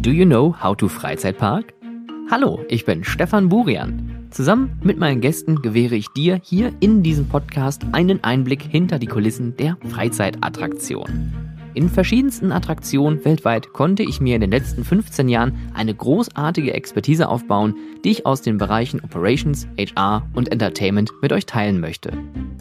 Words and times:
Do 0.00 0.10
you 0.10 0.24
know 0.24 0.54
how 0.58 0.74
to 0.78 0.88
Freizeitpark? 0.88 1.74
Hallo, 2.30 2.64
ich 2.68 2.86
bin 2.86 3.04
Stefan 3.04 3.50
Burian. 3.50 4.28
Zusammen 4.30 4.80
mit 4.82 4.98
meinen 4.98 5.20
Gästen 5.20 5.60
gewähre 5.60 5.94
ich 5.94 6.08
dir 6.08 6.40
hier 6.42 6.72
in 6.80 7.02
diesem 7.02 7.28
Podcast 7.28 7.84
einen 7.92 8.24
Einblick 8.24 8.62
hinter 8.62 8.98
die 8.98 9.08
Kulissen 9.08 9.58
der 9.58 9.76
Freizeitattraktion. 9.90 11.34
In 11.74 11.90
verschiedensten 11.90 12.50
Attraktionen 12.50 13.22
weltweit 13.26 13.74
konnte 13.74 14.02
ich 14.02 14.22
mir 14.22 14.36
in 14.36 14.40
den 14.40 14.52
letzten 14.52 14.84
15 14.84 15.28
Jahren 15.28 15.58
eine 15.74 15.94
großartige 15.94 16.72
Expertise 16.72 17.28
aufbauen, 17.28 17.74
die 18.02 18.12
ich 18.12 18.24
aus 18.24 18.40
den 18.40 18.56
Bereichen 18.56 19.00
Operations, 19.00 19.68
HR 19.78 20.26
und 20.32 20.50
Entertainment 20.50 21.12
mit 21.20 21.30
euch 21.30 21.44
teilen 21.44 21.78
möchte. 21.78 22.12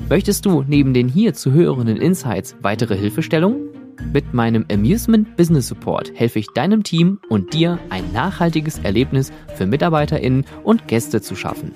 Möchtest 0.09 0.45
du 0.45 0.65
neben 0.67 0.93
den 0.93 1.07
hier 1.07 1.33
zu 1.33 1.53
hörenden 1.53 1.95
Insights 1.95 2.57
weitere 2.61 2.97
Hilfestellungen? 2.97 3.78
Mit 4.13 4.33
meinem 4.33 4.65
Amusement 4.71 5.35
Business 5.37 5.67
Support 5.67 6.11
helfe 6.15 6.39
ich 6.39 6.47
deinem 6.53 6.83
Team 6.83 7.19
und 7.29 7.53
dir 7.53 7.79
ein 7.89 8.11
nachhaltiges 8.13 8.79
Erlebnis 8.79 9.31
für 9.55 9.65
MitarbeiterInnen 9.65 10.45
und 10.63 10.87
Gäste 10.87 11.21
zu 11.21 11.35
schaffen. 11.35 11.73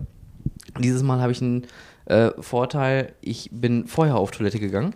Dieses 0.79 1.03
Mal 1.03 1.19
habe 1.19 1.33
ich 1.33 1.41
einen 1.41 1.67
äh, 2.05 2.31
Vorteil. 2.39 3.13
Ich 3.19 3.49
bin 3.51 3.87
vorher 3.87 4.15
auf 4.15 4.31
Toilette 4.31 4.59
gegangen. 4.59 4.95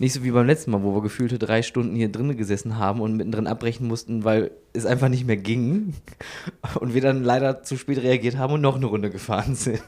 Nicht 0.00 0.12
so 0.12 0.22
wie 0.22 0.30
beim 0.30 0.46
letzten 0.46 0.70
Mal, 0.70 0.82
wo 0.82 0.94
wir 0.94 1.02
gefühlte 1.02 1.38
drei 1.38 1.62
Stunden 1.62 1.96
hier 1.96 2.10
drinnen 2.10 2.36
gesessen 2.36 2.78
haben 2.78 3.00
und 3.00 3.16
mittendrin 3.16 3.48
abbrechen 3.48 3.88
mussten, 3.88 4.22
weil 4.22 4.52
es 4.72 4.86
einfach 4.86 5.08
nicht 5.08 5.26
mehr 5.26 5.36
ging. 5.36 5.94
Und 6.78 6.94
wir 6.94 7.00
dann 7.00 7.24
leider 7.24 7.62
zu 7.62 7.76
spät 7.76 8.02
reagiert 8.02 8.36
haben 8.36 8.52
und 8.52 8.60
noch 8.60 8.76
eine 8.76 8.86
Runde 8.86 9.10
gefahren 9.10 9.54
sind. 9.54 9.82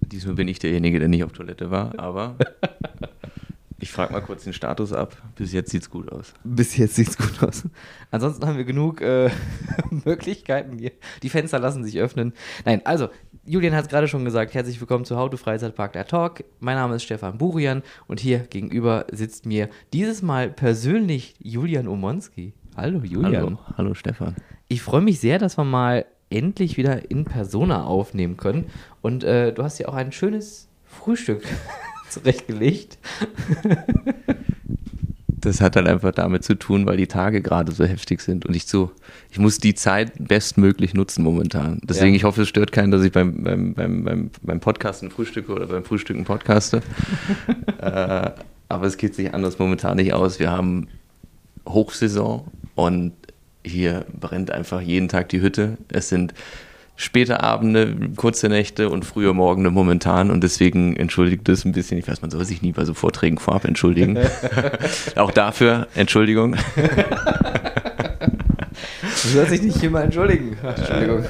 Diesmal 0.00 0.34
bin 0.34 0.48
ich 0.48 0.58
derjenige, 0.58 0.98
der 0.98 1.08
nicht 1.08 1.24
auf 1.24 1.32
Toilette 1.32 1.70
war, 1.70 1.98
aber 1.98 2.36
ich 3.84 3.92
frage 3.92 4.14
mal 4.14 4.20
kurz 4.20 4.44
den 4.44 4.54
Status 4.54 4.94
ab. 4.94 5.14
Bis 5.36 5.52
jetzt 5.52 5.70
sieht's 5.70 5.90
gut 5.90 6.10
aus. 6.10 6.32
Bis 6.42 6.76
jetzt 6.78 6.94
sieht's 6.94 7.18
gut 7.18 7.42
aus. 7.42 7.64
Ansonsten 8.10 8.46
haben 8.46 8.56
wir 8.56 8.64
genug 8.64 9.02
äh, 9.02 9.30
Möglichkeiten 10.06 10.78
hier. 10.78 10.92
Die 11.22 11.28
Fenster 11.28 11.58
lassen 11.58 11.84
sich 11.84 11.98
öffnen. 11.98 12.32
Nein, 12.64 12.80
also, 12.86 13.08
Julian 13.46 13.74
hat 13.74 13.84
es 13.84 13.90
gerade 13.90 14.08
schon 14.08 14.24
gesagt. 14.24 14.54
Herzlich 14.54 14.80
willkommen 14.80 15.04
zu 15.04 15.18
How 15.18 15.28
to 15.28 15.36
Freizeitpark 15.36 15.92
der 15.92 16.06
Talk. 16.06 16.44
Mein 16.60 16.76
Name 16.76 16.94
ist 16.94 17.02
Stefan 17.02 17.36
Burian 17.36 17.82
und 18.06 18.18
hier 18.18 18.38
gegenüber 18.38 19.04
sitzt 19.12 19.44
mir 19.44 19.68
dieses 19.92 20.22
Mal 20.22 20.48
persönlich 20.48 21.34
Julian 21.40 21.86
Omonski. 21.86 22.54
Hallo 22.74 23.00
Julian. 23.00 23.34
Hallo, 23.34 23.58
hallo 23.76 23.94
Stefan. 23.94 24.34
Ich 24.68 24.80
freue 24.80 25.02
mich 25.02 25.20
sehr, 25.20 25.38
dass 25.38 25.58
wir 25.58 25.64
mal 25.64 26.06
endlich 26.30 26.78
wieder 26.78 27.10
in 27.10 27.26
Persona 27.26 27.84
aufnehmen 27.84 28.38
können. 28.38 28.70
Und 29.02 29.24
äh, 29.24 29.52
du 29.52 29.62
hast 29.62 29.78
ja 29.78 29.88
auch 29.88 29.94
ein 29.94 30.10
schönes 30.10 30.68
Frühstück 30.86 31.42
zurechtgelegt. 32.08 32.96
Das 35.44 35.60
hat 35.60 35.76
dann 35.76 35.86
einfach 35.86 36.12
damit 36.12 36.42
zu 36.44 36.54
tun, 36.54 36.86
weil 36.86 36.96
die 36.96 37.06
Tage 37.06 37.42
gerade 37.42 37.72
so 37.72 37.84
heftig 37.84 38.20
sind 38.20 38.46
und 38.46 38.54
ich 38.56 38.66
so, 38.66 38.92
ich 39.30 39.38
muss 39.38 39.58
die 39.58 39.74
Zeit 39.74 40.12
bestmöglich 40.18 40.94
nutzen 40.94 41.22
momentan. 41.22 41.80
Deswegen, 41.84 42.12
Ja. 42.12 42.16
ich 42.16 42.24
hoffe, 42.24 42.42
es 42.42 42.48
stört 42.48 42.72
keinen, 42.72 42.90
dass 42.90 43.04
ich 43.04 43.12
beim, 43.12 43.42
beim, 43.44 43.74
beim, 43.74 44.04
beim, 44.04 44.30
beim 44.42 44.60
Podcasten 44.60 45.10
frühstücke 45.10 45.52
oder 45.52 45.66
beim 45.66 45.84
Frühstücken 45.84 46.24
podcaste. 46.24 46.82
äh, 47.80 48.30
aber 48.68 48.86
es 48.86 48.96
geht 48.96 49.14
sich 49.14 49.32
anders 49.34 49.58
momentan 49.58 49.96
nicht 49.96 50.12
aus. 50.14 50.38
Wir 50.38 50.50
haben 50.50 50.88
Hochsaison 51.68 52.44
und 52.74 53.12
hier 53.64 54.04
brennt 54.18 54.50
einfach 54.50 54.80
jeden 54.80 55.08
Tag 55.08 55.28
die 55.30 55.40
Hütte. 55.40 55.78
Es 55.88 56.08
sind 56.08 56.34
späte 56.96 57.42
Abende, 57.42 57.96
kurze 58.16 58.48
Nächte 58.48 58.88
und 58.88 59.04
frühe 59.04 59.32
Morgende 59.32 59.70
momentan 59.70 60.30
und 60.30 60.44
deswegen 60.44 60.96
entschuldigt 60.96 61.48
das 61.48 61.64
ein 61.64 61.72
bisschen. 61.72 61.98
Ich 61.98 62.06
weiß, 62.06 62.22
man 62.22 62.30
soll 62.30 62.44
sich 62.44 62.62
nie 62.62 62.72
bei 62.72 62.84
so 62.84 62.94
Vorträgen 62.94 63.38
vorab 63.38 63.64
entschuldigen. 63.64 64.18
Auch 65.16 65.30
dafür 65.32 65.88
Entschuldigung. 65.94 66.56
Du 69.24 69.30
sollst 69.30 69.52
dich 69.52 69.62
nicht 69.62 69.82
immer 69.82 70.02
entschuldigen. 70.02 70.56
Entschuldigung. 70.62 71.24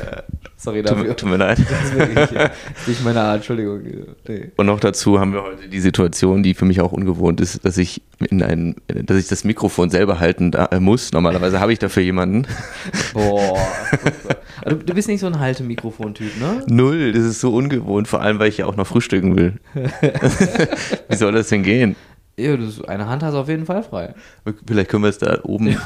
Sorry 0.56 0.82
dafür. 0.82 1.14
tut 1.14 1.28
mir 1.28 1.36
leid. 1.36 1.58
Das 1.58 1.84
ist 1.84 1.98
wirklich 1.98 2.40
äh, 2.40 2.50
nicht 2.86 3.04
meine 3.04 3.20
Art, 3.20 3.36
Entschuldigung. 3.36 3.80
Nee. 4.26 4.50
Und 4.56 4.66
noch 4.66 4.80
dazu 4.80 5.20
haben 5.20 5.32
wir 5.32 5.42
heute 5.42 5.68
die 5.68 5.80
Situation, 5.80 6.42
die 6.42 6.54
für 6.54 6.64
mich 6.64 6.80
auch 6.80 6.90
ungewohnt 6.90 7.40
ist, 7.40 7.64
dass 7.64 7.78
ich 7.78 8.02
in 8.30 8.42
ein, 8.42 8.74
dass 8.88 9.18
ich 9.18 9.28
das 9.28 9.44
Mikrofon 9.44 9.90
selber 9.90 10.18
halten 10.18 10.50
da, 10.50 10.66
äh, 10.66 10.80
muss. 10.80 11.12
Normalerweise 11.12 11.60
habe 11.60 11.72
ich 11.72 11.78
dafür 11.78 12.02
jemanden. 12.02 12.46
Boah. 13.12 13.58
Du, 14.64 14.74
du 14.86 14.94
bist 14.94 15.06
nicht 15.06 15.20
so 15.20 15.26
ein 15.26 15.38
Haltemikrofon-Typ, 15.38 16.40
ne? 16.40 16.64
Null, 16.66 17.12
das 17.12 17.24
ist 17.24 17.40
so 17.40 17.54
ungewohnt, 17.54 18.08
vor 18.08 18.22
allem 18.22 18.38
weil 18.40 18.48
ich 18.48 18.58
ja 18.58 18.66
auch 18.66 18.76
noch 18.76 18.86
frühstücken 18.86 19.36
will. 19.36 19.54
Wie 21.08 21.16
soll 21.16 21.32
das 21.32 21.48
denn 21.48 21.62
gehen? 21.62 21.94
Ja, 22.36 22.56
du, 22.56 22.68
eine 22.88 23.08
Hand 23.08 23.22
hast 23.22 23.34
du 23.34 23.38
auf 23.38 23.48
jeden 23.48 23.64
Fall 23.64 23.82
frei. 23.84 24.14
Vielleicht 24.66 24.90
können 24.90 25.04
wir 25.04 25.10
es 25.10 25.18
da 25.18 25.38
oben 25.44 25.66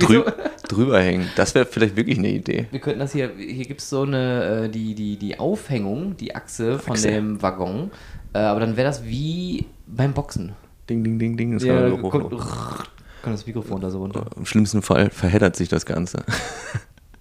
drü 0.00 0.22
drüber 0.66 1.00
hängen. 1.00 1.28
Das 1.36 1.54
wäre 1.54 1.66
vielleicht 1.66 1.94
wirklich 1.96 2.18
eine 2.18 2.30
Idee. 2.30 2.66
Wir 2.72 2.80
könnten 2.80 2.98
das 2.98 3.12
hier, 3.12 3.30
hier 3.36 3.64
gibt 3.64 3.80
es 3.80 3.88
so 3.88 4.02
eine, 4.02 4.64
äh, 4.64 4.68
die, 4.68 4.94
die, 4.96 5.16
die 5.16 5.38
Aufhängung, 5.38 6.16
die 6.16 6.34
Achse 6.34 6.78
von 6.80 6.94
Achse. 6.94 7.08
dem 7.08 7.40
Waggon. 7.42 7.90
Äh, 8.32 8.38
aber 8.40 8.58
dann 8.60 8.76
wäre 8.76 8.88
das 8.88 9.04
wie 9.04 9.66
beim 9.86 10.12
Boxen. 10.14 10.52
Ding, 10.90 11.04
ding, 11.04 11.18
ding, 11.18 11.36
ding. 11.36 11.52
Das 11.54 11.62
Ja, 11.62 11.88
kommt, 11.90 12.02
hoch, 12.02 12.12
hoch. 12.14 12.84
kommt 13.22 13.34
das 13.34 13.46
Mikrofon 13.46 13.80
da 13.80 13.90
so 13.90 13.98
runter. 13.98 14.26
Im 14.36 14.46
schlimmsten 14.46 14.82
Fall 14.82 15.10
verheddert 15.10 15.54
sich 15.54 15.68
das 15.68 15.86
Ganze. 15.86 16.24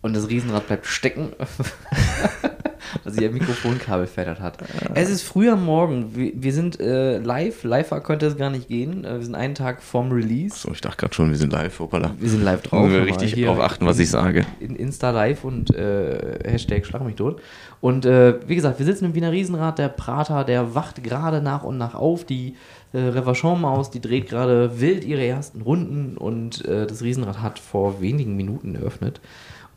Und 0.02 0.16
das 0.16 0.30
Riesenrad 0.30 0.66
bleibt 0.68 0.86
stecken, 0.88 1.34
sie 3.06 3.24
ihr 3.24 3.32
Mikrofonkabel 3.32 4.08
verheddert 4.08 4.42
hat. 4.42 4.58
Es 4.94 5.10
ist 5.10 5.24
früh 5.24 5.50
am 5.50 5.66
Morgen. 5.66 6.16
Wir, 6.16 6.32
wir 6.36 6.54
sind 6.54 6.80
äh, 6.80 7.18
live. 7.20 7.64
Live 7.64 7.90
könnte 8.04 8.26
es 8.26 8.38
gar 8.38 8.50
nicht 8.50 8.68
gehen. 8.68 9.06
Äh, 9.06 9.18
wir 9.18 9.26
sind 9.26 9.36
einen 9.36 9.56
Tag 9.56 9.82
vorm 9.82 10.12
Release. 10.12 10.58
So, 10.58 10.72
ich 10.72 10.82
dachte 10.82 10.98
gerade 10.98 11.14
schon, 11.14 11.30
wir 11.30 11.38
sind 11.38 11.54
live. 11.54 11.80
Hoppala. 11.80 12.12
Wir 12.20 12.30
sind 12.30 12.44
live 12.44 12.62
drauf. 12.62 12.88
Müssen 12.88 13.06
wir 13.06 13.06
richtig 13.06 13.44
drauf 13.44 13.60
achten, 13.60 13.86
was 13.86 14.00
ich 14.00 14.10
sage. 14.10 14.46
In 14.60 14.76
Insta 14.76 15.12
Live 15.12 15.44
und 15.44 15.76
äh, 15.76 16.40
Hashtag 16.46 16.86
Schlag 16.86 17.04
mich 17.04 17.16
tot. 17.16 17.42
Und 17.80 18.06
äh, 18.06 18.36
wie 18.48 18.56
gesagt, 18.56 18.80
wir 18.80 18.86
sitzen 18.86 19.06
im 19.06 19.16
Wiener 19.16 19.32
Riesenrad. 19.32 19.80
Der 19.80 19.90
Prater, 19.90 20.44
der 20.44 20.76
wacht 20.76 21.04
gerade 21.04 21.42
nach 21.42 21.64
und 21.64 21.78
nach 21.78 21.96
auf. 21.96 22.26
Die 22.26 22.56
äh, 22.94 23.00
Revachon-Maus, 23.00 23.92
die 23.92 24.02
dreht 24.02 24.30
gerade 24.30 24.80
wild 24.80 25.04
ihre 25.04 25.26
ersten 25.26 25.62
Runden. 25.62 26.18
Und 26.18 26.66
äh, 26.66 26.88
das 26.88 27.02
Riesenrad 27.02 27.42
hat 27.42 27.60
vor 27.60 28.02
wenigen 28.02 28.36
Minuten 28.36 28.76
eröffnet. 28.76 29.22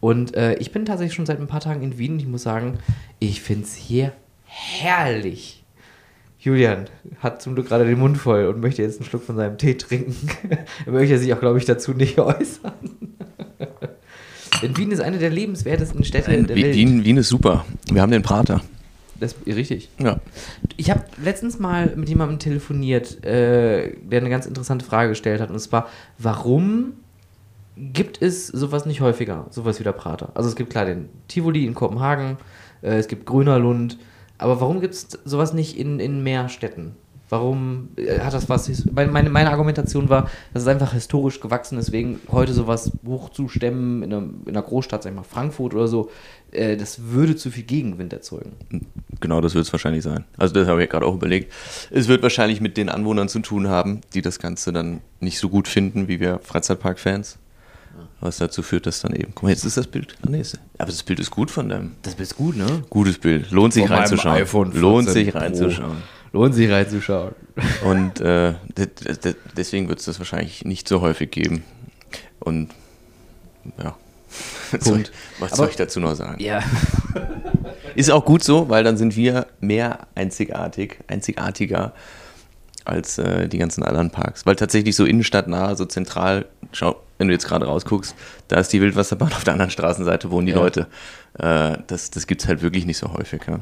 Und 0.01 0.35
äh, 0.35 0.55
ich 0.55 0.73
bin 0.73 0.85
tatsächlich 0.85 1.15
schon 1.15 1.27
seit 1.27 1.41
ein 1.41 1.47
paar 1.47 1.61
Tagen 1.61 1.83
in 1.83 1.99
Wien. 1.99 2.19
Ich 2.19 2.27
muss 2.27 2.43
sagen, 2.43 2.79
ich 3.19 3.43
finde 3.43 3.65
es 3.65 3.75
hier 3.75 4.13
herrlich. 4.45 5.63
Julian 6.39 6.87
hat 7.19 7.43
zum 7.43 7.55
Glück 7.55 7.69
gerade 7.69 7.85
den 7.85 7.99
Mund 7.99 8.17
voll 8.17 8.47
und 8.47 8.61
möchte 8.61 8.83
jetzt 8.83 8.99
einen 8.99 9.09
Schluck 9.09 9.23
von 9.23 9.37
seinem 9.37 9.59
Tee 9.59 9.75
trinken. 9.75 10.15
er 10.87 10.93
möchte 10.93 11.19
sich 11.19 11.33
auch, 11.35 11.41
glaube 11.41 11.59
ich, 11.59 11.67
dazu 11.67 11.93
nicht 11.93 12.19
äußern. 12.19 12.73
Denn 14.63 14.77
Wien 14.77 14.91
ist 14.91 15.01
eine 15.01 15.19
der 15.19 15.31
lebenswertesten 15.31 16.03
Städte 16.03 16.31
Nein, 16.31 16.47
der 16.47 16.57
Wien, 16.57 16.65
Welt. 16.65 16.75
Wien, 16.75 17.05
Wien 17.05 17.17
ist 17.19 17.29
super. 17.29 17.67
Wir 17.91 18.01
haben 18.01 18.11
den 18.11 18.23
Prater. 18.23 18.63
Das 19.19 19.35
ist 19.45 19.57
richtig. 19.57 19.91
Ja. 19.99 20.19
Ich 20.79 20.91
habe 20.91 21.05
letztens 21.23 21.59
mal 21.59 21.93
mit 21.95 22.09
jemandem 22.09 22.39
telefoniert, 22.39 23.23
äh, 23.23 23.95
der 24.03 24.21
eine 24.21 24.31
ganz 24.31 24.47
interessante 24.47 24.85
Frage 24.85 25.11
gestellt 25.11 25.43
hat. 25.43 25.51
Und 25.51 25.59
zwar, 25.61 25.89
warum 26.19 26.95
gibt 27.81 28.21
es 28.21 28.47
sowas 28.47 28.87
nicht 28.87 29.01
häufiger, 29.01 29.47
sowas 29.51 29.81
wie 29.81 29.85
der 29.85 29.93
Prater? 29.93 30.31
Also 30.35 30.49
es 30.49 30.57
gibt 30.57 30.71
klar 30.71 30.85
den 30.85 31.09
Tivoli 31.29 31.65
in 31.65 31.75
Kopenhagen, 31.75 32.37
äh, 32.83 32.97
es 32.97 33.09
gibt 33.09 33.27
Grünerlund, 33.27 33.99
aber 34.39 34.61
warum 34.61 34.81
gibt 34.81 34.95
es 34.95 35.09
sowas 35.25 35.53
nicht 35.53 35.79
in, 35.79 36.01
in 36.01 36.23
mehr 36.23 36.49
Städten? 36.49 36.97
Warum 37.31 37.91
äh, 37.97 38.19
hat 38.19 38.35
das 38.35 38.49
was? 38.49 38.85
Meine, 38.93 39.31
meine, 39.31 39.51
Argumentation 39.51 40.09
war, 40.09 40.29
dass 40.53 40.63
es 40.63 40.69
einfach 40.69 40.93
historisch 40.93 41.41
gewachsen 41.41 41.79
ist, 41.79 41.93
wegen 41.93 42.19
heute 42.31 42.53
sowas 42.53 42.91
hochzustemmen 43.07 44.03
in 44.03 44.13
einer, 44.13 44.23
in 44.23 44.49
einer 44.49 44.63
Großstadt, 44.63 45.05
sag 45.05 45.11
ich 45.13 45.17
mal 45.17 45.23
Frankfurt 45.23 45.73
oder 45.73 45.87
so, 45.87 46.11
äh, 46.51 46.77
das 46.77 47.11
würde 47.11 47.37
zu 47.37 47.51
viel 47.51 47.63
Gegenwind 47.63 48.13
erzeugen. 48.13 48.57
Genau, 49.21 49.41
das 49.41 49.55
wird 49.55 49.65
es 49.65 49.73
wahrscheinlich 49.73 50.03
sein. 50.03 50.25
Also 50.39 50.55
das 50.55 50.67
habe 50.67 50.83
ich 50.83 50.91
gerade 50.91 51.07
auch 51.07 51.15
überlegt. 51.15 51.53
Es 51.91 52.09
wird 52.09 52.23
wahrscheinlich 52.23 52.61
mit 52.61 52.77
den 52.77 52.89
Anwohnern 52.89 53.29
zu 53.29 53.39
tun 53.39 53.69
haben, 53.69 54.01
die 54.13 54.23
das 54.23 54.41
Ganze 54.41 54.73
dann 54.73 55.01
nicht 55.21 55.39
so 55.39 55.49
gut 55.49 55.69
finden, 55.69 56.09
wie 56.09 56.19
wir 56.19 56.41
Freizeitpark-Fans. 56.43 57.39
Was 58.23 58.37
dazu 58.37 58.63
führt, 58.63 58.85
dass 58.87 59.01
dann 59.01 59.15
eben. 59.15 59.33
Guck 59.35 59.45
mal, 59.45 59.49
jetzt 59.51 59.65
ist 59.65 59.77
das 59.79 59.87
Bild. 59.87 60.15
Ah, 60.23 60.29
nee, 60.31 60.43
aber 60.77 60.91
das 60.91 61.03
Bild 61.03 61.21
ist 61.21 61.31
gut 61.31 61.51
von 61.51 61.69
dem. 61.71 61.93
Das 62.03 62.15
ist 62.15 62.37
gut, 62.37 62.57
ne? 62.57 62.83
Gutes 62.91 63.19
Bild. 63.19 63.51
Lohnt 63.51 63.73
sich 63.73 63.87
Von 63.87 63.97
reinzuschauen. 63.97 64.37
iPhone 64.37 64.73
Lohnt 64.73 65.07
14 65.07 65.25
sich 65.25 65.33
Pro. 65.33 65.39
reinzuschauen. 65.41 65.97
Lohnt 66.33 66.55
sich 66.55 66.71
reinzuschauen. 66.71 67.35
Und 67.85 68.21
äh, 68.21 68.55
de- 68.77 68.87
de- 68.87 69.17
de- 69.17 69.35
deswegen 69.57 69.89
wird 69.89 70.01
es 70.01 70.05
das 70.05 70.19
wahrscheinlich 70.19 70.65
nicht 70.67 70.87
so 70.87 71.01
häufig 71.01 71.31
geben. 71.31 71.65
Und 72.41 72.71
ja. 73.83 73.97
Was 74.71 74.85
soll, 74.85 75.01
ich, 75.01 75.05
Punkt. 75.11 75.13
was 75.41 75.53
Aber- 75.53 75.57
soll 75.57 75.69
ich 75.71 75.77
dazu 75.77 75.99
noch 75.99 76.15
sagen? 76.15 76.43
Ja. 76.43 76.63
Ist 77.97 78.11
auch 78.11 78.25
gut 78.25 78.45
so, 78.45 78.69
weil 78.69 78.85
dann 78.85 78.97
sind 78.97 79.17
wir 79.17 79.47
mehr 79.61 80.07
einzigartig, 80.15 80.99
einzigartiger 81.09 81.93
als 82.85 83.19
äh, 83.19 83.49
die 83.49 83.59
ganzen 83.59 83.83
anderen 83.83 84.11
Parks. 84.11 84.47
Weil 84.47 84.55
tatsächlich 84.57 84.95
so 84.95 85.05
innenstadtnah, 85.05 85.75
so 85.75 85.85
zentral, 85.87 86.47
schau, 86.73 86.97
wenn 87.19 87.29
du 87.29 87.35
jetzt 87.35 87.47
gerade 87.47 87.67
rausguckst, 87.67 88.15
da 88.49 88.59
ist 88.59 88.73
die 88.73 88.81
Wildwasserbahn, 88.81 89.33
auf 89.33 89.45
der 89.45 89.53
anderen 89.55 89.71
Straßenseite 89.71 90.31
wohnen 90.31 90.47
die 90.47 90.53
Ja. 90.53 90.59
Leute. 90.59 90.87
Äh, 91.39 91.79
das 91.87 92.11
das 92.11 92.27
gibt 92.27 92.43
es 92.43 92.49
halt 92.49 92.63
wirklich 92.63 92.87
nicht 92.87 92.99
so 92.99 93.13
häufig. 93.13 93.43
Ja. 93.47 93.61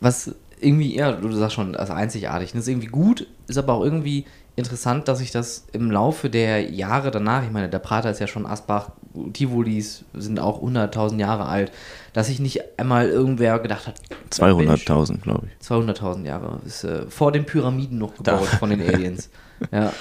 Was 0.00 0.34
irgendwie, 0.60 0.96
ja, 0.96 1.12
du 1.12 1.30
sagst 1.32 1.54
schon, 1.54 1.76
also 1.76 1.92
einzigartig. 1.92 2.52
Das 2.52 2.62
ist 2.62 2.68
irgendwie 2.68 2.88
gut, 2.88 3.26
ist 3.46 3.58
aber 3.58 3.74
auch 3.74 3.84
irgendwie 3.84 4.24
interessant, 4.56 5.06
dass 5.06 5.18
sich 5.18 5.30
das 5.30 5.66
im 5.72 5.90
Laufe 5.90 6.30
der 6.30 6.70
Jahre 6.70 7.12
danach, 7.12 7.44
ich 7.44 7.50
meine, 7.50 7.68
der 7.68 7.78
Prater 7.78 8.10
ist 8.10 8.18
ja 8.18 8.26
schon 8.26 8.44
Asbach, 8.44 8.90
Tivolis 9.32 10.04
sind 10.14 10.40
auch 10.40 10.62
100.000 10.62 11.18
Jahre 11.20 11.46
alt, 11.46 11.70
dass 12.12 12.26
sich 12.26 12.40
nicht 12.40 12.60
einmal 12.78 13.08
irgendwer 13.08 13.58
gedacht 13.60 13.86
hat, 13.86 14.00
Mensch, 14.40 14.84
200.000, 14.86 15.20
glaube 15.20 15.46
ich. 15.46 15.66
200.000 15.66 16.24
Jahre. 16.24 16.60
Ist 16.66 16.82
äh, 16.84 17.06
vor 17.08 17.30
den 17.30 17.46
Pyramiden 17.46 17.98
noch 17.98 18.16
gebaut 18.16 18.46
von 18.58 18.70
den 18.70 18.82
Aliens. 18.82 19.30
ja. 19.72 19.92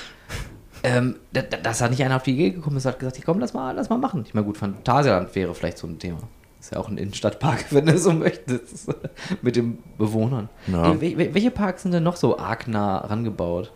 Ähm, 0.87 1.15
da- 1.33 1.41
da- 1.41 1.57
dass 1.57 1.79
da 1.79 1.89
nicht 1.89 2.03
einer 2.03 2.15
auf 2.15 2.23
die 2.23 2.33
Idee 2.33 2.51
gekommen 2.51 2.77
ist, 2.77 2.85
hat 2.85 2.99
gesagt, 2.99 3.19
komm, 3.25 3.39
lass 3.39 3.53
mal, 3.53 3.71
lass 3.75 3.89
mal 3.89 3.97
machen. 3.97 4.23
Ich 4.25 4.33
meine, 4.33 4.45
gut, 4.45 4.57
Phantasialand 4.57 5.33
wäre 5.35 5.53
vielleicht 5.53 5.77
so 5.77 5.87
ein 5.87 5.99
Thema. 5.99 6.19
Ist 6.59 6.71
ja 6.73 6.79
auch 6.79 6.87
ein 6.89 6.97
Innenstadtpark, 6.97 7.65
wenn 7.71 7.85
du 7.85 7.97
so 7.97 8.11
möchtest. 8.13 8.89
Mit 9.41 9.55
den 9.55 9.79
Bewohnern. 9.97 10.49
Ja. 10.67 10.93
Wel- 10.93 11.33
welche 11.33 11.51
Parks 11.51 11.83
sind 11.83 11.91
denn 11.93 12.03
noch 12.03 12.15
so 12.15 12.37
arg 12.39 12.67
nah 12.67 12.97
rangebaut? 12.99 13.71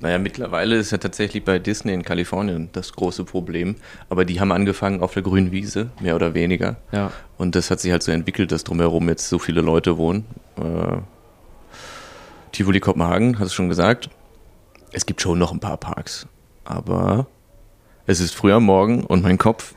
Naja, 0.00 0.18
mittlerweile 0.18 0.76
ist 0.76 0.90
ja 0.90 0.98
tatsächlich 0.98 1.44
bei 1.44 1.60
Disney 1.60 1.92
in 1.92 2.02
Kalifornien 2.02 2.70
das 2.72 2.92
große 2.92 3.24
Problem. 3.24 3.76
Aber 4.08 4.24
die 4.24 4.40
haben 4.40 4.50
angefangen 4.50 5.00
auf 5.00 5.12
der 5.14 5.22
grünen 5.22 5.52
Wiese, 5.52 5.90
mehr 6.00 6.16
oder 6.16 6.34
weniger. 6.34 6.76
Ja. 6.90 7.12
Und 7.38 7.54
das 7.54 7.70
hat 7.70 7.78
sich 7.80 7.92
halt 7.92 8.02
so 8.02 8.10
entwickelt, 8.10 8.50
dass 8.50 8.64
drumherum 8.64 9.08
jetzt 9.08 9.28
so 9.28 9.38
viele 9.38 9.60
Leute 9.60 9.96
wohnen. 9.96 10.24
Äh, 10.56 10.98
Tivoli 12.52 12.80
Kopenhagen, 12.80 13.38
hast 13.38 13.50
du 13.52 13.54
schon 13.54 13.68
gesagt. 13.68 14.10
Es 14.92 15.06
gibt 15.06 15.20
schon 15.20 15.38
noch 15.38 15.52
ein 15.52 15.60
paar 15.60 15.76
Parks. 15.76 16.26
Aber 16.64 17.26
es 18.06 18.20
ist 18.20 18.34
früh 18.34 18.52
am 18.52 18.64
Morgen 18.64 19.04
und 19.04 19.22
mein 19.22 19.38
Kopf 19.38 19.74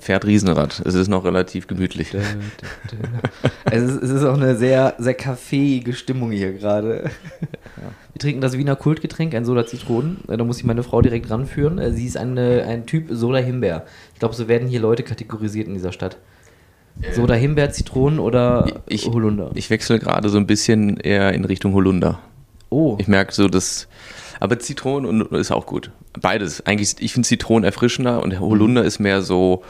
fährt 0.00 0.24
Riesenrad. 0.26 0.82
Es 0.84 0.94
ist 0.94 1.08
noch 1.08 1.24
relativ 1.24 1.66
gemütlich. 1.68 2.12
es, 3.70 3.82
ist, 3.82 4.02
es 4.02 4.10
ist 4.10 4.24
auch 4.24 4.34
eine 4.34 4.56
sehr, 4.56 4.94
sehr 4.98 5.14
kaffeeige 5.14 5.92
Stimmung 5.92 6.30
hier 6.32 6.52
gerade. 6.54 7.10
Wir 8.12 8.18
trinken 8.20 8.40
das 8.40 8.56
Wiener 8.58 8.74
Kultgetränk, 8.76 9.34
ein 9.34 9.44
Soda 9.44 9.66
Zitronen. 9.66 10.18
Äh, 10.28 10.36
Da 10.36 10.44
muss 10.44 10.58
ich 10.58 10.64
meine 10.64 10.82
Frau 10.82 11.02
direkt 11.02 11.30
ranführen. 11.30 11.78
Äh, 11.78 11.92
Sie 11.92 12.06
ist 12.06 12.16
eine, 12.16 12.64
ein 12.66 12.86
Typ 12.86 13.06
Soda 13.10 13.38
Himbeer. 13.38 13.84
Ich 14.14 14.18
glaube, 14.20 14.34
so 14.34 14.48
werden 14.48 14.68
hier 14.68 14.80
Leute 14.80 15.02
kategorisiert 15.02 15.68
in 15.68 15.74
dieser 15.74 15.92
Stadt. 15.92 16.18
Soda 17.12 17.34
Himbeer, 17.34 17.70
Zitronen 17.70 18.18
oder 18.18 18.66
Ich- 18.86 19.06
Holunder. 19.06 19.52
Ich 19.54 19.70
wechsle 19.70 20.00
gerade 20.00 20.28
so 20.30 20.38
ein 20.38 20.48
bisschen 20.48 20.96
eher 20.98 21.32
in 21.32 21.44
Richtung 21.44 21.72
Holunder. 21.74 22.18
oh, 22.70 22.96
Ich 22.98 23.06
merke 23.06 23.32
so, 23.32 23.46
dass. 23.48 23.86
Aber 24.40 24.58
Zitronen 24.58 25.20
ist 25.32 25.52
auch 25.52 25.66
gut. 25.66 25.92
Beides. 26.20 26.64
Eigentlich, 26.66 26.96
ich 27.00 27.12
finde 27.12 27.26
Zitronen 27.28 27.64
erfrischender 27.64 28.22
und 28.22 28.38
Holunder 28.40 28.84
ist 28.84 28.98
mehr 28.98 29.22
so, 29.22 29.62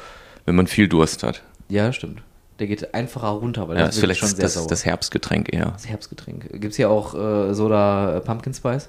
wenn 0.46 0.54
man 0.56 0.66
viel 0.66 0.88
Durst 0.88 1.22
hat. 1.22 1.42
ja, 1.68 1.92
stimmt. 1.92 2.22
Der 2.58 2.66
geht 2.66 2.92
einfacher 2.92 3.28
runter, 3.28 3.68
weil 3.68 3.76
Ja, 3.78 3.86
das 3.86 3.94
ist 3.94 4.00
vielleicht 4.00 4.18
schon 4.18 4.30
das, 4.30 4.36
sehr 4.36 4.42
das, 4.46 4.54
sauer. 4.54 4.66
das 4.66 4.84
Herbstgetränk 4.84 5.52
eher. 5.54 5.66
Das 5.66 5.88
Herbstgetränk. 5.88 6.50
Gibt 6.54 6.72
es 6.72 6.76
hier 6.76 6.90
auch 6.90 7.14
äh, 7.14 7.54
Soda 7.54 8.16
äh, 8.16 8.20
Pumpkin 8.20 8.52
Spice? 8.52 8.88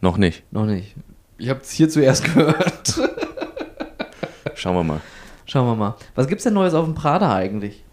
Noch 0.00 0.16
nicht. 0.16 0.44
Noch 0.50 0.64
nicht. 0.64 0.94
Ich 1.36 1.50
habe 1.50 1.60
es 1.60 1.70
hier 1.72 1.90
zuerst 1.90 2.24
gehört. 2.34 2.98
Schauen 4.54 4.76
wir 4.76 4.82
mal. 4.84 5.00
Schauen 5.44 5.66
wir 5.66 5.74
mal. 5.76 5.94
Was 6.14 6.26
gibt's 6.26 6.44
denn 6.44 6.54
Neues 6.54 6.72
auf 6.72 6.86
dem 6.86 6.94
Prada 6.94 7.34
eigentlich? 7.34 7.84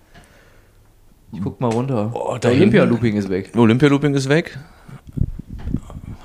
Ich 1.33 1.41
guck 1.41 1.59
mal 1.59 1.69
runter. 1.71 2.11
Oh. 2.13 2.37
Olympia-Looping 2.41 3.17
ist 3.17 3.27
weg. 3.29 3.51
Olympia-Looping 3.57 4.13
ist 4.13 4.29
weg. 4.29 4.57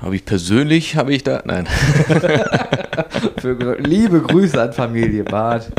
Habe 0.01 0.15
ich 0.15 0.23
persönlich, 0.23 0.95
habe 0.95 1.13
ich 1.13 1.23
da. 1.23 1.41
Nein. 1.43 1.67
Liebe 3.79 4.21
Grüße 4.21 4.61
an 4.61 4.71
Familie 4.73 5.23
Barth. 5.23 5.71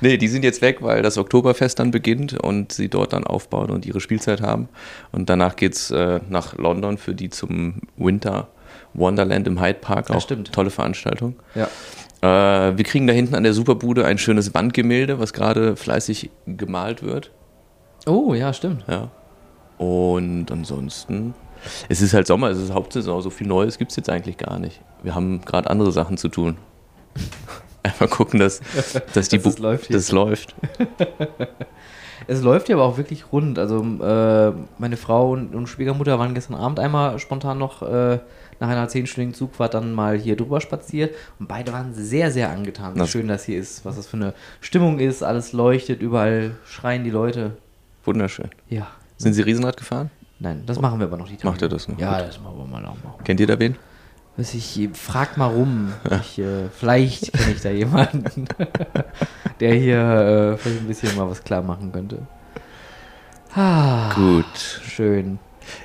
Nee, 0.00 0.16
die 0.16 0.28
sind 0.28 0.44
jetzt 0.44 0.62
weg, 0.62 0.78
weil 0.80 1.02
das 1.02 1.18
Oktoberfest 1.18 1.78
dann 1.78 1.90
beginnt 1.90 2.40
und 2.40 2.72
sie 2.72 2.88
dort 2.88 3.12
dann 3.12 3.24
aufbauen 3.24 3.70
und 3.70 3.84
ihre 3.84 4.00
Spielzeit 4.00 4.40
haben. 4.40 4.68
Und 5.12 5.28
danach 5.28 5.56
geht 5.56 5.74
es 5.74 5.90
äh, 5.90 6.20
nach 6.30 6.56
London 6.56 6.96
für 6.96 7.14
die 7.14 7.28
zum 7.28 7.82
Winter 7.96 8.48
Wonderland 8.94 9.46
im 9.46 9.60
Hyde 9.60 9.78
Park. 9.80 10.08
Ja, 10.08 10.16
Auch 10.16 10.20
stimmt. 10.22 10.52
tolle 10.52 10.70
Veranstaltung. 10.70 11.36
Ja. 11.54 11.68
Äh, 12.22 12.76
wir 12.76 12.84
kriegen 12.84 13.06
da 13.06 13.12
hinten 13.12 13.34
an 13.34 13.42
der 13.42 13.52
Superbude 13.52 14.04
ein 14.06 14.18
schönes 14.18 14.54
Wandgemälde, 14.54 15.18
was 15.18 15.32
gerade 15.32 15.76
fleißig 15.76 16.30
gemalt 16.46 17.02
wird. 17.02 17.30
Oh, 18.06 18.34
ja, 18.34 18.52
stimmt. 18.52 18.84
Ja. 18.88 19.10
Und 19.78 20.50
ansonsten, 20.50 21.34
es 21.88 22.00
ist 22.02 22.14
halt 22.14 22.26
Sommer, 22.26 22.48
es 22.50 22.58
ist 22.58 22.72
Hauptsaison, 22.72 23.20
so 23.22 23.30
viel 23.30 23.46
Neues 23.46 23.78
gibt 23.78 23.90
es 23.90 23.96
jetzt 23.96 24.10
eigentlich 24.10 24.36
gar 24.38 24.58
nicht. 24.58 24.80
Wir 25.02 25.14
haben 25.14 25.40
gerade 25.44 25.68
andere 25.70 25.92
Sachen 25.92 26.16
zu 26.16 26.28
tun. 26.28 26.56
Einfach 27.82 28.10
gucken, 28.10 28.38
dass, 28.40 28.60
dass 29.14 29.28
die 29.28 29.38
Dass 29.42 29.56
Bu- 29.56 29.62
läuft 29.62 29.92
das 29.94 30.12
läuft. 30.12 30.54
Es 32.26 32.42
läuft 32.42 32.68
ja 32.68 32.76
aber 32.76 32.84
auch 32.84 32.96
wirklich 32.98 33.32
rund. 33.32 33.58
Also 33.58 33.78
äh, 33.82 34.52
meine 34.78 34.96
Frau 34.98 35.30
und, 35.32 35.54
und 35.54 35.66
Schwiegermutter 35.68 36.18
waren 36.18 36.34
gestern 36.34 36.54
Abend 36.54 36.78
einmal 36.78 37.18
spontan 37.18 37.58
noch 37.58 37.82
äh, 37.82 38.18
nach 38.60 38.68
einer 38.68 38.86
zehnstündigen 38.88 39.34
Zugfahrt 39.34 39.72
dann 39.74 39.94
mal 39.94 40.18
hier 40.18 40.36
drüber 40.36 40.60
spaziert 40.60 41.14
und 41.38 41.48
beide 41.48 41.72
waren 41.72 41.94
sehr, 41.94 42.30
sehr 42.30 42.50
angetan, 42.50 42.94
wie 42.94 42.98
Das- 42.98 43.10
schön 43.10 43.26
das 43.26 43.44
hier 43.44 43.58
ist, 43.58 43.84
was 43.86 43.96
das 43.96 44.06
für 44.06 44.18
eine 44.18 44.34
Stimmung 44.60 44.98
ist, 45.00 45.22
alles 45.22 45.52
leuchtet, 45.54 46.02
überall 46.02 46.52
schreien 46.66 47.04
die 47.04 47.10
Leute. 47.10 47.56
Wunderschön. 48.04 48.50
Ja. 48.68 48.86
Sind 49.16 49.32
Sie 49.32 49.42
Riesenrad 49.42 49.76
gefahren? 49.78 50.10
Nein, 50.40 50.62
das 50.66 50.80
machen 50.80 50.98
wir 50.98 51.06
aber 51.06 51.18
noch 51.18 51.28
die 51.28 51.36
Tage. 51.36 51.48
Macht 51.48 51.62
ihr 51.62 51.68
das 51.68 51.86
noch? 51.86 51.98
Ja, 51.98 52.18
Gut. 52.18 52.28
das 52.28 52.40
machen 52.40 52.56
wir 52.58 52.64
mal 52.64 52.84
auch 52.86 52.96
mal. 53.04 53.14
Kennt 53.24 53.40
ihr 53.40 53.46
da 53.46 53.58
wen? 53.58 53.76
Weiß 54.36 54.54
ich, 54.54 54.88
frag 54.94 55.36
mal 55.36 55.48
rum. 55.48 55.92
Ich, 56.22 56.38
äh, 56.38 56.68
vielleicht 56.70 57.32
kenne 57.32 57.52
ich 57.52 57.60
da 57.60 57.70
jemanden, 57.70 58.46
der 59.60 59.74
hier 59.74 59.98
äh, 59.98 60.56
vielleicht 60.56 60.80
ein 60.80 60.86
bisschen 60.86 61.14
mal 61.16 61.28
was 61.28 61.44
klar 61.44 61.60
machen 61.62 61.92
könnte. 61.92 62.26
Ah, 63.54 64.14
Gut. 64.14 64.80
schön. 64.82 65.38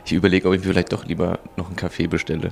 Ich 0.05 0.13
überlege, 0.13 0.47
ob 0.47 0.53
ich 0.53 0.61
mir 0.61 0.67
vielleicht 0.71 0.93
doch 0.93 1.05
lieber 1.05 1.39
noch 1.57 1.67
einen 1.67 1.75
Kaffee 1.75 2.07
bestelle. 2.07 2.49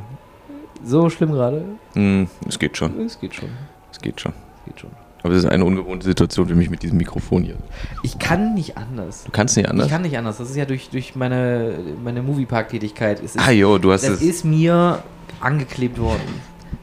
So 0.84 1.10
schlimm 1.10 1.32
gerade? 1.32 1.64
Hm, 1.94 2.28
es 2.48 2.60
geht 2.60 2.76
schon. 2.76 3.00
Es 3.00 3.20
geht 3.20 3.34
schon. 3.36 3.50
Es 3.92 4.00
geht 4.00 4.20
schon. 4.20 4.34
Es 4.34 4.66
geht 4.66 4.80
schon. 4.82 4.92
Aber 5.24 5.34
es 5.34 5.44
ist 5.46 5.50
eine 5.50 5.64
ungewohnte 5.64 6.06
Situation 6.06 6.48
für 6.48 6.56
mich 6.56 6.70
mit 6.70 6.84
diesem 6.84 6.98
Mikrofon 6.98 7.44
hier. 7.44 7.56
Ich 8.04 8.20
kann 8.20 8.54
nicht 8.54 8.78
anders. 8.78 9.24
Du 9.24 9.32
kannst 9.32 9.56
nicht 9.56 9.70
anders? 9.70 9.86
Ich 9.88 9.92
kann 9.92 10.02
nicht 10.02 10.18
anders. 10.18 10.38
Das 10.38 10.50
ist 10.50 10.56
ja 10.58 10.66
durch, 10.66 10.90
durch 10.90 11.16
meine, 11.16 11.76
meine 12.04 12.22
Moviepark-Tätigkeit. 12.22 13.22
Ah 13.38 13.52
jo, 13.52 13.78
du 13.78 13.92
hast 13.94 14.04
Das 14.04 14.16
es. 14.16 14.22
ist 14.22 14.46
mir 14.46 15.02
angeklebt 15.40 15.98
worden. 16.00 16.22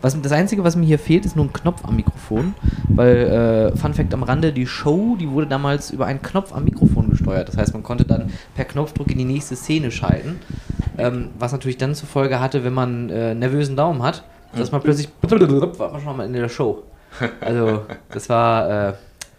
Was, 0.03 0.19
das 0.23 0.33
Einzige, 0.33 0.65
was 0.65 0.77
mir 0.77 0.87
hier 0.87 0.99
fehlt, 0.99 1.27
ist 1.27 1.37
nur 1.37 1.45
ein 1.45 1.53
Knopf 1.53 1.85
am 1.85 1.97
Mikrofon. 1.97 2.55
Weil, 2.89 3.73
äh, 3.75 3.77
Fun 3.77 3.93
Fact 3.93 4.15
am 4.15 4.23
Rande, 4.23 4.53
die 4.55 4.67
Show, 4.67 5.17
die 5.21 5.29
wurde 5.29 5.47
damals 5.47 5.91
über 5.91 6.07
einen 6.07 6.23
Knopf 6.23 6.55
am 6.55 6.65
Mikrofon 6.65 7.11
gesteuert. 7.11 7.49
Das 7.49 7.59
heißt, 7.59 7.75
man 7.75 7.83
konnte 7.83 8.05
dann 8.05 8.31
per 8.55 8.65
Knopfdruck 8.65 9.11
in 9.11 9.19
die 9.19 9.25
nächste 9.25 9.57
Szene 9.57 9.91
schalten. 9.91 10.41
Ähm, 10.97 11.29
was 11.39 11.53
natürlich 11.53 11.77
dann 11.77 11.95
zur 11.95 12.09
Folge 12.09 12.41
hatte, 12.41 12.65
wenn 12.65 12.73
man 12.73 13.11
äh, 13.11 13.35
nervösen 13.35 13.77
Daumen 13.77 14.03
hat, 14.03 14.25
dass 14.57 14.73
man 14.73 14.81
plötzlich 14.81 15.09
war 15.79 15.93
man 15.93 16.01
schon 16.01 16.17
mal 16.17 16.27
in 16.27 16.33
der 16.33 16.49
Show. 16.49 16.83
Also, 17.41 17.85
das 18.11 18.29
war, 18.29 18.89
äh, 18.91 18.95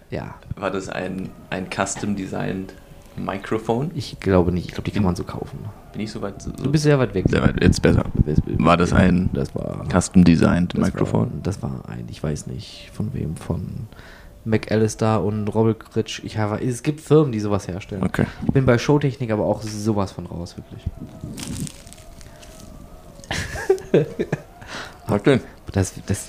ja, 0.09 0.35
War 0.55 0.71
das 0.71 0.89
ein, 0.89 1.29
ein 1.49 1.67
custom-designed 1.69 2.73
Mikrofon? 3.15 3.91
Ich 3.95 4.19
glaube 4.19 4.51
nicht. 4.51 4.65
Ich 4.67 4.71
glaube, 4.73 4.83
die 4.89 4.91
kann 4.91 5.03
man 5.03 5.15
so 5.15 5.23
kaufen. 5.23 5.59
Bin 5.93 6.01
ich 6.01 6.11
so 6.11 6.21
weit? 6.21 6.41
So, 6.41 6.51
Du 6.51 6.71
bist 6.71 6.83
sehr 6.83 6.99
weit 6.99 7.13
weg. 7.13 7.25
sehr 7.27 7.41
weit. 7.41 7.61
Jetzt 7.61 7.81
besser. 7.81 8.03
War 8.57 8.77
das 8.77 8.93
ein 8.93 9.29
Das 9.33 9.53
war. 9.55 9.85
Custom-designed 9.89 10.73
Das 10.77 10.81
Mikrofon? 10.85 11.31
War, 11.33 11.39
das 11.43 11.61
war 11.61 11.83
ein, 11.87 12.05
ich 12.09 12.21
weiß 12.21 12.47
nicht 12.47 12.89
von 12.93 13.13
wem, 13.13 13.35
von 13.35 13.87
McAllister 14.45 15.21
und 15.23 15.47
Robert 15.49 15.83
Ich 16.23 16.37
habe, 16.37 16.61
es 16.63 16.83
gibt 16.83 16.99
Firmen, 17.01 17.31
die 17.31 17.39
sowas 17.39 17.67
herstellen. 17.67 18.03
Okay. 18.03 18.25
Ich 18.47 18.53
bin 18.53 18.65
bei 18.65 18.77
Showtechnik 18.77 19.31
aber 19.31 19.45
auch 19.45 19.61
sowas 19.61 20.11
von 20.11 20.25
raus, 20.25 20.55
wirklich. 20.57 20.83
Was 25.07 25.23
denn? 25.23 25.41
Das, 25.73 25.93
das, 26.05 26.27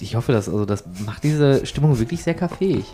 ich 0.00 0.16
hoffe, 0.16 0.32
dass, 0.32 0.48
also 0.48 0.64
das 0.64 0.84
macht 1.04 1.22
diese 1.24 1.64
Stimmung 1.66 1.98
wirklich 1.98 2.22
sehr 2.22 2.34
kaffeeig. 2.34 2.84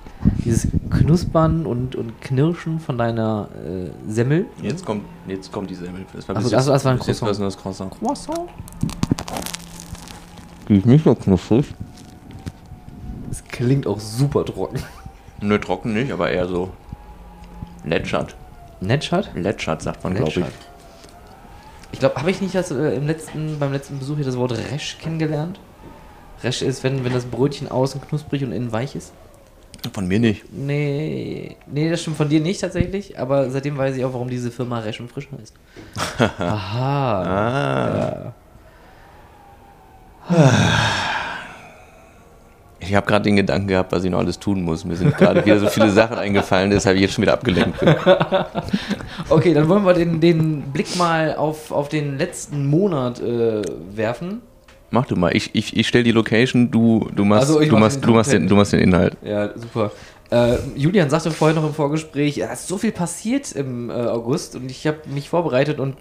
Dieses 0.44 0.68
Knuspern 0.90 1.64
und, 1.66 1.94
und 1.96 2.20
Knirschen 2.20 2.80
von 2.80 2.98
deiner 2.98 3.48
äh, 3.64 3.90
Semmel. 4.10 4.46
Jetzt 4.62 4.84
kommt, 4.84 5.04
jetzt 5.26 5.52
kommt 5.52 5.70
die 5.70 5.74
Semmel. 5.74 6.04
Das 6.14 6.28
war 6.28 6.36
Ach 6.36 6.40
so, 6.40 6.44
bis 6.44 6.52
jetzt- 6.52 6.60
ach 6.60 6.64
so, 6.66 6.72
das 6.72 6.84
war 6.84 6.92
ein 6.92 6.98
Croissant. 6.98 7.30
es 7.30 7.38
das 7.38 7.56
Croissant. 7.56 7.90
Croissant. 7.98 8.48
Die 10.68 10.76
ist 10.76 10.86
nicht 10.86 11.04
so 11.04 11.14
knuffig. 11.14 11.66
Das 13.28 13.44
klingt 13.44 13.86
auch 13.86 14.00
super 14.00 14.44
trocken. 14.44 14.80
Nö, 15.40 15.58
trocken 15.58 15.92
nicht, 15.94 16.12
aber 16.12 16.30
eher 16.30 16.48
so 16.48 16.70
lätschert. 17.84 18.34
Netschat? 18.80 19.30
Lätschert 19.34 19.82
sagt 19.82 20.04
man, 20.04 20.14
glaube 20.14 20.30
ich. 20.30 20.44
Ich 21.92 21.98
glaube, 22.00 22.16
habe 22.16 22.30
ich 22.30 22.40
nicht 22.40 22.54
das, 22.54 22.70
äh, 22.70 22.96
im 22.96 23.06
letzten, 23.06 23.58
beim 23.58 23.72
letzten 23.72 23.98
Besuch 23.98 24.16
hier 24.16 24.24
das 24.24 24.36
Wort 24.36 24.52
Resch 24.52 24.98
kennengelernt? 25.00 25.58
Resch 26.42 26.62
ist, 26.62 26.84
wenn, 26.84 27.04
wenn 27.04 27.12
das 27.12 27.24
Brötchen 27.24 27.68
außen 27.68 28.00
knusprig 28.00 28.44
und 28.44 28.52
innen 28.52 28.72
weich 28.72 28.94
ist? 28.94 29.12
Von 29.92 30.08
mir 30.08 30.18
nicht. 30.18 30.44
Nee, 30.52 31.56
nee, 31.66 31.90
das 31.90 32.02
stimmt 32.02 32.16
von 32.16 32.28
dir 32.28 32.40
nicht 32.40 32.60
tatsächlich, 32.60 33.18
aber 33.18 33.48
seitdem 33.50 33.78
weiß 33.78 33.96
ich 33.96 34.04
auch, 34.04 34.12
warum 34.12 34.28
diese 34.28 34.50
Firma 34.50 34.80
Resch 34.80 35.00
und 35.00 35.10
Frisch 35.10 35.28
heißt. 35.38 35.54
Aha. 36.38 37.22
Ah. 37.22 38.32
Ja. 40.30 41.08
Ich 42.80 42.94
habe 42.94 43.06
gerade 43.06 43.24
den 43.24 43.36
Gedanken 43.36 43.68
gehabt, 43.68 43.92
was 43.92 44.04
ich 44.04 44.10
noch 44.10 44.18
alles 44.18 44.38
tun 44.38 44.62
muss. 44.62 44.84
Mir 44.84 44.96
sind 44.96 45.16
gerade 45.16 45.44
wieder 45.44 45.58
so 45.58 45.66
viele 45.66 45.90
Sachen 45.90 46.16
eingefallen, 46.16 46.70
deshalb 46.70 46.96
ich 46.96 47.02
jetzt 47.02 47.14
schon 47.14 47.22
wieder 47.22 47.34
abgelenkt 47.34 47.80
bin. 47.80 47.94
Okay, 49.30 49.52
dann 49.52 49.68
wollen 49.68 49.84
wir 49.84 49.92
den, 49.92 50.20
den 50.20 50.62
Blick 50.72 50.96
mal 50.96 51.34
auf, 51.34 51.70
auf 51.70 51.88
den 51.88 52.16
letzten 52.18 52.66
Monat 52.66 53.20
äh, 53.20 53.60
werfen. 53.94 54.40
Mach 54.90 55.06
du 55.06 55.16
mal. 55.16 55.36
Ich, 55.36 55.50
ich, 55.54 55.76
ich 55.76 55.86
stelle 55.86 56.04
die 56.04 56.12
Location, 56.12 56.70
du, 56.70 57.08
du, 57.14 57.24
machst, 57.24 57.48
Also 57.48 57.60
du, 57.60 57.66
mach 57.72 57.80
machst, 57.80 57.96
den 57.96 58.02
du, 58.02 58.14
machst 58.14 58.32
den, 58.32 58.48
du 58.48 58.56
machst 58.56 58.72
den 58.72 58.80
Inhalt. 58.80 59.16
Ja, 59.22 59.50
super. 59.56 59.92
Äh, 60.30 60.56
Julian 60.76 61.08
sagte 61.08 61.30
vorher 61.30 61.54
noch 61.54 61.66
im 61.66 61.74
Vorgespräch, 61.74 62.38
es 62.38 62.60
ist 62.60 62.68
so 62.68 62.78
viel 62.78 62.92
passiert 62.92 63.52
im 63.52 63.88
äh, 63.88 63.94
August 63.94 64.56
und 64.56 64.70
ich 64.70 64.86
habe 64.86 64.98
mich 65.06 65.30
vorbereitet 65.30 65.78
und 65.80 65.96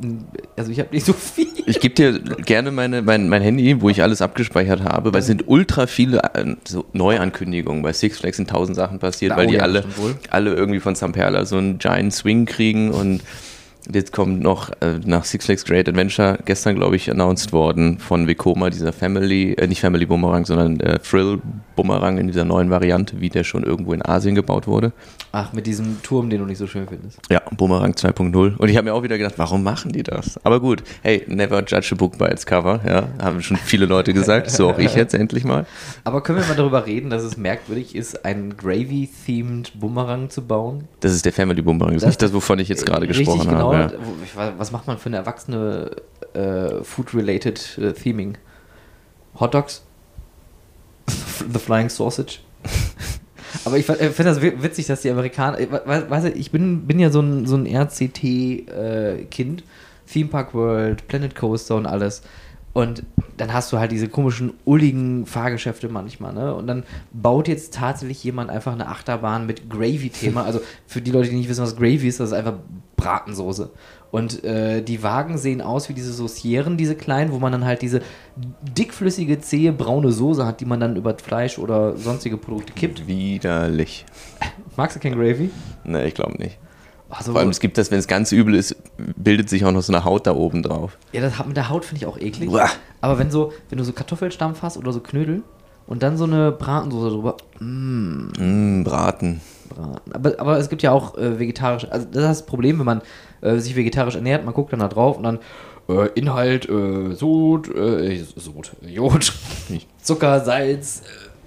mh, 0.00 0.24
also 0.56 0.70
ich 0.70 0.78
habe 0.80 0.90
nicht 0.92 1.06
so 1.06 1.14
viel. 1.14 1.48
Ich 1.66 1.80
gebe 1.80 1.94
dir 1.94 2.20
gerne 2.20 2.70
meine, 2.70 3.00
mein, 3.00 3.28
mein 3.30 3.40
Handy, 3.40 3.80
wo 3.80 3.88
ich 3.88 4.02
alles 4.02 4.20
abgespeichert 4.20 4.84
habe, 4.84 5.14
weil 5.14 5.20
es 5.20 5.26
sind 5.26 5.44
ultra 5.46 5.86
viele 5.86 6.22
äh, 6.34 6.56
so 6.66 6.84
Neuankündigungen. 6.92 7.82
Bei 7.82 7.94
Six 7.94 8.18
Flags 8.18 8.36
sind 8.36 8.50
tausend 8.50 8.76
Sachen 8.76 8.98
passiert, 8.98 9.30
Na, 9.30 9.38
weil 9.38 9.46
oh 9.46 9.50
die 9.50 9.56
ja, 9.56 9.62
alle, 9.62 9.84
alle 10.28 10.54
irgendwie 10.54 10.80
von 10.80 10.94
Samperla 10.94 11.46
so 11.46 11.56
einen 11.56 11.78
Giant 11.78 12.12
Swing 12.12 12.44
kriegen 12.44 12.90
und 12.90 13.22
jetzt 13.92 14.12
kommt 14.12 14.40
noch 14.40 14.70
äh, 14.80 14.98
nach 15.04 15.24
Six 15.24 15.46
Flags 15.46 15.64
Great 15.64 15.88
Adventure 15.88 16.38
gestern, 16.44 16.76
glaube 16.76 16.96
ich, 16.96 17.10
announced 17.10 17.52
worden 17.52 17.98
von 17.98 18.26
Vekoma, 18.26 18.70
dieser 18.70 18.92
Family, 18.92 19.52
äh, 19.54 19.66
nicht 19.66 19.80
Family 19.80 20.06
Bumerang, 20.06 20.44
sondern 20.44 20.80
äh, 20.80 20.98
Thrill 20.98 21.40
Bumerang 21.76 22.18
in 22.18 22.28
dieser 22.28 22.44
neuen 22.44 22.70
Variante, 22.70 23.20
wie 23.20 23.28
der 23.28 23.44
schon 23.44 23.64
irgendwo 23.64 23.92
in 23.92 24.04
Asien 24.04 24.34
gebaut 24.34 24.66
wurde. 24.66 24.92
Ach, 25.32 25.52
mit 25.52 25.66
diesem 25.66 26.02
Turm, 26.02 26.30
den 26.30 26.40
du 26.40 26.46
nicht 26.46 26.58
so 26.58 26.66
schön 26.66 26.86
findest. 26.88 27.18
Ja, 27.30 27.42
Bumerang 27.56 27.92
2.0. 27.92 28.56
Und 28.56 28.68
ich 28.68 28.76
habe 28.76 28.84
mir 28.84 28.94
auch 28.94 29.02
wieder 29.02 29.18
gedacht, 29.18 29.34
warum 29.36 29.62
machen 29.62 29.92
die 29.92 30.02
das? 30.02 30.38
Aber 30.44 30.60
gut, 30.60 30.82
hey, 31.02 31.24
never 31.26 31.58
judge 31.66 31.90
a 31.92 31.94
book 31.96 32.16
by 32.18 32.26
its 32.26 32.46
cover, 32.46 32.80
ja, 32.86 33.08
haben 33.20 33.42
schon 33.42 33.56
viele 33.56 33.86
Leute 33.86 34.14
gesagt, 34.14 34.50
so 34.50 34.70
auch 34.70 34.78
ich 34.78 34.94
jetzt 34.94 35.14
endlich 35.14 35.44
mal. 35.44 35.66
Aber 36.04 36.22
können 36.22 36.38
wir 36.38 36.46
mal 36.46 36.56
darüber 36.56 36.86
reden, 36.86 37.10
dass 37.10 37.22
es 37.22 37.36
merkwürdig 37.36 37.94
ist, 37.94 38.24
einen 38.24 38.56
Gravy-themed 38.56 39.72
Bumerang 39.78 40.30
zu 40.30 40.42
bauen? 40.42 40.84
Das 41.00 41.12
ist 41.12 41.24
der 41.24 41.32
Family 41.32 41.62
Bumerang, 41.62 41.94
das 41.94 42.04
ist 42.04 42.08
nicht 42.08 42.22
das, 42.22 42.32
wovon 42.32 42.60
ich 42.60 42.68
jetzt 42.68 42.86
gerade 42.86 43.08
Richtig 43.08 43.26
gesprochen 43.26 43.50
genau. 43.50 43.72
habe. 43.72 43.73
Ja. 43.80 44.52
Was 44.58 44.72
macht 44.72 44.86
man 44.86 44.98
für 44.98 45.06
eine 45.06 45.16
erwachsene 45.16 45.90
äh, 46.34 46.82
Food-related 46.82 47.78
äh, 47.78 47.92
Theming? 47.92 48.36
Hot 49.40 49.54
Dogs? 49.54 49.82
The 51.52 51.58
Flying 51.58 51.88
Sausage? 51.88 52.38
Aber 53.64 53.76
ich 53.78 53.86
finde 53.86 54.10
das 54.24 54.42
wi- 54.42 54.62
witzig, 54.62 54.86
dass 54.86 55.02
die 55.02 55.10
Amerikaner. 55.10 55.58
äh, 55.60 55.70
we- 55.70 55.82
we- 55.86 56.10
Weißt 56.10 56.26
du, 56.26 56.30
ich 56.32 56.50
bin, 56.50 56.86
bin 56.86 56.98
ja 56.98 57.10
so 57.10 57.20
ein, 57.20 57.46
so 57.46 57.56
ein 57.56 57.66
RCT-Kind. 57.66 59.64
Theme 60.12 60.28
Park 60.28 60.52
World, 60.54 61.06
Planet 61.08 61.34
Coaster 61.34 61.76
und 61.76 61.86
alles. 61.86 62.22
Und 62.74 63.04
dann 63.36 63.52
hast 63.52 63.72
du 63.72 63.78
halt 63.78 63.92
diese 63.92 64.08
komischen, 64.08 64.52
ulligen 64.64 65.26
Fahrgeschäfte 65.26 65.88
manchmal, 65.88 66.34
ne? 66.34 66.54
Und 66.54 66.66
dann 66.66 66.82
baut 67.12 67.46
jetzt 67.46 67.72
tatsächlich 67.72 68.22
jemand 68.24 68.50
einfach 68.50 68.72
eine 68.72 68.88
Achterbahn 68.88 69.46
mit 69.46 69.70
Gravy-Thema. 69.70 70.44
Also 70.44 70.60
für 70.86 71.00
die 71.00 71.12
Leute, 71.12 71.30
die 71.30 71.36
nicht 71.36 71.48
wissen, 71.48 71.62
was 71.62 71.76
Gravy 71.76 72.08
ist, 72.08 72.18
das 72.18 72.30
ist 72.30 72.34
einfach 72.34 72.54
Bratensoße. 72.96 73.70
Und 74.10 74.42
äh, 74.42 74.82
die 74.82 75.04
Wagen 75.04 75.38
sehen 75.38 75.60
aus 75.60 75.88
wie 75.88 75.94
diese 75.94 76.12
Saucieren, 76.12 76.76
diese 76.76 76.96
kleinen, 76.96 77.30
wo 77.32 77.38
man 77.38 77.52
dann 77.52 77.64
halt 77.64 77.80
diese 77.80 78.02
dickflüssige, 78.76 79.40
zähe, 79.40 79.72
braune 79.72 80.10
Soße 80.10 80.44
hat, 80.44 80.60
die 80.60 80.64
man 80.64 80.80
dann 80.80 80.96
über 80.96 81.16
Fleisch 81.16 81.58
oder 81.58 81.96
sonstige 81.96 82.36
Produkte 82.36 82.72
kippt. 82.72 83.06
Widerlich. 83.06 84.04
Magst 84.76 84.96
du 84.96 85.00
kein 85.00 85.14
Gravy? 85.14 85.50
Ne, 85.84 86.06
ich 86.06 86.14
glaube 86.14 86.38
nicht. 86.38 86.58
Also, 87.16 87.32
Vor 87.32 87.40
allem, 87.40 87.50
es 87.50 87.60
gibt 87.60 87.78
das, 87.78 87.90
wenn 87.90 87.98
es 87.98 88.06
ganz 88.08 88.32
übel 88.32 88.54
ist, 88.54 88.76
bildet 89.16 89.48
sich 89.48 89.64
auch 89.64 89.72
noch 89.72 89.82
so 89.82 89.92
eine 89.92 90.04
Haut 90.04 90.26
da 90.26 90.34
oben 90.34 90.62
drauf. 90.62 90.98
ja, 91.12 91.20
das 91.20 91.38
hat 91.38 91.46
mit 91.46 91.56
der 91.56 91.68
Haut 91.68 91.84
finde 91.84 91.98
ich 92.02 92.06
auch 92.06 92.18
eklig. 92.18 92.50
Uah. 92.50 92.68
Aber 93.00 93.18
wenn 93.18 93.30
so, 93.30 93.52
wenn 93.68 93.78
du 93.78 93.84
so 93.84 93.92
Kartoffelstampf 93.92 94.62
hast 94.62 94.76
oder 94.76 94.92
so 94.92 95.00
Knödel 95.00 95.42
und 95.86 96.02
dann 96.02 96.16
so 96.16 96.24
eine 96.24 96.50
Bratensoße 96.52 97.10
drüber, 97.10 97.36
mm, 97.60 98.28
Mm, 98.38 98.84
Braten. 98.84 99.40
Braten. 99.68 100.00
Aber, 100.12 100.34
aber 100.38 100.58
es 100.58 100.68
gibt 100.68 100.82
ja 100.82 100.92
auch 100.92 101.16
äh, 101.18 101.38
vegetarische, 101.38 101.90
also 101.92 102.06
das 102.06 102.16
ist 102.22 102.28
das 102.40 102.46
Problem, 102.46 102.78
wenn 102.78 102.86
man 102.86 103.02
äh, 103.42 103.58
sich 103.58 103.76
vegetarisch 103.76 104.14
ernährt, 104.14 104.44
man 104.44 104.54
guckt 104.54 104.72
dann 104.72 104.80
da 104.80 104.88
drauf 104.88 105.16
und 105.16 105.22
dann 105.24 105.38
äh, 105.88 106.08
Inhalt, 106.14 106.68
äh, 106.68 107.12
Sod, 107.14 107.68
äh, 107.74 108.22
Sod, 108.36 108.72
Jod, 108.86 109.32
Zucker, 110.02 110.40
Salz, 110.40 111.02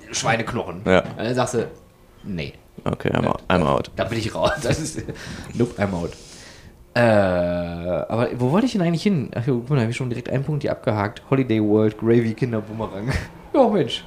äh, 0.09 0.13
Schweineknochen. 0.13 0.81
Ja. 0.85 1.03
Dann 1.17 1.33
sagst 1.35 1.55
du, 1.55 1.67
nee, 2.23 2.53
Okay, 2.83 3.09
I'm 3.11 3.25
out. 3.27 3.41
I'm 3.49 3.63
out. 3.63 3.91
da 3.95 4.03
bin 4.05 4.17
ich 4.19 4.33
raus. 4.33 4.51
Das 4.61 4.79
ist, 4.79 5.03
nope, 5.53 5.73
I'm 5.81 5.93
out. 5.93 6.11
Äh, 6.93 6.99
aber 6.99 8.29
wo 8.37 8.51
wollte 8.51 8.65
ich 8.65 8.71
denn 8.73 8.81
eigentlich 8.81 9.03
hin? 9.03 9.29
Ach, 9.35 9.43
guck 9.45 9.69
mal, 9.69 9.75
da 9.75 9.81
habe 9.81 9.91
ich 9.91 9.97
schon 9.97 10.09
direkt 10.09 10.29
einen 10.29 10.43
Punkt 10.43 10.63
hier 10.63 10.71
abgehakt. 10.71 11.21
Holiday 11.29 11.61
World, 11.61 11.97
Gravy, 11.97 12.33
Kinder, 12.33 12.59
Bumerang. 12.61 13.09
ja, 13.53 13.67
Mensch. 13.67 14.03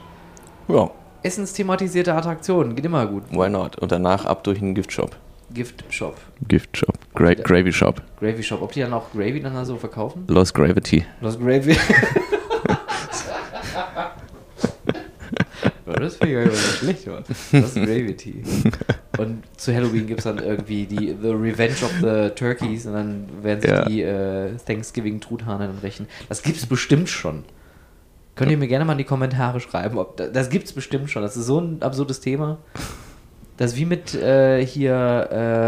Ja, 0.69 0.91
Essensthematisierte 1.23 2.15
Attraktionen, 2.15 2.75
geht 2.75 2.85
immer 2.87 3.07
gut. 3.07 3.25
why 3.31 3.49
not? 3.51 3.77
Und 3.79 3.93
danach 3.93 4.25
ab 4.25 4.43
durch 4.45 4.61
einen 4.61 4.75
Giftshop. 4.75 5.17
Gift 5.53 5.85
Shop, 5.91 6.17
Giftshop. 6.47 6.97
Gra 7.13 7.35
Gravy 7.35 7.73
Shop. 7.73 8.01
Gravy 8.21 8.43
Shop. 8.43 8.63
Ob 8.63 8.71
die 8.73 8.81
dann 8.81 8.93
auch 8.93 9.11
Gravy 9.13 9.41
dann 9.41 9.55
da 9.55 9.65
so 9.65 9.77
verkaufen? 9.77 10.25
Lost 10.29 10.55
Gravity. 10.55 11.05
Das 11.21 11.39
Gravy. 11.39 11.77
Ja, 15.93 15.99
das 16.01 16.17
finde 16.17 16.29
ich 16.29 16.45
gar 16.45 16.51
nicht 16.51 16.77
schlecht, 16.79 17.07
Mann. 17.07 17.25
Das 17.53 17.65
ist 17.65 17.75
Gravy 17.75 18.17
Tea. 18.17 18.43
Und 19.19 19.43
zu 19.57 19.75
Halloween 19.75 20.07
gibt 20.07 20.21
es 20.21 20.25
dann 20.25 20.39
irgendwie 20.39 20.87
die 20.87 21.17
The 21.21 21.29
Revenge 21.31 21.75
of 21.83 21.93
the 22.01 22.31
Turkeys 22.35 22.87
und 22.87 22.93
dann 22.95 23.29
werden 23.43 23.61
sich 23.61 23.71
Ja. 23.71 23.85
die 23.85 24.03
äh, 24.03 24.57
Thanksgiving 24.67 25.21
Truthahne 25.21 25.67
dann 25.67 25.79
rächen. 25.79 26.07
Das 26.29 26.43
gibt's 26.43 26.67
bestimmt 26.67 27.09
schon. 27.09 27.45
Könnt 28.37 28.51
ihr 28.51 28.57
mir 28.57 28.69
gerne 28.69 28.85
mal 28.85 28.93
in 28.93 28.99
die 28.99 29.05
Kommentare 29.05 29.61
schreiben, 29.61 29.99
ob 29.99 30.17
da, 30.17 30.27
das 30.29 30.49
gibt's 30.49 30.73
bestimmt 30.73 31.11
schon. 31.11 31.23
Das 31.23 31.37
ist 31.37 31.47
so 31.47 31.61
ein 31.61 31.83
absurdes 31.83 32.21
Thema. 32.21 32.59
Das 33.59 33.73
ist 33.73 33.77
wie 33.77 33.85
mit 33.85 34.15
äh, 34.15 34.65
hier, 34.65 34.95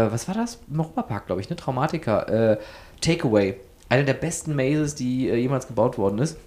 äh, 0.07 0.11
was 0.11 0.27
war 0.27 0.33
das? 0.33 0.59
Im 0.71 0.79
Europapark, 0.79 1.27
glaube 1.27 1.41
ich, 1.41 1.49
ne? 1.49 1.55
Traumatiker. 1.55 2.53
Äh, 2.53 2.57
Takeaway. 3.01 3.55
Eine 3.89 4.05
der 4.05 4.13
besten 4.15 4.55
Mazes, 4.55 4.95
die 4.95 5.29
äh, 5.29 5.35
jemals 5.35 5.67
gebaut 5.67 5.99
worden 5.99 6.17
ist. 6.17 6.37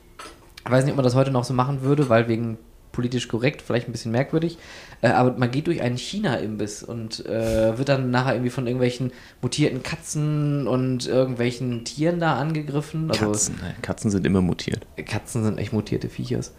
Ich 0.65 0.73
weiß 0.73 0.85
nicht, 0.85 0.93
ob 0.95 0.97
man 0.97 1.05
das 1.05 1.15
heute 1.15 1.31
noch 1.31 1.45
so 1.45 1.55
machen 1.55 1.83
würde, 1.83 2.09
weil 2.09 2.27
wegen 2.27 2.59
politisch 2.97 3.29
korrekt, 3.29 3.63
vielleicht 3.63 3.89
ein 3.89 3.93
bisschen 3.93 4.11
merkwürdig. 4.11 4.57
Äh, 5.03 5.09
aber 5.09 5.39
man 5.39 5.51
geht 5.51 5.67
durch 5.67 5.83
einen 5.83 5.99
China-Imbiss 5.99 6.83
und 6.83 7.25
äh, 7.27 7.77
wird 7.77 7.91
dann 7.91 8.11
nachher 8.11 8.33
irgendwie 8.33 8.51
von 8.51 8.67
irgendwelchen 8.67 9.13
mutierten 9.43 9.83
Katzen 9.83 10.67
und 10.67 11.07
irgendwelchen 11.07 11.85
Tieren 11.85 12.19
da 12.19 12.37
angegriffen. 12.37 13.11
Also, 13.11 13.27
Katzen. 13.27 13.57
ne? 13.57 13.75
Katzen 13.83 14.11
sind 14.11 14.27
immer 14.27 14.41
mutiert. 14.41 14.87
Katzen 15.07 15.45
sind 15.45 15.59
echt 15.59 15.75
mutierte 15.75 16.09
Viechers. 16.09 16.55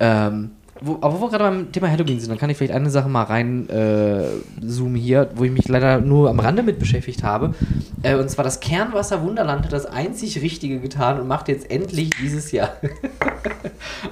Ähm, 0.00 0.50
wo, 0.82 0.94
aber 1.02 1.20
wo 1.20 1.26
wir 1.26 1.30
gerade 1.30 1.44
beim 1.44 1.72
Thema 1.72 1.90
Halloween 1.90 2.18
sind, 2.18 2.30
dann 2.30 2.38
kann 2.38 2.48
ich 2.48 2.56
vielleicht 2.56 2.72
eine 2.72 2.90
Sache 2.90 3.08
mal 3.08 3.24
rein 3.24 3.68
äh, 3.68 4.24
zoomen 4.66 4.96
hier, 4.96 5.30
wo 5.34 5.44
ich 5.44 5.52
mich 5.52 5.68
leider 5.68 6.00
nur 6.00 6.30
am 6.30 6.40
Rande 6.40 6.62
mit 6.62 6.78
beschäftigt 6.78 7.22
habe. 7.22 7.54
Äh, 8.02 8.16
und 8.16 8.30
zwar 8.30 8.44
das 8.44 8.60
Kernwasser 8.60 9.22
Wunderland 9.22 9.64
hat 9.64 9.72
das 9.72 9.86
einzig 9.86 10.40
Richtige 10.40 10.80
getan 10.80 11.20
und 11.20 11.28
macht 11.28 11.48
jetzt 11.48 11.70
endlich 11.70 12.10
dieses 12.20 12.50
Jahr 12.50 12.70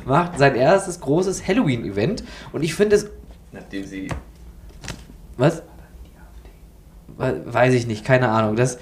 macht 0.04 0.38
sein 0.38 0.54
erstes 0.54 1.00
großes 1.00 1.46
Halloween-Event. 1.46 2.24
Und 2.52 2.62
ich 2.62 2.74
finde 2.74 2.96
es. 2.96 3.10
Nachdem 3.52 3.84
sie. 3.84 4.08
Was? 5.36 5.62
weiß 7.18 7.74
ich 7.74 7.86
nicht, 7.86 8.04
keine 8.04 8.28
Ahnung. 8.28 8.54
Das, 8.56 8.78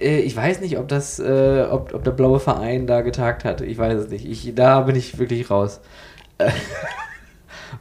äh, 0.00 0.18
ich 0.18 0.36
weiß 0.36 0.60
nicht, 0.60 0.78
ob 0.78 0.88
das, 0.88 1.18
äh, 1.18 1.66
ob, 1.70 1.94
ob 1.94 2.04
der 2.04 2.10
blaue 2.10 2.40
Verein 2.40 2.86
da 2.86 3.02
getagt 3.02 3.44
hat. 3.44 3.60
Ich 3.60 3.78
weiß 3.78 3.98
es 4.00 4.10
nicht. 4.10 4.26
Ich, 4.26 4.54
da 4.54 4.80
bin 4.80 4.96
ich 4.96 5.18
wirklich 5.18 5.50
raus. 5.50 5.80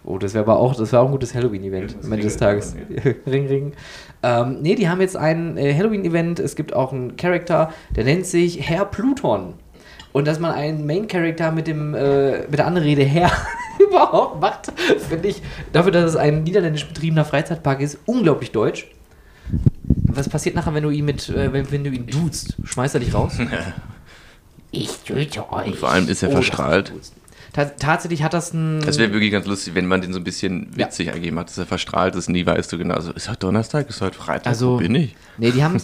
Oh, 0.03 0.17
das 0.17 0.33
wäre 0.33 0.45
aber 0.45 0.57
auch, 0.57 0.73
das 0.73 0.91
wäre 0.91 1.01
auch 1.01 1.07
ein 1.07 1.11
gutes 1.11 1.35
Halloween-Event 1.35 1.97
am 2.03 2.11
Ende 2.11 2.25
des 2.25 2.37
Tages. 2.37 2.75
ring, 3.27 3.47
ring. 3.47 3.73
Ähm, 4.23 4.61
nee, 4.61 4.73
die 4.73 4.89
haben 4.89 4.99
jetzt 4.99 5.15
ein 5.15 5.57
äh, 5.57 5.75
Halloween-Event. 5.75 6.39
Es 6.39 6.55
gibt 6.55 6.73
auch 6.73 6.91
einen 6.91 7.17
Charakter, 7.17 7.71
der 7.95 8.05
nennt 8.05 8.25
sich 8.25 8.67
Herr 8.67 8.85
Pluton. 8.85 9.53
Und 10.13 10.27
dass 10.27 10.39
man 10.39 10.51
einen 10.51 10.85
Main-Character 10.85 11.51
mit 11.51 11.67
dem, 11.67 11.93
äh, 11.93 12.39
mit 12.41 12.59
der 12.59 12.67
Anrede 12.67 13.03
Herr 13.03 13.31
überhaupt 13.79 14.41
macht, 14.41 14.71
finde 15.09 15.29
ich, 15.29 15.41
dafür, 15.71 15.91
dass 15.91 16.11
es 16.11 16.15
ein 16.15 16.43
niederländisch 16.43 16.87
betriebener 16.87 17.25
Freizeitpark 17.25 17.81
ist, 17.81 17.97
unglaublich 18.05 18.51
deutsch. 18.51 18.87
Was 20.03 20.27
passiert 20.27 20.55
nachher, 20.55 20.73
wenn 20.73 20.83
du 20.83 20.89
ihn 20.89 21.05
mit, 21.05 21.29
äh, 21.29 21.53
wenn, 21.53 21.71
wenn 21.71 21.83
du 21.83 21.89
ihn 21.89 22.07
duzt? 22.07 22.57
Schmeißt 22.63 22.95
er 22.95 22.99
dich 22.99 23.13
raus? 23.13 23.37
ich 24.71 24.89
töte 24.99 25.51
euch. 25.51 25.67
Und 25.67 25.75
vor 25.77 25.89
allem 25.89 26.07
ist 26.09 26.23
er 26.23 26.29
oh, 26.29 26.33
verstrahlt. 26.33 26.91
Ta 27.53 27.65
tatsächlich 27.65 28.23
hat 28.23 28.33
das 28.33 28.53
ein. 28.53 28.79
Es 28.87 28.97
wäre 28.97 29.11
wirklich 29.11 29.31
ganz 29.31 29.45
lustig, 29.45 29.75
wenn 29.75 29.85
man 29.85 30.01
den 30.01 30.13
so 30.13 30.19
ein 30.19 30.23
bisschen 30.23 30.69
witzig 30.75 31.07
ja. 31.07 31.13
angegeben 31.13 31.37
hat, 31.37 31.49
dass 31.49 31.57
er 31.57 31.65
verstrahlt 31.65 32.15
ist. 32.15 32.29
Nie 32.29 32.45
weißt 32.45 32.71
du 32.71 32.77
genau. 32.77 32.95
Also, 32.95 33.11
ist 33.11 33.27
heute 33.27 33.39
Donnerstag, 33.39 33.89
ist 33.89 33.99
heute 33.99 34.17
Freitag, 34.17 34.47
also, 34.47 34.75
wo 34.75 34.77
bin 34.77 34.95
ich? 34.95 35.15
Nee, 35.37 35.51
die 35.51 35.61
haben 35.61 35.75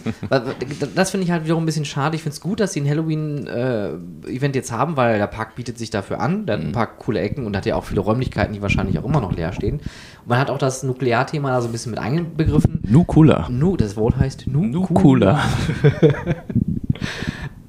Das 0.95 1.11
finde 1.11 1.25
ich 1.25 1.31
halt 1.31 1.43
wiederum 1.43 1.63
ein 1.63 1.65
bisschen 1.65 1.83
schade. 1.83 2.15
Ich 2.15 2.23
finde 2.23 2.35
es 2.35 2.41
gut, 2.41 2.61
dass 2.61 2.71
sie 2.71 2.79
ein 2.79 2.89
Halloween-Event 2.89 4.55
äh, 4.55 4.59
jetzt 4.59 4.71
haben, 4.71 4.95
weil 4.95 5.17
der 5.17 5.27
Park 5.27 5.55
bietet 5.55 5.77
sich 5.77 5.89
dafür 5.89 6.21
an. 6.21 6.45
Der 6.45 6.55
hat 6.55 6.61
ein 6.61 6.69
mhm. 6.69 6.73
paar 6.73 6.87
coole 6.87 7.19
Ecken 7.19 7.45
und 7.45 7.57
hat 7.57 7.65
ja 7.65 7.75
auch 7.75 7.83
viele 7.83 7.99
Räumlichkeiten, 7.99 8.53
die 8.53 8.61
wahrscheinlich 8.61 8.97
auch 8.99 9.05
immer 9.05 9.19
noch 9.19 9.35
leer 9.35 9.51
stehen. 9.51 9.79
Und 9.79 10.27
man 10.27 10.39
hat 10.39 10.49
auch 10.49 10.57
das 10.57 10.83
Nuklearthema 10.83 11.49
da 11.49 11.61
so 11.61 11.67
ein 11.67 11.73
bisschen 11.73 11.91
mit 11.91 11.99
einbegriffen. 11.99 12.81
Nukula. 12.87 13.49
Nu, 13.49 13.75
das 13.75 13.97
Wort 13.97 14.15
heißt 14.15 14.47
Nukula. 14.47 15.43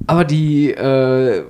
Aber 0.07 0.25
die 0.25 0.71
äh, 0.71 1.43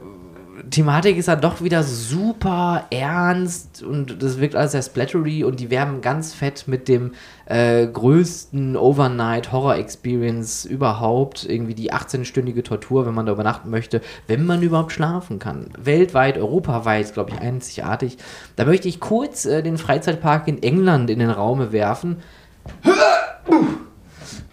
Thematik 0.71 1.17
ist 1.17 1.29
dann 1.29 1.41
doch 1.41 1.63
wieder 1.63 1.83
super 1.83 2.87
ernst 2.91 3.83
und 3.83 4.23
das 4.23 4.41
wirkt 4.41 4.57
alles 4.57 4.73
sehr 4.73 4.83
splattery 4.83 5.45
und 5.45 5.61
die 5.61 5.71
werben 5.71 6.01
ganz 6.01 6.35
fett 6.35 6.67
mit 6.67 6.89
dem 6.89 7.13
äh, 7.47 7.87
größten 7.87 8.77
Overnight-Horror-Experience 8.77 10.65
überhaupt. 10.65 11.45
Irgendwie 11.49 11.75
die 11.75 11.93
18-stündige 11.93 12.63
Tortur, 12.63 13.07
wenn 13.07 13.15
man 13.15 13.27
da 13.27 13.33
übernachten 13.33 13.71
möchte, 13.71 14.01
wenn 14.27 14.47
man 14.47 14.63
überhaupt 14.63 14.93
schlafen 14.93 15.39
kann. 15.39 15.71
Weltweit, 15.79 16.39
europaweit, 16.39 17.13
glaube 17.15 17.31
ich, 17.31 17.41
einzigartig. 17.41 18.19
Da 18.57 18.65
möchte 18.65 18.89
ich 18.89 19.01
kurz 19.01 19.45
äh, 19.45 19.63
den 19.63 19.79
Freizeitpark 19.79 20.49
in 20.49 20.63
England 20.63 21.11
in 21.11 21.19
den 21.19 21.31
Raum 21.31 21.73
werfen. 21.73 22.19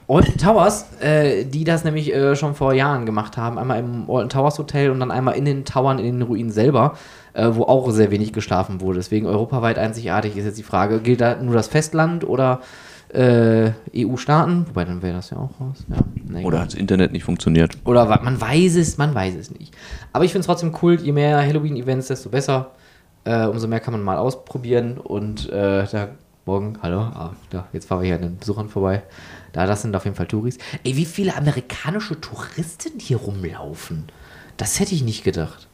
Alton 0.07 0.37
Towers, 0.37 0.85
äh, 1.01 1.45
die 1.45 1.63
das 1.63 1.83
nämlich 1.83 2.13
äh, 2.13 2.35
schon 2.35 2.53
vor 2.53 2.73
Jahren 2.73 3.05
gemacht 3.05 3.37
haben, 3.37 3.57
einmal 3.57 3.79
im 3.79 4.09
Alton 4.09 4.29
Towers 4.29 4.59
Hotel 4.59 4.91
und 4.91 4.99
dann 4.99 5.11
einmal 5.11 5.35
in 5.35 5.45
den 5.45 5.65
Towern, 5.65 5.99
in 5.99 6.05
den 6.05 6.21
Ruinen 6.21 6.51
selber, 6.51 6.95
äh, 7.33 7.49
wo 7.51 7.63
auch 7.63 7.89
sehr 7.91 8.11
wenig 8.11 8.31
geschlafen 8.31 8.81
wurde. 8.81 8.99
Deswegen 8.99 9.25
europaweit 9.25 9.79
einzigartig 9.79 10.37
ist 10.37 10.45
jetzt 10.45 10.57
die 10.57 10.63
Frage, 10.63 10.99
gilt 10.99 11.21
da 11.21 11.35
nur 11.35 11.55
das 11.55 11.67
Festland 11.67 12.23
oder 12.23 12.61
äh, 13.13 13.71
EU-Staaten? 13.95 14.67
Wobei, 14.67 14.85
dann 14.85 15.01
wäre 15.01 15.15
das 15.15 15.31
ja 15.31 15.37
auch 15.37 15.51
raus. 15.59 15.85
Ja, 15.89 15.97
nee, 16.27 16.43
oder 16.43 16.59
hat 16.59 16.67
das 16.67 16.75
Internet 16.75 17.11
nicht 17.11 17.23
funktioniert? 17.23 17.77
Oder 17.85 18.05
man 18.21 18.39
weiß 18.39 18.75
es, 18.75 18.97
man 18.97 19.15
weiß 19.15 19.35
es 19.35 19.51
nicht. 19.51 19.75
Aber 20.13 20.25
ich 20.25 20.31
finde 20.31 20.41
es 20.41 20.47
trotzdem 20.47 20.73
cool, 20.81 20.99
je 21.01 21.11
mehr 21.11 21.41
Halloween-Events, 21.41 22.07
desto 22.07 22.29
besser. 22.29 22.71
Äh, 23.23 23.45
umso 23.47 23.67
mehr 23.67 23.79
kann 23.79 23.93
man 23.93 24.03
mal 24.03 24.17
ausprobieren 24.17 24.99
und 24.99 25.49
äh, 25.49 25.85
da 25.91 26.09
morgen, 26.45 26.77
hallo, 26.83 26.99
ah, 26.99 27.31
da, 27.49 27.67
jetzt 27.73 27.87
fahren 27.87 28.01
wir 28.01 28.05
hier 28.05 28.15
an 28.15 28.21
den 28.21 28.37
Besuchern 28.37 28.69
vorbei. 28.69 29.01
Da, 29.55 29.65
das 29.65 29.83
sind 29.83 29.95
auf 29.95 30.03
jeden 30.03 30.17
Fall 30.17 30.27
Touris. 30.27 30.57
Ey, 30.83 30.97
wie 30.97 31.05
viele 31.05 31.33
amerikanische 31.37 32.19
Touristen 32.19 32.99
hier 32.99 33.15
rumlaufen? 33.15 34.03
Das 34.57 34.81
hätte 34.81 34.93
ich 34.93 35.01
nicht 35.01 35.23
gedacht. 35.23 35.69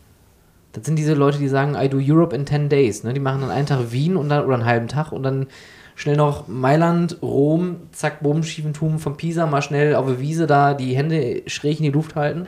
Das 0.74 0.86
sind 0.86 0.98
diese 0.98 1.16
Leute, 1.16 1.40
die 1.40 1.48
sagen, 1.48 1.74
I 1.76 1.90
do 1.90 1.98
Europe 2.00 2.36
in 2.36 2.46
10 2.46 2.70
days. 2.70 3.04
Ne? 3.04 3.14
Die 3.14 3.20
machen 3.20 3.42
dann 3.42 3.50
einen 3.50 3.66
Tag 3.66 3.92
Wien 3.92 4.18
und 4.18 4.30
dann, 4.30 4.46
oder 4.46 4.54
einen 4.54 4.66
halben 4.66 4.88
Tag 4.88 5.12
und 5.12 5.24
dann 5.24 5.48
schnell 5.96 6.16
noch 6.16 6.48
Mailand, 6.48 7.24
Rom, 7.24 7.78
zack, 7.92 8.22
bumm, 8.22 8.44
Schiefentum 8.44 9.00
von 9.00 9.18
Pisa, 9.18 9.48
mal 9.48 9.64
schnell 9.64 9.96
auf 9.96 10.06
der 10.06 10.20
Wiese 10.20 10.46
da 10.46 10.76
die 10.76 10.96
Hände 10.96 11.42
schräg 11.48 11.80
in 11.80 11.86
die 11.86 11.90
Luft 11.90 12.14
halten. 12.16 12.46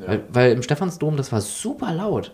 Ja. 0.00 0.08
Weil, 0.08 0.24
weil 0.30 0.52
im 0.52 0.64
Stephansdom, 0.64 1.16
das 1.16 1.30
war 1.30 1.40
super 1.40 1.92
laut. 1.92 2.32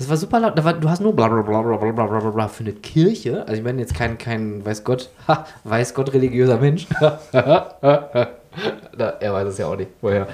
Das 0.00 0.08
war 0.08 0.16
super 0.16 0.40
laut. 0.40 0.64
War, 0.64 0.72
du 0.72 0.88
hast 0.88 1.02
nur 1.02 1.14
blablabla 1.14 2.48
für 2.48 2.64
eine 2.64 2.72
Kirche. 2.72 3.42
Also 3.46 3.52
ich 3.58 3.62
meine 3.62 3.82
jetzt 3.82 3.94
kein, 3.94 4.16
kein 4.16 4.64
weiß 4.64 4.82
Gott, 4.82 5.10
ha, 5.28 5.44
weiß 5.64 5.92
Gott 5.92 6.14
religiöser 6.14 6.56
Mensch. 6.56 6.86
Na, 7.02 7.18
er 9.20 9.34
weiß 9.34 9.48
es 9.48 9.58
ja 9.58 9.66
auch 9.66 9.76
nicht 9.76 9.90
woher. 10.00 10.26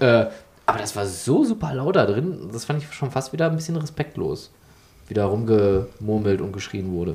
Äh, 0.00 0.26
aber 0.66 0.78
das 0.80 0.96
war 0.96 1.06
so 1.06 1.44
super 1.44 1.72
laut 1.72 1.94
da 1.94 2.04
drin. 2.04 2.50
Das 2.52 2.64
fand 2.64 2.82
ich 2.82 2.92
schon 2.92 3.12
fast 3.12 3.32
wieder 3.32 3.46
ein 3.46 3.54
bisschen 3.54 3.76
respektlos. 3.76 4.50
Wie 5.06 5.14
da 5.14 5.26
rumgemurmelt 5.26 6.40
und 6.40 6.52
geschrien 6.52 6.90
wurde. 6.90 7.14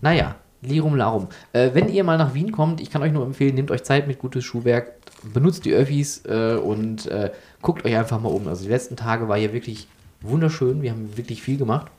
Naja, 0.00 0.36
Lirum 0.62 0.96
Larum. 0.96 1.28
Äh, 1.52 1.68
wenn 1.74 1.90
ihr 1.90 2.02
mal 2.02 2.16
nach 2.16 2.32
Wien 2.32 2.50
kommt, 2.50 2.80
ich 2.80 2.90
kann 2.90 3.02
euch 3.02 3.12
nur 3.12 3.26
empfehlen, 3.26 3.56
nehmt 3.56 3.70
euch 3.70 3.82
Zeit 3.82 4.08
mit 4.08 4.20
gutes 4.20 4.42
Schuhwerk, 4.42 4.94
benutzt 5.34 5.66
die 5.66 5.74
Öffis 5.74 6.24
äh, 6.24 6.54
und 6.54 7.04
äh, 7.08 7.30
guckt 7.60 7.84
euch 7.84 7.94
einfach 7.94 8.18
mal 8.22 8.32
um. 8.32 8.48
Also 8.48 8.64
die 8.64 8.70
letzten 8.70 8.96
Tage 8.96 9.28
war 9.28 9.36
hier 9.36 9.52
wirklich 9.52 9.86
wunderschön. 10.22 10.82
Wir 10.82 10.90
haben 10.90 11.16
wirklich 11.16 11.42
viel 11.42 11.56
gemacht. 11.56 11.90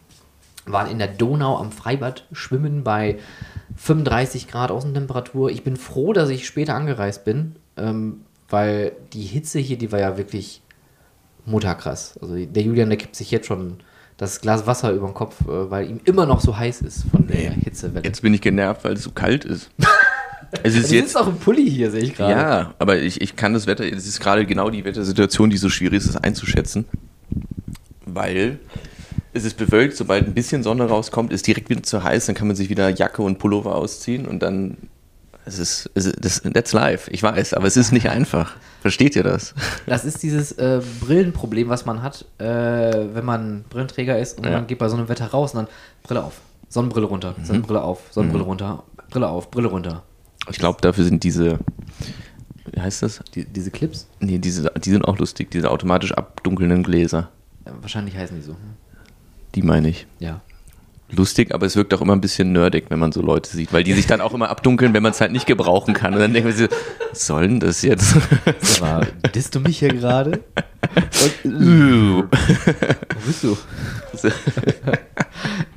Waren 0.65 0.91
in 0.91 0.99
der 0.99 1.07
Donau 1.07 1.57
am 1.57 1.71
Freibad 1.71 2.27
schwimmen 2.31 2.83
bei 2.83 3.17
35 3.77 4.47
Grad 4.47 4.69
Außentemperatur. 4.69 5.49
Ich 5.49 5.63
bin 5.63 5.75
froh, 5.75 6.13
dass 6.13 6.29
ich 6.29 6.45
später 6.45 6.75
angereist 6.75 7.25
bin, 7.25 7.55
ähm, 7.77 8.21
weil 8.49 8.91
die 9.13 9.23
Hitze 9.23 9.59
hier, 9.59 9.77
die 9.77 9.91
war 9.91 9.99
ja 9.99 10.17
wirklich 10.17 10.61
mutterkrass. 11.45 12.19
Also 12.21 12.45
der 12.45 12.63
Julian, 12.63 12.89
der 12.89 12.97
kippt 12.99 13.15
sich 13.15 13.31
jetzt 13.31 13.47
schon 13.47 13.77
das 14.17 14.39
Glas 14.39 14.67
Wasser 14.67 14.91
über 14.91 15.07
den 15.07 15.15
Kopf, 15.15 15.41
äh, 15.47 15.71
weil 15.71 15.89
ihm 15.89 15.99
immer 16.05 16.27
noch 16.27 16.41
so 16.41 16.55
heiß 16.55 16.81
ist 16.81 17.05
von 17.09 17.25
der 17.25 17.51
Hitzewelle. 17.53 18.05
Jetzt 18.05 18.21
bin 18.21 18.33
ich 18.35 18.41
genervt, 18.41 18.83
weil 18.83 18.93
es 18.93 19.03
so 19.03 19.11
kalt 19.11 19.45
ist. 19.45 19.71
Es 20.63 20.75
ist 20.75 20.91
du 20.91 20.95
jetzt 20.95 21.15
auch 21.15 21.27
im 21.27 21.37
Pulli 21.37 21.69
hier, 21.69 21.91
sehe 21.91 22.01
ich 22.01 22.13
gerade. 22.13 22.33
Ja, 22.33 22.73
aber 22.77 22.97
ich, 22.97 23.21
ich 23.21 23.37
kann 23.37 23.53
das 23.53 23.67
Wetter, 23.67 23.85
es 23.85 24.05
ist 24.05 24.19
gerade 24.19 24.45
genau 24.45 24.69
die 24.69 24.83
Wettersituation, 24.83 25.49
die 25.49 25.55
so 25.55 25.69
schwierig 25.69 25.99
ist, 25.99 26.09
das 26.09 26.17
einzuschätzen 26.17 26.83
weil 28.13 28.59
es 29.33 29.45
ist 29.45 29.57
bewölkt, 29.57 29.95
sobald 29.95 30.27
ein 30.27 30.33
bisschen 30.33 30.63
Sonne 30.63 30.85
rauskommt, 30.85 31.31
ist 31.31 31.47
direkt 31.47 31.69
wieder 31.69 31.83
zu 31.83 32.03
heiß, 32.03 32.25
dann 32.25 32.35
kann 32.35 32.47
man 32.47 32.55
sich 32.55 32.69
wieder 32.69 32.89
Jacke 32.89 33.21
und 33.21 33.39
Pullover 33.39 33.75
ausziehen 33.75 34.25
und 34.25 34.41
dann 34.43 34.77
es 35.45 35.57
ist, 35.57 35.89
es 35.95 36.05
ist 36.05 36.23
das, 36.23 36.41
that's 36.53 36.73
life, 36.73 37.09
ich 37.09 37.23
weiß, 37.23 37.53
aber 37.53 37.65
es 37.65 37.77
ist 37.77 37.91
nicht 37.91 38.09
einfach. 38.09 38.55
Versteht 38.81 39.15
ihr 39.15 39.23
das? 39.23 39.53
Das 39.85 40.05
ist 40.05 40.23
dieses 40.23 40.51
äh, 40.53 40.81
Brillenproblem, 40.99 41.69
was 41.69 41.85
man 41.85 42.01
hat, 42.01 42.25
äh, 42.39 42.43
wenn 42.45 43.25
man 43.25 43.63
Brillenträger 43.69 44.19
ist 44.19 44.37
und 44.37 44.45
ja. 44.45 44.51
man 44.51 44.67
geht 44.67 44.79
bei 44.79 44.89
so 44.89 44.97
einem 44.97 45.07
Wetter 45.07 45.27
raus 45.27 45.53
und 45.53 45.65
dann 45.65 45.67
Brille 46.03 46.23
auf, 46.23 46.41
Sonnenbrille 46.69 47.07
runter, 47.07 47.35
mhm. 47.37 47.45
Sonnenbrille 47.45 47.81
auf, 47.81 47.99
Sonnenbrille 48.11 48.43
mhm. 48.43 48.49
runter, 48.49 48.83
Brille 49.09 49.29
auf, 49.29 49.51
Brille 49.51 49.67
runter. 49.67 50.03
Ich 50.49 50.57
glaube, 50.57 50.79
dafür 50.81 51.03
sind 51.03 51.23
diese, 51.23 51.59
wie 52.71 52.81
heißt 52.81 53.03
das? 53.03 53.21
Die, 53.35 53.45
diese 53.45 53.71
Clips? 53.71 54.07
Nee, 54.19 54.39
diese, 54.39 54.71
die 54.83 54.89
sind 54.89 55.05
auch 55.05 55.17
lustig, 55.17 55.51
diese 55.51 55.69
automatisch 55.69 56.13
abdunkelnden 56.13 56.83
Gläser. 56.83 57.29
Wahrscheinlich 57.65 58.15
heißen 58.15 58.37
die 58.37 58.43
so. 58.43 58.55
Die 59.55 59.61
meine 59.61 59.89
ich. 59.89 60.07
Ja. 60.19 60.41
Lustig, 61.13 61.53
aber 61.53 61.65
es 61.65 61.75
wirkt 61.75 61.93
auch 61.93 61.99
immer 61.99 62.13
ein 62.13 62.21
bisschen 62.21 62.53
nerdig, 62.53 62.85
wenn 62.87 62.99
man 62.99 63.11
so 63.11 63.21
Leute 63.21 63.49
sieht, 63.49 63.73
weil 63.73 63.83
die 63.83 63.91
sich 63.93 64.07
dann 64.07 64.21
auch 64.21 64.33
immer 64.33 64.49
abdunkeln, 64.49 64.93
wenn 64.93 65.03
man 65.03 65.11
es 65.11 65.19
halt 65.19 65.33
nicht 65.33 65.45
gebrauchen 65.45 65.93
kann. 65.93 66.13
Und 66.13 66.21
dann 66.21 66.31
denken 66.33 66.47
wir 66.47 66.55
so, 66.55 66.67
was 67.09 67.27
soll 67.27 67.49
denn 67.49 67.59
das 67.59 67.81
jetzt? 67.81 68.15
Aber 68.81 69.05
disst 69.35 69.53
du 69.53 69.59
mich 69.59 69.79
hier 69.79 69.89
gerade? 69.89 70.39
Wo 71.43 72.23
bist 73.25 73.43
du? 73.43 73.57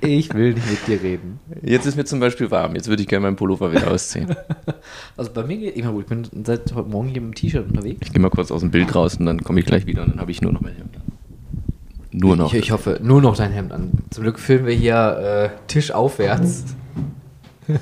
ich 0.01 0.33
will 0.35 0.55
nicht 0.55 0.70
mit 0.70 0.87
dir 0.87 1.03
reden. 1.03 1.40
Jetzt 1.62 1.87
ist 1.87 1.97
mir 1.97 2.05
zum 2.05 2.20
Beispiel 2.20 2.51
warm. 2.53 2.77
Jetzt 2.77 2.87
würde 2.87 3.03
ich 3.03 3.09
gerne 3.09 3.25
meinen 3.25 3.37
Pullover 3.37 3.73
wieder 3.73 3.90
ausziehen. 3.90 4.37
Also 5.16 5.33
bei 5.33 5.42
mir 5.44 5.57
geht 5.57 5.77
immer 5.77 5.92
gut. 5.92 6.03
Ich 6.03 6.09
bin 6.09 6.44
seit 6.44 6.73
heute 6.73 6.88
Morgen 6.88 7.09
hier 7.09 7.18
im 7.18 7.35
T-Shirt 7.35 7.66
unterwegs. 7.66 7.99
Ich 8.03 8.12
gehe 8.12 8.20
mal 8.20 8.31
kurz 8.31 8.51
aus 8.51 8.61
dem 8.61 8.70
Bild 8.70 8.94
raus 8.94 9.16
und 9.16 9.27
dann 9.27 9.42
komme 9.42 9.61
ich 9.61 9.66
gleich 9.66 9.87
wieder 9.87 10.03
und 10.03 10.12
dann 10.12 10.20
habe 10.20 10.31
ich 10.31 10.42
nur 10.42 10.53
noch 10.53 10.61
mein 10.61 10.75
Hemd. 10.75 10.97
Nur 12.16 12.37
noch. 12.37 12.55
Ich, 12.55 12.61
ich, 12.61 12.70
hoffe, 12.70 13.00
nur 13.03 13.20
noch 13.20 13.37
dein 13.37 13.50
Hemd 13.50 13.72
an. 13.72 13.90
Zum 14.11 14.22
Glück 14.22 14.38
filmen 14.38 14.66
wir 14.66 14.74
hier 14.74 15.50
äh, 15.53 15.66
Tisch 15.66 15.90
aufwärts. 15.90 16.64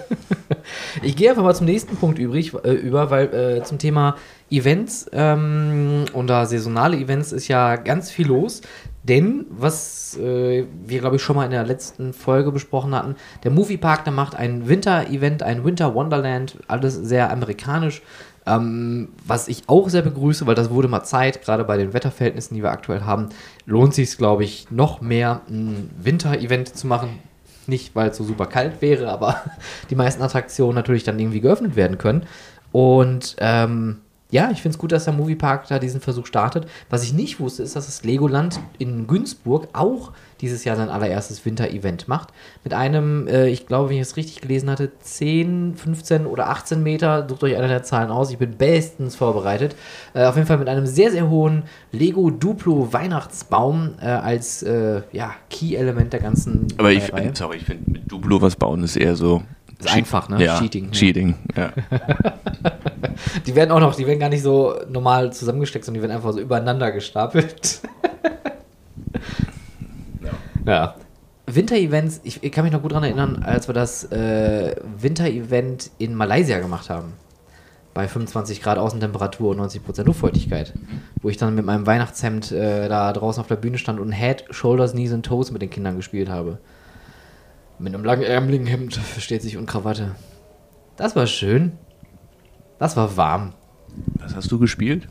ich 1.02 1.16
gehe 1.16 1.28
einfach 1.28 1.42
mal 1.42 1.54
zum 1.54 1.66
nächsten 1.66 1.96
Punkt 1.96 2.18
übrig, 2.18 2.54
äh, 2.64 2.72
über, 2.72 3.10
weil 3.10 3.26
äh, 3.34 3.62
zum 3.62 3.78
Thema 3.78 4.16
Events 4.50 5.06
ähm, 5.12 6.06
und 6.14 6.28
da 6.28 6.46
saisonale 6.46 6.96
Events 6.96 7.32
ist 7.32 7.48
ja 7.48 7.76
ganz 7.76 8.10
viel 8.10 8.28
los. 8.28 8.62
Denn, 9.02 9.46
was 9.50 10.16
äh, 10.16 10.64
wir, 10.86 11.00
glaube 11.00 11.16
ich, 11.16 11.22
schon 11.22 11.36
mal 11.36 11.44
in 11.44 11.50
der 11.50 11.66
letzten 11.66 12.14
Folge 12.14 12.52
besprochen 12.52 12.94
hatten, 12.94 13.16
der 13.42 13.50
Moviepark, 13.50 14.04
der 14.04 14.12
macht 14.12 14.36
ein 14.36 14.68
Winter-Event, 14.68 15.42
ein 15.42 15.64
Winter 15.64 15.94
Wonderland, 15.94 16.56
alles 16.68 16.94
sehr 16.94 17.30
amerikanisch. 17.30 18.00
Ähm, 18.44 19.08
was 19.24 19.46
ich 19.48 19.68
auch 19.68 19.88
sehr 19.88 20.02
begrüße, 20.02 20.46
weil 20.46 20.54
das 20.54 20.70
wurde 20.70 20.88
mal 20.88 21.04
Zeit, 21.04 21.42
gerade 21.42 21.64
bei 21.64 21.76
den 21.76 21.92
Wetterverhältnissen, 21.92 22.56
die 22.56 22.62
wir 22.62 22.72
aktuell 22.72 23.02
haben, 23.02 23.28
lohnt 23.66 23.94
sich 23.94 24.08
es, 24.08 24.18
glaube 24.18 24.42
ich, 24.42 24.70
noch 24.70 25.00
mehr 25.00 25.42
ein 25.48 25.90
Winter-Event 26.02 26.76
zu 26.76 26.86
machen. 26.86 27.20
Nicht, 27.68 27.94
weil 27.94 28.10
es 28.10 28.16
so 28.16 28.24
super 28.24 28.46
kalt 28.46 28.82
wäre, 28.82 29.08
aber 29.08 29.42
die 29.90 29.94
meisten 29.94 30.22
Attraktionen 30.22 30.74
natürlich 30.74 31.04
dann 31.04 31.18
irgendwie 31.18 31.40
geöffnet 31.40 31.76
werden 31.76 31.98
können. 31.98 32.26
Und 32.72 33.36
ähm, 33.38 33.98
ja, 34.32 34.50
ich 34.50 34.62
finde 34.62 34.74
es 34.74 34.78
gut, 34.78 34.92
dass 34.92 35.04
der 35.04 35.12
Moviepark 35.12 35.68
da 35.68 35.78
diesen 35.78 36.00
Versuch 36.00 36.26
startet. 36.26 36.66
Was 36.88 37.04
ich 37.04 37.12
nicht 37.12 37.38
wusste, 37.38 37.62
ist, 37.62 37.76
dass 37.76 37.86
das 37.86 38.02
Legoland 38.02 38.58
in 38.78 39.06
Günzburg 39.06 39.68
auch 39.74 40.12
dieses 40.42 40.64
Jahr 40.64 40.76
sein 40.76 40.90
allererstes 40.90 41.44
Winter-Event 41.46 42.08
macht. 42.08 42.28
Mit 42.64 42.74
einem, 42.74 43.26
äh, 43.28 43.48
ich 43.48 43.66
glaube, 43.66 43.88
wenn 43.88 43.96
ich 43.96 44.02
es 44.02 44.16
richtig 44.16 44.40
gelesen 44.40 44.68
hatte, 44.68 44.90
10, 45.00 45.74
15 45.76 46.26
oder 46.26 46.50
18 46.50 46.82
Meter, 46.82 47.26
sucht 47.28 47.44
euch 47.44 47.56
eine 47.56 47.68
der 47.68 47.82
Zahlen 47.82 48.10
aus, 48.10 48.30
ich 48.30 48.38
bin 48.38 48.56
bestens 48.58 49.16
vorbereitet. 49.16 49.76
Äh, 50.12 50.24
auf 50.24 50.34
jeden 50.34 50.46
Fall 50.46 50.58
mit 50.58 50.68
einem 50.68 50.86
sehr, 50.86 51.10
sehr 51.10 51.30
hohen 51.30 51.62
Lego 51.92 52.30
Duplo 52.30 52.92
Weihnachtsbaum 52.92 53.94
äh, 54.00 54.06
als 54.06 54.62
äh, 54.62 55.02
ja, 55.12 55.32
Key-Element 55.48 56.12
der 56.12 56.20
ganzen 56.20 56.66
Aber 56.76 56.90
ich, 56.90 57.12
Reihe. 57.12 57.30
sorry, 57.34 57.58
ich 57.58 57.64
finde, 57.64 57.90
mit 57.90 58.10
Duplo 58.10 58.42
was 58.42 58.56
bauen 58.56 58.82
ist 58.82 58.96
eher 58.96 59.16
so. 59.16 59.42
Ist 59.78 59.92
einfach, 59.92 60.28
ne? 60.28 60.44
Ja, 60.44 60.58
Cheating, 60.60 60.86
ja. 60.86 60.90
Cheating, 60.92 61.34
ja. 61.56 61.72
Die 63.46 63.54
werden 63.54 63.70
auch 63.70 63.80
noch, 63.80 63.94
die 63.94 64.06
werden 64.06 64.18
gar 64.18 64.28
nicht 64.28 64.42
so 64.42 64.74
normal 64.88 65.32
zusammengesteckt, 65.32 65.84
sondern 65.84 66.00
die 66.02 66.08
werden 66.08 66.16
einfach 66.16 66.32
so 66.32 66.40
übereinander 66.40 66.92
gestapelt. 66.92 67.80
Ja. 70.66 70.94
Winter-Events, 71.46 72.20
ich, 72.24 72.42
ich 72.42 72.52
kann 72.52 72.64
mich 72.64 72.72
noch 72.72 72.82
gut 72.82 72.92
daran 72.92 73.04
erinnern, 73.04 73.42
als 73.42 73.68
wir 73.68 73.74
das 73.74 74.04
äh, 74.12 74.76
Winter-Event 74.98 75.90
in 75.98 76.14
Malaysia 76.14 76.58
gemacht 76.60 76.88
haben. 76.88 77.14
Bei 77.94 78.08
25 78.08 78.62
Grad 78.62 78.78
Außentemperatur 78.78 79.50
und 79.50 79.60
90% 79.60 80.04
Luftfeuchtigkeit. 80.04 80.72
Wo 81.20 81.28
ich 81.28 81.36
dann 81.36 81.54
mit 81.54 81.66
meinem 81.66 81.86
Weihnachtshemd 81.86 82.52
äh, 82.52 82.88
da 82.88 83.12
draußen 83.12 83.40
auf 83.40 83.48
der 83.48 83.56
Bühne 83.56 83.76
stand 83.76 84.00
und 84.00 84.12
Head, 84.12 84.44
Shoulders, 84.50 84.92
Knees 84.92 85.12
and 85.12 85.26
Toes 85.26 85.50
mit 85.50 85.60
den 85.60 85.68
Kindern 85.68 85.96
gespielt 85.96 86.30
habe. 86.30 86.58
Mit 87.78 87.94
einem 87.94 88.04
langen 88.04 88.22
ärmeligen 88.22 88.66
Hemd, 88.66 88.94
versteht 88.94 89.42
sich, 89.42 89.56
und 89.58 89.66
Krawatte. 89.66 90.14
Das 90.96 91.16
war 91.16 91.26
schön. 91.26 91.72
Das 92.78 92.96
war 92.96 93.16
warm. 93.16 93.52
Was 94.20 94.36
hast 94.36 94.50
du 94.50 94.58
gespielt? 94.58 95.08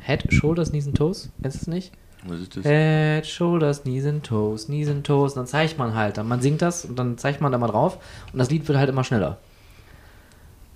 Head, 0.00 0.32
Shoulders, 0.32 0.70
Knees 0.70 0.86
and 0.86 0.96
Toes. 0.96 1.30
Kennst 1.42 1.58
du 1.58 1.60
es 1.62 1.66
nicht? 1.66 1.92
Was 2.24 2.40
ist 2.40 2.56
das? 2.56 2.64
Head, 2.64 3.26
Shoulders, 3.26 3.82
Knees 3.82 4.06
and 4.06 4.24
Toes, 4.24 4.66
Knees 4.66 4.88
and 4.88 5.04
Toes. 5.06 5.32
Und 5.32 5.38
dann 5.38 5.46
zeigt 5.46 5.78
man 5.78 5.94
halt. 5.94 6.18
Dann 6.18 6.28
man 6.28 6.40
singt 6.40 6.62
das 6.62 6.84
und 6.84 6.98
dann 6.98 7.18
zeigt 7.18 7.40
man 7.40 7.50
da 7.52 7.58
mal 7.58 7.66
drauf. 7.66 7.98
Und 8.32 8.38
das 8.38 8.50
Lied 8.50 8.66
wird 8.68 8.78
halt 8.78 8.88
immer 8.88 9.04
schneller. 9.04 9.38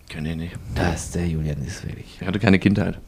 Kenn 0.09 0.25
ich 0.27 0.37
nicht. 0.37 0.57
Das, 0.75 1.11
der 1.11 1.27
Julian 1.27 1.63
ist 1.65 1.85
wirklich. 1.87 2.19
Ich 2.21 2.27
hatte 2.27 2.39
keine 2.39 2.59
Kindheit. 2.59 2.99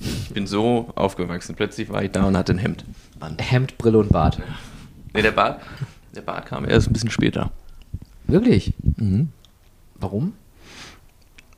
Ich 0.00 0.34
bin 0.34 0.46
so 0.46 0.90
aufgewachsen. 0.94 1.54
Plötzlich 1.54 1.88
war 1.90 2.02
ich 2.02 2.10
da 2.10 2.24
und 2.24 2.36
hatte 2.36 2.52
ein 2.52 2.58
Hemd 2.58 2.84
an. 3.20 3.36
Hemd, 3.38 3.78
Brille 3.78 3.98
und 3.98 4.10
Bart. 4.10 4.38
Nee, 5.14 5.22
der 5.22 5.30
Bart, 5.30 5.62
der 6.14 6.22
Bart 6.22 6.46
kam 6.46 6.68
erst 6.68 6.88
ein 6.88 6.92
bisschen 6.92 7.10
später. 7.10 7.50
Wirklich? 8.26 8.74
Mhm. 8.96 9.30
Warum? 9.94 10.34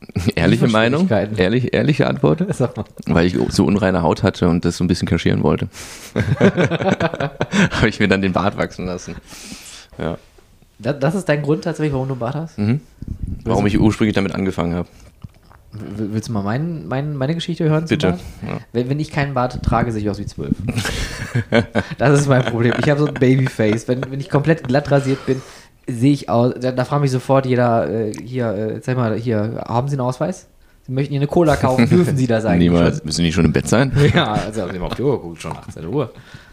Ehrliche 0.35 0.69
Meinung? 0.69 1.09
Ehrlich, 1.09 1.75
ehrliche 1.75 2.07
Antwort? 2.07 2.45
Sag 2.55 2.77
mal. 2.77 2.85
Weil 3.07 3.27
ich 3.27 3.37
so 3.51 3.65
unreine 3.65 4.03
Haut 4.03 4.23
hatte 4.23 4.49
und 4.49 4.65
das 4.65 4.77
so 4.77 4.85
ein 4.85 4.89
bisschen 4.89 5.09
kaschieren 5.09 5.43
wollte. 5.43 5.69
Habe 6.41 7.89
ich 7.89 8.01
mir 8.01 8.09
dann 8.09 8.23
den 8.23 8.33
Bart 8.33 8.57
wachsen 8.57 8.87
lassen. 8.87 9.17
Ja. 9.99 10.19
Das, 10.79 10.99
das 10.99 11.15
ist 11.15 11.29
dein 11.29 11.43
Grund 11.43 11.65
tatsächlich, 11.65 11.95
warum 11.95 12.09
du 12.09 12.15
einen 12.15 12.21
Bart 12.21 12.35
hast? 12.35 12.59
Mhm. 12.59 12.81
Warum 13.45 13.67
ich 13.67 13.79
ursprünglich 13.79 14.15
damit 14.15 14.35
angefangen 14.35 14.75
habe. 14.75 14.89
Willst 15.73 16.29
du 16.29 16.33
mal 16.33 16.43
mein, 16.43 16.87
mein, 16.87 17.17
meine 17.17 17.35
Geschichte 17.35 17.69
hören? 17.69 17.87
Bitte. 17.87 18.19
Ja. 18.47 18.59
Wenn, 18.73 18.89
wenn 18.89 19.01
ich 19.01 19.11
keinen 19.11 19.35
Bart 19.35 19.63
trage, 19.63 19.93
sehe 19.93 20.03
ich 20.03 20.11
aus 20.11 20.19
wie 20.19 20.27
zwölf. 20.27 20.55
das 21.99 22.21
ist 22.21 22.29
mein 22.29 22.45
Problem. 22.45 22.75
Ich 22.79 22.89
habe 22.89 23.01
so 23.01 23.07
ein 23.07 23.15
Babyface. 23.15 23.89
Wenn, 23.89 24.11
wenn 24.11 24.21
ich 24.21 24.31
komplett 24.31 24.67
glatt 24.67 24.91
rasiert 24.91 25.25
bin, 25.27 25.43
sehe 25.87 26.12
ich 26.12 26.29
aus. 26.29 26.55
Da, 26.61 26.72
da 26.72 26.85
fragt 26.85 27.03
mich 27.03 27.11
sofort 27.11 27.46
jeder, 27.46 27.88
äh, 27.88 28.12
hier, 28.12 28.49
äh, 28.53 28.81
sag 28.83 28.96
mal, 28.96 29.16
hier, 29.16 29.64
haben 29.66 29.88
Sie 29.88 29.94
einen 29.94 30.01
Ausweis? 30.03 30.49
Sie 30.87 30.92
möchten 30.92 31.12
hier 31.12 31.20
eine 31.20 31.27
Cola 31.29 31.57
kaufen, 31.57 31.88
dürfen 31.88 32.16
Sie 32.16 32.27
das 32.27 32.44
eigentlich? 32.44 32.70
Niemals. 32.70 33.05
Müssen 33.05 33.25
die 33.25 33.33
schon 33.33 33.44
im 33.44 33.53
Bett 33.53 33.68
sein? 33.68 33.92
Ja, 34.14 34.33
also 34.35 34.62
haben 34.62 34.72
Sie 34.72 34.79
mal 34.79 34.87
auf 34.87 34.94
die 34.94 35.03
Uhr 35.03 35.16
geguckt, 35.20 35.42
schon 35.42 35.53
18 35.53 35.87
Uhr. 35.87 36.12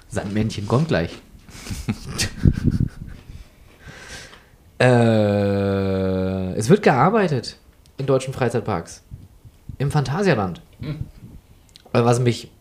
Sandmännchen 0.10 0.68
kommt 0.68 0.88
gleich. 0.88 1.12
äh, 4.80 6.54
es 6.54 6.70
wird 6.70 6.84
gearbeitet 6.84 7.58
in 7.98 8.06
deutschen 8.06 8.34
Freizeitparks. 8.34 9.02
Im 9.78 9.92
Phantasialand. 9.92 10.62
Äh, 10.82 12.04
Was 12.04 12.20
mich 12.20 12.52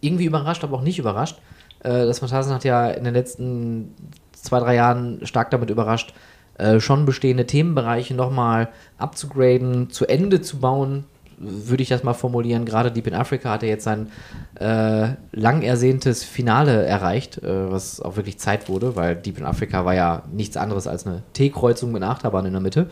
irgendwie 0.00 0.24
überrascht, 0.26 0.64
aber 0.64 0.78
auch 0.78 0.82
nicht 0.82 0.98
überrascht. 0.98 1.38
Äh, 1.80 2.06
Das 2.06 2.18
Phantasialand 2.18 2.56
hat 2.56 2.64
ja 2.64 2.90
in 2.90 3.04
den 3.04 3.14
letzten 3.14 3.94
zwei, 4.42 4.60
drei 4.60 4.74
Jahren 4.74 5.24
stark 5.26 5.50
damit 5.50 5.70
überrascht, 5.70 6.14
äh, 6.58 6.80
schon 6.80 7.06
bestehende 7.06 7.46
Themenbereiche 7.46 8.14
nochmal 8.14 8.68
abzugraden, 8.98 9.90
zu 9.90 10.06
Ende 10.06 10.40
zu 10.42 10.58
bauen, 10.58 11.04
würde 11.38 11.82
ich 11.82 11.88
das 11.88 12.04
mal 12.04 12.12
formulieren. 12.12 12.66
Gerade 12.66 12.92
Deep 12.92 13.06
in 13.06 13.14
Africa 13.14 13.52
hat 13.52 13.62
er 13.62 13.70
jetzt 13.70 13.84
sein 13.84 14.08
äh, 14.56 15.08
lang 15.32 15.62
ersehntes 15.62 16.22
Finale 16.22 16.84
erreicht, 16.84 17.42
äh, 17.42 17.70
was 17.70 18.00
auch 18.00 18.16
wirklich 18.16 18.38
Zeit 18.38 18.68
wurde, 18.68 18.94
weil 18.94 19.16
Deep 19.16 19.38
in 19.38 19.46
Africa 19.46 19.84
war 19.86 19.94
ja 19.94 20.22
nichts 20.30 20.58
anderes 20.58 20.86
als 20.86 21.06
eine 21.06 21.22
T-Kreuzung 21.32 21.92
mit 21.92 22.02
Achterbahn 22.02 22.44
in 22.44 22.52
der 22.52 22.60
Mitte. 22.60 22.90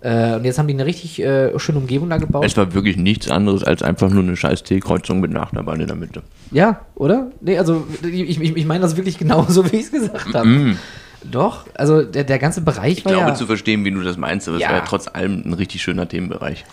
Äh, 0.00 0.36
und 0.36 0.44
jetzt 0.44 0.58
haben 0.58 0.68
die 0.68 0.74
eine 0.74 0.86
richtig 0.86 1.20
äh, 1.20 1.58
schöne 1.58 1.78
Umgebung 1.78 2.08
da 2.08 2.18
gebaut. 2.18 2.44
Es 2.44 2.56
war 2.56 2.72
wirklich 2.72 2.96
nichts 2.96 3.28
anderes 3.30 3.64
als 3.64 3.82
einfach 3.82 4.10
nur 4.10 4.22
eine 4.22 4.36
scheiß 4.36 4.62
T-Kreuzung 4.62 5.20
mit 5.20 5.30
einer 5.30 5.42
Achterbahn 5.42 5.80
in 5.80 5.88
der 5.88 5.96
Mitte. 5.96 6.22
Ja, 6.52 6.80
oder? 6.94 7.30
Nee, 7.40 7.58
also 7.58 7.86
ich, 8.04 8.40
ich, 8.40 8.56
ich 8.56 8.66
meine 8.66 8.80
das 8.80 8.96
wirklich 8.96 9.18
genauso, 9.18 9.64
wie 9.72 9.76
ich 9.76 9.86
es 9.86 9.90
gesagt 9.90 10.34
habe. 10.34 10.46
Mm. 10.48 10.78
Doch, 11.24 11.66
also 11.74 12.02
der, 12.02 12.22
der 12.22 12.38
ganze 12.38 12.60
Bereich 12.60 12.98
Ich 12.98 13.04
war 13.04 13.12
glaube 13.12 13.30
ja... 13.30 13.34
zu 13.34 13.46
verstehen, 13.46 13.84
wie 13.84 13.90
du 13.90 14.00
das 14.02 14.16
meinst, 14.16 14.46
aber 14.46 14.58
es 14.58 14.62
Ja. 14.62 14.68
war 14.70 14.76
ja 14.76 14.84
trotz 14.86 15.08
allem 15.08 15.42
ein 15.44 15.52
richtig 15.52 15.82
schöner 15.82 16.08
Themenbereich. 16.08 16.64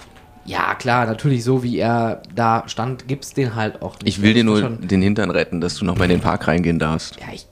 Ja, 0.45 0.75
klar, 0.75 1.07
natürlich 1.07 1.43
so 1.43 1.63
wie 1.63 1.79
er 1.79 2.21
da 2.35 2.63
stand, 2.67 3.07
gibt's 3.07 3.33
den 3.33 3.55
halt 3.55 3.81
auch 3.81 3.95
nicht. 3.99 4.07
Ich 4.17 4.21
will 4.21 4.35
dir 4.35 4.43
nur 4.43 4.61
den 4.61 5.01
Hintern 5.01 5.31
retten, 5.31 5.59
dass 5.59 5.75
du 5.75 5.85
noch 5.85 5.97
mal 5.97 6.03
in 6.03 6.11
den 6.11 6.19
Park 6.21 6.47
reingehen 6.47 6.77
darfst. 6.77 7.19
Ja, 7.19 7.33
ich. 7.33 7.47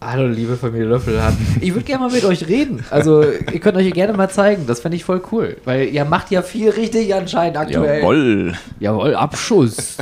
Hallo, 0.00 0.28
liebe 0.28 0.56
Familie 0.56 0.86
Löffelhahn. 0.86 1.36
Ich 1.60 1.74
würde 1.74 1.84
gerne 1.84 2.04
mal 2.04 2.12
mit 2.12 2.24
euch 2.24 2.46
reden. 2.46 2.84
Also, 2.90 3.24
ihr 3.24 3.58
könnt 3.58 3.76
euch 3.76 3.82
hier 3.82 3.92
gerne 3.92 4.12
mal 4.16 4.30
zeigen. 4.30 4.64
Das 4.68 4.78
fände 4.78 4.96
ich 4.96 5.04
voll 5.04 5.20
cool. 5.32 5.56
Weil 5.64 5.88
ihr 5.88 6.04
macht 6.04 6.30
ja 6.30 6.42
viel 6.42 6.70
richtig 6.70 7.12
anscheinend 7.12 7.56
aktuell. 7.56 8.00
Jawoll. 8.00 8.52
Jawohl, 8.78 9.14
Abschuss. 9.16 9.96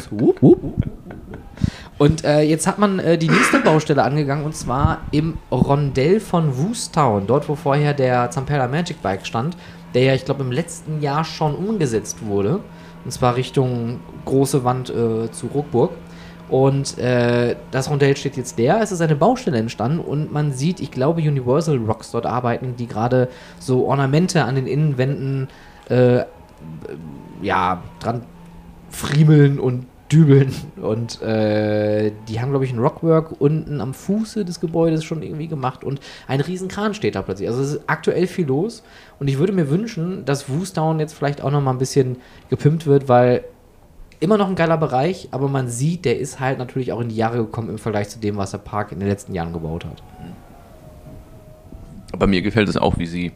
Und 1.97 2.25
äh, 2.25 2.43
jetzt 2.43 2.67
hat 2.67 2.79
man 2.79 2.99
äh, 2.99 3.17
die 3.17 3.29
nächste 3.29 3.61
Baustelle 3.61 4.03
angegangen 4.03 4.45
und 4.45 4.55
zwar 4.55 5.01
im 5.13 5.39
Rondell 5.51 6.21
von 6.21 6.59
Woostown, 6.59 7.27
dort 7.27 7.49
wo 7.49 7.55
vorher 7.55 7.95
der 7.95 8.31
Zampella 8.31 8.69
Magic 8.69 9.01
Bike 9.01 9.27
stand, 9.27 9.57
der 9.95 10.03
ja, 10.03 10.15
ich 10.15 10.27
glaube, 10.27 10.43
im 10.43 10.53
letzten 10.53 11.01
Jahr 11.01 11.25
schon 11.25 11.55
umgesetzt 11.55 12.19
wurde. 12.27 12.61
Und 13.03 13.13
zwar 13.13 13.37
Richtung 13.37 14.01
große 14.27 14.63
Wand 14.63 14.91
äh, 14.91 15.31
zu 15.31 15.47
Ruckburg. 15.55 15.93
Und 16.49 16.99
äh, 16.99 17.57
das 17.71 17.91
Rondell 17.91 18.17
steht 18.17 18.37
jetzt 18.37 18.57
leer. 18.59 18.79
Es 18.81 18.93
ist 18.93 19.01
eine 19.01 19.17
Baustelle 19.17 19.59
entstanden 19.59 19.99
und 19.99 20.33
man 20.33 20.53
sieht, 20.53 20.81
ich 20.81 20.91
glaube, 20.91 21.21
Universal 21.21 21.79
Rocks 21.79 22.13
dort 22.13 22.27
arbeiten, 22.27 22.77
die 22.77 22.87
gerade 22.87 23.29
so 23.59 23.87
Ornamente 23.87 24.45
an 24.45 24.55
den 24.55 24.67
Innenwänden 24.67 25.49
äh, 25.89 26.25
ja, 27.43 27.83
dran 28.01 28.23
friemeln 28.91 29.59
und 29.59 29.87
dübeln. 30.11 30.55
Und 30.81 31.21
äh, 31.23 32.13
die 32.29 32.41
haben, 32.41 32.51
glaube 32.51 32.65
ich, 32.65 32.73
ein 32.73 32.79
Rockwork 32.79 33.41
unten 33.41 33.81
am 33.81 33.95
Fuße 33.95 34.45
des 34.45 34.61
Gebäudes 34.61 35.05
schon 35.05 35.23
irgendwie 35.23 35.49
gemacht 35.49 35.85
und 35.85 36.01
ein 36.29 36.41
riesen 36.41 36.69
Kran 36.69 36.95
steht 36.95 37.17
da 37.17 37.23
plötzlich. 37.23 37.49
Also 37.49 37.63
es 37.63 37.75
ist 37.75 37.81
aktuell 37.87 38.27
viel 38.27 38.47
los 38.47 38.83
und 39.19 39.29
ich 39.29 39.39
würde 39.39 39.53
mir 39.53 39.69
wünschen, 39.69 40.25
dass 40.25 40.49
Woostown 40.49 41.01
jetzt 41.01 41.15
vielleicht 41.15 41.43
auch 41.43 41.51
noch 41.51 41.61
mal 41.61 41.73
ein 41.73 41.79
bisschen 41.79 42.17
gepimpt 42.49 42.87
wird, 42.87 43.09
weil 43.09 43.45
immer 44.21 44.39
noch 44.39 44.49
ein 44.49 44.55
geiler 44.55 44.77
Bereich, 44.77 45.29
aber 45.31 45.49
man 45.49 45.69
sieht, 45.69 46.05
der 46.05 46.19
ist 46.19 46.41
halt 46.41 46.59
natürlich 46.59 46.93
auch 46.93 47.01
in 47.01 47.09
die 47.09 47.17
Jahre 47.17 47.39
gekommen 47.39 47.71
im 47.71 47.79
Vergleich 47.79 48.09
zu 48.09 48.19
dem, 48.19 48.37
was 48.37 48.53
der 48.53 48.59
Park 48.59 48.93
in 48.93 49.01
den 49.01 49.09
letzten 49.09 49.35
Jahren 49.35 49.53
gebaut 49.53 49.85
hat. 49.85 50.03
Aber 52.13 52.27
mir 52.27 52.43
gefällt 52.43 52.69
es 52.69 52.77
auch, 52.77 52.99
wie 52.99 53.07
sie 53.07 53.33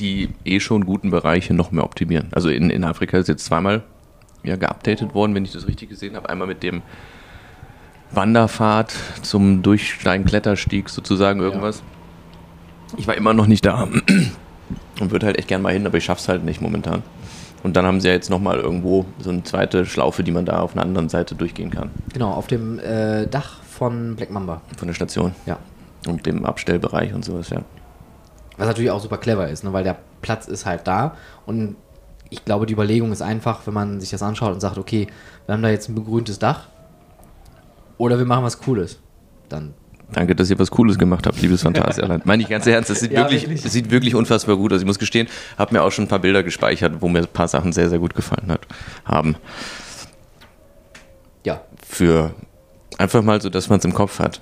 die 0.00 0.30
eh 0.44 0.60
schon 0.60 0.86
guten 0.86 1.10
Bereiche 1.10 1.54
noch 1.54 1.70
mehr 1.70 1.84
optimieren. 1.84 2.28
Also 2.32 2.48
in, 2.48 2.70
in 2.70 2.84
Afrika 2.84 3.18
ist 3.18 3.28
jetzt 3.28 3.44
zweimal 3.44 3.82
ja, 4.42 4.56
geupdatet 4.56 5.14
worden, 5.14 5.34
wenn 5.34 5.44
ich 5.44 5.52
das 5.52 5.66
richtig 5.66 5.88
gesehen 5.88 6.16
habe. 6.16 6.28
Einmal 6.28 6.46
mit 6.46 6.62
dem 6.62 6.82
Wanderpfad 8.12 8.94
zum 9.22 9.62
Durchsteigen, 9.62 10.26
Kletterstieg 10.26 10.88
sozusagen 10.88 11.40
irgendwas. 11.40 11.82
Ich 12.96 13.06
war 13.06 13.16
immer 13.16 13.34
noch 13.34 13.46
nicht 13.46 13.66
da 13.66 13.82
und 15.00 15.10
würde 15.10 15.26
halt 15.26 15.38
echt 15.38 15.48
gern 15.48 15.62
mal 15.62 15.72
hin, 15.72 15.86
aber 15.86 15.98
ich 15.98 16.04
schaff's 16.04 16.28
halt 16.28 16.44
nicht 16.44 16.60
momentan. 16.60 17.02
Und 17.62 17.76
dann 17.76 17.84
haben 17.86 18.00
sie 18.00 18.08
ja 18.08 18.14
jetzt 18.14 18.30
nochmal 18.30 18.58
irgendwo 18.58 19.06
so 19.18 19.30
eine 19.30 19.42
zweite 19.42 19.86
Schlaufe, 19.86 20.22
die 20.22 20.30
man 20.30 20.44
da 20.46 20.60
auf 20.60 20.72
einer 20.74 20.82
anderen 20.82 21.08
Seite 21.08 21.34
durchgehen 21.34 21.70
kann 21.70 21.90
Genau, 22.12 22.30
auf 22.32 22.46
dem 22.46 22.78
äh, 22.78 23.26
Dach 23.26 23.60
von 23.62 24.14
Black 24.16 24.30
Mamba. 24.30 24.60
von 24.76 24.86
der 24.88 24.94
Station 24.94 25.34
Ja. 25.46 25.58
und 26.06 26.26
dem 26.26 26.44
Abstellbereich 26.44 27.12
und 27.14 27.24
sowas, 27.24 27.50
ja. 27.50 27.62
Was 28.56 28.68
natürlich 28.68 28.90
auch 28.90 29.00
super 29.00 29.18
clever 29.18 29.48
ist, 29.48 29.64
ne? 29.64 29.72
weil 29.72 29.84
der 29.84 29.96
Platz 30.22 30.46
ist 30.48 30.64
halt 30.66 30.86
da 30.86 31.16
und 31.44 31.76
ich 32.30 32.44
glaube, 32.44 32.66
die 32.66 32.72
Überlegung 32.74 33.12
ist 33.12 33.22
einfach, 33.22 33.66
wenn 33.66 33.74
man 33.74 34.00
sich 34.00 34.10
das 34.10 34.22
anschaut 34.22 34.52
und 34.52 34.60
sagt, 34.60 34.78
okay, 34.78 35.06
wir 35.46 35.52
haben 35.52 35.62
da 35.62 35.68
jetzt 35.68 35.88
ein 35.88 35.94
begrüntes 35.94 36.38
Dach 36.38 36.66
oder 37.98 38.18
wir 38.18 38.26
machen 38.26 38.44
was 38.44 38.60
Cooles. 38.60 38.98
Dann 39.48 39.74
Danke, 40.12 40.36
dass 40.36 40.48
ihr 40.50 40.58
was 40.58 40.70
Cooles 40.70 40.98
gemacht 40.98 41.26
habt, 41.26 41.40
liebes 41.42 41.62
Phantasialand. 41.62 42.24
Meine 42.26 42.42
ich 42.42 42.48
ganz 42.48 42.66
ernst, 42.66 42.90
das 42.90 43.00
sieht, 43.00 43.10
Ja, 43.12 43.22
wirklich, 43.22 43.42
wirklich. 43.42 43.62
das 43.62 43.72
sieht 43.72 43.90
wirklich 43.90 44.14
unfassbar 44.14 44.56
gut 44.56 44.72
aus. 44.72 44.80
Ich 44.80 44.86
muss 44.86 44.98
gestehen, 45.00 45.26
habe 45.58 45.74
mir 45.74 45.82
auch 45.82 45.90
schon 45.90 46.04
ein 46.04 46.08
paar 46.08 46.20
Bilder 46.20 46.42
gespeichert, 46.44 46.94
wo 47.00 47.08
mir 47.08 47.18
ein 47.20 47.26
paar 47.26 47.48
Sachen 47.48 47.72
sehr, 47.72 47.88
sehr 47.90 47.98
gut 47.98 48.14
gefallen 48.14 48.50
hat, 48.52 48.60
haben. 49.04 49.34
Ja, 51.44 51.60
Für 51.86 52.34
einfach 52.98 53.22
mal 53.22 53.40
so, 53.40 53.50
dass 53.50 53.68
man 53.68 53.78
es 53.78 53.84
im 53.84 53.94
Kopf 53.94 54.18
hat. 54.20 54.40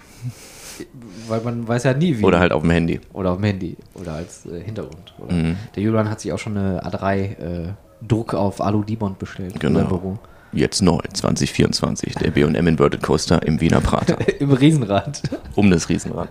weil 1.29 1.41
man 1.41 1.67
weiß 1.67 1.85
ja 1.85 1.95
nie, 1.95 2.19
wie. 2.19 2.25
Oder 2.25 2.39
halt 2.41 2.53
auf 2.53 2.63
dem 2.63 2.71
Handy. 2.71 3.01
Oder 3.13 3.31
auf 3.33 3.39
dem 3.39 3.45
Handy. 3.45 3.77
Oder 3.95 4.13
als 4.15 4.47
äh, 4.47 4.61
Hintergrund. 4.63 5.15
Oder 5.19 5.33
Mhm. 5.35 5.57
Der 5.75 5.83
Julian 5.83 6.11
hat 6.11 6.21
sich 6.21 6.33
auch 6.33 6.39
schon 6.39 6.57
eine 6.59 6.83
A3 6.85 7.17
äh, 7.19 7.69
Druck 8.07 8.35
auf 8.35 8.61
Alu-Dibond 8.61 9.19
bestellt. 9.19 9.59
Genau. 9.61 9.81
Im 9.81 9.89
Büro. 9.89 10.19
Jetzt 10.55 10.83
neu, 10.83 11.01
2024, 11.13 12.15
der 12.15 12.31
B&M 12.31 12.67
Inverted 12.67 13.03
Coaster 13.03 13.43
im 13.47 13.61
Wiener 13.61 13.81
Prater. 13.81 14.17
Im 14.41 14.53
Riesenrad. 14.53 15.21
Um 15.55 15.71
das 15.71 15.89
Riesenrad. 15.89 16.29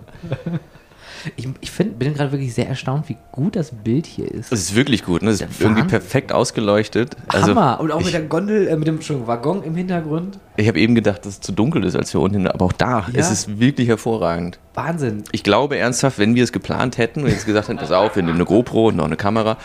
Ich, 1.38 1.48
ich 1.62 1.72
find, 1.72 1.98
bin 2.00 2.14
gerade 2.14 2.32
wirklich 2.34 2.54
sehr 2.54 2.68
erstaunt, 2.68 3.08
wie 3.08 3.16
gut 3.32 3.56
das 3.56 3.72
Bild 3.72 4.06
hier 4.06 4.30
ist. 4.30 4.52
Das 4.52 4.60
ist 4.60 4.76
wirklich 4.76 5.06
gut, 5.06 5.22
ne? 5.22 5.30
Das 5.32 5.40
ist 5.40 5.42
Der 5.42 5.48
irgendwie 5.68 5.84
Wahnsinn. 5.84 6.00
perfekt 6.00 6.34
ausgeleuchtet. 6.34 7.16
Also, 7.30 7.48
Hammer. 7.52 7.80
Und 7.80 7.92
auch 7.92 8.00
ich, 8.00 8.06
mit 8.08 8.14
der 8.14 8.24
Gondel, 8.24 8.68
äh, 8.68 8.76
mit 8.76 8.88
dem 8.90 9.00
Waggon 9.26 9.64
im 9.64 9.74
Hintergrund. 9.76 10.38
ich 10.58 10.68
habe 10.68 10.80
eben 10.82 10.96
gedacht, 10.96 11.26
dass 11.26 11.34
es 11.36 11.40
zu 11.42 11.54
dunkel 11.54 11.86
ist 11.86 11.96
als 11.96 12.12
hier 12.12 12.20
unten, 12.20 12.46
aber 12.48 12.66
auch 12.66 12.74
da 12.74 13.08
Ja. 13.14 13.20
ist 13.20 13.32
es 13.32 13.58
wirklich 13.60 13.88
hervorragend. 13.88 14.60
Wahnsinn. 14.74 15.24
Ich 15.32 15.44
glaube 15.44 15.78
ernsthaft, 15.78 16.20
wenn 16.20 16.36
wir 16.36 16.44
es 16.44 16.52
geplant 16.52 16.98
hätten 16.98 17.22
und 17.24 17.30
jetzt 17.30 17.46
gesagt 17.46 17.70
hätten, 17.70 17.80
pass 17.80 17.92
auf, 17.92 18.16
wir 18.18 18.24
nehmen 18.24 18.36
eine 18.36 18.46
GoPro 18.46 18.88
und 18.90 18.98
noch 18.98 19.06
eine 19.06 19.16
Kamera, 19.18 19.58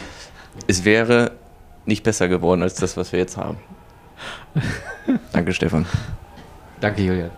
es 0.68 0.84
wäre 0.84 1.32
nicht 1.86 2.04
besser 2.04 2.28
geworden 2.28 2.62
als 2.62 2.74
das, 2.74 2.96
was 2.96 3.10
wir 3.12 3.18
jetzt 3.18 3.36
haben. 3.36 3.56
Danke, 5.32 5.52
Stefan. 5.52 5.86
Danke, 6.80 7.02
Julian. 7.02 7.30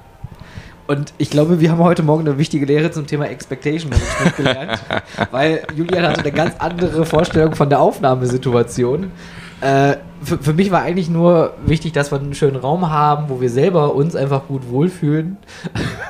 Und 0.87 1.15
ich 1.19 1.31
glaube, 1.31 1.61
wir 1.61 1.71
haben 1.71 1.79
heute 1.79 2.03
Morgen 2.03 2.27
eine 2.27 2.37
wichtige 2.37 2.67
Lehre 2.67 2.91
zum 2.91 3.07
Thema 3.07 3.27
Expectation 3.27 3.91
Management 3.91 4.37
gelernt, 4.37 4.81
weil 5.31 5.63
Julian 5.77 6.05
hatte 6.05 6.21
eine 6.21 6.33
ganz 6.33 6.57
andere 6.59 7.07
Vorstellung 7.07 7.55
von 7.55 7.69
der 7.69 7.81
Aufnahmesituation. 7.81 9.13
Äh, 9.61 9.97
für, 10.23 10.39
für 10.39 10.53
mich 10.53 10.73
war 10.73 10.83
eigentlich 10.83 11.09
nur 11.09 11.55
wichtig, 11.65 11.93
dass 11.93 12.11
wir 12.11 12.19
einen 12.19 12.35
schönen 12.35 12.57
Raum 12.57 12.91
haben, 12.91 13.29
wo 13.29 13.41
wir 13.41 13.51
selber 13.51 13.95
uns 13.95 14.17
einfach 14.17 14.49
gut 14.49 14.69
wohlfühlen. 14.69 15.37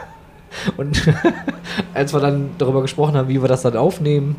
Und 0.76 1.02
als 1.94 2.12
wir 2.12 2.20
dann 2.20 2.50
darüber 2.56 2.82
gesprochen 2.82 3.16
haben, 3.16 3.28
wie 3.28 3.40
wir 3.42 3.48
das 3.48 3.62
dann 3.62 3.76
aufnehmen, 3.76 4.36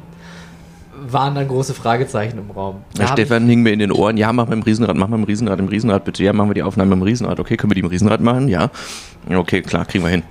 waren 1.01 1.35
dann 1.35 1.47
große 1.47 1.73
Fragezeichen 1.73 2.37
im 2.37 2.51
Raum. 2.51 2.83
Hab 2.99 3.09
Stefan 3.09 3.47
hing 3.47 3.61
mir 3.61 3.73
in 3.73 3.79
den 3.79 3.91
Ohren, 3.91 4.17
ja, 4.17 4.31
mach 4.31 4.47
mal 4.47 4.53
im 4.53 4.61
Riesenrad, 4.61 4.95
mach 4.95 5.07
mal 5.07 5.17
im 5.17 5.23
Riesenrad, 5.23 5.59
im 5.59 5.67
Riesenrad 5.67 6.05
bitte. 6.05 6.23
Ja, 6.23 6.33
machen 6.33 6.49
wir 6.49 6.53
die 6.53 6.63
Aufnahme 6.63 6.93
im 6.93 7.01
Riesenrad. 7.01 7.39
Okay, 7.39 7.57
können 7.57 7.71
wir 7.71 7.75
die 7.75 7.81
im 7.81 7.87
Riesenrad 7.87 8.21
machen? 8.21 8.47
Ja. 8.47 8.69
Okay, 9.29 9.61
klar, 9.61 9.85
kriegen 9.85 10.03
wir 10.03 10.11
hin. 10.11 10.23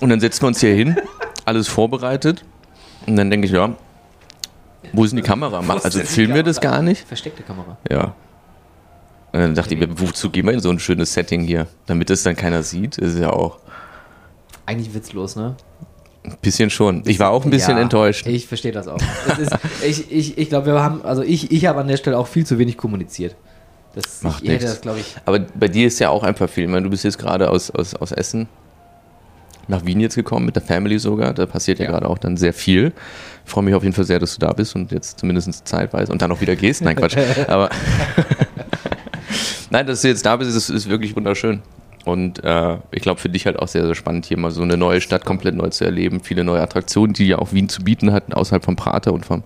Und 0.00 0.10
dann 0.10 0.20
setzen 0.20 0.42
wir 0.42 0.48
uns 0.48 0.60
hier 0.60 0.74
hin, 0.74 0.96
alles 1.44 1.68
vorbereitet. 1.68 2.44
Und 3.06 3.16
dann 3.16 3.30
denke 3.30 3.46
ich, 3.46 3.52
ja, 3.52 3.74
wo 4.92 5.04
ist 5.04 5.10
denn 5.10 5.16
die 5.16 5.22
Kamera? 5.22 5.60
Also 5.82 6.00
filmen 6.00 6.34
wir 6.34 6.42
das 6.42 6.60
gar 6.60 6.82
nicht? 6.82 7.02
ich, 7.02 7.06
versteckte 7.06 7.42
Kamera. 7.42 7.76
Ja. 7.90 8.14
Und 9.32 9.40
dann 9.40 9.54
dachte 9.54 9.74
ich 9.74 9.80
mir, 9.80 9.88
wozu 10.00 10.30
gehen 10.30 10.46
wir 10.46 10.52
in 10.52 10.60
so 10.60 10.70
ein 10.70 10.78
schönes 10.78 11.12
Setting 11.12 11.42
hier? 11.42 11.66
Damit 11.86 12.10
das 12.10 12.22
dann 12.22 12.36
keiner 12.36 12.62
sieht, 12.62 12.96
ist 12.98 13.18
ja 13.18 13.30
auch 13.30 13.58
Eigentlich 14.68 14.92
witzlos, 14.92 15.34
ne? 15.34 15.56
Ein 16.24 16.36
bisschen 16.42 16.70
schon. 16.70 17.02
Ich 17.06 17.18
war 17.18 17.30
auch 17.30 17.44
ein 17.44 17.50
bisschen 17.50 17.76
Ja, 17.76 17.82
enttäuscht. 17.82 18.26
Ich 18.26 18.46
verstehe 18.46 18.72
das 18.72 18.88
auch. 18.88 18.98
Das 19.26 19.38
ist, 19.38 19.52
ich 19.86 20.12
ich, 20.12 20.38
ich 20.38 20.48
glaube, 20.48 20.66
wir 20.66 20.82
haben, 20.82 21.02
also 21.02 21.22
ich, 21.22 21.50
ich 21.50 21.66
habe 21.66 21.80
an 21.80 21.88
der 21.88 21.96
Stelle 21.96 22.18
auch 22.18 22.26
viel 22.26 22.44
zu 22.46 22.58
wenig 22.58 22.76
kommuniziert. 22.76 23.36
Das, 23.94 24.22
Macht 24.22 24.44
ich 24.44 24.58
das, 24.60 24.80
glaube 24.80 25.00
ich. 25.00 25.16
Aber 25.24 25.40
bei 25.40 25.68
dir 25.68 25.86
ist 25.86 25.98
ja 25.98 26.10
auch 26.10 26.22
einfach 26.22 26.48
viel. 26.48 26.64
Ich 26.64 26.70
meine, 26.70 26.84
du 26.84 26.90
bist 26.90 27.04
jetzt 27.04 27.18
gerade 27.18 27.50
aus, 27.50 27.70
aus, 27.70 27.94
aus 27.94 28.12
Essen 28.12 28.48
nach 29.66 29.84
Wien 29.84 30.00
jetzt 30.00 30.14
gekommen, 30.14 30.46
mit 30.46 30.56
der 30.56 30.62
Family 30.62 30.98
sogar. 30.98 31.34
Da 31.34 31.46
passiert 31.46 31.78
ja, 31.78 31.86
Ja. 31.86 31.90
gerade 31.92 32.08
auch 32.08 32.18
dann 32.18 32.36
sehr 32.36 32.52
viel. 32.52 32.92
Ich 33.44 33.50
freue 33.50 33.64
mich 33.64 33.74
auf 33.74 33.82
jeden 33.82 33.94
Fall 33.94 34.04
sehr, 34.04 34.18
dass 34.18 34.34
du 34.34 34.40
da 34.40 34.52
bist 34.52 34.74
und 34.74 34.92
jetzt 34.92 35.20
zumindest 35.20 35.66
zeitweise 35.66 36.12
und 36.12 36.22
dann 36.22 36.30
auch 36.32 36.40
wieder 36.40 36.56
gehst. 36.56 36.82
Nein, 36.82 36.96
Quatsch. 36.96 37.16
Aber 37.48 37.70
Nein, 39.70 39.86
dass 39.86 40.02
du 40.02 40.08
jetzt 40.08 40.24
da 40.24 40.36
bist, 40.36 40.54
ist, 40.56 40.70
ist 40.70 40.88
wirklich 40.88 41.14
wunderschön. 41.14 41.62
Und 42.08 42.42
äh, 42.42 42.78
ich 42.90 43.02
glaube 43.02 43.20
für 43.20 43.28
dich 43.28 43.44
halt 43.44 43.58
auch 43.58 43.68
sehr, 43.68 43.84
sehr 43.84 43.94
spannend, 43.94 44.24
hier 44.24 44.38
mal 44.38 44.50
so 44.50 44.62
eine 44.62 44.78
neue 44.78 45.02
Stadt 45.02 45.26
komplett 45.26 45.54
neu 45.54 45.68
zu 45.68 45.84
erleben. 45.84 46.20
Viele 46.20 46.42
neue 46.42 46.62
Attraktionen, 46.62 47.12
die 47.12 47.26
ja 47.26 47.38
auch 47.38 47.52
Wien 47.52 47.68
zu 47.68 47.84
bieten 47.84 48.12
hatten, 48.12 48.32
außerhalb 48.32 48.64
vom 48.64 48.76
Prater 48.76 49.12
und 49.12 49.26
vom 49.26 49.42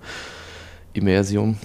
Immersium. 0.92 1.56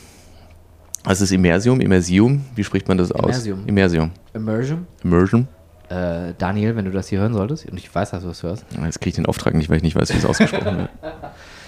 Was 1.04 1.22
ist 1.22 1.32
Immersium? 1.32 1.82
Immersium? 1.82 2.46
Wie 2.56 2.64
spricht 2.64 2.88
man 2.88 2.98
das 2.98 3.12
aus? 3.12 3.26
Immersium. 3.26 3.68
Immersium. 3.68 4.12
Immersion. 4.34 4.88
Immersion. 5.04 5.48
Äh, 5.90 6.34
Daniel, 6.40 6.76
wenn 6.76 6.86
du 6.86 6.92
das 6.92 7.10
hier 7.10 7.20
hören 7.20 7.36
solltest, 7.36 7.70
und 7.70 7.78
ich 7.78 7.94
weiß, 7.94 8.10
dass 8.10 8.24
du 8.24 8.30
das 8.30 8.42
hörst. 8.42 8.66
Jetzt 8.84 9.00
kriege 9.00 9.10
ich 9.10 9.16
den 9.16 9.28
Auftrag 9.28 9.54
nicht, 9.54 9.70
weil 9.70 9.78
ich 9.78 9.84
nicht 9.84 9.96
weiß, 9.96 10.12
wie 10.16 10.18
es 10.18 10.26
ausgesprochen 10.26 10.78
wird. 10.78 10.90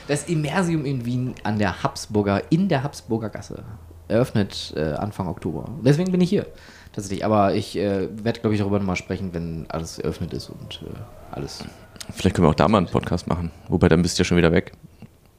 Das 0.07 0.23
Immersium 0.23 0.85
in 0.85 1.05
Wien 1.05 1.35
an 1.43 1.59
der 1.59 1.83
Habsburger, 1.83 2.41
in 2.49 2.67
der 2.67 2.81
Habsburger 2.81 3.29
Gasse. 3.29 3.63
Eröffnet 4.07 4.73
äh, 4.75 4.93
Anfang 4.93 5.27
Oktober. 5.27 5.69
Deswegen 5.85 6.11
bin 6.11 6.19
ich 6.19 6.31
hier. 6.31 6.47
Tatsächlich. 6.93 7.23
Aber 7.25 7.53
ich 7.55 7.77
äh, 7.77 8.07
werde, 8.23 8.39
glaube 8.39 8.55
ich, 8.55 8.59
darüber 8.61 8.79
nochmal 8.79 8.95
sprechen, 8.95 9.29
wenn 9.33 9.65
alles 9.69 9.99
eröffnet 9.99 10.33
ist 10.33 10.49
und 10.49 10.81
äh, 10.85 10.95
alles. 11.31 11.63
Vielleicht 12.11 12.35
können 12.35 12.47
wir 12.47 12.51
auch 12.51 12.55
da 12.55 12.67
mal 12.67 12.79
einen 12.79 12.87
Podcast 12.87 13.27
machen. 13.27 13.51
Wobei, 13.67 13.87
dann 13.89 14.01
bist 14.01 14.17
du 14.17 14.21
ja 14.21 14.25
schon 14.25 14.37
wieder 14.37 14.51
weg. 14.51 14.71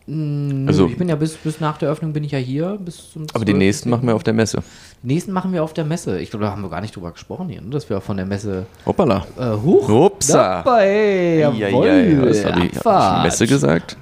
Nö, 0.06 0.66
Also- 0.66 0.86
ich 0.86 0.96
bin 0.96 1.08
ja 1.08 1.14
bis, 1.16 1.34
bis 1.36 1.60
nach 1.60 1.76
der 1.78 1.88
Eröffnung 1.88 2.12
bin 2.12 2.24
ich 2.24 2.32
ja 2.32 2.38
hier. 2.38 2.78
Bis 2.80 3.12
zum 3.12 3.26
Aber 3.34 3.44
die 3.44 3.52
12.. 3.52 3.58
nächsten 3.58 3.90
machen 3.90 4.06
wir 4.08 4.14
auf 4.14 4.22
der 4.24 4.32
Messe. 4.34 4.62
Die 5.02 5.06
nächsten 5.08 5.30
machen 5.32 5.52
wir 5.52 5.62
auf 5.62 5.72
der 5.74 5.84
Messe. 5.84 6.18
Ich 6.20 6.30
glaube, 6.30 6.44
da 6.46 6.50
haben 6.52 6.62
wir 6.62 6.70
gar 6.70 6.80
nicht 6.80 6.96
drüber 6.96 7.10
gesprochen 7.12 7.48
hier, 7.48 7.60
ne? 7.60 7.70
dass 7.70 7.88
wir 7.90 8.00
von 8.00 8.16
der 8.16 8.26
Messe 8.26 8.66
Hoppala. 8.86 9.26
äh, 9.38 9.50
hoch 9.56 9.88
Upsa. 9.88 10.62
dabei. 10.62 11.38
Jawohl, 11.40 11.88
Eieiei, 11.88 12.16
was 12.28 12.44
habe 12.44 12.66
ich, 12.66 12.78
hab 12.84 13.18
ich. 13.18 13.24
Messe 13.24 13.46
gesagt? 13.46 13.96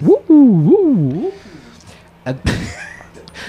Wuhu. 0.00 1.30
Äh, 2.24 2.34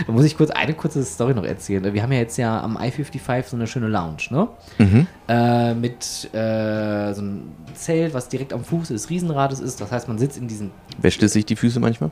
Da 0.05 0.11
muss 0.11 0.25
ich 0.25 0.37
kurz 0.37 0.51
eine 0.51 0.73
kurze 0.73 1.03
Story 1.03 1.33
noch 1.33 1.45
erzählen. 1.45 1.93
Wir 1.93 2.03
haben 2.03 2.11
ja 2.11 2.19
jetzt 2.19 2.37
ja 2.37 2.61
am 2.61 2.77
I-55 2.77 3.43
so 3.43 3.55
eine 3.55 3.67
schöne 3.67 3.87
Lounge, 3.87 4.23
ne? 4.29 4.47
Mhm. 4.77 5.07
Äh, 5.27 5.73
mit 5.73 6.33
äh, 6.33 7.13
so 7.13 7.21
einem 7.21 7.51
Zelt, 7.73 8.13
was 8.13 8.29
direkt 8.29 8.53
am 8.53 8.63
Fuß 8.63 8.89
des 8.89 9.09
Riesenrades 9.09 9.59
ist. 9.59 9.81
Das 9.81 9.91
heißt, 9.91 10.07
man 10.07 10.17
sitzt 10.17 10.37
in 10.37 10.47
diesen. 10.47 10.71
Wäscht 11.01 11.21
es 11.23 11.33
sich 11.33 11.45
die 11.45 11.55
Füße 11.55 11.79
manchmal? 11.79 12.11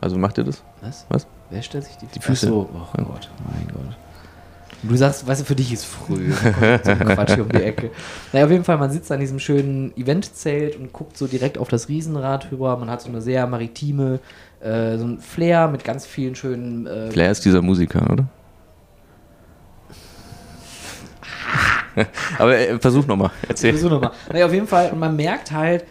Also 0.00 0.18
macht 0.18 0.38
ihr 0.38 0.44
das? 0.44 0.62
Was? 0.80 1.06
Was? 1.08 1.26
Wer 1.50 1.62
stellt 1.62 1.84
sich 1.84 1.96
die, 1.96 2.06
Die 2.06 2.20
Füße. 2.20 2.46
Ach 2.46 2.50
so, 2.50 2.70
oh 2.72 3.04
Gott, 3.04 3.30
mein 3.46 3.66
Gott. 3.68 3.96
Du 4.82 4.96
sagst, 4.96 5.26
weißt 5.26 5.42
du, 5.42 5.44
für 5.44 5.54
dich 5.54 5.72
ist 5.72 5.84
früh. 5.84 6.32
So 6.82 6.90
ein 6.90 6.98
Quatsch 6.98 7.34
hier 7.34 7.44
um 7.44 7.48
die 7.48 7.62
Ecke. 7.62 7.90
Naja, 8.32 8.46
auf 8.46 8.50
jeden 8.50 8.64
Fall, 8.64 8.78
man 8.78 8.90
sitzt 8.90 9.12
an 9.12 9.20
diesem 9.20 9.38
schönen 9.38 9.96
Eventzelt 9.96 10.76
und 10.76 10.92
guckt 10.92 11.16
so 11.16 11.28
direkt 11.28 11.56
auf 11.58 11.68
das 11.68 11.88
Riesenrad 11.88 12.50
rüber. 12.50 12.76
Man 12.76 12.90
hat 12.90 13.00
so 13.00 13.08
eine 13.08 13.20
sehr 13.20 13.46
maritime, 13.46 14.18
äh, 14.62 14.98
so 14.98 15.06
ein 15.06 15.18
Flair 15.18 15.68
mit 15.68 15.84
ganz 15.84 16.06
vielen 16.06 16.34
schönen. 16.34 16.86
Äh, 16.86 17.10
Flair 17.10 17.30
ist 17.30 17.44
dieser 17.44 17.62
Musiker, 17.62 18.10
oder? 18.10 18.28
Aber 22.38 22.56
äh, 22.56 22.78
versuch 22.78 23.06
nochmal, 23.06 23.30
erzähl. 23.48 23.76
So 23.76 23.88
nochmal. 23.88 24.12
Naja, 24.30 24.46
auf 24.46 24.52
jeden 24.52 24.66
Fall, 24.66 24.90
und 24.90 24.98
man 24.98 25.16
merkt 25.16 25.52
halt, 25.52 25.84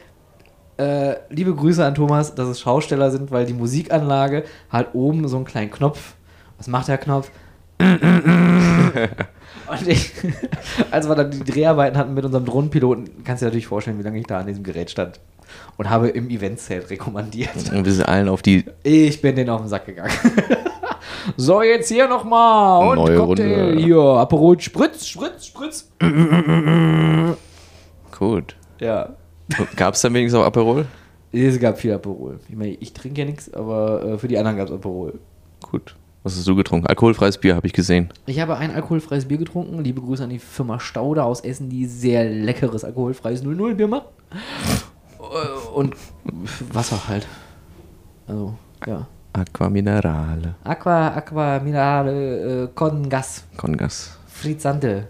äh, 0.77 1.15
liebe 1.29 1.53
Grüße 1.53 1.86
an 1.86 1.95
Thomas, 1.95 2.34
dass 2.34 2.47
es 2.47 2.62
Schausteller 2.62 3.12
sind, 3.12 3.31
weil 3.31 3.45
die 3.45 3.53
Musikanlage 3.53 4.45
hat 4.69 4.95
oben 4.95 5.27
so 5.27 5.36
einen 5.36 5.45
kleinen 5.45 5.69
Knopf. 5.69 6.15
Was 6.57 6.67
macht 6.67 6.88
der 6.88 6.97
Knopf? 6.97 7.29
und 7.79 8.01
ich, 9.88 10.13
als 10.91 11.07
wir 11.07 11.15
dann 11.15 11.31
die 11.31 11.43
Dreharbeiten 11.43 11.97
hatten 11.97 12.13
mit 12.13 12.25
unserem 12.25 12.45
Drohnenpiloten, 12.45 13.23
kannst 13.23 13.41
du 13.41 13.45
dir 13.45 13.49
natürlich 13.49 13.67
vorstellen, 13.67 13.99
wie 13.99 14.03
lange 14.03 14.19
ich 14.19 14.27
da 14.27 14.39
an 14.39 14.47
diesem 14.47 14.63
Gerät 14.63 14.89
stand. 14.89 15.19
Und 15.77 15.89
habe 15.89 16.09
im 16.09 16.29
Eventzelt 16.29 16.89
rekommandiert. 16.89 17.71
Und 17.73 17.85
wir 17.85 17.91
sind 17.91 18.07
allen 18.07 18.29
auf 18.29 18.41
die 18.41 18.65
Ich 18.83 19.21
bin 19.21 19.35
denen 19.35 19.49
auf 19.49 19.61
den 19.61 19.69
Sack 19.69 19.85
gegangen. 19.85 20.11
so, 21.37 21.61
jetzt 21.63 21.89
hier 21.89 22.07
nochmal. 22.07 22.89
Und 22.89 22.95
Neue 22.97 23.17
Cocktail 23.17 23.65
Runde. 23.69 23.81
hier. 23.83 23.97
Aperol 23.97 24.59
Spritz, 24.59 25.07
Spritz, 25.07 25.47
Spritz. 25.47 25.89
Gut. 28.17 28.55
Ja. 28.79 29.09
Gab 29.75 29.95
es 29.95 30.01
dann 30.01 30.13
wenigstens 30.13 30.39
auch 30.39 30.45
Aperol? 30.45 30.85
Es 31.31 31.59
gab 31.59 31.79
viel 31.79 31.93
Aperol. 31.93 32.39
Ich 32.49 32.55
meine, 32.55 32.73
ich 32.73 32.93
trinke 32.93 33.21
ja 33.21 33.25
nichts, 33.25 33.53
aber 33.53 34.03
äh, 34.03 34.17
für 34.17 34.27
die 34.27 34.37
anderen 34.37 34.57
gab 34.57 34.67
es 34.67 34.73
Aperol. 34.73 35.19
Gut. 35.61 35.95
Was 36.23 36.35
hast 36.35 36.47
du 36.47 36.55
getrunken? 36.55 36.85
Alkoholfreies 36.85 37.39
Bier 37.39 37.55
habe 37.55 37.65
ich 37.65 37.73
gesehen. 37.73 38.09
Ich 38.27 38.39
habe 38.39 38.55
ein 38.57 38.69
alkoholfreies 38.69 39.27
Bier 39.27 39.37
getrunken. 39.37 39.83
Liebe 39.83 40.01
Grüße 40.01 40.23
an 40.23 40.29
die 40.29 40.37
Firma 40.37 40.79
Stauder 40.79 41.25
aus 41.25 41.41
Essen, 41.41 41.69
die 41.69 41.85
sehr 41.87 42.25
leckeres 42.29 42.83
alkoholfreies 42.83 43.41
00 43.41 43.73
Bier 43.73 43.87
macht. 43.87 44.05
Und 45.73 45.95
Wasser 46.73 47.07
halt. 47.07 47.27
Also, 48.27 48.53
ja. 48.86 49.07
Aqua 49.34 49.69
Minerale. 49.69 50.55
Aqua, 50.63 51.07
Aqua, 51.15 51.60
Minerale, 51.60 52.63
äh, 52.63 52.67
con 52.75 53.07
Gas, 53.07 53.45
Congas. 53.55 54.17
Frizzante. 54.27 55.07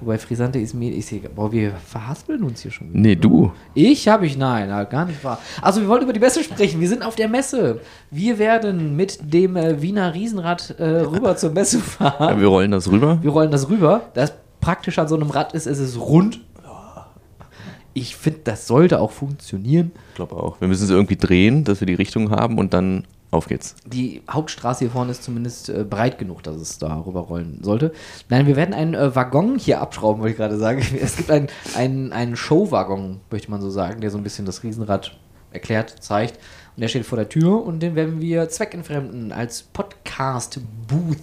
Wobei 0.00 0.16
Frizzante 0.18 0.58
ist 0.60 0.74
mir, 0.74 0.92
ich 0.92 1.06
sehe, 1.06 1.20
boah, 1.28 1.50
wir 1.50 1.72
verhaspeln 1.72 2.42
uns 2.44 2.60
hier 2.62 2.70
schon. 2.70 2.90
wieder. 2.90 3.00
Nee, 3.00 3.16
du. 3.16 3.52
Ich 3.74 4.06
habe 4.08 4.26
ich, 4.26 4.36
nein, 4.36 4.68
gar 4.88 5.04
nicht 5.06 5.22
wahr. 5.24 5.38
Also 5.60 5.80
wir 5.80 5.88
wollten 5.88 6.04
über 6.04 6.12
die 6.12 6.20
Messe 6.20 6.42
sprechen. 6.44 6.80
Wir 6.80 6.88
sind 6.88 7.04
auf 7.04 7.14
der 7.16 7.28
Messe. 7.28 7.80
Wir 8.10 8.38
werden 8.38 8.94
mit 8.96 9.18
dem 9.32 9.56
äh, 9.56 9.80
Wiener 9.82 10.14
Riesenrad 10.14 10.76
äh, 10.78 10.84
rüber 10.84 11.36
zur 11.36 11.50
Messe 11.50 11.78
Ja, 11.78 11.82
fahren. 11.82 12.40
wir 12.40 12.46
rollen 12.48 12.70
das 12.70 12.88
rüber. 12.90 13.18
Wir 13.22 13.30
rollen 13.30 13.50
das 13.50 13.68
rüber. 13.68 14.02
Das 14.14 14.32
praktisch 14.60 14.98
an 15.00 15.08
so 15.08 15.16
einem 15.16 15.30
Rad 15.30 15.52
ist, 15.54 15.66
es 15.66 15.78
ist 15.80 15.98
rund. 15.98 16.40
Ich 17.94 18.16
finde, 18.16 18.40
das 18.44 18.66
sollte 18.66 19.00
auch 19.00 19.10
funktionieren. 19.10 19.92
Ich 20.10 20.16
glaube 20.16 20.36
auch. 20.36 20.60
Wir 20.60 20.68
müssen 20.68 20.84
es 20.84 20.90
irgendwie 20.90 21.16
drehen, 21.16 21.64
dass 21.64 21.80
wir 21.80 21.86
die 21.86 21.94
Richtung 21.94 22.30
haben 22.30 22.58
und 22.58 22.72
dann 22.72 23.04
auf 23.32 23.48
geht's. 23.48 23.76
Die 23.86 24.22
Hauptstraße 24.30 24.80
hier 24.80 24.90
vorne 24.90 25.10
ist 25.10 25.24
zumindest 25.24 25.70
äh, 25.70 25.84
breit 25.88 26.18
genug, 26.18 26.42
dass 26.42 26.56
es 26.56 26.78
da 26.78 27.00
rüberrollen 27.00 27.60
sollte. 27.62 27.92
Nein, 28.28 28.46
wir 28.46 28.56
werden 28.56 28.74
einen 28.74 28.92
äh, 28.92 29.16
Waggon 29.16 29.58
hier 29.58 29.80
abschrauben, 29.80 30.20
wollte 30.20 30.32
ich 30.32 30.38
gerade 30.38 30.58
sagen. 30.58 30.82
Es 31.00 31.16
gibt 31.16 31.30
einen, 31.30 31.48
einen, 31.74 32.12
einen 32.12 32.36
Show-Waggon, 32.36 33.20
möchte 33.30 33.50
man 33.50 33.62
so 33.62 33.70
sagen, 33.70 34.02
der 34.02 34.10
so 34.10 34.18
ein 34.18 34.22
bisschen 34.22 34.44
das 34.44 34.62
Riesenrad 34.62 35.16
erklärt, 35.50 35.96
zeigt. 36.00 36.38
Und 36.76 36.82
der 36.82 36.88
steht 36.88 37.06
vor 37.06 37.16
der 37.16 37.28
Tür 37.28 37.64
und 37.64 37.80
den 37.80 37.94
werden 37.94 38.20
wir 38.20 38.48
zweckentfremden 38.48 39.32
als 39.32 39.62
Podcast-Booth, 39.62 41.18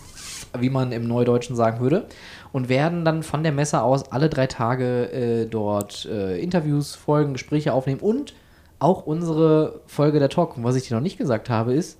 wie 0.59 0.69
man 0.69 0.91
im 0.91 1.07
Neudeutschen 1.07 1.55
sagen 1.55 1.79
würde. 1.79 2.07
Und 2.51 2.67
werden 2.67 3.05
dann 3.05 3.21
von 3.21 3.43
der 3.43 3.51
Messe 3.51 3.81
aus 3.81 4.11
alle 4.11 4.27
drei 4.27 4.47
Tage 4.47 5.11
äh, 5.11 5.45
dort 5.45 6.05
äh, 6.05 6.39
Interviews, 6.41 6.95
Folgen, 6.95 7.33
Gespräche 7.33 7.73
aufnehmen 7.73 7.99
und 7.99 8.33
auch 8.79 9.05
unsere 9.05 9.81
Folge 9.85 10.19
der 10.19 10.29
Talk. 10.29 10.57
Und 10.57 10.63
was 10.63 10.75
ich 10.75 10.87
dir 10.87 10.95
noch 10.95 11.01
nicht 11.01 11.17
gesagt 11.17 11.49
habe, 11.49 11.73
ist, 11.73 11.99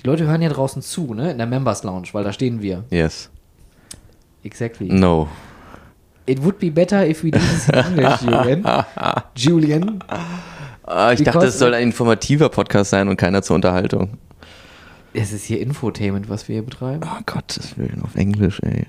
die 0.00 0.06
Leute 0.06 0.26
hören 0.26 0.42
ja 0.42 0.48
draußen 0.48 0.82
zu, 0.82 1.14
ne? 1.14 1.30
In 1.30 1.38
der 1.38 1.46
Members 1.46 1.84
Lounge, 1.84 2.08
weil 2.12 2.24
da 2.24 2.32
stehen 2.32 2.62
wir. 2.62 2.84
Yes. 2.90 3.30
Exactly. 4.42 4.92
No. 4.92 5.28
It 6.26 6.42
would 6.42 6.58
be 6.58 6.70
better 6.70 7.06
if 7.06 7.22
we 7.22 7.30
did 7.30 7.40
this 7.40 7.68
in 7.68 7.74
English, 7.74 8.22
Julian. 8.22 8.84
Julian. 9.36 10.04
Ah, 10.82 11.12
ich 11.12 11.22
dachte, 11.22 11.46
es 11.46 11.58
soll 11.58 11.74
ein 11.74 11.84
informativer 11.84 12.48
Podcast 12.48 12.90
sein 12.90 13.08
und 13.08 13.16
keiner 13.16 13.42
zur 13.42 13.56
Unterhaltung. 13.56 14.18
Es 15.12 15.32
ist 15.32 15.44
hier 15.44 15.60
Infotainment, 15.60 16.28
was 16.28 16.48
wir 16.48 16.54
hier 16.54 16.64
betreiben. 16.64 17.00
Oh 17.04 17.22
Gottes 17.24 17.78
Willen, 17.78 18.02
auf 18.02 18.16
Englisch, 18.16 18.60
ey. 18.62 18.86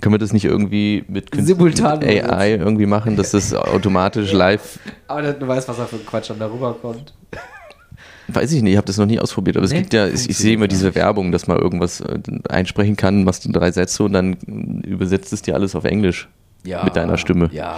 Können 0.00 0.14
wir 0.14 0.18
das 0.18 0.32
nicht 0.32 0.44
irgendwie 0.44 1.04
mit, 1.08 1.30
Simultan 1.34 2.02
AI 2.02 2.54
irgendwie 2.56 2.86
machen, 2.86 3.16
dass 3.16 3.30
das 3.30 3.54
automatisch 3.54 4.32
live. 4.32 4.78
Aber 5.06 5.32
du 5.32 5.46
weißt, 5.46 5.68
was 5.68 5.76
da 5.76 5.84
für 5.86 5.96
ein 5.96 6.06
Quatsch 6.06 6.30
dann 6.30 6.38
darüber 6.38 6.74
kommt. 6.74 7.14
Weiß 8.28 8.52
ich 8.52 8.62
nicht, 8.62 8.72
ich 8.72 8.76
habe 8.76 8.86
das 8.86 8.96
noch 8.96 9.06
nie 9.06 9.20
ausprobiert, 9.20 9.56
aber 9.56 9.66
es 9.66 9.72
Nee, 9.72 9.80
gibt 9.80 9.92
ja, 9.92 10.06
ich, 10.08 10.30
ich 10.30 10.36
sehe 10.38 10.54
immer 10.54 10.66
diese 10.66 10.94
Werbung, 10.94 11.30
dass 11.30 11.46
man 11.46 11.58
irgendwas 11.58 12.00
äh, 12.00 12.18
einsprechen 12.48 12.96
kann, 12.96 13.22
machst 13.22 13.44
du 13.44 13.52
drei 13.52 13.70
Sätze 13.70 14.02
und 14.02 14.14
dann 14.14 14.34
übersetzt 14.82 15.32
es 15.32 15.42
dir 15.42 15.54
alles 15.54 15.74
auf 15.74 15.84
Englisch. 15.84 16.28
Mit 16.84 16.96
deiner 16.96 17.18
Stimme. 17.18 17.50
Ja, 17.52 17.76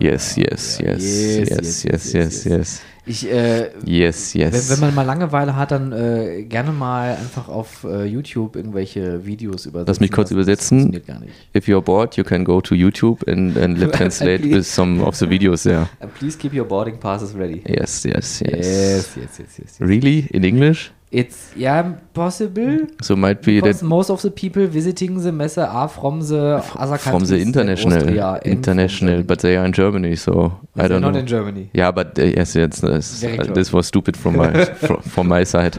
ja. 0.00 0.10
Yes, 0.12 0.36
yes, 0.36 0.78
ja, 0.78 0.92
yes, 0.92 1.48
yes, 1.50 1.82
yes, 1.84 2.12
yes, 2.12 2.44
yes. 2.44 2.82
Ich, 3.08 3.30
äh, 3.30 3.70
Yes, 3.84 4.34
wenn, 4.34 4.40
yes. 4.52 4.70
wenn 4.70 4.80
man 4.80 4.94
mal 4.94 5.02
Langeweile 5.02 5.54
hat, 5.54 5.70
dann 5.70 5.92
äh, 5.92 6.42
gerne 6.42 6.72
mal 6.72 7.10
einfach 7.16 7.48
auf 7.48 7.84
äh, 7.84 8.04
YouTube 8.04 8.56
irgendwelche 8.56 9.24
Videos 9.24 9.66
übersetzen. 9.66 9.86
Lass 9.86 10.00
mich 10.00 10.10
kurz 10.10 10.30
lassen. 10.30 10.34
übersetzen. 10.34 10.92
Das 10.92 11.06
gar 11.06 11.20
nicht. 11.20 11.32
If 11.54 11.68
you're 11.68 11.80
bored, 11.80 12.16
you 12.16 12.24
can 12.24 12.44
go 12.44 12.60
to 12.60 12.74
YouTube 12.74 13.22
and, 13.30 13.56
and 13.56 13.78
let 13.78 13.92
translate 13.92 14.42
Please. 14.42 14.56
with 14.56 14.66
some 14.66 15.00
of 15.04 15.14
the 15.16 15.26
videos 15.26 15.62
there. 15.62 15.88
Uh, 16.02 16.08
please 16.18 16.36
keep 16.36 16.52
your 16.52 16.66
boarding 16.66 16.98
passes 16.98 17.32
ready. 17.34 17.62
Yes, 17.68 18.02
yes, 18.04 18.40
yes. 18.40 18.52
yes, 18.52 19.16
yes, 19.16 19.38
yes. 19.38 19.58
yes. 19.58 19.76
Really? 19.80 20.26
In 20.32 20.42
English? 20.42 20.90
It's 21.12 21.52
yeah 21.56 21.92
possible. 22.14 22.86
So 23.00 23.14
might 23.14 23.40
be 23.40 23.60
Because 23.60 23.80
that 23.80 23.86
most 23.86 24.10
of 24.10 24.22
the 24.22 24.30
people 24.30 24.66
visiting 24.66 25.22
the 25.22 25.30
Messe 25.30 25.58
are 25.58 25.88
from 25.88 26.20
the 26.20 26.60
other 26.76 26.98
from 26.98 27.20
the 27.20 27.26
countries, 27.26 27.30
like 27.30 27.40
international, 27.46 27.96
Austria 27.98 28.40
international, 28.44 29.16
from 29.18 29.26
but 29.26 29.38
they 29.38 29.56
are 29.56 29.64
in 29.64 29.72
Germany, 29.72 30.16
so 30.16 30.32
I 30.74 30.88
They're 30.88 30.88
don't 30.88 31.02
not 31.02 31.12
know. 31.12 31.20
in 31.20 31.26
Germany. 31.26 31.70
Yeah, 31.72 31.92
but 31.92 32.18
uh, 32.18 32.24
yes, 32.24 32.54
yes, 32.54 32.82
yes 32.82 33.20
Very 33.22 33.38
close. 33.38 33.54
this 33.54 33.72
was 33.72 33.86
stupid 33.86 34.16
from 34.16 34.36
my 34.36 34.64
from, 34.86 35.00
from 35.02 35.28
my 35.28 35.44
side. 35.44 35.78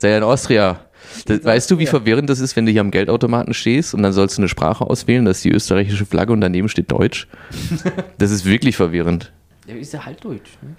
They 0.00 0.12
are 0.12 0.18
in 0.18 0.22
Austria. 0.22 0.78
Das, 1.26 1.44
weißt 1.44 1.68
du, 1.72 1.78
wie 1.78 1.82
Austria. 1.82 1.98
verwirrend 1.98 2.30
das 2.30 2.38
ist, 2.38 2.54
wenn 2.54 2.64
du 2.66 2.70
hier 2.70 2.80
am 2.80 2.92
Geldautomaten 2.92 3.52
stehst 3.52 3.92
und 3.94 4.04
dann 4.04 4.12
sollst 4.12 4.38
du 4.38 4.42
eine 4.42 4.48
Sprache 4.48 4.84
auswählen, 4.88 5.24
das 5.24 5.38
ist 5.38 5.44
die 5.44 5.50
österreichische 5.52 6.06
Flagge 6.06 6.32
und 6.32 6.40
daneben 6.40 6.68
steht 6.68 6.92
Deutsch? 6.92 7.26
Das 8.18 8.30
ist 8.30 8.44
wirklich 8.44 8.76
verwirrend. 8.76 9.32
Ja, 9.66 9.74
ist 9.74 9.92
ja 9.92 10.04
halt 10.06 10.24
Deutsch. 10.24 10.52
Ne? 10.62 10.76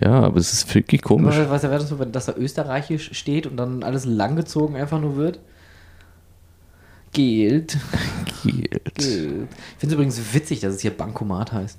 Ja, 0.00 0.20
aber 0.22 0.38
es 0.38 0.52
ist 0.52 0.74
wirklich 0.74 1.02
komisch. 1.02 1.36
Aber 1.36 1.50
was 1.50 1.62
wäre 1.64 1.74
das 1.78 1.88
so, 1.88 1.98
wenn 1.98 2.12
das 2.12 2.26
da 2.26 2.34
österreichisch 2.34 3.10
steht 3.12 3.46
und 3.46 3.56
dann 3.56 3.82
alles 3.82 4.04
langgezogen 4.06 4.76
einfach 4.76 5.00
nur 5.00 5.16
wird? 5.16 5.40
Geld. 7.12 7.76
Geld. 8.42 8.92
Ich 8.98 9.04
finde 9.06 9.48
es 9.82 9.92
übrigens 9.92 10.34
witzig, 10.34 10.60
dass 10.60 10.74
es 10.74 10.80
hier 10.80 10.96
Bankomat 10.96 11.52
heißt. 11.52 11.78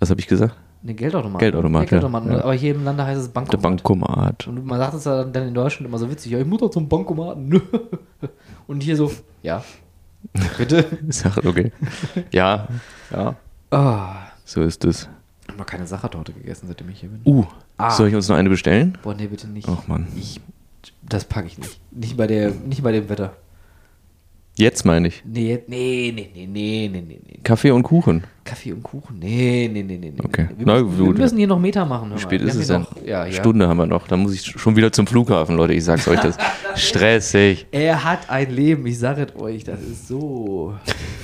Was 0.00 0.10
habe 0.10 0.20
ich 0.20 0.26
gesagt? 0.26 0.56
Ne, 0.82 0.94
Geldautomat. 0.94 1.40
Geldautomat, 1.40 1.82
Ja, 1.84 1.88
Geldautomat. 1.90 2.26
ja. 2.26 2.42
Aber 2.42 2.54
hier 2.54 2.74
im 2.74 2.84
Lande 2.84 3.04
heißt 3.04 3.20
es 3.20 3.28
Bankomat. 3.28 3.52
Der 3.52 3.58
Bankomat. 3.68 4.46
Und 4.48 4.64
man 4.66 4.78
sagt 4.78 4.94
es 4.94 5.04
dann 5.04 5.32
in 5.34 5.54
Deutschland 5.54 5.88
immer 5.88 5.98
so 5.98 6.10
witzig, 6.10 6.32
ja, 6.32 6.38
ich 6.40 6.46
muss 6.46 6.58
doch 6.60 6.70
zum 6.70 6.88
Bankomaten. 6.88 7.60
Und 8.66 8.82
hier 8.82 8.96
so, 8.96 9.10
ja. 9.42 9.62
Bitte. 10.58 10.84
Ja 11.24 11.30
okay. 11.48 11.72
Ja, 12.32 12.68
ja, 13.12 13.36
Ah. 13.70 14.16
so 14.44 14.62
ist 14.62 14.84
es. 14.84 15.08
Habe 15.56 15.62
noch 15.62 15.70
keine 15.70 15.86
Sachertorte 15.86 16.34
gegessen, 16.34 16.66
seitdem 16.68 16.90
ich 16.90 17.00
hier 17.00 17.08
bin. 17.08 17.20
Uh, 17.24 17.46
Ah. 17.78 17.90
soll 17.90 18.08
ich 18.08 18.14
uns 18.14 18.28
noch 18.28 18.36
eine 18.36 18.50
bestellen? 18.50 18.98
Boah, 19.02 19.14
nee, 19.14 19.26
bitte 19.26 19.48
nicht. 19.48 19.66
Ach 19.66 19.86
Mann. 19.88 20.06
Ich, 20.14 20.38
das 21.02 21.24
packe 21.24 21.46
ich 21.46 21.56
nicht. 21.56 21.80
Nicht 21.92 22.14
bei, 22.18 22.26
der, 22.26 22.50
nicht 22.50 22.82
bei 22.82 22.92
dem 22.92 23.08
Wetter. 23.08 23.34
Jetzt 24.58 24.84
meine 24.84 25.08
ich. 25.08 25.22
Nee, 25.24 25.62
nee, 25.66 26.12
nee, 26.14 26.30
nee, 26.34 26.46
nee, 26.46 26.88
nee, 26.92 27.00
nee, 27.00 27.20
nee. 27.26 27.40
Kaffee 27.42 27.70
und 27.70 27.84
Kuchen. 27.84 28.24
Kaffee 28.46 28.72
und 28.72 28.82
Kuchen? 28.82 29.18
Nee, 29.18 29.68
nee, 29.70 29.82
nee, 29.82 29.98
nee. 29.98 30.12
nee. 30.16 30.22
Okay. 30.24 30.48
Wir, 30.56 30.66
Na 30.66 30.82
müssen, 30.82 30.98
wir 31.04 31.12
müssen 31.12 31.36
hier 31.38 31.46
noch 31.46 31.58
Meter 31.58 31.84
machen. 31.84 32.08
Wie 32.08 32.14
mal. 32.14 32.18
spät 32.18 32.40
Wir 32.40 32.48
ist 32.48 32.54
haben 32.54 32.60
es 32.60 32.66
hier 32.68 32.74
denn? 32.76 32.82
Noch, 32.82 33.06
ja, 33.06 33.26
ja. 33.26 33.32
Stunde 33.32 33.68
haben 33.68 33.76
wir 33.76 33.86
noch. 33.86 34.08
Dann 34.08 34.20
muss 34.20 34.32
ich 34.32 34.42
schon 34.46 34.74
wieder 34.76 34.90
zum 34.90 35.06
Flughafen, 35.06 35.56
Leute. 35.56 35.74
Ich 35.74 35.84
sag's 35.84 36.08
euch, 36.08 36.20
das 36.20 36.36
stressig. 36.76 37.66
Er 37.72 38.02
hat 38.04 38.30
ein 38.30 38.50
Leben, 38.50 38.86
ich 38.86 38.98
sage 38.98 39.26
es 39.34 39.40
euch, 39.40 39.64
das 39.64 39.80
ist 39.82 40.08
so 40.08 40.74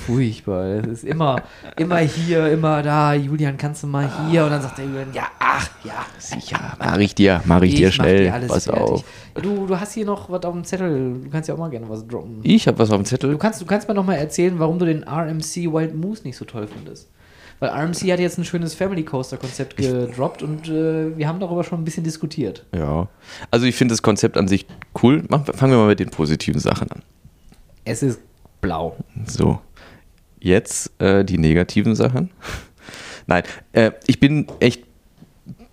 furchtbar. 0.05 0.75
Das 0.81 0.87
ist 0.87 1.03
immer, 1.05 1.41
immer 1.77 1.97
hier, 1.99 2.47
immer 2.51 2.81
da. 2.83 3.13
Julian, 3.13 3.57
kannst 3.57 3.83
du 3.83 3.87
mal 3.87 4.09
hier? 4.29 4.43
Und 4.43 4.51
dann 4.51 4.61
sagt 4.61 4.77
der 4.77 4.85
Julian, 4.85 5.07
ja, 5.13 5.23
ach, 5.39 5.69
ja, 5.83 6.05
sicher. 6.17 6.59
Mach 6.79 6.97
ich 6.97 7.15
dir, 7.15 7.41
mach 7.45 7.61
ich, 7.61 7.75
dir 7.75 7.87
mach 7.87 7.93
schnell. 7.93 8.23
dir 8.25 8.47
Pass 8.47 8.65
fertig. 8.65 8.81
auf. 8.81 9.03
Du, 9.41 9.65
du 9.65 9.79
hast 9.79 9.93
hier 9.93 10.05
noch 10.05 10.29
was 10.29 10.43
auf 10.43 10.53
dem 10.53 10.63
Zettel. 10.63 11.21
Du 11.23 11.29
kannst 11.29 11.49
ja 11.49 11.55
auch 11.55 11.59
mal 11.59 11.69
gerne 11.69 11.87
was 11.89 12.05
droppen. 12.07 12.39
Ich 12.43 12.67
habe 12.67 12.77
was 12.79 12.89
auf 12.91 12.97
dem 12.97 13.03
Du 13.03 13.09
Zettel. 13.09 13.37
kannst, 13.37 13.61
du 13.61 13.65
kannst 13.65 13.87
mir 13.87 13.93
noch 13.95 14.05
mal 14.05 14.15
erzählen, 14.15 14.59
warum 14.59 14.77
du 14.77 14.85
den 14.85 15.03
RMC 15.03 15.71
Wild 15.73 15.95
Moose 15.95 16.23
nicht 16.23 16.37
so 16.37 16.45
toll 16.45 16.67
findest. 16.67 17.09
Weil 17.63 17.69
RMC 17.69 18.11
hat 18.11 18.19
jetzt 18.19 18.37
ein 18.37 18.43
schönes 18.43 18.73
Family 18.73 19.03
Coaster 19.03 19.37
Konzept 19.37 19.77
gedroppt 19.77 20.43
und 20.43 20.67
äh, 20.67 21.17
wir 21.17 21.29
haben 21.29 21.39
darüber 21.39 21.63
schon 21.63 21.79
ein 21.79 21.85
bisschen 21.85 22.03
diskutiert. 22.03 22.65
Ja. 22.75 23.07
Also 23.51 23.65
ich 23.65 23.77
finde 23.77 23.93
das 23.93 24.01
Konzept 24.01 24.35
an 24.35 24.49
sich 24.49 24.65
cool. 25.01 25.23
Mach, 25.29 25.45
fangen 25.45 25.71
wir 25.71 25.77
mal 25.77 25.87
mit 25.87 26.01
den 26.01 26.09
positiven 26.09 26.59
Sachen 26.59 26.91
an. 26.91 27.03
Es 27.85 28.03
ist 28.03 28.19
blau. 28.59 28.97
So. 29.25 29.61
Jetzt 30.41 30.91
äh, 31.01 31.23
die 31.23 31.37
negativen 31.37 31.95
Sachen. 31.95 32.31
Nein, 33.27 33.43
äh, 33.71 33.91
ich 34.07 34.19
bin 34.19 34.47
echt 34.59 34.83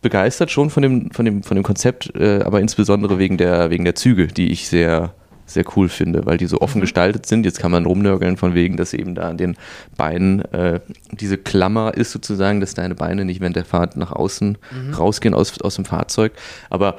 begeistert 0.00 0.52
schon 0.52 0.70
von 0.70 0.84
dem, 0.84 1.10
von 1.10 1.24
dem, 1.24 1.42
von 1.42 1.56
dem 1.56 1.64
Konzept, 1.64 2.14
äh, 2.14 2.40
aber 2.44 2.60
insbesondere 2.60 3.18
wegen 3.18 3.36
der, 3.36 3.70
wegen 3.70 3.84
der 3.84 3.96
Züge, 3.96 4.28
die 4.28 4.52
ich 4.52 4.68
sehr, 4.68 5.12
sehr 5.54 5.64
cool 5.76 5.88
finde, 5.88 6.26
weil 6.26 6.36
die 6.38 6.46
so 6.46 6.60
offen 6.60 6.80
gestaltet 6.80 7.26
sind. 7.26 7.44
Jetzt 7.44 7.58
kann 7.58 7.70
man 7.70 7.86
rumnörgeln 7.86 8.36
von 8.36 8.54
wegen, 8.54 8.76
dass 8.76 8.94
eben 8.94 9.14
da 9.14 9.28
an 9.28 9.36
den 9.36 9.56
Beinen 9.96 10.40
äh, 10.52 10.80
diese 11.12 11.38
Klammer 11.38 11.94
ist 11.94 12.12
sozusagen, 12.12 12.60
dass 12.60 12.74
deine 12.74 12.94
Beine 12.94 13.24
nicht 13.24 13.40
während 13.40 13.56
der 13.56 13.64
Fahrt 13.64 13.96
nach 13.96 14.12
außen 14.12 14.58
rausgehen 14.96 15.34
aus, 15.34 15.60
aus 15.60 15.76
dem 15.76 15.84
Fahrzeug. 15.84 16.32
Aber 16.70 16.96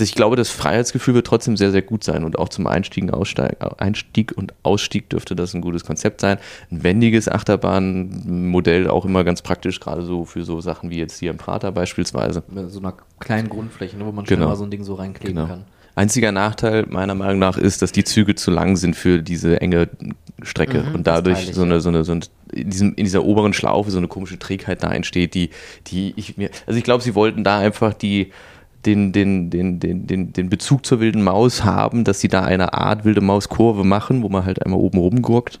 ich 0.00 0.16
glaube, 0.16 0.34
das 0.34 0.50
Freiheitsgefühl 0.50 1.14
wird 1.14 1.26
trotzdem 1.28 1.56
sehr, 1.56 1.70
sehr 1.70 1.82
gut 1.82 2.02
sein 2.02 2.24
und 2.24 2.36
auch 2.36 2.48
zum 2.48 2.66
Einstieg, 2.66 3.04
und 3.04 3.14
Aussteig, 3.14 3.56
Einstieg 3.80 4.32
und 4.36 4.52
Ausstieg 4.64 5.08
dürfte 5.08 5.36
das 5.36 5.54
ein 5.54 5.60
gutes 5.60 5.84
Konzept 5.84 6.20
sein. 6.20 6.38
Ein 6.72 6.82
wendiges 6.82 7.28
Achterbahnmodell 7.28 8.88
auch 8.88 9.04
immer 9.04 9.22
ganz 9.24 9.42
praktisch, 9.42 9.78
gerade 9.80 10.02
so 10.02 10.24
für 10.24 10.42
so 10.44 10.60
Sachen 10.60 10.90
wie 10.90 10.98
jetzt 10.98 11.18
hier 11.20 11.30
im 11.30 11.36
Prater 11.36 11.70
beispielsweise. 11.70 12.42
So 12.68 12.80
einer 12.80 12.94
kleinen 13.20 13.48
Grundfläche, 13.48 13.96
ne, 13.96 14.04
wo 14.04 14.10
man 14.12 14.26
schnell 14.26 14.38
Genau. 14.38 14.48
mal 14.48 14.56
so 14.56 14.64
ein 14.64 14.70
Ding 14.70 14.82
so 14.82 14.94
reinkleben 14.94 15.36
Genau. 15.36 15.46
kann. 15.48 15.64
Einziger 15.96 16.32
Nachteil 16.32 16.86
meiner 16.88 17.14
Meinung 17.14 17.38
nach 17.38 17.56
ist, 17.56 17.82
dass 17.82 17.92
die 17.92 18.04
Züge 18.04 18.34
zu 18.34 18.50
lang 18.50 18.76
sind 18.76 18.96
für 18.96 19.22
diese 19.22 19.60
enge 19.60 19.88
Strecke 20.42 20.82
Mhm, 20.82 20.94
und 20.94 21.06
dadurch 21.06 21.54
so 21.54 21.62
eine, 21.62 21.80
so 21.80 21.88
eine, 21.88 22.04
so 22.04 22.12
eine 22.12 22.22
in, 22.52 22.70
diesem, 22.70 22.94
in 22.94 23.04
dieser 23.04 23.24
oberen 23.24 23.52
Schlaufe 23.52 23.90
so 23.90 23.98
eine 23.98 24.08
komische 24.08 24.38
Trägheit 24.38 24.82
da 24.82 24.92
entsteht, 24.92 25.34
die, 25.34 25.50
die 25.86 26.12
ich 26.16 26.36
mir, 26.36 26.50
also 26.66 26.76
ich 26.76 26.84
glaube, 26.84 27.02
sie 27.02 27.14
wollten 27.14 27.44
da 27.44 27.58
einfach 27.58 27.94
die, 27.94 28.32
den, 28.86 29.12
den, 29.12 29.50
den, 29.50 29.80
den, 29.80 30.06
den, 30.06 30.32
den 30.32 30.48
Bezug 30.48 30.84
zur 30.84 31.00
wilden 31.00 31.22
Maus 31.22 31.64
haben, 31.64 32.04
dass 32.04 32.20
sie 32.20 32.28
da 32.28 32.42
eine 32.42 32.74
Art 32.74 33.04
wilde 33.04 33.20
Mauskurve 33.20 33.84
machen, 33.84 34.22
wo 34.22 34.28
man 34.28 34.44
halt 34.44 34.64
einmal 34.64 34.80
oben 34.80 34.98
rumgurkt 34.98 35.60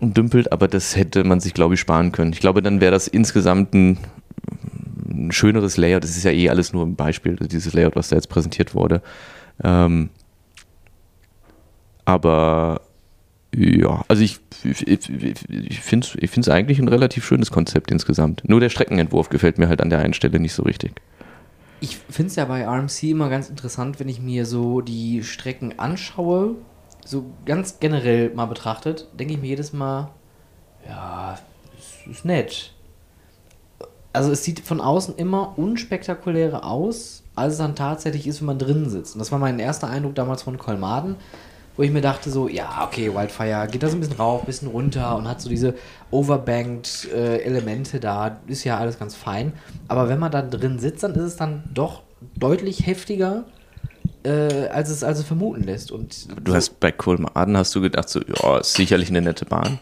und 0.00 0.16
dümpelt, 0.16 0.52
aber 0.52 0.68
das 0.68 0.96
hätte 0.96 1.24
man 1.24 1.40
sich, 1.40 1.54
glaube 1.54 1.74
ich, 1.74 1.80
sparen 1.80 2.12
können. 2.12 2.32
Ich 2.32 2.40
glaube, 2.40 2.62
dann 2.62 2.80
wäre 2.80 2.92
das 2.92 3.06
insgesamt 3.08 3.74
ein, 3.74 3.98
ein 5.08 5.32
schöneres 5.32 5.76
Layout. 5.76 6.04
Das 6.04 6.16
ist 6.16 6.24
ja 6.24 6.30
eh 6.30 6.48
alles 6.48 6.72
nur 6.72 6.84
ein 6.84 6.96
Beispiel, 6.96 7.36
dieses 7.36 7.72
Layout, 7.72 7.96
was 7.96 8.08
da 8.08 8.16
jetzt 8.16 8.28
präsentiert 8.28 8.74
wurde. 8.74 9.02
Ähm, 9.62 10.10
aber 12.04 12.80
ja, 13.54 14.04
also 14.08 14.22
ich, 14.22 14.40
ich, 14.64 14.86
ich, 14.86 15.80
finde 15.80 16.06
es 16.06 16.36
ich 16.38 16.50
eigentlich 16.52 16.78
ein 16.78 16.88
relativ 16.88 17.24
schönes 17.24 17.50
Konzept 17.50 17.90
insgesamt. 17.90 18.48
Nur 18.48 18.60
der 18.60 18.68
Streckenentwurf 18.68 19.28
gefällt 19.28 19.58
mir 19.58 19.68
halt 19.68 19.80
an 19.80 19.90
der 19.90 19.98
einen 19.98 20.14
Stelle 20.14 20.38
nicht 20.38 20.54
so 20.54 20.62
richtig. 20.62 21.00
Ich 21.80 21.96
finde 21.96 22.28
es 22.28 22.36
ja 22.36 22.44
bei 22.44 22.66
RMC 22.66 23.04
immer 23.04 23.28
ganz 23.28 23.48
interessant, 23.48 23.98
wenn 23.98 24.08
ich 24.08 24.20
mir 24.20 24.46
so 24.46 24.82
die 24.82 25.24
Strecken 25.24 25.78
anschaue, 25.78 26.56
so 27.04 27.32
ganz 27.46 27.80
generell 27.80 28.30
mal 28.34 28.46
betrachtet, 28.46 29.08
denke 29.18 29.34
ich 29.34 29.40
mir 29.40 29.48
jedes 29.48 29.72
Mal, 29.72 30.10
ja, 30.86 31.38
ist, 31.78 32.06
ist 32.10 32.24
nett. 32.24 32.74
Also 34.12 34.32
es 34.32 34.42
sieht 34.44 34.60
von 34.60 34.80
außen 34.80 35.16
immer 35.16 35.56
unspektakulärer 35.58 36.64
aus, 36.64 37.22
als 37.36 37.52
es 37.54 37.58
dann 37.58 37.76
tatsächlich 37.76 38.26
ist, 38.26 38.40
wenn 38.40 38.46
man 38.46 38.58
drin 38.58 38.88
sitzt. 38.90 39.14
Und 39.14 39.20
das 39.20 39.30
war 39.32 39.38
mein 39.38 39.58
erster 39.58 39.88
Eindruck 39.88 40.14
damals 40.14 40.42
von 40.42 40.58
Kolmaden, 40.58 41.16
wo 41.76 41.82
ich 41.84 41.90
mir 41.92 42.00
dachte 42.00 42.30
so, 42.30 42.48
ja, 42.48 42.84
okay, 42.84 43.14
Wildfire 43.14 43.66
geht 43.70 43.82
da 43.82 43.88
so 43.88 43.96
ein 43.96 44.00
bisschen 44.00 44.16
rauf, 44.16 44.42
ein 44.42 44.46
bisschen 44.46 44.68
runter 44.68 45.16
und 45.16 45.28
hat 45.28 45.40
so 45.40 45.48
diese 45.48 45.74
overbanked 46.10 47.08
äh, 47.14 47.38
Elemente 47.42 48.00
da, 48.00 48.38
ist 48.46 48.64
ja 48.64 48.78
alles 48.78 48.98
ganz 48.98 49.14
fein. 49.14 49.52
Aber 49.88 50.08
wenn 50.08 50.18
man 50.18 50.30
da 50.32 50.42
drin 50.42 50.78
sitzt, 50.78 51.02
dann 51.02 51.12
ist 51.14 51.22
es 51.22 51.36
dann 51.36 51.62
doch 51.72 52.02
deutlich 52.36 52.86
heftiger, 52.86 53.44
äh, 54.24 54.66
als, 54.68 54.90
es, 54.90 55.02
als 55.02 55.20
es 55.20 55.24
vermuten 55.24 55.62
lässt. 55.62 55.90
Und 55.92 56.28
Du 56.44 56.50
so- 56.50 56.56
hast 56.56 56.80
bei 56.80 56.92
Kolmaden 56.92 57.56
hast 57.56 57.74
du 57.74 57.80
gedacht, 57.80 58.08
so, 58.08 58.20
ja, 58.20 58.58
ist 58.58 58.74
sicherlich 58.74 59.08
eine 59.08 59.22
nette 59.22 59.46
Bahn. 59.46 59.78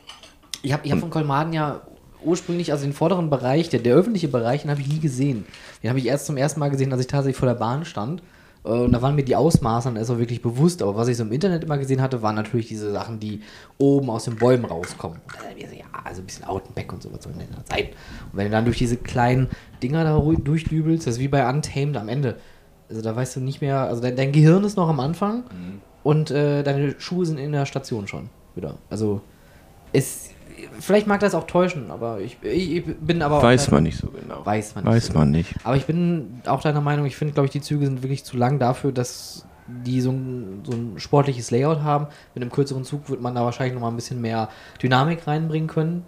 Ich 0.63 0.73
habe 0.73 0.85
ich 0.87 0.93
hab 0.93 1.01
von 1.01 1.11
Kolmaden 1.11 1.53
ja 1.53 1.81
ursprünglich, 2.29 2.73
also 2.73 2.85
den 2.85 2.93
vorderen 2.93 3.31
Bereich, 3.31 3.69
der, 3.69 3.81
der 3.81 3.95
öffentliche 3.95 4.29
Bereich, 4.29 4.63
den 4.63 4.71
habe 4.71 4.81
ich 4.81 4.89
nie 4.89 5.01
gesehen. 5.01 5.45
Den 5.83 5.91
habe 5.91 5.99
ich 5.99 6.07
erst 6.07 6.27
zum 6.27 6.37
ersten 6.37 6.61
Mal 6.61 6.71
gesehen, 6.71 6.93
als 6.93 7.01
ich 7.01 7.07
tatsächlich 7.07 7.37
vor 7.37 7.49
der 7.49 7.55
Bahn 7.55 7.85
stand. 7.85 8.23
Äh, 8.65 8.69
Und 8.69 8.93
da 8.93 9.03
waren 9.03 9.15
mir 9.15 9.25
die 9.25 9.37
Ausmaße 9.37 9.89
dann 9.89 9.97
erst 9.97 10.11
auch 10.11 10.19
wirklich 10.19 10.43
bewusst. 10.43 10.83
Aber 10.83 10.97
was 10.97 11.09
ich 11.09 11.17
so 11.17 11.25
im 11.25 11.33
Internet 11.33 11.65
immer 11.65 11.79
gesehen 11.79 12.01
hatte, 12.03 12.23
waren 12.23 12.35
natürlich 12.35 12.69
diese 12.69 12.93
Sachen, 12.93 13.19
die 13.19 13.41
oben 13.79 14.11
aus 14.11 14.25
den 14.25 14.37
Bäumen 14.37 14.65
rauskommen. 14.65 15.19
Und 15.27 15.35
dann 15.45 15.77
ja, 15.77 15.85
also 16.05 16.23
ein 16.23 16.27
bisschen 16.27 16.45
Autenbeck 16.45 16.93
und 16.93 17.03
sowas 17.03 17.23
soll 17.23 17.33
denn 17.33 17.49
da 17.51 17.63
sein. 17.69 17.87
Und 18.33 18.37
wenn 18.39 18.45
du 18.47 18.51
dann 18.51 18.65
durch 18.65 18.79
diese 18.79 18.97
kleinen 18.97 19.49
Dinger 19.83 20.05
da 20.05 20.19
durchdübelst, 20.19 21.07
das 21.07 21.15
ist 21.15 21.21
wie 21.21 21.29
bei 21.29 21.49
Untamed 21.49 21.97
am 21.97 22.09
Ende. 22.09 22.37
Also 22.89 23.03
da 23.03 23.15
weißt 23.15 23.37
du 23.37 23.41
nicht 23.41 23.61
mehr, 23.61 23.81
also 23.81 24.01
dein, 24.01 24.17
dein 24.17 24.33
Gehirn 24.33 24.65
ist 24.65 24.77
noch 24.77 24.89
am 24.89 24.99
Anfang 25.01 25.45
und 26.05 26.31
äh, 26.31 26.63
deine 26.63 26.95
Schuhe 26.99 27.27
sind 27.27 27.37
in 27.39 27.53
der 27.53 27.67
Station 27.67 28.09
schon 28.09 28.31
wieder. 28.55 28.79
Also 28.89 29.21
es, 29.93 30.28
vielleicht 30.81 31.07
mag 31.07 31.21
das 31.21 31.35
auch 31.35 31.47
täuschen, 31.47 31.91
aber 31.91 32.21
ich, 32.21 32.39
ich, 32.43 32.85
bin 33.01 33.23
aber 33.23 33.43
Weiß 33.43 33.67
deiner- 33.67 33.77
man 33.77 33.83
nicht 33.85 33.99
so 33.99 34.09
genau. 34.09 34.45
Weiß 34.45 34.75
man 34.75 34.85
nicht 34.85 34.93
Weiß 34.95 35.07
so 35.07 35.13
man 35.15 35.31
nicht. 35.31 35.55
Aber 35.65 35.77
ich 35.77 35.87
bin 35.87 36.41
auch 36.47 36.61
deiner 36.61 36.81
Meinung, 36.81 37.07
ich 37.07 37.17
finde, 37.17 37.35
glaube 37.35 37.47
ich, 37.47 37.53
die 37.53 37.61
Züge 37.61 37.87
sind 37.87 38.03
wirklich 38.03 38.25
zu 38.25 38.37
lang 38.37 38.59
dafür, 38.59 38.93
dass 38.93 39.45
die 39.67 40.01
so 40.01 40.11
ein, 40.13 40.63
so 40.65 40.73
ein 40.73 40.95
sportliches 40.99 41.51
Layout 41.51 41.83
haben. 41.83 42.07
Mit 42.35 42.43
einem 42.43 42.51
kürzeren 42.51 42.85
Zug 42.85 43.11
wird 43.11 43.21
man 43.21 43.35
da 43.35 43.45
wahrscheinlich 43.45 43.75
noch 43.75 43.83
mal 43.83 43.89
ein 43.91 43.97
bisschen 43.97 44.21
mehr 44.21 44.49
Dynamik 44.83 45.27
reinbringen 45.27 45.69
können. 45.69 46.05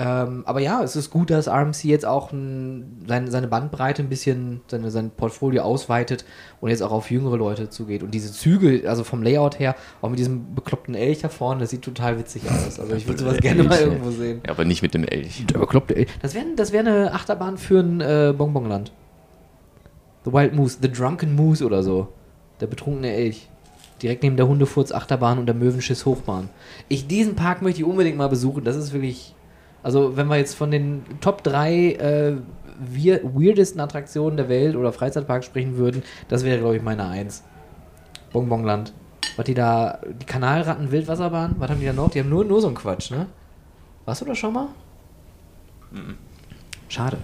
Ähm, 0.00 0.44
aber 0.46 0.60
ja, 0.60 0.80
es 0.84 0.94
ist 0.94 1.10
gut, 1.10 1.28
dass 1.28 1.48
RMC 1.48 1.82
jetzt 1.84 2.06
auch 2.06 2.30
ein, 2.30 3.02
seine, 3.08 3.32
seine 3.32 3.48
Bandbreite 3.48 4.00
ein 4.00 4.08
bisschen, 4.08 4.60
seine, 4.68 4.92
sein 4.92 5.10
Portfolio 5.10 5.62
ausweitet 5.62 6.24
und 6.60 6.70
jetzt 6.70 6.82
auch 6.82 6.92
auf 6.92 7.10
jüngere 7.10 7.36
Leute 7.36 7.68
zugeht. 7.68 8.04
Und 8.04 8.12
diese 8.12 8.32
Züge, 8.32 8.88
also 8.88 9.02
vom 9.02 9.24
Layout 9.24 9.58
her, 9.58 9.74
auch 10.00 10.08
mit 10.08 10.20
diesem 10.20 10.54
bekloppten 10.54 10.94
Elch 10.94 11.18
da 11.18 11.28
vorne, 11.28 11.62
das 11.62 11.70
sieht 11.70 11.82
total 11.82 12.16
witzig 12.16 12.42
aus. 12.48 12.78
Also 12.78 12.94
ich 12.94 13.08
würde 13.08 13.24
sowas 13.24 13.38
gerne 13.38 13.64
mal 13.64 13.80
irgendwo 13.80 14.12
sehen. 14.12 14.40
Ja, 14.46 14.52
aber 14.52 14.64
nicht 14.64 14.82
mit 14.82 14.94
dem 14.94 15.02
Elch. 15.02 15.44
Der 15.46 15.58
bekloppte 15.58 15.96
Elch. 15.96 16.08
Das 16.22 16.32
wäre 16.34 16.46
das 16.54 16.70
wär 16.70 16.80
eine 16.80 17.12
Achterbahn 17.12 17.58
für 17.58 17.80
ein 17.80 18.00
äh, 18.00 18.32
Bonbonland. 18.38 18.92
The 20.24 20.32
Wild 20.32 20.54
Moose, 20.54 20.78
The 20.80 20.92
Drunken 20.92 21.34
Moose 21.34 21.64
oder 21.66 21.82
so. 21.82 22.06
Der 22.60 22.68
betrunkene 22.68 23.12
Elch. 23.12 23.48
Direkt 24.00 24.22
neben 24.22 24.36
der 24.36 24.46
Hundefurz 24.46 24.92
Achterbahn 24.92 25.40
und 25.40 25.46
der 25.46 25.56
Möwenschiss 25.56 26.06
Hochbahn. 26.06 26.50
Ich, 26.88 27.08
diesen 27.08 27.34
Park 27.34 27.62
möchte 27.62 27.80
ich 27.80 27.84
unbedingt 27.84 28.16
mal 28.16 28.28
besuchen. 28.28 28.62
Das 28.62 28.76
ist 28.76 28.92
wirklich. 28.92 29.34
Also, 29.88 30.18
wenn 30.18 30.26
wir 30.26 30.36
jetzt 30.36 30.52
von 30.52 30.70
den 30.70 31.02
Top 31.22 31.42
3 31.44 31.72
äh, 31.92 32.36
wir, 32.78 33.24
weirdesten 33.24 33.80
Attraktionen 33.80 34.36
der 34.36 34.50
Welt 34.50 34.76
oder 34.76 34.92
Freizeitparks 34.92 35.46
sprechen 35.46 35.78
würden, 35.78 36.02
das 36.28 36.44
wäre, 36.44 36.58
glaube 36.58 36.76
ich, 36.76 36.82
meine 36.82 37.08
Eins. 37.08 37.42
Bonbonland. 38.30 38.92
Was 39.36 39.46
die 39.46 39.54
da. 39.54 39.98
Die 40.20 40.26
Kanalratten 40.26 40.92
Wildwasserbahn? 40.92 41.54
Was 41.56 41.70
haben 41.70 41.80
die 41.80 41.86
da 41.86 41.94
noch? 41.94 42.10
Die 42.10 42.20
haben 42.20 42.28
nur, 42.28 42.44
nur 42.44 42.60
so 42.60 42.66
einen 42.66 42.76
Quatsch, 42.76 43.10
ne? 43.10 43.28
Warst 44.04 44.20
du 44.20 44.26
da 44.26 44.34
schon 44.34 44.52
mal? 44.52 44.68
Schade. 46.90 47.16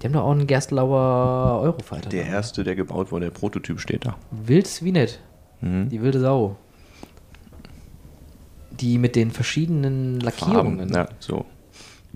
Die 0.00 0.06
haben 0.06 0.12
doch 0.12 0.22
auch 0.22 0.30
einen 0.30 0.46
Gerstlauer 0.46 1.62
Eurofighter. 1.62 2.10
Der 2.10 2.22
da. 2.22 2.30
erste, 2.30 2.62
der 2.62 2.76
gebaut 2.76 3.10
wurde, 3.10 3.24
der 3.24 3.32
Prototyp 3.32 3.80
steht 3.80 4.06
da. 4.06 4.14
Wild 4.30 4.84
wie 4.84 4.92
nett. 4.92 5.18
Mhm. 5.62 5.88
Die 5.88 6.00
wilde 6.00 6.20
Sau. 6.20 6.54
Die 8.80 8.98
mit 8.98 9.16
den 9.16 9.30
verschiedenen 9.30 10.20
Lackierungen. 10.20 10.78
Farben, 10.78 10.94
ja, 10.94 11.08
so. 11.18 11.44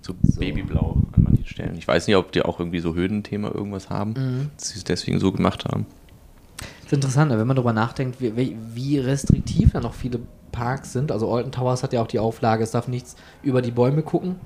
So 0.01 0.15
babyblau 0.39 0.97
an 1.13 1.23
manchen 1.23 1.47
Stellen. 1.47 1.77
Ich 1.77 1.87
weiß 1.87 2.07
nicht, 2.09 2.17
ob 2.17 2.33
die 2.33 2.43
auch 2.43 2.59
irgendwie 2.59 2.81
so 2.81 2.95
Höhenthema 2.95 3.51
irgendwas 3.53 3.89
haben, 3.91 4.11
Mhm. 4.13 4.51
dass 4.57 4.71
sie 4.71 4.79
es 4.79 4.85
deswegen 4.85 5.21
so 5.21 5.31
gemacht 5.33 5.65
haben. 5.65 5.87
Das 6.59 6.87
ist 6.87 6.93
interessant, 6.93 7.31
wenn 7.31 7.47
man 7.47 7.57
darüber 7.57 7.73
nachdenkt, 7.73 8.21
wie, 8.21 8.57
wie- 8.75 8.99
restriktiv 8.99 9.71
da 9.73 9.81
noch 9.81 9.95
viele 9.95 10.19
Parks 10.51 10.93
sind. 10.93 11.11
Also 11.13 11.33
Alton 11.33 11.53
Towers 11.53 11.83
hat 11.83 11.93
ja 11.93 12.03
auch 12.03 12.07
die 12.09 12.19
Auflage, 12.19 12.63
es 12.65 12.73
darf 12.73 12.89
nichts 12.89 13.17
über 13.43 13.63
die 13.63 13.71
Bäume 13.71 14.03
gucken. 14.03 14.37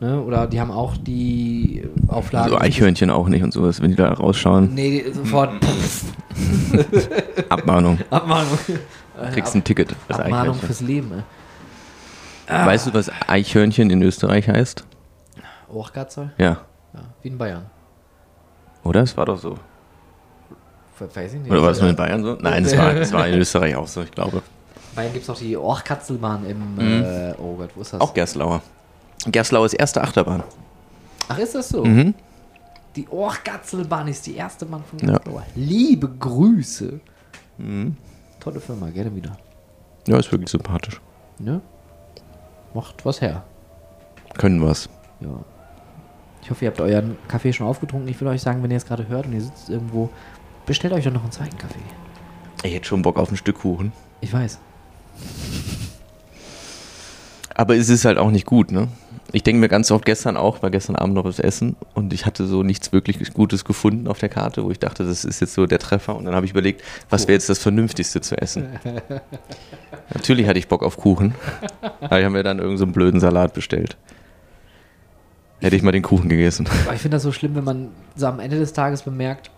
Ne? 0.00 0.20
Oder 0.22 0.46
die 0.46 0.60
haben 0.60 0.70
auch 0.70 0.96
die 0.96 1.82
Auflage. 2.08 2.50
So 2.50 2.58
Eichhörnchen 2.58 3.10
auch 3.10 3.28
nicht 3.28 3.42
und 3.42 3.52
sowas, 3.52 3.80
wenn 3.80 3.90
die 3.90 3.96
da 3.96 4.12
rausschauen. 4.12 4.74
Nee, 4.74 5.04
sofort. 5.12 5.50
Abmahnung. 7.48 7.98
Abmahnung. 8.10 8.58
Kriegst 9.32 9.54
ein 9.54 9.64
Ticket. 9.64 9.94
Abmahnung 10.08 10.54
fürs 10.56 10.80
Leben. 10.80 11.12
ey. 11.12 11.22
Weißt 12.48 12.86
du, 12.86 12.94
was 12.94 13.10
Eichhörnchen 13.28 13.90
in 13.90 14.02
Österreich 14.02 14.48
heißt? 14.48 14.84
Ohrkatzel? 15.68 16.32
Ja. 16.38 16.62
Ja, 16.94 17.00
wie 17.22 17.28
in 17.28 17.38
Bayern. 17.38 17.66
Oder? 18.84 19.02
Es 19.02 19.16
war 19.16 19.26
doch 19.26 19.38
so. 19.38 19.56
Weiß 20.98 21.34
ich 21.34 21.40
nicht. 21.40 21.50
Oder 21.50 21.62
war 21.62 21.70
es 21.70 21.80
nur 21.80 21.90
in 21.90 21.96
Bayern 21.96 22.22
so? 22.24 22.36
Nein, 22.40 22.64
es 22.64 22.76
war, 22.76 22.94
es 22.94 23.12
war 23.12 23.28
in 23.28 23.34
Österreich 23.38 23.76
auch 23.76 23.86
so, 23.86 24.02
ich 24.02 24.10
glaube. 24.10 24.42
Bayern 24.96 25.12
gibt 25.12 25.22
es 25.22 25.28
noch 25.28 25.38
die 25.38 25.56
Orchkatzelbahn 25.56 26.44
im. 26.46 26.74
Mhm. 26.74 27.04
Äh, 27.04 27.34
oh 27.38 27.56
Gott, 27.56 27.70
wo 27.74 27.82
ist 27.82 27.92
das? 27.92 28.00
Auch 28.00 28.14
Gerstlauer. 28.14 28.62
Gerstlauer 29.26 29.66
ist 29.66 29.74
erste 29.74 30.00
Achterbahn. 30.02 30.42
Ach, 31.28 31.38
ist 31.38 31.54
das 31.54 31.68
so? 31.68 31.84
Mhm. 31.84 32.14
Die 32.96 33.06
Orchkatzelbahn 33.08 34.08
ist 34.08 34.26
die 34.26 34.34
erste 34.36 34.64
Bahn 34.66 34.82
von 34.82 34.98
Ja. 35.00 35.06
Gerstlauer. 35.18 35.44
Liebe 35.54 36.08
Grüße. 36.08 36.98
Mhm. 37.58 37.96
Tolle 38.40 38.60
Firma, 38.60 38.88
gerne 38.90 39.14
wieder. 39.14 39.36
Ja, 40.08 40.16
ist 40.18 40.32
wirklich 40.32 40.50
sympathisch. 40.50 41.00
Ne? 41.38 41.60
Macht 42.78 43.04
was 43.04 43.20
her. 43.20 43.42
Können 44.36 44.62
was. 44.62 44.88
Ja. 45.18 45.40
Ich 46.40 46.48
hoffe, 46.48 46.64
ihr 46.64 46.70
habt 46.70 46.80
euren 46.80 47.18
Kaffee 47.26 47.52
schon 47.52 47.66
aufgetrunken. 47.66 48.08
Ich 48.08 48.20
will 48.20 48.28
euch 48.28 48.40
sagen, 48.40 48.62
wenn 48.62 48.70
ihr 48.70 48.76
es 48.76 48.86
gerade 48.86 49.08
hört 49.08 49.26
und 49.26 49.32
ihr 49.32 49.40
sitzt 49.40 49.68
irgendwo, 49.68 50.10
bestellt 50.64 50.92
euch 50.92 51.02
doch 51.02 51.12
noch 51.12 51.24
einen 51.24 51.32
zweiten 51.32 51.58
Kaffee. 51.58 51.80
Ich 52.62 52.72
hätte 52.72 52.86
schon 52.86 53.02
Bock 53.02 53.18
auf 53.18 53.32
ein 53.32 53.36
Stück 53.36 53.58
Kuchen. 53.58 53.92
Ich 54.20 54.32
weiß. 54.32 54.60
Aber 57.52 57.74
es 57.74 57.88
ist 57.88 58.04
halt 58.04 58.16
auch 58.16 58.30
nicht 58.30 58.46
gut, 58.46 58.70
ne? 58.70 58.86
Ich 59.32 59.42
denke 59.42 59.60
mir 59.60 59.68
ganz 59.68 59.90
oft 59.90 60.06
gestern 60.06 60.38
auch, 60.38 60.62
war 60.62 60.70
gestern 60.70 60.96
Abend 60.96 61.14
noch 61.14 61.24
was 61.24 61.38
essen 61.38 61.76
und 61.92 62.14
ich 62.14 62.24
hatte 62.24 62.46
so 62.46 62.62
nichts 62.62 62.92
wirklich 62.92 63.34
Gutes 63.34 63.66
gefunden 63.66 64.08
auf 64.08 64.18
der 64.18 64.30
Karte, 64.30 64.64
wo 64.64 64.70
ich 64.70 64.78
dachte, 64.78 65.04
das 65.04 65.26
ist 65.26 65.40
jetzt 65.40 65.52
so 65.52 65.66
der 65.66 65.78
Treffer. 65.78 66.16
Und 66.16 66.24
dann 66.24 66.34
habe 66.34 66.46
ich 66.46 66.52
überlegt, 66.52 66.82
was 67.10 67.28
wäre 67.28 67.34
jetzt 67.34 67.50
das 67.50 67.58
Vernünftigste 67.58 68.22
zu 68.22 68.40
essen? 68.40 68.68
Natürlich 70.14 70.48
hatte 70.48 70.58
ich 70.58 70.68
Bock 70.68 70.82
auf 70.82 70.96
Kuchen, 70.96 71.34
aber 72.00 72.18
ich 72.18 72.24
habe 72.24 72.30
mir 72.30 72.42
dann 72.42 72.56
irgendeinen 72.56 72.78
so 72.78 72.84
einen 72.84 72.92
blöden 72.92 73.20
Salat 73.20 73.52
bestellt. 73.52 73.98
Hätte 75.60 75.76
ich 75.76 75.82
mal 75.82 75.92
den 75.92 76.02
Kuchen 76.02 76.30
gegessen. 76.30 76.66
Aber 76.86 76.94
ich 76.94 77.02
finde 77.02 77.16
das 77.16 77.22
so 77.22 77.32
schlimm, 77.32 77.54
wenn 77.54 77.64
man 77.64 77.88
so 78.16 78.26
am 78.26 78.40
Ende 78.40 78.58
des 78.58 78.72
Tages 78.72 79.02
bemerkt, 79.02 79.50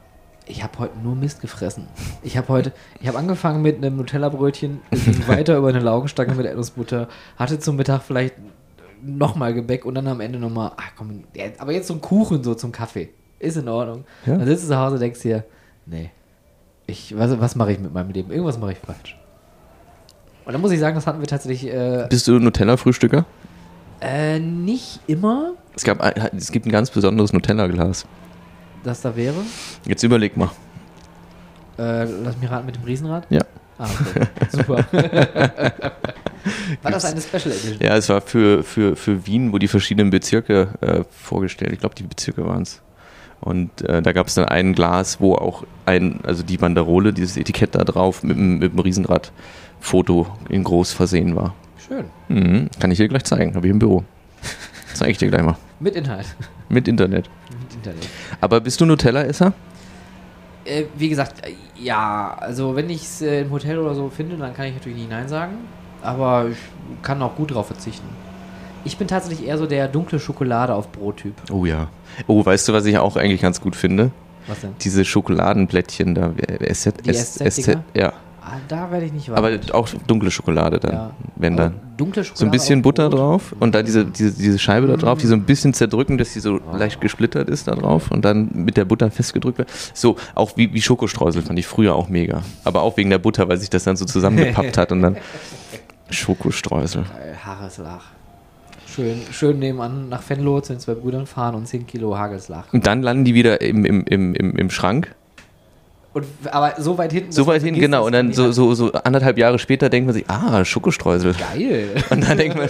ich 0.47 0.65
habe 0.65 0.79
heute 0.81 0.99
nur 0.99 1.15
Mist 1.15 1.41
gefressen. 1.41 1.87
Ich 2.23 2.37
habe 2.37 2.49
heute, 2.49 2.73
ich 3.01 3.07
habe 3.07 3.19
angefangen 3.19 3.63
mit 3.63 3.77
einem 3.77 3.97
Nutella-Brötchen, 3.97 4.81
ging 4.91 5.23
weiter 5.29 5.57
über 5.57 5.69
eine 5.69 5.79
Laugenstange 5.79 6.35
mit 6.35 6.47
Erdnussbutter, 6.47 7.09
hatte 7.37 7.61
zum 7.61 7.77
Mittag 7.77 8.03
vielleicht 8.03 8.35
nochmal 9.03 9.55
Gebäck 9.55 9.85
und 9.85 9.95
dann 9.95 10.07
am 10.09 10.21
Ende 10.21 10.39
nochmal, 10.39 10.73
ach 10.77 10.93
komm, 10.97 11.25
aber 11.59 11.73
jetzt 11.73 11.89
so 11.89 11.95
ein 11.95 12.01
Kuchen 12.01 12.43
so 12.45 12.55
zum 12.55 12.73
Kaffee. 12.73 13.11
Ist 13.39 13.57
in 13.57 13.69
Ordnung. 13.69 14.05
Ja. 14.27 14.37
Dann 14.37 14.47
sitzt 14.47 14.65
du 14.65 14.69
zu 14.69 14.77
Hause 14.79 14.95
und 14.95 15.01
denkst 15.01 15.21
dir, 15.21 15.45
nee, 15.87 16.11
ich, 16.87 17.17
was, 17.17 17.39
was 17.41 17.57
mache 17.57 17.73
ich 17.73 17.79
mit 17.79 17.93
meinem 17.95 18.11
Leben? 18.11 18.31
Irgendwas 18.31 18.59
mache 18.59 18.73
ich 18.73 18.79
falsch. 18.79 19.17
Und 20.45 20.53
dann 20.53 20.61
muss 20.61 20.73
ich 20.73 20.81
sagen, 20.81 20.95
das 20.95 21.07
hatten 21.07 21.21
wir 21.21 21.27
tatsächlich 21.29 21.73
äh, 21.73 22.07
Bist 22.11 22.27
du 22.29 22.39
Nutella-Frühstücker? 22.39 23.25
äh, 24.03 24.39
nicht 24.39 25.01
immer, 25.07 25.53
Es, 25.75 25.85
gab, 25.85 26.03
es 26.35 26.51
gibt 26.53 26.67
ein 26.67 26.73
ganz 26.73 26.91
besonderes 26.91 27.33
Nutella-Glas. 27.33 28.07
dass 28.85 29.01
da 29.03 29.15
wäre. 29.15 29.37
Jetzt 29.87 30.03
überleg 30.03 30.37
mal. 30.37 30.51
Äh, 31.79 32.05
lass 32.05 32.37
mich 32.39 32.51
raten 32.51 32.67
mit 32.67 32.77
dem 32.77 32.85
Riesenrad. 32.85 33.27
Ja. 33.31 33.41
Ah, 33.79 33.87
okay. 33.87 34.27
Super. 34.51 34.85
War 36.83 36.91
das 36.93 37.05
eine 37.05 37.21
Special 37.21 37.51
Edition? 37.53 37.79
Ja, 37.81 37.97
es 37.97 38.09
war 38.09 38.21
für, 38.21 38.63
für, 38.63 38.97
für 38.97 39.27
Wien, 39.27 39.53
wo 39.53 39.59
die 39.59 39.69
verschiedenen 39.69 40.11
Bezirke 40.11 40.69
äh, 40.81 41.05
vorgestellt. 41.11 41.73
Ich 41.73 41.81
glaube, 41.81 41.95
die 41.95 42.03
Bezirke 42.05 42.47
waren 42.47 42.63
es. 42.63 42.81
Und 43.41 43.83
äh, 43.83 44.03
da 44.03 44.13
gab 44.13 44.27
es 44.27 44.35
dann 44.35 44.45
ein 44.47 44.75
Glas, 44.75 45.21
wo 45.21 45.35
auch 45.35 45.65
ein, 45.87 46.21
also 46.25 46.43
die 46.43 46.59
Banderole, 46.59 47.13
dieses 47.13 47.37
Etikett 47.37 47.75
da 47.75 47.85
drauf 47.85 48.23
mit, 48.23 48.37
dem- 48.37 48.59
mit 48.59 48.73
dem 48.73 48.79
Riesenrad-Foto 48.79 50.27
in 50.49 50.65
groß 50.65 50.93
versehen 50.93 51.37
war. 51.37 51.55
Schön. 51.87 52.05
Mhm, 52.29 52.69
kann 52.79 52.91
ich 52.91 52.99
dir 52.99 53.09
gleich 53.09 53.25
zeigen, 53.25 53.55
habe 53.55 53.67
ich 53.67 53.71
im 53.73 53.79
Büro. 53.79 54.05
Zeige 54.95 55.13
ich 55.13 55.19
dir 55.19 55.29
gleich 55.29 55.43
mal. 55.43 55.57
Mit 55.79 55.95
Inhalt. 55.97 56.27
Mit 56.69 56.87
Internet. 56.87 57.29
Mit 57.63 57.75
Internet. 57.75 58.09
Aber 58.41 58.61
bist 58.61 58.81
du 58.81 58.87
Nutella-Esser? 58.87 59.53
Äh, 60.67 60.85
wie 60.97 61.09
gesagt, 61.09 61.47
äh, 61.47 61.53
ja, 61.77 62.37
also 62.39 62.77
wenn 62.77 62.91
ich 62.91 63.03
es 63.03 63.23
äh, 63.23 63.41
im 63.43 63.51
Hotel 63.51 63.79
oder 63.79 63.95
so 63.95 64.11
finde, 64.11 64.37
dann 64.37 64.53
kann 64.55 64.67
ich 64.67 64.75
natürlich 64.75 64.99
nicht 64.99 65.11
Nein 65.11 65.27
sagen. 65.29 65.53
Aber 66.03 66.47
ich 66.51 66.57
kann 67.03 67.21
auch 67.23 67.35
gut 67.37 67.53
drauf 67.55 67.67
verzichten. 67.67 68.09
Ich 68.85 68.97
bin 68.97 69.09
tatsächlich 69.09 69.47
eher 69.47 69.59
so 69.59 69.67
der 69.67 69.89
dunkle 69.89 70.19
Schokolade 70.19 70.75
auf 70.75 70.91
Brot-Typ. 70.91 71.35
Oh 71.53 71.67
ja. 71.67 71.89
Oh, 72.27 72.45
weißt 72.45 72.69
du, 72.69 72.73
was 72.73 72.87
ich 72.87 72.97
auch 72.99 73.17
eigentlich 73.17 73.43
ganz 73.43 73.61
gut 73.61 73.77
finde? 73.77 74.11
Was 74.47 74.61
denn? 74.61 74.71
Diese 74.81 75.05
Schokoladenplättchen 75.05 76.15
da. 76.15 76.33
SZ, 76.73 76.95
Die 77.05 77.13
SZ-Dinger? 77.13 77.85
ja. 77.95 78.13
Ah, 78.43 78.57
da 78.69 78.91
werde 78.91 79.05
ich 79.05 79.13
nicht 79.13 79.29
warm. 79.29 79.45
Aber 79.45 79.51
auch 79.75 79.87
dunkle 80.07 80.31
Schokolade 80.31 80.81
dann, 80.81 80.93
Ja. 80.93 81.11
wenn 81.37 81.57
dann. 81.59 81.75
dunkle 81.99 82.25
Schokolade 82.25 82.39
So 82.39 82.45
ein 82.47 82.51
bisschen 82.51 82.81
Butter 82.83 83.11
drauf 83.11 83.55
und 83.61 83.75
dann 83.75 83.85
diese, 83.85 84.07
diese, 84.07 84.33
diese 84.33 84.59
Scheibe 84.59 84.87
da 84.87 84.97
drauf, 84.97 85.19
die 85.19 85.27
so 85.27 85.35
ein 85.35 85.43
bisschen 85.45 85.75
zerdrücken, 85.75 86.17
dass 86.17 86.33
die 86.33 86.41
so 86.41 86.59
leicht 86.73 87.01
gesplittert 87.03 87.51
ist 87.51 87.69
da 87.69 87.75
drauf 87.77 88.11
und 88.11 88.25
dann 88.25 88.49
mit 88.55 88.79
der 88.79 88.87
Butter 88.87 89.11
festgedrückt 89.11 89.59
wird. 89.59 89.69
So, 89.93 90.17
auch 90.35 90.57
wie, 90.57 90.73
wie 90.73 90.81
Schokostreusel 90.81 91.43
fand 91.43 91.59
ich 91.59 91.67
früher 91.67 91.95
auch 91.95 92.09
mega. 92.09 92.43
Aber 92.65 92.81
auch 92.83 92.97
wegen 92.97 93.11
der 93.11 93.19
Butter, 93.19 93.47
weil 93.49 93.59
sich 93.59 93.69
das 93.71 93.85
dann 93.85 93.97
so 93.97 94.07
zusammengepappt 94.07 94.79
hat 94.79 94.91
und 94.91 95.03
dann 95.03 95.17
Schokostreusel. 96.11 97.05
Geil, 97.05 97.37
Hagelslach. 97.45 98.05
Schön, 98.87 99.21
schön 99.31 99.59
nebenan 99.61 100.09
nach 100.09 100.23
Venlo 100.29 100.61
zu 100.61 100.73
den 100.73 100.81
zwei 100.81 100.95
Brüdern 100.95 101.27
fahren 101.27 101.55
und 101.55 101.67
10 101.67 101.87
Kilo 101.87 102.19
Hagelslach. 102.19 102.73
Und 102.73 102.87
dann 102.87 103.03
landen 103.03 103.25
die 103.25 103.35
wieder 103.35 103.61
im, 103.61 103.85
im, 103.85 104.05
im, 104.05 104.35
im, 104.35 104.57
im 104.57 104.71
Schrank. 104.71 105.15
Und, 106.13 106.27
aber 106.51 106.75
so 106.79 106.99
weit 106.99 107.13
hinten. 107.13 107.31
So 107.31 107.47
weit 107.47 107.63
hin, 107.63 107.75
vergisst, 107.75 107.83
genau. 107.83 108.05
Und 108.05 108.13
dann 108.13 108.33
so, 108.33 108.51
so, 108.51 108.75
so 108.75 108.91
anderthalb 108.93 109.39
Jahre 109.39 109.61
später 109.61 109.89
denkt 109.89 110.07
man 110.07 110.15
sich, 110.15 110.29
ah, 110.29 110.65
Schokostreusel. 110.65 111.35
Geil. 111.35 111.91
Und 112.11 112.29
dann 112.29 112.37
denkt 112.37 112.57
man, 112.57 112.69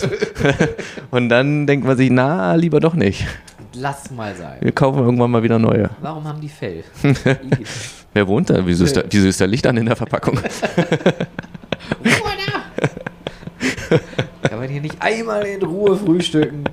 und 1.11 1.29
dann 1.31 1.67
denkt 1.67 1.87
man 1.87 1.97
sich, 1.97 2.11
na, 2.11 2.55
lieber 2.55 2.81
doch 2.81 2.95
nicht. 2.95 3.27
Lass 3.73 4.11
mal 4.11 4.35
sein. 4.35 4.59
Wir 4.61 4.73
kaufen 4.73 4.99
irgendwann 4.99 5.31
mal 5.31 5.43
wieder 5.43 5.59
neue. 5.59 5.89
Warum 6.03 6.25
haben 6.25 6.41
die 6.41 6.49
Fell? 6.49 6.85
Wer 8.13 8.29
wohnt 8.29 8.51
da? 8.51 8.67
Wieso 8.67 8.85
ist 8.85 8.97
da, 8.97 9.05
wieso 9.09 9.29
ist 9.29 9.41
da 9.41 9.45
Licht 9.47 9.67
an 9.67 9.77
in 9.77 9.87
der 9.87 9.97
Verpackung? 9.97 10.39
Kann 14.43 14.59
man 14.59 14.69
hier 14.69 14.81
nicht 14.81 15.01
einmal 15.01 15.45
in 15.45 15.63
Ruhe 15.63 15.97
frühstücken? 15.97 16.65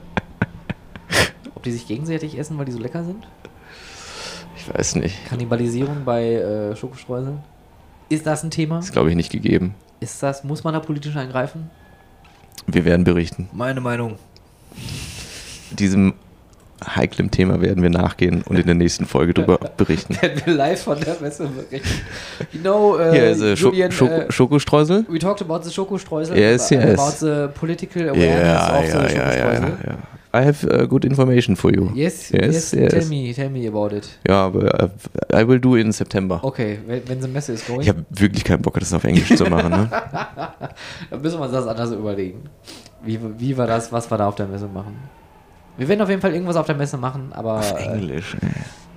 Ob 1.55 1.63
die 1.63 1.71
sich 1.71 1.87
gegenseitig 1.87 2.37
essen, 2.37 2.57
weil 2.57 2.65
die 2.65 2.71
so 2.71 2.79
lecker 2.79 3.03
sind? 3.03 3.27
Ich 4.55 4.73
weiß 4.73 4.95
nicht. 4.95 5.25
Kannibalisierung 5.27 6.03
bei 6.05 6.33
äh, 6.33 6.75
Schokostreuseln? 6.75 7.39
Ist 8.09 8.25
das 8.25 8.43
ein 8.43 8.51
Thema? 8.51 8.79
Ist, 8.79 8.91
glaube 8.91 9.09
ich, 9.09 9.15
nicht 9.15 9.31
gegeben. 9.31 9.75
Ist 9.99 10.21
das, 10.21 10.43
muss 10.43 10.63
man 10.63 10.73
da 10.73 10.79
politisch 10.79 11.15
eingreifen? 11.15 11.69
Wir 12.67 12.85
werden 12.85 13.03
berichten. 13.03 13.49
Meine 13.53 13.81
Meinung. 13.81 14.17
Diesem 15.71 16.13
heiklen 16.85 17.31
Thema 17.31 17.61
werden 17.61 17.81
wir 17.81 17.89
nachgehen 17.89 18.43
und 18.43 18.57
in 18.57 18.65
der 18.65 18.75
nächsten 18.75 19.05
Folge 19.05 19.33
darüber 19.33 19.57
berichten. 19.77 20.21
Werden 20.21 20.41
wir 20.45 20.53
live 20.53 20.83
von 20.83 20.99
der 20.99 21.17
Messe 21.19 21.47
berichten. 21.47 21.87
You 22.51 22.59
know, 22.61 22.95
uh, 22.95 23.11
Hier 23.11 23.31
ist 23.31 23.41
äh, 23.41 23.55
Scho 23.55 23.69
Julian, 23.69 23.91
Scho 23.91 24.05
uh, 24.05 24.31
Schokostreusel. 24.31 25.05
we 25.09 25.19
talked 25.19 25.41
about 25.41 25.63
the 25.63 25.71
Schokostreusel. 25.71 26.37
Yes, 26.37 26.69
yes. 26.69 26.99
About 26.99 27.17
the 27.19 27.47
political 27.59 28.09
awareness 28.09 28.41
ja, 28.41 28.79
of 28.79 28.85
the 28.85 28.91
ja, 28.91 29.01
ja, 29.01 29.09
Schokostreusel. 29.09 29.77
ja. 29.87 29.97
I 30.33 30.41
have 30.41 30.63
uh, 30.65 30.85
good 30.85 31.05
information 31.05 31.55
for 31.55 31.71
you. 31.73 31.89
Yes, 31.95 32.29
Yes, 32.31 32.53
yes, 32.53 32.73
yes. 32.73 32.93
Tell 32.93 33.05
me, 33.05 33.33
tell 33.33 33.49
me 33.49 33.65
about 33.67 33.95
it. 33.95 34.09
Ja, 34.27 34.45
aber 34.45 34.83
uh, 34.83 34.89
I 35.33 35.47
will 35.47 35.59
do 35.59 35.75
in 35.75 35.91
September. 35.91 36.39
Okay, 36.43 36.79
wenn, 36.85 37.21
the 37.21 37.27
Messe 37.27 37.53
ist 37.53 37.65
going, 37.65 37.81
Ich 37.81 37.89
habe 37.89 38.05
wirklich 38.09 38.43
keinen 38.43 38.61
Bock, 38.61 38.77
das 38.79 38.93
auf 38.93 39.03
Englisch 39.03 39.35
zu 39.35 39.45
machen. 39.45 39.71
Ne? 39.71 39.89
dann 41.09 41.21
müssen 41.21 41.39
wir 41.39 41.45
uns 41.45 41.53
das 41.53 41.65
anders 41.65 41.91
überlegen. 41.91 42.49
Wie, 43.03 43.19
wie 43.37 43.57
war 43.57 43.67
das, 43.67 43.91
was 43.91 44.11
wir 44.11 44.17
da 44.17 44.27
auf 44.27 44.35
der 44.35 44.47
Messe 44.47 44.67
machen? 44.67 44.97
Wir 45.77 45.87
werden 45.87 46.01
auf 46.01 46.09
jeden 46.09 46.21
Fall 46.21 46.33
irgendwas 46.33 46.55
auf 46.55 46.65
der 46.65 46.75
Messe 46.75 46.97
machen, 46.97 47.31
aber 47.33 47.59
Auf 47.59 47.73
äh, 47.79 47.83
Englisch. 47.85 48.35
ey. 48.41 48.49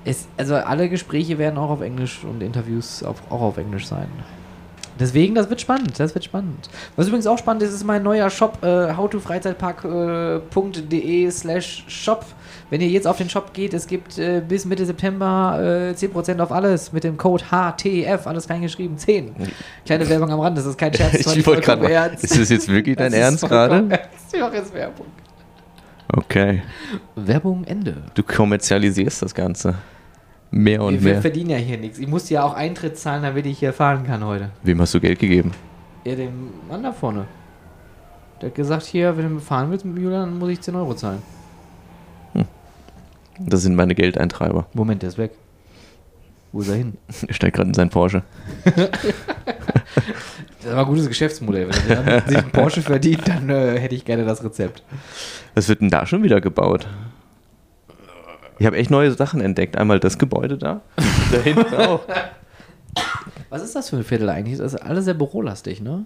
es, 0.05 0.26
also 0.37 0.57
alle 0.57 0.89
Gespräche 0.89 1.39
werden 1.39 1.59
auch 1.59 1.70
auf 1.70 1.81
Englisch 1.83 2.24
und 2.24 2.43
Interviews 2.43 3.03
auf, 3.03 3.22
auch 3.31 3.43
auf 3.43 3.59
Englisch 3.59 3.87
sein. 3.87 4.09
Deswegen, 4.99 5.35
das 5.35 5.49
wird 5.49 5.61
spannend, 5.62 5.99
das 5.99 6.14
wird 6.14 6.24
spannend. 6.24 6.68
Was 6.97 7.07
übrigens 7.07 7.26
auch 7.26 7.39
spannend 7.39 7.62
ist, 7.62 7.72
ist 7.72 7.85
mein 7.85 8.03
neuer 8.03 8.28
Shop, 8.28 8.62
äh, 8.62 8.95
howtofreizeitpark.de 8.95 11.31
slash 11.31 11.85
shop. 11.89 12.26
Wenn 12.68 12.83
ihr 12.83 12.89
jetzt 12.89 13.07
auf 13.07 13.16
den 13.16 13.31
Shop 13.31 13.55
geht, 13.55 13.72
es 13.72 13.87
gibt 13.87 14.18
äh, 14.18 14.43
bis 14.47 14.66
Mitte 14.66 14.85
September 14.85 15.91
äh, 15.91 15.95
10% 15.95 16.41
auf 16.41 16.53
alles 16.53 16.93
mit 16.93 17.05
dem 17.05 17.16
Code 17.16 17.45
HTF, 17.45 18.26
alles 18.26 18.51
reingeschrieben, 18.51 18.99
10. 18.99 19.35
Kleine 19.87 20.07
Werbung 20.09 20.31
am 20.33 20.41
Rand, 20.41 20.59
das 20.59 20.66
ist 20.66 20.76
kein 20.76 20.93
Scherz, 20.93 21.14
Ich 21.35 21.47
wollte 21.47 21.62
gerade. 21.62 22.16
Ist 22.20 22.39
das 22.39 22.49
jetzt 22.51 22.68
wirklich 22.68 22.97
dein 22.97 23.12
Das 23.12 23.20
Ernst 23.20 23.49
gerade? 23.49 23.89
Ich 24.33 24.41
mache 24.41 24.57
jetzt 24.57 24.74
Werbung. 24.74 25.07
Okay. 26.13 26.63
Werbung 27.15 27.65
Ende. 27.65 28.03
Du 28.15 28.23
kommerzialisierst 28.23 29.23
das 29.23 29.35
Ganze. 29.35 29.75
Mehr 30.51 30.83
und 30.83 30.95
wir, 30.95 31.05
wir 31.05 31.13
mehr. 31.13 31.21
verdienen 31.23 31.51
ja 31.51 31.57
hier 31.57 31.79
nichts. 31.79 31.99
Ich 31.99 32.09
muss 32.09 32.29
ja 32.29 32.43
auch 32.43 32.55
Eintritt 32.55 32.99
zahlen, 32.99 33.23
damit 33.23 33.47
ich 33.47 33.59
hier 33.59 33.73
fahren 33.73 34.05
kann 34.05 34.25
heute. 34.25 34.51
Wem 34.63 34.81
hast 34.81 34.93
du 34.95 35.01
Geld 35.01 35.19
gegeben? 35.19 35.53
Ja, 36.05 36.17
dem 36.17 36.51
Mann 36.69 36.83
da 36.83 36.93
vorne. 36.93 37.27
Der 38.41 38.49
hat 38.49 38.57
gesagt, 38.57 38.85
hier, 38.87 39.17
wenn 39.17 39.35
du 39.35 39.41
fahren 39.41 39.71
willst 39.71 39.85
mit 39.85 39.97
Julian, 39.99 40.31
dann 40.31 40.39
muss 40.39 40.49
ich 40.49 40.61
10 40.61 40.75
Euro 40.75 40.95
zahlen. 40.95 41.23
Das 43.39 43.63
sind 43.63 43.75
meine 43.75 43.95
Geldeintreiber. 43.95 44.67
Moment, 44.75 45.03
der 45.03 45.09
ist 45.09 45.19
weg. 45.19 45.33
Wo 46.53 46.61
ist 46.61 46.69
er 46.69 46.77
hin? 46.77 46.99
Er 47.27 47.35
steigt 47.35 47.57
gerade 47.57 47.69
in 47.69 47.75
sein 47.75 47.91
Porsche. 47.91 48.23
Das 50.63 50.75
war 50.75 50.81
ein 50.81 50.87
gutes 50.87 51.09
Geschäftsmodell. 51.09 51.69
Wenn 51.69 51.97
er 51.97 52.03
dann 52.03 52.29
sich 52.29 52.37
einen 52.37 52.51
Porsche 52.51 52.83
verdient, 52.83 53.27
dann 53.27 53.49
äh, 53.49 53.79
hätte 53.79 53.95
ich 53.95 54.05
gerne 54.05 54.25
das 54.27 54.45
Rezept. 54.45 54.83
Was 55.55 55.69
wird 55.69 55.81
denn 55.81 55.89
da 55.89 56.07
schon 56.07 56.23
wieder 56.23 56.41
gebaut? 56.41 56.87
Ich 58.59 58.67
habe 58.67 58.77
echt 58.77 58.91
neue 58.91 59.11
Sachen 59.13 59.41
entdeckt. 59.41 59.79
Einmal 59.79 60.01
das 60.01 60.19
Gebäude 60.19 60.59
da. 60.59 60.83
da 61.33 61.39
hinten 61.39 61.75
auch. 61.75 62.01
Was 63.49 63.63
ist 63.63 63.75
das 63.75 63.89
für 63.89 63.97
ein 63.97 64.05
Viertel 64.05 64.29
eigentlich? 64.29 64.59
Das 64.59 64.75
ist 64.75 64.81
alles 64.83 65.07
sehr 65.07 65.15
bürolastig, 65.15 65.81
ne? 65.81 66.05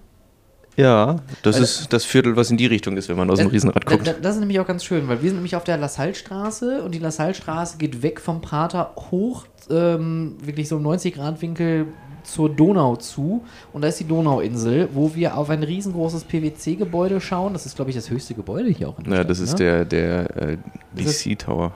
Ja, 0.77 1.17
das 1.43 1.57
Also- 1.57 1.65
ist 1.83 1.93
das 1.93 2.05
Viertel, 2.05 2.37
was 2.37 2.51
in 2.51 2.57
die 2.57 2.67
Richtung 2.67 2.97
ist, 2.97 3.09
wenn 3.09 3.17
man 3.17 3.31
aus 3.31 3.39
dem 3.39 3.49
Äh, 3.49 3.53
Riesenrad 3.53 3.87
guckt. 3.87 4.07
da- 4.07 4.13
Das 4.21 4.35
ist 4.35 4.41
nämlich 4.41 4.59
auch 4.61 4.67
ganz 4.67 4.85
schön, 4.85 5.07
weil 5.09 5.23
wir 5.23 5.29
sind 5.31 5.37
nämlich 5.37 5.55
auf 5.57 5.65
der 5.65 5.77
Lassalle-Straße 5.77 6.83
und 6.83 6.93
die 6.95 6.99
Lassalle-Straße 6.99 7.77
geht 7.79 8.03
weg 8.03 8.21
vom 8.21 8.41
Prater 8.41 8.93
hoch, 9.11 9.45
ähm, 9.71 10.37
wirklich 10.43 10.69
so 10.69 10.77
im 10.79 10.83
90-Grad-Winkel 10.83 11.87
zur 12.25 12.49
Donau 12.51 12.97
zu. 12.97 13.45
Und 13.73 13.83
da 13.83 13.89
ist 13.89 14.01
die 14.01 14.05
Donauinsel, 14.09 14.89
wo 14.93 15.15
wir 15.15 15.37
auf 15.37 15.51
ein 15.51 15.63
riesengroßes 15.63 16.25
PwC-Gebäude 16.25 17.21
schauen. 17.21 17.53
Das 17.53 17.67
ist, 17.67 17.77
glaube 17.77 17.91
ich, 17.91 17.97
das 17.97 18.11
höchste 18.11 18.35
Gebäude 18.35 18.71
hier 18.71 18.89
auch 18.89 18.99
in 18.99 19.05
der 19.05 19.13
Ja, 19.13 19.19
Stadt, 19.19 19.31
das 19.31 19.39
ist 19.41 19.53
ne? 19.53 19.57
der, 19.59 19.85
der 19.85 20.37
äh, 20.37 20.57
DC 20.97 21.39
Tower. 21.39 21.73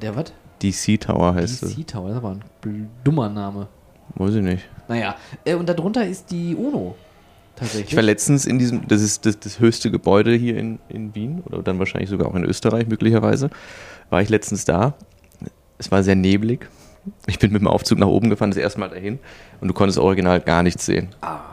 Der 0.00 0.14
was? 0.14 0.32
DC 0.62 0.98
Tower 1.00 1.34
heißt 1.34 1.62
es. 1.62 1.74
DC 1.74 1.86
Tower, 1.86 2.08
das 2.08 2.18
ist 2.18 2.24
aber 2.24 2.36
ein 2.64 2.88
dummer 3.02 3.28
Name. 3.28 3.66
Weiß 4.14 4.34
ich 4.34 4.42
nicht. 4.42 4.64
Naja, 4.86 5.14
äh, 5.44 5.54
und 5.54 5.68
darunter 5.68 6.06
ist 6.06 6.30
die 6.30 6.54
UNO. 6.54 6.94
Tatsächlich. 7.58 7.90
Ich 7.90 7.96
war 7.96 8.02
letztens 8.02 8.46
in 8.46 8.58
diesem, 8.58 8.86
das 8.86 9.02
ist 9.02 9.26
das, 9.26 9.40
das 9.40 9.58
höchste 9.58 9.90
Gebäude 9.90 10.32
hier 10.32 10.56
in, 10.56 10.78
in 10.88 11.14
Wien 11.14 11.42
oder 11.44 11.62
dann 11.62 11.78
wahrscheinlich 11.78 12.08
sogar 12.08 12.28
auch 12.28 12.34
in 12.34 12.44
Österreich 12.44 12.86
möglicherweise. 12.86 13.50
War 14.10 14.22
ich 14.22 14.28
letztens 14.28 14.64
da. 14.64 14.94
Es 15.78 15.90
war 15.90 16.02
sehr 16.02 16.14
neblig. 16.14 16.68
Ich 17.26 17.38
bin 17.38 17.52
mit 17.52 17.62
dem 17.62 17.68
Aufzug 17.68 17.98
nach 17.98 18.06
oben 18.06 18.30
gefahren, 18.30 18.50
das 18.50 18.58
erste 18.58 18.80
Mal 18.80 18.90
dahin 18.90 19.18
und 19.60 19.68
du 19.68 19.74
konntest 19.74 19.98
original 19.98 20.40
gar 20.40 20.62
nichts 20.62 20.84
sehen. 20.84 21.08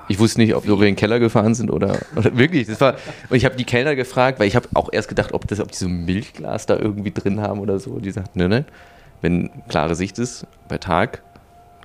Ich 0.09 0.19
wusste 0.19 0.41
nicht, 0.41 0.53
ob 0.53 0.67
wir 0.67 0.73
in 0.73 0.81
den 0.81 0.95
Keller 0.95 1.19
gefahren 1.19 1.55
sind 1.55 1.71
oder, 1.71 1.97
oder 2.15 2.37
wirklich. 2.37 2.67
Das 2.67 2.81
war, 2.81 2.95
und 3.29 3.37
ich 3.37 3.45
habe 3.45 3.55
die 3.55 3.63
Kellner 3.63 3.95
gefragt, 3.95 4.39
weil 4.39 4.47
ich 4.47 4.55
habe 4.55 4.67
auch 4.73 4.89
erst 4.91 5.07
gedacht, 5.07 5.33
ob, 5.33 5.47
das, 5.47 5.59
ob 5.59 5.71
die 5.71 5.77
so 5.77 5.87
ein 5.87 6.05
Milchglas 6.05 6.65
da 6.65 6.77
irgendwie 6.77 7.11
drin 7.11 7.41
haben 7.41 7.59
oder 7.59 7.79
so. 7.79 7.99
Die 7.99 8.11
sagt, 8.11 8.35
ne, 8.35 8.49
ne. 8.49 8.65
Wenn 9.21 9.49
klare 9.69 9.95
Sicht 9.95 10.19
ist, 10.19 10.45
bei 10.67 10.77
Tag, 10.77 11.23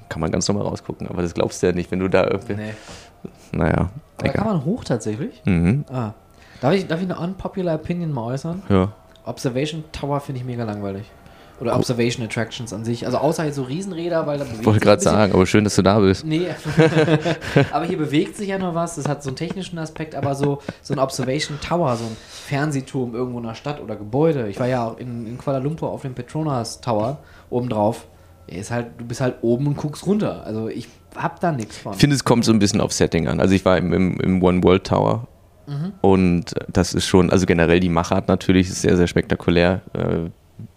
kann 0.09 0.21
man 0.21 0.33
ganz 0.33 0.49
normal 0.49 0.67
rausgucken. 0.67 1.07
Aber 1.07 1.23
das 1.23 1.33
glaubst 1.33 1.63
du 1.63 1.69
ja 1.69 1.73
nicht, 1.73 1.91
wenn 1.91 2.01
du 2.01 2.09
da 2.09 2.25
irgendwie. 2.27 2.55
Nee. 2.55 2.75
Naja. 3.53 3.91
Da 4.21 4.29
kann 4.29 4.43
Egal. 4.43 4.55
man 4.55 4.65
hoch 4.65 4.85
tatsächlich. 4.85 5.43
Mhm. 5.45 5.85
Ah. 5.91 6.13
Darf 6.61 6.75
ich, 6.75 6.87
darf 6.87 7.01
ich 7.01 7.11
eine 7.11 7.19
unpopular 7.19 7.77
Opinion 7.77 8.13
mal 8.13 8.33
äußern? 8.35 8.63
Ja. 8.69 8.93
Observation 9.25 9.85
Tower 9.93 10.21
finde 10.21 10.41
ich 10.41 10.47
mega 10.47 10.65
langweilig. 10.65 11.05
Oder 11.61 11.77
Observation 11.77 12.25
Attractions 12.25 12.73
an 12.73 12.85
sich. 12.87 13.05
Also 13.05 13.19
außer 13.19 13.45
jetzt 13.45 13.57
so 13.57 13.65
Riesenräder, 13.65 14.27
weil 14.27 14.39
da 14.39 14.45
bewegt 14.45 14.61
Ich 14.61 14.67
wollte 14.67 14.81
gerade 14.81 15.03
sagen, 15.03 15.35
aber 15.35 15.47
schön, 15.47 15.65
dass 15.65 15.77
du 15.77 15.83
da 15.83 15.99
bist. 15.99 16.25
Nee, 16.25 16.49
aber 17.73 17.85
hier 17.85 17.99
bewegt 17.99 18.37
sich 18.37 18.49
ja 18.49 18.59
noch 18.59 18.75
was. 18.75 18.97
Das 18.97 19.07
hat 19.07 19.23
so 19.23 19.29
einen 19.29 19.37
technischen 19.37 19.79
Aspekt, 19.79 20.15
aber 20.15 20.35
so, 20.35 20.63
so 20.81 20.95
ein 20.95 20.99
Observation 20.99 21.59
Tower, 21.61 21.97
so 21.97 22.05
ein 22.05 22.17
Fernsehturm 22.29 23.15
irgendwo 23.15 23.39
in 23.39 23.47
der 23.47 23.55
Stadt 23.55 23.81
oder 23.83 23.97
Gebäude. 23.97 24.49
Ich 24.49 24.59
war 24.59 24.69
ja 24.69 24.89
auch 24.89 24.99
in, 24.99 25.27
in 25.27 25.37
Kuala 25.37 25.59
Lumpur 25.59 25.91
auf 25.91 26.01
dem 26.01 26.15
Petronas 26.15 26.81
Tower 26.81 27.19
obendrauf. 27.51 28.07
Ist 28.47 28.71
halt, 28.71 28.93
du 28.99 29.05
bist 29.05 29.21
halt 29.21 29.37
oben 29.43 29.67
und 29.67 29.77
guckst 29.77 30.07
runter. 30.07 30.43
Also 30.45 30.69
ich 30.69 30.89
hab 31.17 31.41
da 31.41 31.53
nichts 31.53 31.79
von. 31.79 31.93
Ich 31.95 31.99
finde, 32.01 32.17
es 32.17 32.25
kommt 32.25 32.45
so 32.45 32.53
ein 32.53 32.59
bisschen 32.59 32.81
auf 32.81 32.93
Setting 32.93 33.29
an. 33.29 33.41
Also 33.41 33.55
ich 33.55 33.65
war 33.65 33.77
im, 33.79 33.93
im, 33.93 34.21
im 34.21 34.43
One 34.43 34.63
World 34.63 34.85
Tower 34.85 35.27
Mhm. 35.71 35.93
und 36.01 36.55
das 36.73 36.95
ist 36.95 37.07
schon, 37.07 37.31
also 37.31 37.47
generell 37.47 37.79
die 37.79 37.89
Machart 37.91 38.27
natürlich 38.27 38.69
ist 38.69 38.83
sehr, 38.83 38.97
sehr 38.97 39.07
spektakulär. 39.07 39.83
Äh, 39.93 40.31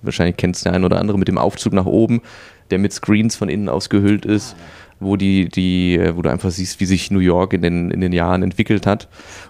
wahrscheinlich 0.04 0.38
kennst 0.38 0.62
du 0.62 0.70
der 0.70 0.74
ein 0.78 0.84
oder 0.84 1.00
andere 1.00 1.18
mit 1.18 1.28
dem 1.28 1.40
Aufzug 1.40 1.74
nach 1.74 1.88
oben, 1.88 2.22
der 2.70 2.78
mit 2.78 2.94
Screens 2.94 3.36
von 3.36 3.50
innen 3.50 3.70
ausgehüllt 3.70 4.26
ist, 4.26 4.56
wo 5.00 5.16
die, 5.16 5.50
die, 5.50 5.96
äh, 5.98 6.16
wo 6.16 6.22
du 6.22 6.30
einfach 6.30 6.52
siehst, 6.52 6.80
wie 6.80 6.86
sich 6.86 7.10
New 7.10 7.20
York 7.20 7.54
in 7.54 7.64
den, 7.64 7.90
in 7.90 8.02
den 8.02 8.14
Jahren 8.14 8.44
entwickelt 8.44 8.86
hat. 8.86 9.08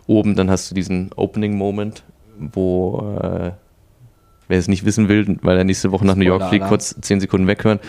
Oben 0.07 0.35
dann 0.35 0.49
hast 0.49 0.71
du 0.71 0.75
diesen 0.75 1.11
Opening 1.17 1.57
Moment, 1.57 2.03
wo 2.39 3.17
äh, 3.21 3.51
wer 4.47 4.57
es 4.59 4.69
nicht 4.69 4.85
wissen 4.85 5.09
will, 5.09 5.37
weil 5.41 5.57
er 5.57 5.65
nächste 5.65 5.91
Woche 5.91 6.05
nach 6.05 6.15
New 6.15 6.25
York 6.25 6.47
fliegt, 6.47 6.67
kurz 6.67 6.95
zehn 7.01 7.19
Sekunden 7.19 7.47
weghören. 7.47 7.79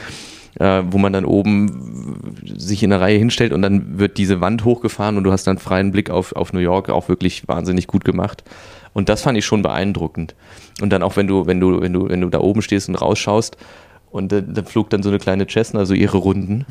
Äh, 0.61 0.83
wo 0.91 0.99
man 0.99 1.13
dann 1.13 1.25
oben 1.25 2.37
sich 2.45 2.83
in 2.83 2.93
eine 2.93 3.01
Reihe 3.01 3.19
hinstellt 3.19 3.53
und 3.53 3.63
dann 3.63 3.99
wird 3.99 4.19
diese 4.19 4.41
Wand 4.41 4.65
hochgefahren 4.65 5.17
und 5.17 5.25
du 5.25 5.33
hast 5.33 5.47
dann 5.47 5.59
freien 5.59 5.93
Blick 5.93 6.11
auf, 6.11 6.33
auf 6.33 6.53
New 6.53 6.61
York, 6.61 6.91
auch 6.91 7.09
wirklich 7.09 7.47
wahnsinnig 7.49 7.87
gut 7.87 8.05
gemacht. 8.05 8.45
Und 8.93 9.09
das 9.09 9.23
fand 9.23 9.37
ich 9.37 9.45
schon 9.45 9.63
beeindruckend. 9.63 10.35
Und 10.81 10.91
dann 10.91 11.03
auch, 11.03 11.17
wenn 11.17 11.27
du, 11.27 11.47
wenn 11.47 11.61
du, 11.61 11.81
wenn 11.81 11.93
du, 11.93 12.09
wenn 12.09 12.21
du 12.21 12.29
da 12.29 12.41
oben 12.41 12.63
stehst 12.63 12.89
und 12.89 12.95
rausschaust, 12.95 13.57
und 14.11 14.31
da, 14.31 14.41
da 14.41 14.63
flog 14.63 14.91
dann 14.91 15.03
so 15.03 15.09
eine 15.09 15.19
kleine 15.19 15.45
Cessna, 15.49 15.85
so 15.87 15.93
ihre 15.93 16.19
Runden. 16.19 16.67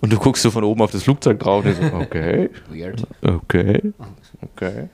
Und 0.00 0.14
du 0.14 0.18
guckst 0.18 0.42
so 0.42 0.50
von 0.50 0.64
oben 0.64 0.80
auf 0.80 0.92
das 0.92 1.02
Flugzeug 1.02 1.38
drauf 1.38 1.62
und 1.66 1.74
so, 1.74 1.82
okay, 1.94 2.48
Weird. 2.70 3.06
okay, 3.22 3.92
okay. 4.40 4.88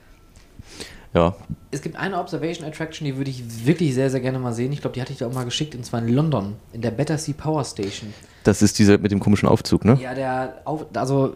Ja, 1.13 1.35
Es 1.71 1.81
gibt 1.81 1.95
eine 1.95 2.19
Observation 2.19 2.67
Attraction, 2.67 3.05
die 3.05 3.17
würde 3.17 3.29
ich 3.29 3.65
wirklich 3.65 3.93
sehr, 3.93 4.09
sehr 4.09 4.19
gerne 4.19 4.39
mal 4.39 4.53
sehen. 4.53 4.71
Ich 4.71 4.81
glaube, 4.81 4.95
die 4.95 5.01
hatte 5.01 5.13
ich 5.13 5.19
da 5.19 5.27
auch 5.27 5.33
mal 5.33 5.45
geschickt, 5.45 5.75
und 5.75 5.85
zwar 5.85 6.01
in 6.01 6.07
London, 6.07 6.55
in 6.71 6.81
der 6.81 6.91
Battersea 6.91 7.35
Power 7.37 7.63
Station. 7.63 8.13
das 8.43 8.61
ist 8.61 8.79
diese 8.79 8.97
mit 8.97 9.11
dem 9.11 9.19
komischen 9.19 9.47
Aufzug, 9.47 9.85
ne? 9.85 9.97
Ja, 10.01 10.15
der 10.15 10.61
auf, 10.65 10.85
also 10.95 11.33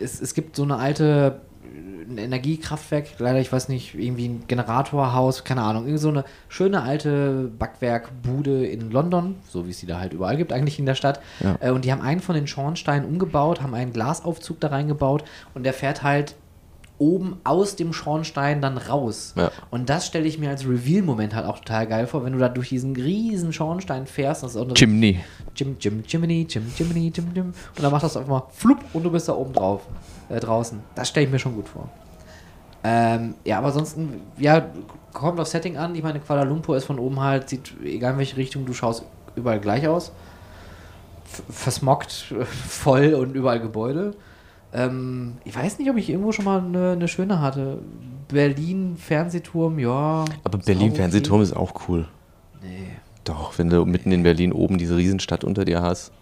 es, 0.00 0.20
es 0.20 0.34
gibt 0.34 0.56
so 0.56 0.62
eine 0.62 0.76
alte 0.76 1.40
ein 2.08 2.18
Energiekraftwerk, 2.18 3.06
leider, 3.18 3.40
ich 3.40 3.52
weiß 3.52 3.68
nicht, 3.68 3.94
irgendwie 3.94 4.28
ein 4.28 4.44
Generatorhaus, 4.46 5.44
keine 5.44 5.62
Ahnung, 5.62 5.84
irgendwie 5.84 6.00
so 6.00 6.08
eine 6.10 6.24
schöne 6.48 6.82
alte 6.82 7.50
Backwerkbude 7.58 8.66
in 8.66 8.90
London, 8.90 9.36
so 9.48 9.66
wie 9.66 9.70
es 9.70 9.80
die 9.80 9.86
da 9.86 9.98
halt 9.98 10.12
überall 10.12 10.36
gibt, 10.36 10.52
eigentlich 10.52 10.78
in 10.78 10.86
der 10.86 10.94
Stadt. 10.94 11.20
Ja. 11.40 11.56
Äh, 11.60 11.70
und 11.70 11.84
die 11.84 11.92
haben 11.92 12.02
einen 12.02 12.20
von 12.20 12.34
den 12.34 12.46
Schornsteinen 12.46 13.06
umgebaut, 13.06 13.62
haben 13.62 13.74
einen 13.74 13.92
Glasaufzug 13.92 14.60
da 14.60 14.68
reingebaut 14.68 15.24
und 15.54 15.64
der 15.64 15.72
fährt 15.72 16.02
halt 16.02 16.34
oben 16.98 17.40
aus 17.44 17.76
dem 17.76 17.92
Schornstein 17.92 18.62
dann 18.62 18.78
raus. 18.78 19.34
Ja. 19.36 19.50
Und 19.70 19.90
das 19.90 20.06
stelle 20.06 20.26
ich 20.26 20.38
mir 20.38 20.50
als 20.50 20.64
Reveal-Moment 20.64 21.34
halt 21.34 21.46
auch 21.46 21.58
total 21.58 21.86
geil 21.86 22.06
vor, 22.06 22.24
wenn 22.24 22.32
du 22.32 22.38
da 22.38 22.48
durch 22.48 22.68
diesen 22.68 22.94
riesen 22.94 23.52
Schornstein 23.52 24.06
fährst. 24.06 24.42
Das 24.42 24.52
ist 24.52 24.56
auch 24.56 24.64
eine 24.64 24.74
Chimney. 24.74 25.20
Jim, 25.56 25.76
Jim, 25.80 26.04
Jiminy, 26.06 26.46
Jim, 26.48 26.64
Jiminy, 26.76 27.12
Jim, 27.14 27.26
Jim. 27.34 27.46
Und 27.46 27.82
dann 27.82 27.90
macht 27.90 28.04
das 28.04 28.16
einfach 28.16 28.30
mal 28.30 28.46
flupp 28.50 28.78
und 28.92 29.02
du 29.02 29.10
bist 29.10 29.28
da 29.28 29.34
oben 29.34 29.52
drauf, 29.52 29.82
äh, 30.28 30.38
draußen. 30.38 30.80
Das 30.94 31.08
stelle 31.08 31.26
ich 31.26 31.32
mir 31.32 31.38
schon 31.38 31.54
gut 31.54 31.68
vor. 31.68 31.88
Ähm, 32.84 33.34
ja, 33.44 33.58
aber 33.58 33.68
ansonsten, 33.68 34.20
ja, 34.38 34.68
kommt 35.12 35.40
auf 35.40 35.48
Setting 35.48 35.76
an. 35.76 35.94
Ich 35.94 36.02
meine, 36.02 36.20
Kuala 36.20 36.42
Lumpur 36.42 36.76
ist 36.76 36.84
von 36.84 36.98
oben 36.98 37.18
halt, 37.18 37.48
sieht, 37.48 37.72
egal 37.82 38.12
in 38.12 38.18
welche 38.18 38.36
Richtung 38.36 38.66
du 38.66 38.74
schaust, 38.74 39.04
überall 39.34 39.58
gleich 39.58 39.88
aus. 39.88 40.12
F 41.24 41.42
versmockt, 41.48 42.12
voll 42.68 43.14
und 43.14 43.34
überall 43.34 43.58
Gebäude. 43.58 44.14
Ähm, 44.74 45.34
ich 45.44 45.54
weiß 45.54 45.78
nicht, 45.78 45.88
ob 45.88 45.96
ich 45.96 46.10
irgendwo 46.10 46.32
schon 46.32 46.44
mal 46.44 46.60
eine, 46.60 46.92
eine 46.92 47.08
schöne 47.08 47.40
hatte. 47.40 47.78
Berlin, 48.28 48.96
Fernsehturm, 48.96 49.78
ja. 49.78 50.24
Aber 50.42 50.58
ist 50.58 50.66
Berlin 50.66 50.90
auch 50.92 50.96
Fernsehturm 50.96 51.40
okay. 51.40 51.50
ist 51.50 51.56
auch 51.56 51.88
cool. 51.88 52.08
Nee. 52.60 52.88
Doch, 53.22 53.56
wenn 53.58 53.70
du 53.70 53.84
mitten 53.86 54.10
in 54.10 54.24
Berlin 54.24 54.52
oben 54.52 54.76
diese 54.76 54.96
Riesenstadt 54.96 55.44
unter 55.44 55.64
dir 55.64 55.80
hast. 55.80 56.12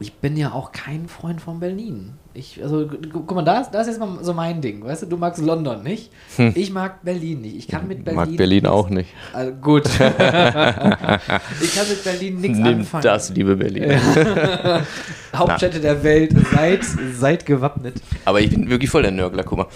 Ich 0.00 0.12
bin 0.14 0.36
ja 0.36 0.52
auch 0.52 0.70
kein 0.70 1.08
Freund 1.08 1.40
von 1.40 1.58
Berlin. 1.58 2.12
Ich, 2.32 2.62
also, 2.62 2.86
gu- 2.86 2.98
guck 3.26 3.34
mal, 3.34 3.42
da 3.42 3.60
ist, 3.62 3.72
da 3.72 3.80
ist 3.80 3.88
jetzt 3.88 3.98
mal 3.98 4.22
so 4.22 4.32
mein 4.32 4.60
Ding. 4.60 4.84
Weißt 4.84 5.02
du, 5.02 5.06
du 5.06 5.16
magst 5.16 5.42
London 5.44 5.82
nicht. 5.82 6.12
Ich 6.54 6.70
mag 6.70 7.02
Berlin 7.02 7.40
nicht. 7.40 7.56
Ich 7.56 7.66
kann 7.66 7.88
mit 7.88 8.04
Berlin. 8.04 8.16
Mag 8.16 8.36
Berlin 8.36 8.62
nix- 8.62 8.68
auch 8.68 8.90
nicht. 8.90 9.08
Also, 9.32 9.52
gut. 9.54 9.86
ich 9.88 10.00
kann 10.00 11.88
mit 11.88 12.04
Berlin 12.04 12.40
nichts 12.40 12.60
anfangen. 12.60 13.02
das, 13.02 13.30
liebe 13.30 13.56
Berlin. 13.56 13.98
Hauptstädte 15.34 15.80
der 15.80 16.00
Welt, 16.04 16.32
seid, 16.52 16.84
seid 17.18 17.44
gewappnet. 17.44 17.96
Aber 18.24 18.40
ich 18.40 18.50
bin 18.50 18.70
wirklich 18.70 18.90
voll 18.90 19.02
der 19.02 19.10
Nörgler, 19.10 19.42
guck 19.42 19.58
mal. 19.58 19.66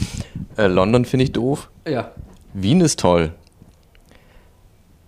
Äh, 0.57 0.69
London 0.69 1.05
finde 1.05 1.25
ich 1.25 1.33
doof. 1.33 1.69
Ja. 1.89 2.13
Wien 2.55 2.81
ist 2.81 3.01
toll. 3.01 3.33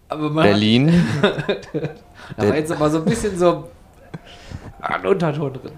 Aber 0.09 0.31
man 0.31 0.45
Berlin, 0.45 0.93
da 2.37 2.49
war 2.49 2.57
jetzt 2.57 2.73
aber 2.73 2.91
so 2.91 2.99
ein 2.99 3.05
bisschen 3.05 3.39
so 3.39 3.69
ein 4.85 5.07
Unterton 5.07 5.53
drin. 5.53 5.73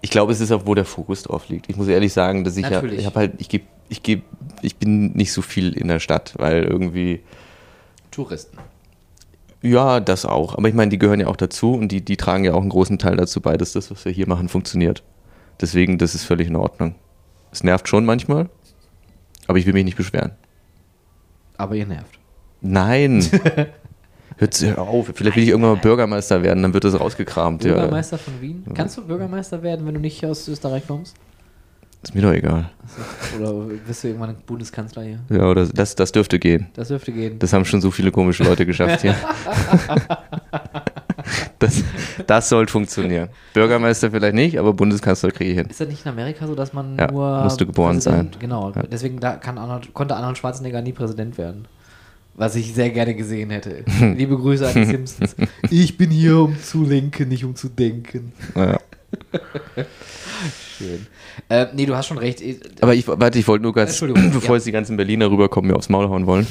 ich 0.00 0.10
glaube, 0.10 0.32
es 0.32 0.40
ist 0.40 0.50
auch, 0.52 0.66
wo 0.66 0.74
der 0.74 0.84
Fokus 0.84 1.22
drauf 1.22 1.48
liegt. 1.48 1.68
Ich 1.68 1.76
muss 1.76 1.88
ehrlich 1.88 2.12
sagen, 2.12 2.44
dass 2.44 2.56
ich 2.56 2.68
ja, 2.68 2.82
ich 2.82 3.06
habe 3.06 3.16
halt, 3.16 3.32
ich 3.38 3.48
gebe, 3.48 3.64
ich 3.88 4.02
gebe, 4.02 4.22
ich 4.62 4.76
bin 4.76 5.12
nicht 5.12 5.32
so 5.32 5.42
viel 5.42 5.72
in 5.72 5.88
der 5.88 6.00
Stadt, 6.00 6.34
weil 6.36 6.64
irgendwie, 6.64 7.20
Touristen. 8.10 8.58
ja, 9.62 10.00
das 10.00 10.24
auch. 10.24 10.56
Aber 10.56 10.68
ich 10.68 10.74
meine, 10.74 10.90
die 10.90 10.98
gehören 10.98 11.20
ja 11.20 11.26
auch 11.26 11.36
dazu 11.36 11.74
und 11.74 11.88
die, 11.88 12.04
die 12.04 12.16
tragen 12.16 12.44
ja 12.44 12.54
auch 12.54 12.60
einen 12.60 12.70
großen 12.70 12.98
Teil 12.98 13.16
dazu 13.16 13.40
bei, 13.40 13.56
dass 13.56 13.72
das, 13.72 13.90
was 13.90 14.04
wir 14.04 14.12
hier 14.12 14.28
machen, 14.28 14.48
funktioniert. 14.48 15.02
Deswegen, 15.60 15.98
das 15.98 16.14
ist 16.14 16.24
völlig 16.24 16.48
in 16.48 16.56
Ordnung. 16.56 16.94
Es 17.52 17.62
nervt 17.64 17.88
schon 17.88 18.04
manchmal, 18.04 18.48
aber 19.48 19.58
ich 19.58 19.66
will 19.66 19.72
mich 19.72 19.84
nicht 19.84 19.96
beschweren. 19.96 20.32
Aber 21.56 21.74
ihr 21.74 21.86
nervt. 21.86 22.18
Nein. 22.62 23.22
Hört 24.40 24.60
hör 24.62 24.78
auf. 24.78 25.10
Vielleicht 25.14 25.36
will 25.36 25.42
ich 25.44 25.50
irgendwann 25.50 25.74
mal 25.74 25.80
Bürgermeister 25.80 26.42
werden, 26.42 26.62
dann 26.62 26.74
wird 26.74 26.84
das 26.84 26.98
rausgekramt. 26.98 27.62
Ja. 27.64 27.74
Bürgermeister 27.74 28.18
von 28.18 28.40
Wien. 28.40 28.64
Kannst 28.74 28.96
du 28.96 29.06
Bürgermeister 29.06 29.62
werden, 29.62 29.86
wenn 29.86 29.94
du 29.94 30.00
nicht 30.00 30.24
aus 30.26 30.48
Österreich 30.48 30.86
kommst? 30.86 31.14
Ist 32.02 32.14
mir 32.14 32.22
doch 32.22 32.32
egal. 32.32 32.70
Oder 33.38 33.52
bist 33.86 34.02
du 34.02 34.08
irgendwann 34.08 34.34
Bundeskanzler 34.46 35.02
hier? 35.02 35.18
Ja, 35.28 35.44
oder 35.50 35.66
das, 35.66 35.94
das 35.94 36.10
dürfte 36.12 36.38
gehen. 36.38 36.68
Das 36.74 36.88
dürfte 36.88 37.12
gehen. 37.12 37.38
Das 37.38 37.52
haben 37.52 37.66
schon 37.66 37.82
so 37.82 37.90
viele 37.90 38.10
komische 38.10 38.42
Leute 38.42 38.64
geschafft 38.64 39.02
hier. 39.02 39.14
Das, 41.58 41.84
das 42.26 42.48
sollte 42.48 42.72
funktionieren. 42.72 43.28
Bürgermeister 43.52 44.10
vielleicht 44.10 44.34
nicht, 44.34 44.58
aber 44.58 44.72
Bundeskanzler 44.72 45.30
kriege 45.30 45.50
ich 45.50 45.56
hin. 45.58 45.66
Ist 45.68 45.78
das 45.80 45.88
nicht 45.88 46.04
in 46.06 46.10
Amerika 46.12 46.46
so, 46.46 46.54
dass 46.54 46.72
man 46.72 46.96
Ja, 46.98 47.10
nur. 47.12 47.42
musst 47.42 47.60
du 47.60 47.66
geboren 47.66 47.96
Präsident- 47.96 48.32
sein. 48.32 48.40
Genau. 48.40 48.72
Ja. 48.74 48.82
Deswegen 48.90 49.20
da 49.20 49.32
kann 49.36 49.58
Arnold, 49.58 49.92
konnte 49.92 50.16
Arnold 50.16 50.38
Schwarzenegger 50.38 50.80
nie 50.80 50.92
Präsident 50.92 51.36
werden. 51.36 51.66
Was 52.40 52.56
ich 52.56 52.72
sehr 52.72 52.88
gerne 52.88 53.14
gesehen 53.14 53.50
hätte. 53.50 53.84
Liebe 54.16 54.34
Grüße 54.34 54.66
an 54.66 54.74
die 54.74 54.86
Simpsons. 54.86 55.36
Ich 55.70 55.98
bin 55.98 56.10
hier, 56.10 56.38
um 56.38 56.58
zu 56.58 56.84
lenken, 56.84 57.28
nicht 57.28 57.44
um 57.44 57.54
zu 57.54 57.68
denken. 57.68 58.32
Ja. 58.56 58.80
Schön. 60.78 61.06
Äh, 61.50 61.66
nee, 61.74 61.84
du 61.84 61.94
hast 61.94 62.06
schon 62.06 62.16
recht. 62.16 62.42
Aber 62.80 62.94
ich, 62.94 63.06
warte, 63.06 63.38
ich 63.38 63.46
wollte 63.46 63.64
nur 63.64 63.74
ganz, 63.74 64.00
bevor 64.32 64.42
ja. 64.42 64.54
jetzt 64.54 64.66
die 64.66 64.72
ganzen 64.72 64.96
Berliner 64.96 65.30
rüberkommen, 65.30 65.70
mir 65.70 65.76
aufs 65.76 65.90
Maul 65.90 66.08
hauen 66.08 66.24
wollen. 66.24 66.46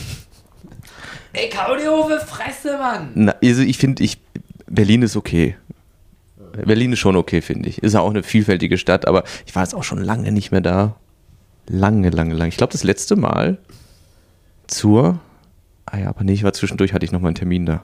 Ey, 1.33 1.49
Kaudiove, 1.49 2.19
Fresse, 2.19 2.77
Mann! 2.77 3.09
Na, 3.15 3.35
also 3.43 3.63
ich 3.63 3.79
finde, 3.79 4.03
ich, 4.03 4.19
Berlin 4.67 5.01
ist 5.01 5.15
okay. 5.15 5.55
Berlin 6.67 6.93
ist 6.93 6.99
schon 6.99 7.15
okay, 7.15 7.41
finde 7.41 7.67
ich. 7.67 7.81
Ist 7.81 7.93
ja 7.93 8.01
auch 8.01 8.11
eine 8.11 8.21
vielfältige 8.21 8.77
Stadt, 8.77 9.07
aber 9.07 9.23
ich 9.47 9.55
war 9.55 9.63
jetzt 9.63 9.73
auch 9.73 9.83
schon 9.83 10.03
lange 10.03 10.31
nicht 10.31 10.51
mehr 10.51 10.61
da. 10.61 10.97
Lange, 11.67 12.11
lange, 12.11 12.35
lange. 12.35 12.49
Ich 12.49 12.57
glaube, 12.57 12.73
das 12.73 12.83
letzte 12.83 13.15
Mal 13.15 13.57
zur. 14.67 15.19
Ah 15.91 15.97
ja, 15.97 16.09
aber 16.09 16.23
nee, 16.23 16.33
ich 16.33 16.43
war 16.43 16.53
zwischendurch, 16.53 16.93
hatte 16.93 17.05
ich 17.05 17.11
noch 17.11 17.19
mal 17.21 17.29
einen 17.29 17.35
Termin 17.35 17.65
da. 17.65 17.83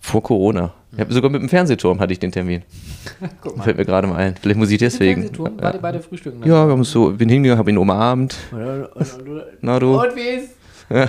Vor 0.00 0.22
Corona. 0.22 0.72
Ich 0.92 1.00
habe 1.00 1.12
sogar 1.12 1.30
mit 1.30 1.40
dem 1.40 1.48
Fernsehturm 1.48 2.00
hatte 2.00 2.12
ich 2.12 2.18
den 2.18 2.32
Termin. 2.32 2.62
Guck 3.40 3.56
mal. 3.56 3.62
Fällt 3.64 3.76
mir 3.78 3.84
gerade 3.84 4.06
mal 4.06 4.16
ein. 4.16 4.34
Vielleicht 4.40 4.58
muss 4.58 4.70
ich 4.70 4.78
deswegen. 4.78 5.22
Fernsehturm, 5.22 5.60
war 5.60 5.72
die 5.72 5.78
beide 5.78 6.00
frühstücken? 6.00 6.40
dann? 6.40 6.48
Ja, 6.48 6.66
wir 6.66 6.72
haben 6.72 6.84
so, 6.84 7.12
bin 7.12 7.28
hingegangen, 7.28 7.58
habe 7.58 7.70
ihn 7.70 7.78
umarmt. 7.78 8.36
Na 9.60 9.78
du. 9.78 10.00
Und 10.00 10.16
wie 10.16 10.40
ist? 10.40 10.54
Ja. 10.90 11.08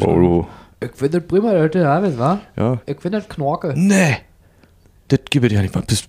Oh, 0.00 0.46
Ich 0.80 0.90
finde 0.92 1.20
das 1.20 1.28
prima, 1.28 1.52
Leute, 1.52 1.80
ja, 1.80 2.02
was 2.02 2.18
war? 2.18 2.40
ja. 2.56 2.80
Ich 2.86 3.00
finde 3.00 3.18
das 3.18 3.28
Knorke. 3.28 3.74
Nee. 3.76 4.18
Das 5.08 5.20
gebe 5.30 5.46
ich 5.46 5.52
dir 5.52 5.60
nicht. 5.62 5.86
Bist 5.86 6.08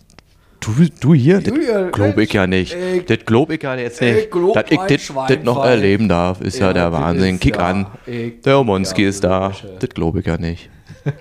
du, 0.65 0.87
du 0.99 1.13
hier? 1.13 1.41
Das 1.41 1.53
Ja, 1.67 1.89
glaube 1.89 2.23
ich 2.23 2.33
ja 2.33 2.47
nicht. 2.47 2.73
ich- 2.75 3.05
Das 3.05 3.19
glaube 3.25 3.55
ich 3.55 3.63
ja 3.63 3.75
jetzt 3.75 4.01
ich 4.01 4.15
nicht. 4.15 4.33
Dass 4.55 4.65
ich 4.69 4.79
das- 4.79 5.27
das 5.27 5.43
noch 5.43 5.63
erleben 5.63 6.09
darf, 6.09 6.41
ist 6.41 6.59
ja, 6.59 6.73
der 6.73 6.89
das 6.89 6.99
Wahnsinn. 6.99 7.39
Kick 7.39 7.55
ja- 7.57 7.67
an. 7.67 7.87
ich- 8.05 8.41
Der 8.41 8.63
Monski 8.63 9.03
ja, 9.03 9.09
ist 9.09 9.23
da. 9.23 9.51
Das 9.79 9.89
glaube 9.89 10.19
ich 10.21 10.25
ja 10.25 10.37
nicht. 10.37 10.69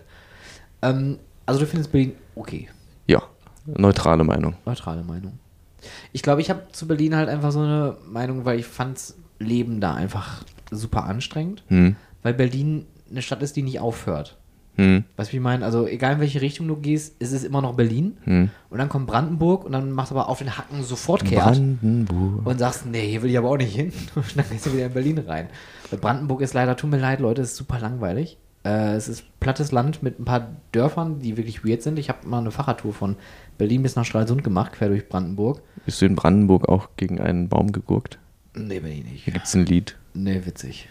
Ähm, 0.82 1.18
also 1.46 1.60
du 1.60 1.66
findest 1.66 1.92
Berlin 1.92 2.12
okay. 2.34 2.68
Ja, 3.06 3.22
neutrale 3.66 4.24
Meinung. 4.24 4.54
Neutrale 4.66 5.02
Meinung. 5.04 5.38
Ich 6.12 6.22
glaube, 6.22 6.40
ich 6.40 6.50
habe 6.50 6.62
zu 6.72 6.86
Berlin 6.88 7.14
halt 7.16 7.28
einfach 7.28 7.52
so 7.52 7.60
eine 7.60 7.96
Meinung, 8.10 8.44
weil 8.44 8.58
ich 8.58 8.66
fand's 8.66 9.16
Leben 9.38 9.80
da 9.80 9.94
einfach 9.94 10.44
super 10.70 11.04
anstrengend. 11.04 11.62
Hm. 11.68 11.96
Weil 12.22 12.34
Berlin 12.34 12.86
eine 13.10 13.22
Stadt 13.22 13.42
ist, 13.42 13.54
die 13.56 13.62
nicht 13.62 13.80
aufhört. 13.80 14.38
Hm. 14.76 15.04
Weißt 15.16 15.30
du, 15.30 15.32
wie 15.32 15.36
ich 15.36 15.42
meine? 15.42 15.64
Also, 15.64 15.86
egal 15.86 16.14
in 16.14 16.20
welche 16.20 16.40
Richtung 16.40 16.66
du 16.66 16.76
gehst, 16.76 17.20
ist 17.20 17.32
es 17.32 17.44
immer 17.44 17.60
noch 17.60 17.74
Berlin. 17.74 18.16
Hm. 18.24 18.50
Und 18.70 18.78
dann 18.78 18.88
kommt 18.88 19.06
Brandenburg 19.06 19.64
und 19.64 19.72
dann 19.72 19.92
machst 19.92 20.10
du 20.10 20.16
aber 20.16 20.28
auf 20.28 20.38
den 20.38 20.56
Hacken 20.56 20.82
sofort 20.82 21.24
kehrt. 21.24 21.44
Brandenburg. 21.44 22.46
und 22.46 22.58
sagst, 22.58 22.86
nee, 22.86 23.06
hier 23.08 23.22
will 23.22 23.30
ich 23.30 23.38
aber 23.38 23.50
auch 23.50 23.58
nicht 23.58 23.74
hin. 23.74 23.92
Und 24.14 24.36
dann 24.36 24.46
gehst 24.50 24.66
du 24.66 24.72
wieder 24.72 24.86
in 24.86 24.92
Berlin 24.92 25.18
rein. 25.18 25.48
Weil 25.90 25.98
Brandenburg 25.98 26.40
ist 26.40 26.54
leider, 26.54 26.76
tut 26.76 26.90
mir 26.90 26.98
leid, 26.98 27.20
Leute, 27.20 27.42
ist 27.42 27.56
super 27.56 27.78
langweilig. 27.78 28.38
Äh, 28.64 28.94
es 28.94 29.08
ist 29.08 29.24
plattes 29.40 29.72
Land 29.72 30.02
mit 30.02 30.18
ein 30.20 30.24
paar 30.24 30.56
Dörfern, 30.72 31.20
die 31.20 31.36
wirklich 31.36 31.64
weird 31.64 31.82
sind. 31.82 31.98
Ich 31.98 32.08
habe 32.08 32.26
mal 32.26 32.38
eine 32.38 32.50
Fahrradtour 32.50 32.92
von 32.92 33.16
Berlin 33.58 33.82
bis 33.82 33.96
nach 33.96 34.04
Stralsund 34.04 34.44
gemacht, 34.44 34.72
quer 34.72 34.88
durch 34.88 35.08
Brandenburg. 35.08 35.62
Bist 35.84 36.00
du 36.00 36.06
in 36.06 36.14
Brandenburg 36.14 36.68
auch 36.68 36.90
gegen 36.96 37.20
einen 37.20 37.48
Baum 37.48 37.72
gegurkt? 37.72 38.18
Nee, 38.54 38.80
bin 38.80 38.92
ich 38.92 39.04
nicht. 39.04 39.24
Hier 39.24 39.32
gibt 39.32 39.46
es 39.46 39.54
ein 39.54 39.66
Lied. 39.66 39.96
Nee, 40.14 40.42
witzig. 40.44 40.88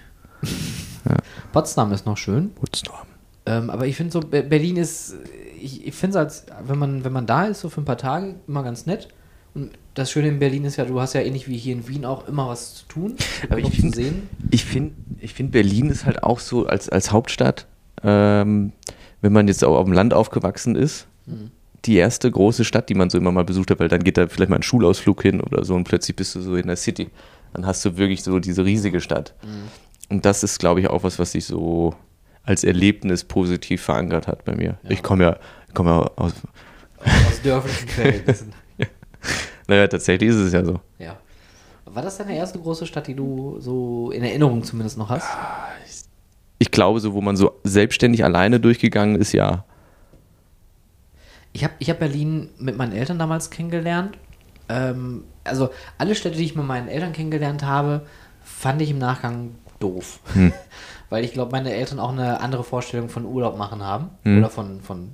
Potsdam 1.53 1.91
ist 1.91 2.05
noch 2.05 2.17
schön. 2.17 2.51
Potsdam. 2.53 3.10
Ähm, 3.45 3.69
aber 3.69 3.87
ich 3.87 3.95
finde 3.95 4.11
so, 4.11 4.19
Be- 4.19 4.43
Berlin 4.43 4.77
ist, 4.77 5.15
ich, 5.59 5.87
ich 5.87 5.93
finde 5.95 6.11
es 6.11 6.15
als, 6.17 6.45
wenn 6.67 6.77
man, 6.77 7.03
wenn 7.03 7.13
man 7.13 7.25
da 7.25 7.45
ist, 7.45 7.61
so 7.61 7.69
für 7.69 7.81
ein 7.81 7.85
paar 7.85 7.97
Tage, 7.97 8.35
immer 8.47 8.63
ganz 8.63 8.85
nett. 8.85 9.07
Und 9.53 9.71
das 9.95 10.11
Schöne 10.11 10.29
in 10.29 10.39
Berlin 10.39 10.63
ist 10.63 10.77
ja, 10.77 10.85
du 10.85 11.01
hast 11.01 11.13
ja 11.13 11.21
ähnlich 11.21 11.47
wie 11.49 11.57
hier 11.57 11.73
in 11.73 11.87
Wien 11.87 12.05
auch 12.05 12.27
immer 12.27 12.47
was 12.47 12.75
zu 12.75 12.85
tun. 12.85 13.15
Aber 13.49 13.59
ich 13.59 13.65
zu 13.71 13.81
find- 13.81 13.95
sehen. 13.95 14.29
Ich 14.51 14.63
finde, 14.63 14.93
ich 15.19 15.33
find 15.33 15.51
Berlin 15.51 15.89
ist 15.89 16.05
halt 16.05 16.23
auch 16.23 16.39
so 16.39 16.67
als, 16.67 16.87
als 16.87 17.11
Hauptstadt, 17.11 17.65
ähm, 18.03 18.71
wenn 19.21 19.33
man 19.33 19.47
jetzt 19.47 19.63
auch 19.63 19.75
auf 19.77 19.85
dem 19.85 19.93
Land 19.93 20.13
aufgewachsen 20.13 20.75
ist, 20.75 21.07
die 21.85 21.95
erste 21.95 22.29
große 22.31 22.63
Stadt, 22.63 22.89
die 22.89 22.95
man 22.95 23.09
so 23.09 23.17
immer 23.17 23.31
mal 23.31 23.43
besucht 23.43 23.71
hat, 23.71 23.79
weil 23.79 23.87
dann 23.87 24.03
geht 24.03 24.17
da 24.17 24.27
vielleicht 24.27 24.49
mal 24.49 24.55
ein 24.57 24.63
Schulausflug 24.63 25.21
hin 25.21 25.41
oder 25.41 25.63
so 25.65 25.75
und 25.75 25.83
plötzlich 25.83 26.15
bist 26.15 26.33
du 26.35 26.41
so 26.41 26.55
in 26.55 26.67
der 26.67 26.75
City. 26.75 27.09
Dann 27.53 27.65
hast 27.65 27.83
du 27.85 27.97
wirklich 27.97 28.23
so 28.23 28.39
diese 28.39 28.63
riesige 28.65 29.01
Stadt. 29.01 29.33
Und 30.09 30.25
das 30.25 30.43
ist, 30.43 30.59
glaube 30.59 30.79
ich, 30.79 30.89
auch 30.89 31.03
was, 31.03 31.19
was 31.19 31.33
sich 31.33 31.45
so 31.45 31.93
als 32.43 32.63
Erlebnis 32.63 33.23
positiv 33.23 33.81
verankert 33.81 34.27
hat 34.27 34.45
bei 34.45 34.55
mir. 34.55 34.77
Ich 34.89 35.03
komme 35.03 35.23
ja, 35.23 35.37
ich 35.67 35.73
komme 35.73 35.91
ja 35.91 36.11
aus, 36.15 36.33
Aus 36.99 37.41
dörflichen 37.43 37.87
Verhältnissen. 37.89 38.53
naja, 39.67 39.87
tatsächlich 39.87 40.29
ist 40.29 40.35
es 40.37 40.53
ja 40.53 40.63
so. 40.65 40.79
ja. 40.99 41.17
War 41.85 42.03
das 42.03 42.17
deine 42.17 42.37
erste 42.37 42.57
große 42.57 42.85
Stadt, 42.85 43.07
die 43.07 43.15
du 43.15 43.57
so 43.59 44.11
in 44.11 44.23
Erinnerung 44.23 44.63
zumindest 44.63 44.97
noch 44.97 45.09
hast? 45.09 45.27
Ich 46.57 46.71
glaube, 46.71 47.01
so, 47.01 47.13
wo 47.13 47.19
man 47.19 47.35
so 47.35 47.59
selbstständig 47.65 48.23
alleine 48.23 48.61
durchgegangen 48.61 49.15
ist, 49.17 49.33
ja. 49.33 49.65
Ich 51.51 51.65
habe 51.65 51.73
ich 51.79 51.89
hab 51.89 51.99
Berlin 51.99 52.49
mit 52.57 52.77
meinen 52.77 52.93
Eltern 52.93 53.19
damals 53.19 53.49
kennengelernt. 53.49 54.17
Ähm, 54.69 55.25
also 55.43 55.69
alle 55.97 56.15
Städte, 56.15 56.37
die 56.37 56.45
ich 56.45 56.55
mit 56.55 56.65
meinen 56.65 56.87
Eltern 56.87 57.11
kennengelernt 57.11 57.63
habe, 57.65 58.05
fand 58.41 58.81
ich 58.81 58.91
im 58.91 58.99
Nachgang 58.99 59.55
doof. 59.79 60.21
Weil 61.11 61.23
ich 61.25 61.33
glaube, 61.33 61.51
meine 61.51 61.71
Eltern 61.73 61.99
auch 61.99 62.11
eine 62.11 62.39
andere 62.39 62.63
Vorstellung 62.63 63.09
von 63.09 63.25
Urlaub 63.25 63.57
machen 63.57 63.83
haben. 63.83 64.09
Oder 64.39 64.49
von, 64.49 64.81
von 64.81 65.09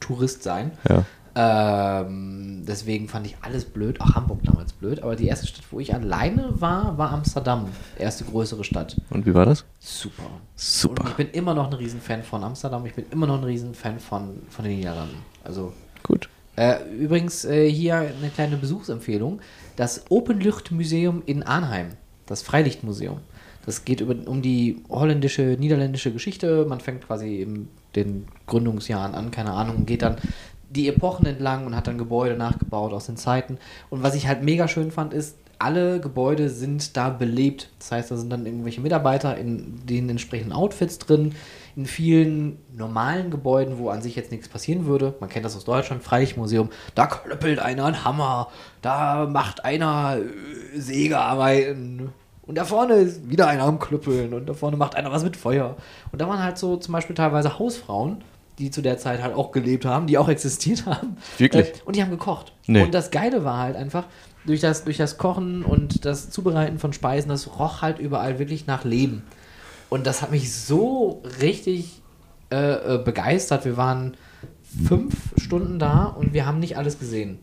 Tourist 0.00 0.42
sein. 0.42 0.72
Ja. 0.88 1.04
Ähm, 1.34 2.64
deswegen 2.66 3.08
fand 3.08 3.26
ich 3.26 3.36
alles 3.42 3.66
blöd, 3.66 4.00
auch 4.00 4.14
Hamburg 4.14 4.40
damals 4.42 4.72
blöd. 4.72 5.02
Aber 5.02 5.14
die 5.14 5.26
erste 5.26 5.46
Stadt, 5.46 5.64
wo 5.70 5.80
ich 5.80 5.94
alleine 5.94 6.60
war, 6.60 6.96
war 6.96 7.10
Amsterdam. 7.12 7.68
Erste 7.98 8.24
größere 8.24 8.64
Stadt. 8.64 8.96
Und 9.10 9.26
wie 9.26 9.34
war 9.34 9.44
das? 9.46 9.64
Super. 9.78 10.24
Super. 10.56 11.02
Und 11.02 11.10
ich 11.10 11.16
bin 11.16 11.30
immer 11.30 11.54
noch 11.54 11.66
ein 11.66 11.72
Riesenfan 11.74 12.22
von 12.22 12.42
Amsterdam. 12.42 12.84
Ich 12.86 12.94
bin 12.94 13.04
immer 13.10 13.26
noch 13.26 13.38
ein 13.38 13.44
Riesenfan 13.44 13.98
von, 13.98 14.42
von 14.48 14.64
den 14.64 14.76
Niederlanden. 14.76 15.16
Also 15.44 15.72
Gut. 16.02 16.28
äh, 16.56 16.76
übrigens 16.98 17.44
äh, 17.44 17.70
hier 17.70 17.96
eine 17.96 18.30
kleine 18.34 18.56
Besuchsempfehlung. 18.56 19.40
Das 19.76 20.04
Openluchtmuseum 20.10 21.22
in 21.26 21.42
Arnheim, 21.42 21.90
das 22.26 22.42
Freilichtmuseum. 22.42 23.20
Das 23.64 23.84
geht 23.84 24.00
über, 24.00 24.14
um 24.28 24.42
die 24.42 24.82
holländische, 24.88 25.56
niederländische 25.58 26.12
Geschichte. 26.12 26.64
Man 26.66 26.80
fängt 26.80 27.06
quasi 27.06 27.42
in 27.42 27.68
den 27.94 28.26
Gründungsjahren 28.46 29.14
an, 29.14 29.30
keine 29.30 29.52
Ahnung, 29.52 29.76
und 29.78 29.86
geht 29.86 30.02
dann 30.02 30.16
die 30.70 30.88
Epochen 30.88 31.26
entlang 31.26 31.66
und 31.66 31.76
hat 31.76 31.86
dann 31.86 31.98
Gebäude 31.98 32.36
nachgebaut 32.36 32.92
aus 32.92 33.06
den 33.06 33.16
Zeiten. 33.16 33.58
Und 33.90 34.02
was 34.02 34.14
ich 34.14 34.26
halt 34.26 34.42
mega 34.42 34.68
schön 34.68 34.90
fand, 34.90 35.12
ist, 35.12 35.36
alle 35.62 36.00
Gebäude 36.00 36.48
sind 36.48 36.96
da 36.96 37.08
belebt. 37.08 37.68
Das 37.78 37.92
heißt, 37.92 38.10
da 38.10 38.16
sind 38.16 38.30
dann 38.30 38.46
irgendwelche 38.46 38.80
Mitarbeiter 38.80 39.36
in 39.38 39.86
den 39.86 40.08
entsprechenden 40.08 40.52
Outfits 40.52 40.98
drin. 40.98 41.34
In 41.76 41.86
vielen 41.86 42.58
normalen 42.76 43.30
Gebäuden, 43.30 43.78
wo 43.78 43.88
an 43.88 44.02
sich 44.02 44.16
jetzt 44.16 44.32
nichts 44.32 44.48
passieren 44.48 44.86
würde. 44.86 45.14
Man 45.20 45.30
kennt 45.30 45.44
das 45.44 45.56
aus 45.56 45.64
Deutschland, 45.64 46.02
Freilichtmuseum. 46.02 46.70
Da 46.94 47.06
klöppelt 47.06 47.60
einer 47.60 47.84
einen 47.84 48.04
Hammer. 48.04 48.48
Da 48.82 49.28
macht 49.30 49.64
einer 49.64 50.18
äh, 50.18 50.78
Sägearbeiten. 50.80 52.10
Und 52.52 52.56
da 52.56 52.66
vorne 52.66 52.96
ist 52.96 53.30
wieder 53.30 53.46
einer 53.46 53.62
am 53.62 53.78
Klüppeln. 53.78 54.34
Und 54.34 54.46
da 54.46 54.52
vorne 54.52 54.76
macht 54.76 54.94
einer 54.94 55.10
was 55.10 55.24
mit 55.24 55.38
Feuer. 55.38 55.74
Und 56.12 56.20
da 56.20 56.28
waren 56.28 56.42
halt 56.42 56.58
so 56.58 56.76
zum 56.76 56.92
Beispiel 56.92 57.16
teilweise 57.16 57.58
Hausfrauen, 57.58 58.22
die 58.58 58.70
zu 58.70 58.82
der 58.82 58.98
Zeit 58.98 59.22
halt 59.22 59.34
auch 59.34 59.52
gelebt 59.52 59.86
haben, 59.86 60.06
die 60.06 60.18
auch 60.18 60.28
existiert 60.28 60.84
haben. 60.84 61.16
Wirklich? 61.38 61.68
Äh, 61.68 61.72
und 61.86 61.96
die 61.96 62.02
haben 62.02 62.10
gekocht. 62.10 62.52
Nee. 62.66 62.82
Und 62.82 62.92
das 62.92 63.10
Geile 63.10 63.42
war 63.42 63.56
halt 63.56 63.74
einfach, 63.74 64.04
durch 64.44 64.60
das, 64.60 64.84
durch 64.84 64.98
das 64.98 65.16
Kochen 65.16 65.64
und 65.64 66.04
das 66.04 66.28
Zubereiten 66.28 66.78
von 66.78 66.92
Speisen, 66.92 67.30
das 67.30 67.58
roch 67.58 67.80
halt 67.80 67.98
überall 67.98 68.38
wirklich 68.38 68.66
nach 68.66 68.84
Leben. 68.84 69.22
Und 69.88 70.06
das 70.06 70.20
hat 70.20 70.30
mich 70.30 70.52
so 70.52 71.22
richtig 71.40 72.02
äh, 72.50 72.96
äh, 72.96 73.02
begeistert. 73.02 73.64
Wir 73.64 73.78
waren 73.78 74.14
fünf 74.86 75.14
Stunden 75.38 75.78
da 75.78 76.04
und 76.04 76.34
wir 76.34 76.44
haben 76.44 76.58
nicht 76.58 76.76
alles 76.76 76.98
gesehen. 76.98 77.38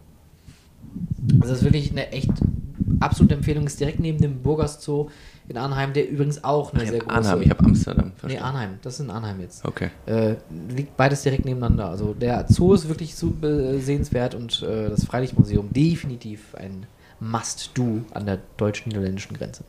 Also 1.42 1.54
das 1.54 1.58
ist 1.62 1.64
wirklich 1.64 1.90
eine 1.90 2.12
echt 2.12 2.30
absolute 3.00 3.36
Empfehlung. 3.36 3.66
Ist 3.66 3.80
direkt 3.80 4.00
neben 4.00 4.20
dem 4.20 4.42
Burgers 4.42 4.84
Zoo 4.84 5.10
in 5.48 5.58
Arnheim, 5.58 5.94
der 5.94 6.10
übrigens 6.10 6.44
auch 6.44 6.74
eine 6.74 6.84
Ich 6.84 6.90
sehr 6.90 7.00
große... 7.00 7.16
Arnheim, 7.16 7.42
ich 7.42 7.50
habe 7.50 7.66
Amsterdam. 7.66 8.06
nee, 8.06 8.20
verstanden. 8.20 8.44
Arnheim. 8.46 8.70
Das 8.82 8.94
ist 8.94 9.00
in 9.00 9.10
Arnheim 9.10 9.40
jetzt. 9.40 9.66
Okay. 9.66 9.90
Äh, 10.06 10.36
liegt 10.76 10.96
beides 10.96 11.24
direkt 11.24 11.46
nebeneinander. 11.46 11.90
Also 11.90 12.14
der 12.14 12.46
Zoo 12.48 12.74
ist 12.74 12.88
wirklich 12.88 13.14
äh, 13.14 13.80
sehenswert 13.80 14.36
und 14.36 14.62
äh, 14.62 14.90
das 14.90 15.06
Freilichtmuseum 15.06 15.72
definitiv 15.74 16.56
ein 16.56 16.86
Must-Do 17.20 18.02
an 18.14 18.26
der 18.26 18.40
deutsch-niederländischen 18.58 19.36
Grenze. 19.36 19.64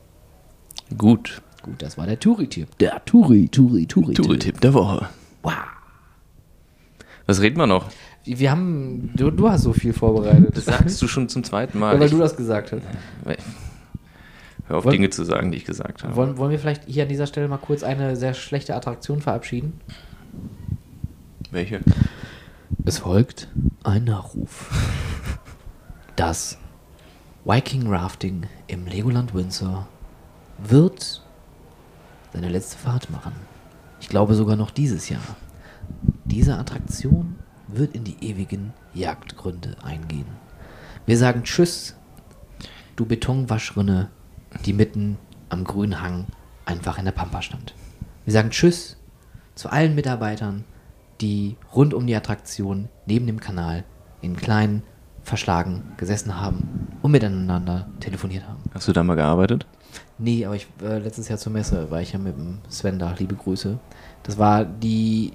Gut. 0.97 1.41
Gut, 1.63 1.83
das 1.83 1.99
war 1.99 2.07
der 2.07 2.19
Touri-Tipp. 2.19 2.79
Der 2.79 3.05
Touri, 3.05 3.49
Touri, 3.49 3.87
Touri. 3.87 4.15
Tool-Tipp 4.15 4.61
der 4.61 4.75
Woche. 4.75 5.09
Wow. 5.43 5.53
Was 7.27 7.41
reden 7.41 7.59
wir 7.59 7.67
noch? 7.67 7.87
Wir 8.25 8.51
haben, 8.51 9.11
du, 9.17 9.31
du 9.31 9.49
hast 9.51 9.63
so 9.63 9.73
viel 9.73 9.93
vorbereitet. 9.93 10.57
Das 10.57 10.67
sagst 10.67 11.01
du 11.01 11.09
schon 11.09 11.29
zum 11.29 11.43
zweiten 11.43 11.79
Mal. 11.79 11.99
weil 11.99 12.07
Ich- 12.07 12.13
du 12.13 12.19
das 12.19 12.37
gesagt 12.37 12.73
hast. 12.73 12.83
Hör 14.67 14.77
auf, 14.79 14.85
Wollen- 14.85 14.93
Dinge 14.93 15.11
zu 15.11 15.25
sagen, 15.25 15.51
die 15.51 15.57
ich 15.59 15.65
gesagt 15.65 16.05
habe. 16.05 16.15
Wollen, 16.17 16.37
wollen 16.37 16.51
wir 16.51 16.59
vielleicht 16.59 16.85
hier 16.87 17.05
an 17.05 17.09
dieser 17.09 17.27
Stelle 17.27 17.49
mal 17.49 17.57
kurz 17.59 17.83
eine 17.83 18.15
sehr 18.17 18.35
schlechte 18.35 18.75
Attraktion 18.77 19.21
verabschieden? 19.21 19.81
Welche? 21.51 21.81
Es 22.85 22.99
folgt 22.99 23.49
ein 23.83 24.05
Nachruf. 24.05 24.71
Das 26.17 26.59
Viking 27.45 27.89
Rafting 27.89 28.43
im 28.69 28.87
Legoland 28.87 29.35
Windsor 29.35 29.89
wird 30.59 31.23
seine 32.33 32.49
letzte 32.49 32.77
Fahrt 32.79 33.11
machen. 33.11 33.33
Ich 34.01 34.09
glaube 34.09 34.35
sogar 34.35 34.55
noch 34.57 34.71
dieses 34.71 35.09
Jahr. 35.09 35.23
Diese 36.25 36.57
Attraktion 36.57 37.37
wird 37.77 37.95
in 37.95 38.05
die 38.05 38.17
ewigen 38.23 38.73
Jagdgründe 38.95 39.77
eingehen. 39.83 40.27
Wir 41.07 41.19
sagen 41.19 41.45
Tschüss, 41.45 41.97
du 42.97 43.07
Betonwaschrinne, 43.07 44.11
die 44.65 44.73
mitten 44.73 45.19
am 45.49 45.65
grünen 45.65 46.01
Hang 46.01 46.27
einfach 46.65 46.99
in 46.99 47.05
der 47.05 47.13
Pampa 47.13 47.43
stand. 47.43 47.75
Wir 48.25 48.33
sagen 48.33 48.51
Tschüss 48.51 48.97
zu 49.55 49.71
allen 49.71 49.95
Mitarbeitern, 49.95 50.65
die 51.21 51.57
rund 51.75 51.95
um 51.95 52.07
die 52.07 52.15
Attraktion 52.15 52.89
neben 53.07 53.27
dem 53.27 53.41
Kanal 53.41 53.85
in 54.23 54.37
kleinen 54.37 54.83
Verschlagen 55.23 55.83
gesessen 55.97 56.41
haben 56.41 56.89
und 57.03 57.11
miteinander 57.11 57.89
telefoniert 58.01 58.47
haben. 58.47 58.63
Hast 58.73 58.89
du 58.89 58.93
da 58.93 59.03
mal 59.03 59.17
gearbeitet? 59.17 59.67
Nee, 60.19 60.45
aber 60.45 60.57
ich 60.57 60.67
äh, 60.83 60.99
letztes 60.99 61.29
Jahr 61.29 61.39
zur 61.39 61.53
Messe 61.53 61.91
war 61.91 62.01
ich 62.01 62.13
ja 62.13 62.19
mit 62.19 62.37
dem 62.37 62.59
Sven 62.69 62.99
da, 62.99 63.15
liebe 63.19 63.35
Grüße. 63.35 63.79
Das 64.23 64.39
war 64.39 64.65
die 64.65 65.33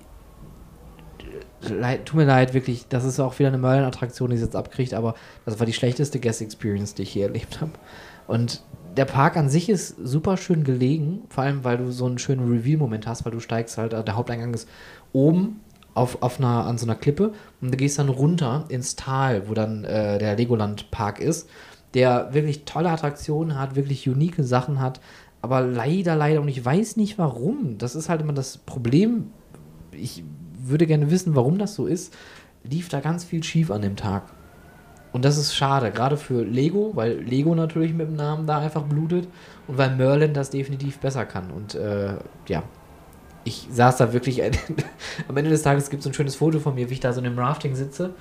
leid, 1.70 2.06
tut 2.06 2.18
mir 2.18 2.26
leid, 2.26 2.54
wirklich, 2.54 2.88
das 2.88 3.04
ist 3.04 3.20
auch 3.20 3.38
wieder 3.40 3.50
eine 3.50 3.58
Möllenattraktion, 3.58 4.30
die 4.30 4.36
es 4.36 4.42
jetzt 4.42 4.56
abkriegt, 4.56 4.94
aber 4.94 5.16
das 5.46 5.60
war 5.60 5.66
die 5.66 5.74
schlechteste 5.74 6.20
Guest 6.20 6.42
Experience, 6.42 6.94
die 6.94 7.04
ich 7.04 7.16
je 7.16 7.24
erlebt 7.24 7.62
habe. 7.62 7.72
Und 8.28 8.64
der 8.98 9.06
Park 9.06 9.38
an 9.38 9.50
sich 9.50 9.70
ist 9.70 9.96
super 10.02 10.38
schön 10.38 10.64
gelegen, 10.64 11.24
vor 11.30 11.44
allem 11.44 11.64
weil 11.64 11.78
du 11.78 11.92
so 11.92 12.06
einen 12.06 12.18
schönen 12.18 12.50
Reveal-Moment 12.50 13.08
hast, 13.08 13.26
weil 13.26 13.32
du 13.32 13.40
steigst 13.40 13.78
halt, 13.78 13.92
der 13.92 14.16
Haupteingang 14.16 14.54
ist 14.54 14.70
oben 15.12 15.60
auf, 15.94 16.22
auf 16.22 16.40
einer, 16.40 16.66
an 16.66 16.78
so 16.78 16.86
einer 16.86 16.96
Klippe 16.96 17.34
und 17.62 17.74
du 17.74 17.78
gehst 17.78 18.00
dann 18.00 18.10
runter 18.10 18.66
ins 18.70 18.96
Tal, 18.96 19.48
wo 19.48 19.54
dann 19.54 19.84
äh, 19.84 20.18
der 20.18 20.36
Legoland 20.36 20.92
Park 20.92 21.20
ist, 21.20 21.50
der 21.94 22.34
wirklich 22.34 22.66
tolle 22.66 22.90
Attraktionen 22.90 23.58
hat, 23.58 23.76
wirklich 23.76 24.08
unique 24.08 24.44
Sachen 24.44 24.80
hat, 24.80 25.00
aber 25.42 25.62
leider, 25.62 26.16
leider, 26.16 26.42
und 26.42 26.48
ich 26.48 26.64
weiß 26.64 26.98
nicht 26.98 27.18
warum, 27.18 27.78
das 27.78 27.96
ist 27.96 28.10
halt 28.10 28.22
immer 28.22 28.34
das 28.34 28.58
Problem, 28.58 29.32
ich 29.92 30.24
würde 30.70 30.88
gerne 30.88 31.12
wissen, 31.12 31.36
warum 31.36 31.58
das 31.58 31.76
so 31.76 31.86
ist, 31.86 32.16
lief 32.64 32.90
da 32.90 33.00
ganz 33.00 33.24
viel 33.24 33.44
schief 33.44 33.72
an 33.72 33.82
dem 33.82 33.96
Tag. 33.96 34.24
Und 35.12 35.24
das 35.24 35.38
ist 35.38 35.56
schade, 35.56 35.92
gerade 35.92 36.18
für 36.18 36.44
Lego, 36.44 36.92
weil 36.94 37.20
Lego 37.22 37.56
natürlich 37.56 37.94
mit 37.94 38.08
dem 38.08 38.16
Namen 38.16 38.46
da 38.48 38.60
einfach 38.60 38.84
blutet 38.84 39.30
und 39.66 39.78
weil 39.78 39.96
Merlin 39.96 40.34
das 40.34 40.50
definitiv 40.50 41.00
besser 41.00 41.26
kann. 41.26 41.52
Und 41.52 41.74
äh, 41.74 42.16
ja, 42.50 42.64
ich 43.46 43.68
saß 43.72 43.96
da 43.96 44.12
wirklich, 44.12 44.44
am 45.28 45.38
Ende 45.38 45.52
des 45.52 45.62
Tages 45.62 45.90
gibt 45.90 46.02
es 46.02 46.08
ein 46.08 46.14
schönes 46.14 46.36
Foto 46.36 46.60
von 46.60 46.76
mir, 46.76 46.90
wie 46.90 46.96
ich 46.96 47.00
da 47.00 47.14
so 47.14 47.22
in 47.22 47.28
einem 47.28 47.40
Rafting 47.40 47.76
sitze, 47.76 48.14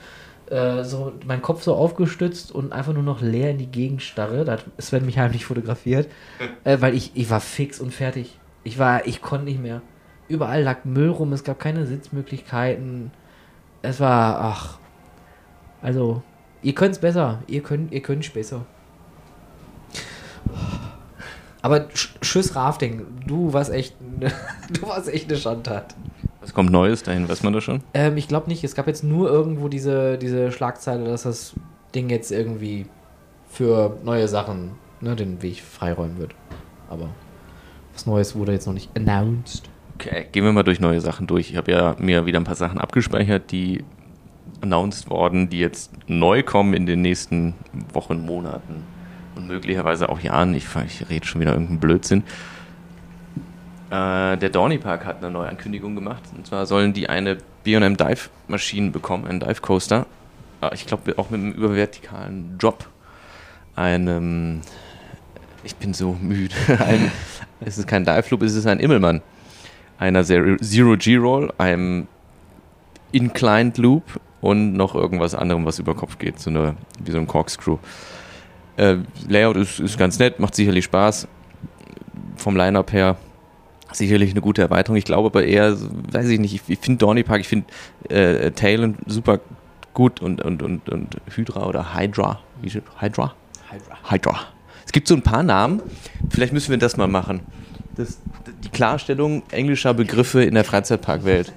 äh, 0.50 0.84
so 0.84 1.12
mein 1.26 1.42
Kopf 1.42 1.64
so 1.64 1.74
aufgestützt 1.74 2.52
und 2.52 2.72
einfach 2.72 2.92
nur 2.92 3.02
noch 3.02 3.20
leer 3.20 3.50
in 3.50 3.58
die 3.58 3.66
Gegend 3.66 4.02
starre. 4.02 4.44
Da 4.44 4.52
hat 4.52 4.64
Sven 4.78 5.04
mich 5.04 5.18
heimlich 5.18 5.46
fotografiert, 5.46 6.06
äh, 6.64 6.76
weil 6.80 6.94
ich, 6.94 7.10
ich 7.14 7.28
war 7.28 7.40
fix 7.40 7.80
und 7.80 7.92
fertig. 7.92 8.38
Ich 8.62 8.78
war, 8.78 9.06
ich 9.06 9.20
konnte 9.20 9.46
nicht 9.46 9.60
mehr. 9.60 9.82
Überall 10.28 10.62
lag 10.62 10.84
Müll 10.84 11.10
rum, 11.10 11.32
es 11.32 11.44
gab 11.44 11.58
keine 11.58 11.86
Sitzmöglichkeiten. 11.86 13.10
Es 13.82 14.00
war, 14.00 14.40
ach, 14.40 14.78
also, 15.82 16.22
ihr 16.62 16.74
könnt 16.74 16.92
es 16.92 16.98
besser. 16.98 17.42
Ihr 17.46 17.62
könnt, 17.62 17.92
ihr 17.92 18.00
könnt 18.00 18.32
besser. 18.32 18.64
Aber 21.62 21.76
Sch- 21.94 22.10
Tschüss 22.20 22.54
Rafting, 22.54 23.06
du 23.26 23.52
warst 23.52 23.72
echt, 23.72 23.96
du 24.72 24.82
warst 24.88 25.08
echt 25.08 25.28
eine 25.30 25.38
Schandtat. 25.38 25.94
Was 26.40 26.52
kommt 26.52 26.70
Neues 26.70 27.02
dahin? 27.02 27.28
Weiß 27.28 27.42
man 27.42 27.54
das 27.54 27.64
schon? 27.64 27.82
Ähm, 27.94 28.16
ich 28.18 28.28
glaube 28.28 28.48
nicht. 28.48 28.62
Es 28.64 28.74
gab 28.74 28.86
jetzt 28.86 29.02
nur 29.02 29.30
irgendwo 29.30 29.68
diese, 29.68 30.18
diese 30.18 30.52
Schlagzeile, 30.52 31.04
dass 31.04 31.22
das 31.22 31.54
Ding 31.94 32.10
jetzt 32.10 32.30
irgendwie 32.30 32.86
für 33.48 33.96
neue 34.04 34.28
Sachen 34.28 34.72
ne, 35.00 35.16
den 35.16 35.40
Weg 35.40 35.62
freiräumen 35.62 36.18
wird. 36.18 36.34
Aber 36.90 37.08
was 37.94 38.04
Neues 38.04 38.34
wurde 38.36 38.52
jetzt 38.52 38.66
noch 38.66 38.74
nicht 38.74 38.90
announced. 38.94 39.70
Okay, 39.94 40.26
gehen 40.32 40.44
wir 40.44 40.52
mal 40.52 40.64
durch 40.64 40.80
neue 40.80 41.00
Sachen 41.00 41.26
durch. 41.26 41.50
Ich 41.50 41.56
habe 41.56 41.70
ja 41.70 41.96
mir 41.98 42.26
wieder 42.26 42.40
ein 42.40 42.44
paar 42.44 42.56
Sachen 42.56 42.78
abgespeichert, 42.78 43.52
die 43.52 43.84
announced 44.60 45.08
worden, 45.10 45.48
die 45.48 45.58
jetzt 45.58 45.92
neu 46.08 46.42
kommen 46.42 46.74
in 46.74 46.86
den 46.86 47.02
nächsten 47.02 47.54
Wochen, 47.92 48.24
Monaten 48.24 48.82
und 49.36 49.46
möglicherweise 49.46 50.08
auch 50.08 50.20
Jahren. 50.20 50.54
Ich, 50.54 50.66
ich 50.86 51.08
rede 51.08 51.26
schon 51.26 51.40
wieder 51.40 51.52
irgendeinen 51.52 51.80
Blödsinn. 51.80 52.22
Äh, 53.90 54.36
der 54.36 54.48
Dorney 54.48 54.78
Park 54.78 55.04
hat 55.04 55.18
eine 55.18 55.30
neue 55.30 55.48
Ankündigung 55.48 55.94
gemacht. 55.94 56.22
Und 56.36 56.46
zwar 56.46 56.66
sollen 56.66 56.92
die 56.92 57.08
eine 57.08 57.38
B&M 57.62 57.96
Dive 57.96 58.28
Maschine 58.48 58.90
bekommen, 58.90 59.26
einen 59.26 59.40
Dive 59.40 59.60
Coaster. 59.60 60.06
Äh, 60.60 60.74
ich 60.74 60.86
glaube 60.86 61.16
auch 61.18 61.30
mit 61.30 61.40
einem 61.40 61.52
übervertikalen 61.52 62.58
Drop. 62.58 62.88
Einem, 63.76 64.62
ich 65.62 65.76
bin 65.76 65.94
so 65.94 66.16
müde. 66.20 66.54
Ein, 66.78 67.10
es 67.60 67.78
ist 67.78 67.86
kein 67.86 68.04
Dive 68.04 68.24
Loop, 68.30 68.42
es 68.42 68.54
ist 68.54 68.66
ein 68.66 68.78
Immelmann. 68.78 69.20
Einer 69.98 70.24
Zero 70.24 70.96
G-Roll, 70.96 71.52
einem 71.58 72.08
Inclined 73.12 73.78
Loop 73.78 74.02
und 74.40 74.74
noch 74.74 74.94
irgendwas 74.94 75.34
anderem, 75.34 75.64
was 75.64 75.78
über 75.78 75.94
Kopf 75.94 76.18
geht, 76.18 76.40
so 76.40 76.50
eine, 76.50 76.76
wie 77.02 77.12
so 77.12 77.18
ein 77.18 77.26
Corkscrew. 77.26 77.78
Äh, 78.76 78.96
Layout 79.28 79.56
ist, 79.56 79.80
ist 79.80 79.96
ganz 79.98 80.18
nett, 80.18 80.40
macht 80.40 80.54
sicherlich 80.54 80.84
Spaß. 80.84 81.28
Vom 82.36 82.56
Line-Up 82.56 82.92
her 82.92 83.16
sicherlich 83.92 84.32
eine 84.32 84.40
gute 84.40 84.62
Erweiterung. 84.62 84.96
Ich 84.96 85.04
glaube 85.04 85.26
aber 85.26 85.44
eher, 85.44 85.76
weiß 86.12 86.28
ich 86.28 86.40
nicht, 86.40 86.54
ich, 86.54 86.62
ich 86.66 86.78
finde 86.78 86.98
Dorney 86.98 87.22
Park, 87.22 87.40
ich 87.40 87.48
finde 87.48 87.66
äh, 88.08 88.50
Talon 88.50 88.96
super 89.06 89.40
gut 89.92 90.20
und, 90.20 90.42
und, 90.42 90.62
und, 90.62 90.88
und 90.88 91.16
Hydra 91.34 91.66
oder 91.66 91.94
Hydra. 91.94 92.40
Hydra? 92.62 93.34
Hydra? 93.70 94.10
Hydra. 94.10 94.40
Es 94.84 94.92
gibt 94.92 95.08
so 95.08 95.14
ein 95.14 95.22
paar 95.22 95.42
Namen, 95.42 95.82
vielleicht 96.28 96.52
müssen 96.52 96.70
wir 96.70 96.78
das 96.78 96.96
mal 96.96 97.08
machen. 97.08 97.40
Das, 97.96 98.18
die 98.64 98.68
Klarstellung 98.70 99.42
englischer 99.50 99.94
Begriffe 99.94 100.42
in 100.42 100.54
der 100.54 100.64
Freizeitparkwelt. 100.64 101.52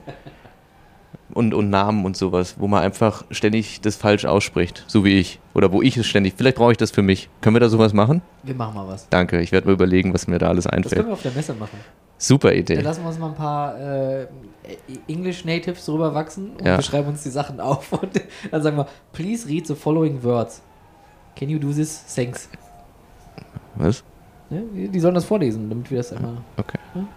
Und, 1.34 1.54
und 1.54 1.70
Namen 1.70 2.06
und 2.06 2.18
sowas, 2.18 2.56
wo 2.58 2.68
man 2.68 2.82
einfach 2.82 3.24
ständig 3.32 3.82
das 3.82 3.96
falsch 3.96 4.26
ausspricht, 4.26 4.86
so 4.88 5.04
wie 5.04 5.20
ich. 5.20 5.40
Oder 5.54 5.72
wo 5.72 5.82
ich 5.84 5.96
es 5.98 6.08
ständig. 6.08 6.34
Vielleicht 6.38 6.58
brauche 6.58 6.72
ich 6.72 6.78
das 6.78 6.90
für 6.90 7.02
mich. 7.04 7.30
Können 7.42 7.56
wir 7.56 7.60
da 7.60 7.70
sowas 7.70 7.94
machen? 7.94 8.22
Wir 8.44 8.56
machen 8.56 8.74
mal 8.76 8.88
was. 8.88 9.08
Danke, 9.10 9.40
ich 9.42 9.52
werde 9.52 9.68
mal 9.68 9.74
überlegen, 9.74 10.14
was 10.14 10.26
mir 10.28 10.40
da 10.40 10.48
alles 10.48 10.64
Das 10.64 10.74
einfällt. 10.74 10.96
können 10.96 11.10
wir 11.10 11.14
auf 11.14 11.22
der 11.22 11.34
Messe 11.34 11.54
machen. 11.54 11.78
Super 12.18 12.54
Idee. 12.54 12.76
Dann 12.76 12.86
lassen 12.86 13.04
wir 13.04 13.10
uns 13.10 13.20
mal 13.20 13.28
ein 13.30 13.36
paar 13.36 13.80
äh, 13.80 14.28
English 15.08 15.46
Natives 15.46 15.86
drüber 15.86 16.16
wachsen 16.16 16.52
und 16.58 16.66
Ja. 16.66 16.78
wir 16.78 16.82
schreiben 16.82 17.10
uns 17.10 17.22
die 17.22 17.30
Sachen 17.30 17.60
auf 17.60 17.92
und 18.02 18.10
dann 18.50 18.64
sagen 18.64 18.78
wir, 18.78 18.88
please 19.12 19.48
read 19.48 19.68
the 19.68 19.76
following 19.76 20.24
words. 20.24 20.62
Can 21.36 21.50
you 21.50 21.60
do 21.60 21.72
this? 21.72 22.04
Thanks. 22.16 22.50
Was? 23.76 24.04
Ne? 24.50 24.64
Die 24.90 25.00
sollen 25.00 25.16
das 25.16 25.26
vorlesen, 25.26 25.70
damit 25.70 25.90
wir 25.92 25.98
das 25.98 26.14
einmal. 26.14 26.38
Okay. 26.58 26.78
Hm? 26.94 27.08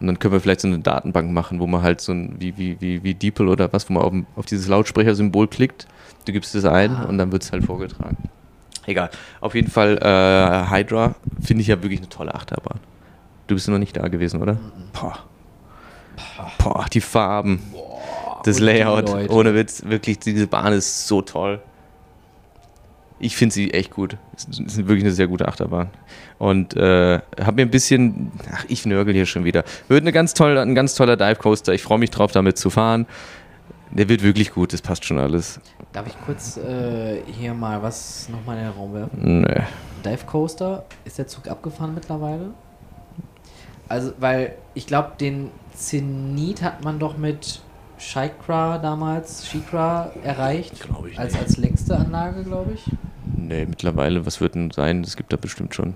Und 0.00 0.06
dann 0.06 0.18
können 0.18 0.32
wir 0.32 0.40
vielleicht 0.40 0.60
so 0.60 0.68
eine 0.68 0.80
Datenbank 0.80 1.30
machen, 1.30 1.60
wo 1.60 1.66
man 1.66 1.82
halt 1.82 2.00
so 2.00 2.12
ein, 2.12 2.36
wie, 2.38 2.56
wie, 2.58 2.80
wie, 2.80 3.02
wie 3.02 3.14
DeepL 3.14 3.48
oder 3.48 3.72
was, 3.72 3.88
wo 3.88 3.94
man 3.94 4.02
auf, 4.02 4.12
auf 4.36 4.46
dieses 4.46 4.68
Lautsprechersymbol 4.68 5.48
klickt, 5.48 5.86
du 6.26 6.32
gibst 6.32 6.54
es 6.54 6.64
ein 6.64 6.90
Ah. 6.90 7.04
und 7.04 7.18
dann 7.18 7.32
wird 7.32 7.42
es 7.42 7.52
halt 7.52 7.64
vorgetragen. 7.64 8.16
Egal. 8.86 9.10
Auf 9.40 9.54
jeden 9.54 9.70
Fall, 9.70 9.98
äh, 9.98 10.70
Hydra 10.70 11.14
finde 11.40 11.60
ich 11.62 11.68
ja 11.68 11.80
wirklich 11.82 12.00
eine 12.00 12.08
tolle 12.08 12.34
Achterbahn. 12.34 12.80
Du 13.46 13.54
bist 13.54 13.68
noch 13.68 13.78
nicht 13.78 13.96
da 13.96 14.08
gewesen, 14.08 14.42
oder? 14.42 14.58
Boah. 14.92 15.18
Boah, 16.58 16.86
die 16.92 17.00
Farben, 17.00 17.60
das 18.44 18.56
und 18.56 18.60
die 18.60 18.72
Layout, 18.72 19.30
ohne 19.30 19.54
Witz, 19.54 19.84
wirklich, 19.86 20.18
diese 20.18 20.46
Bahn 20.46 20.72
ist 20.72 21.06
so 21.06 21.22
toll. 21.22 21.60
Ich 23.22 23.36
finde 23.36 23.54
sie 23.54 23.72
echt 23.72 23.92
gut. 23.92 24.16
Es 24.36 24.58
ist 24.58 24.76
wirklich 24.78 25.04
eine 25.04 25.12
sehr 25.12 25.28
gute 25.28 25.46
Achterbahn. 25.46 25.90
Und 26.38 26.76
äh, 26.76 27.20
habe 27.40 27.52
mir 27.54 27.62
ein 27.62 27.70
bisschen, 27.70 28.32
ach, 28.52 28.64
ich 28.66 28.84
nörgel 28.84 29.14
hier 29.14 29.26
schon 29.26 29.44
wieder. 29.44 29.62
Wird 29.86 30.02
eine 30.02 30.10
ganz 30.10 30.34
tolle, 30.34 30.60
ein 30.60 30.74
ganz 30.74 30.96
toller 30.96 31.16
Dive 31.16 31.36
Coaster. 31.36 31.72
Ich 31.72 31.84
freue 31.84 31.98
mich 31.98 32.10
drauf, 32.10 32.32
damit 32.32 32.58
zu 32.58 32.68
fahren. 32.68 33.06
Der 33.92 34.08
wird 34.08 34.24
wirklich 34.24 34.50
gut, 34.50 34.72
das 34.72 34.82
passt 34.82 35.04
schon 35.04 35.20
alles. 35.20 35.60
Darf 35.92 36.08
ich 36.08 36.14
kurz 36.26 36.56
äh, 36.56 37.22
hier 37.26 37.54
mal 37.54 37.80
was 37.80 38.28
nochmal 38.28 38.58
in 38.58 38.64
den 38.64 38.72
Raum 38.72 38.92
werfen? 38.92 39.42
Nee. 39.42 39.62
Dive 40.04 40.26
Coaster, 40.26 40.84
ist 41.04 41.18
der 41.18 41.28
Zug 41.28 41.46
abgefahren 41.46 41.94
mittlerweile? 41.94 42.50
Also, 43.88 44.14
weil 44.18 44.56
ich 44.74 44.88
glaube, 44.88 45.12
den 45.20 45.50
Zenit 45.74 46.60
hat 46.60 46.82
man 46.82 46.98
doch 46.98 47.16
mit 47.16 47.60
Shikra 47.98 48.78
damals, 48.78 49.46
Shikra 49.46 50.10
erreicht. 50.24 50.80
Glaub 50.80 51.06
ich 51.06 51.16
als, 51.18 51.34
nicht. 51.34 51.42
als 51.42 51.56
längste 51.58 51.96
Anlage, 51.96 52.42
glaube 52.42 52.72
ich. 52.72 52.90
Nee, 53.36 53.66
mittlerweile, 53.66 54.26
was 54.26 54.40
wird 54.40 54.54
denn 54.54 54.70
sein? 54.70 55.02
Es 55.02 55.16
gibt 55.16 55.32
da 55.32 55.36
bestimmt 55.36 55.74
schon 55.74 55.94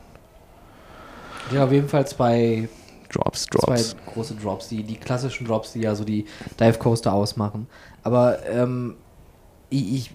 Ja, 1.53 1.65
auf 1.65 1.73
jeden 1.73 1.89
Fall 1.89 2.07
zwei, 2.07 2.69
Drops, 3.11 3.47
Drops. 3.47 3.91
zwei 3.91 4.13
große 4.13 4.35
Drops, 4.35 4.69
die, 4.69 4.83
die 4.83 4.97
klassischen 4.97 5.47
Drops, 5.47 5.73
die 5.73 5.81
ja 5.81 5.95
so 5.95 6.05
die 6.05 6.27
Dive 6.59 6.79
Coaster 6.79 7.13
ausmachen. 7.13 7.67
Aber 8.03 8.45
ähm, 8.47 8.97
ich, 9.71 10.11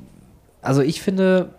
also 0.62 0.82
ich 0.82 1.02
finde, 1.02 1.54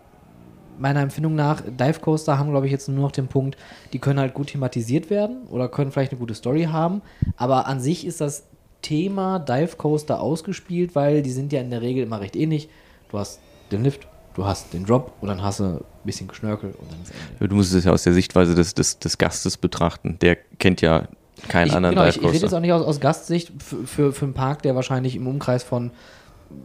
meiner 0.77 1.01
Empfindung 1.01 1.35
nach, 1.35 1.61
Dive 1.61 1.99
Coaster 1.99 2.37
haben, 2.37 2.49
glaube 2.49 2.65
ich, 2.65 2.71
jetzt 2.71 2.87
nur 2.89 3.01
noch 3.01 3.11
den 3.11 3.27
Punkt, 3.27 3.57
die 3.93 3.99
können 3.99 4.19
halt 4.19 4.33
gut 4.33 4.47
thematisiert 4.47 5.09
werden 5.09 5.43
oder 5.49 5.69
können 5.69 5.91
vielleicht 5.91 6.11
eine 6.11 6.19
gute 6.19 6.35
Story 6.35 6.63
haben. 6.63 7.01
Aber 7.37 7.67
an 7.67 7.79
sich 7.79 8.05
ist 8.05 8.21
das 8.21 8.43
Thema 8.81 9.39
Dive 9.39 9.77
Coaster 9.77 10.19
ausgespielt, 10.19 10.95
weil 10.95 11.21
die 11.21 11.31
sind 11.31 11.53
ja 11.53 11.61
in 11.61 11.69
der 11.69 11.81
Regel 11.81 12.03
immer 12.03 12.19
recht 12.19 12.35
ähnlich. 12.35 12.69
Du 13.09 13.17
hast 13.17 13.39
den 13.71 13.83
Lift, 13.83 14.07
du 14.35 14.45
hast 14.45 14.73
den 14.73 14.85
Drop 14.85 15.13
und 15.21 15.27
dann 15.27 15.41
hast 15.43 15.59
du 15.59 15.63
ein 15.63 15.81
bisschen 16.03 16.27
Geschnörkel 16.27 16.71
und 16.71 16.91
dann 16.91 17.01
ist 17.01 17.11
Ende. 17.39 17.47
Du 17.49 17.55
musst 17.55 17.73
es 17.73 17.83
ja 17.83 17.91
aus 17.91 18.03
der 18.03 18.13
Sichtweise 18.13 18.55
des, 18.55 18.73
des, 18.73 18.99
des 18.99 19.17
Gastes 19.17 19.57
betrachten. 19.57 20.17
Der 20.21 20.35
kennt 20.59 20.81
ja 20.81 21.07
keinen 21.47 21.67
ich, 21.67 21.73
anderen 21.75 21.95
genau, 21.95 22.07
ich, 22.07 22.15
Dive 22.15 22.21
ich 22.21 22.27
rede 22.27 22.33
jetzt 22.33 22.41
Coaster. 22.43 22.57
auch 22.57 22.61
nicht 22.61 22.71
aus, 22.71 22.85
aus 22.85 22.99
Gastsicht 22.99 23.51
für, 23.61 23.87
für, 23.87 24.13
für 24.13 24.25
einen 24.25 24.33
Park, 24.33 24.61
der 24.63 24.75
wahrscheinlich 24.75 25.15
im 25.15 25.27
Umkreis 25.27 25.63
von 25.63 25.91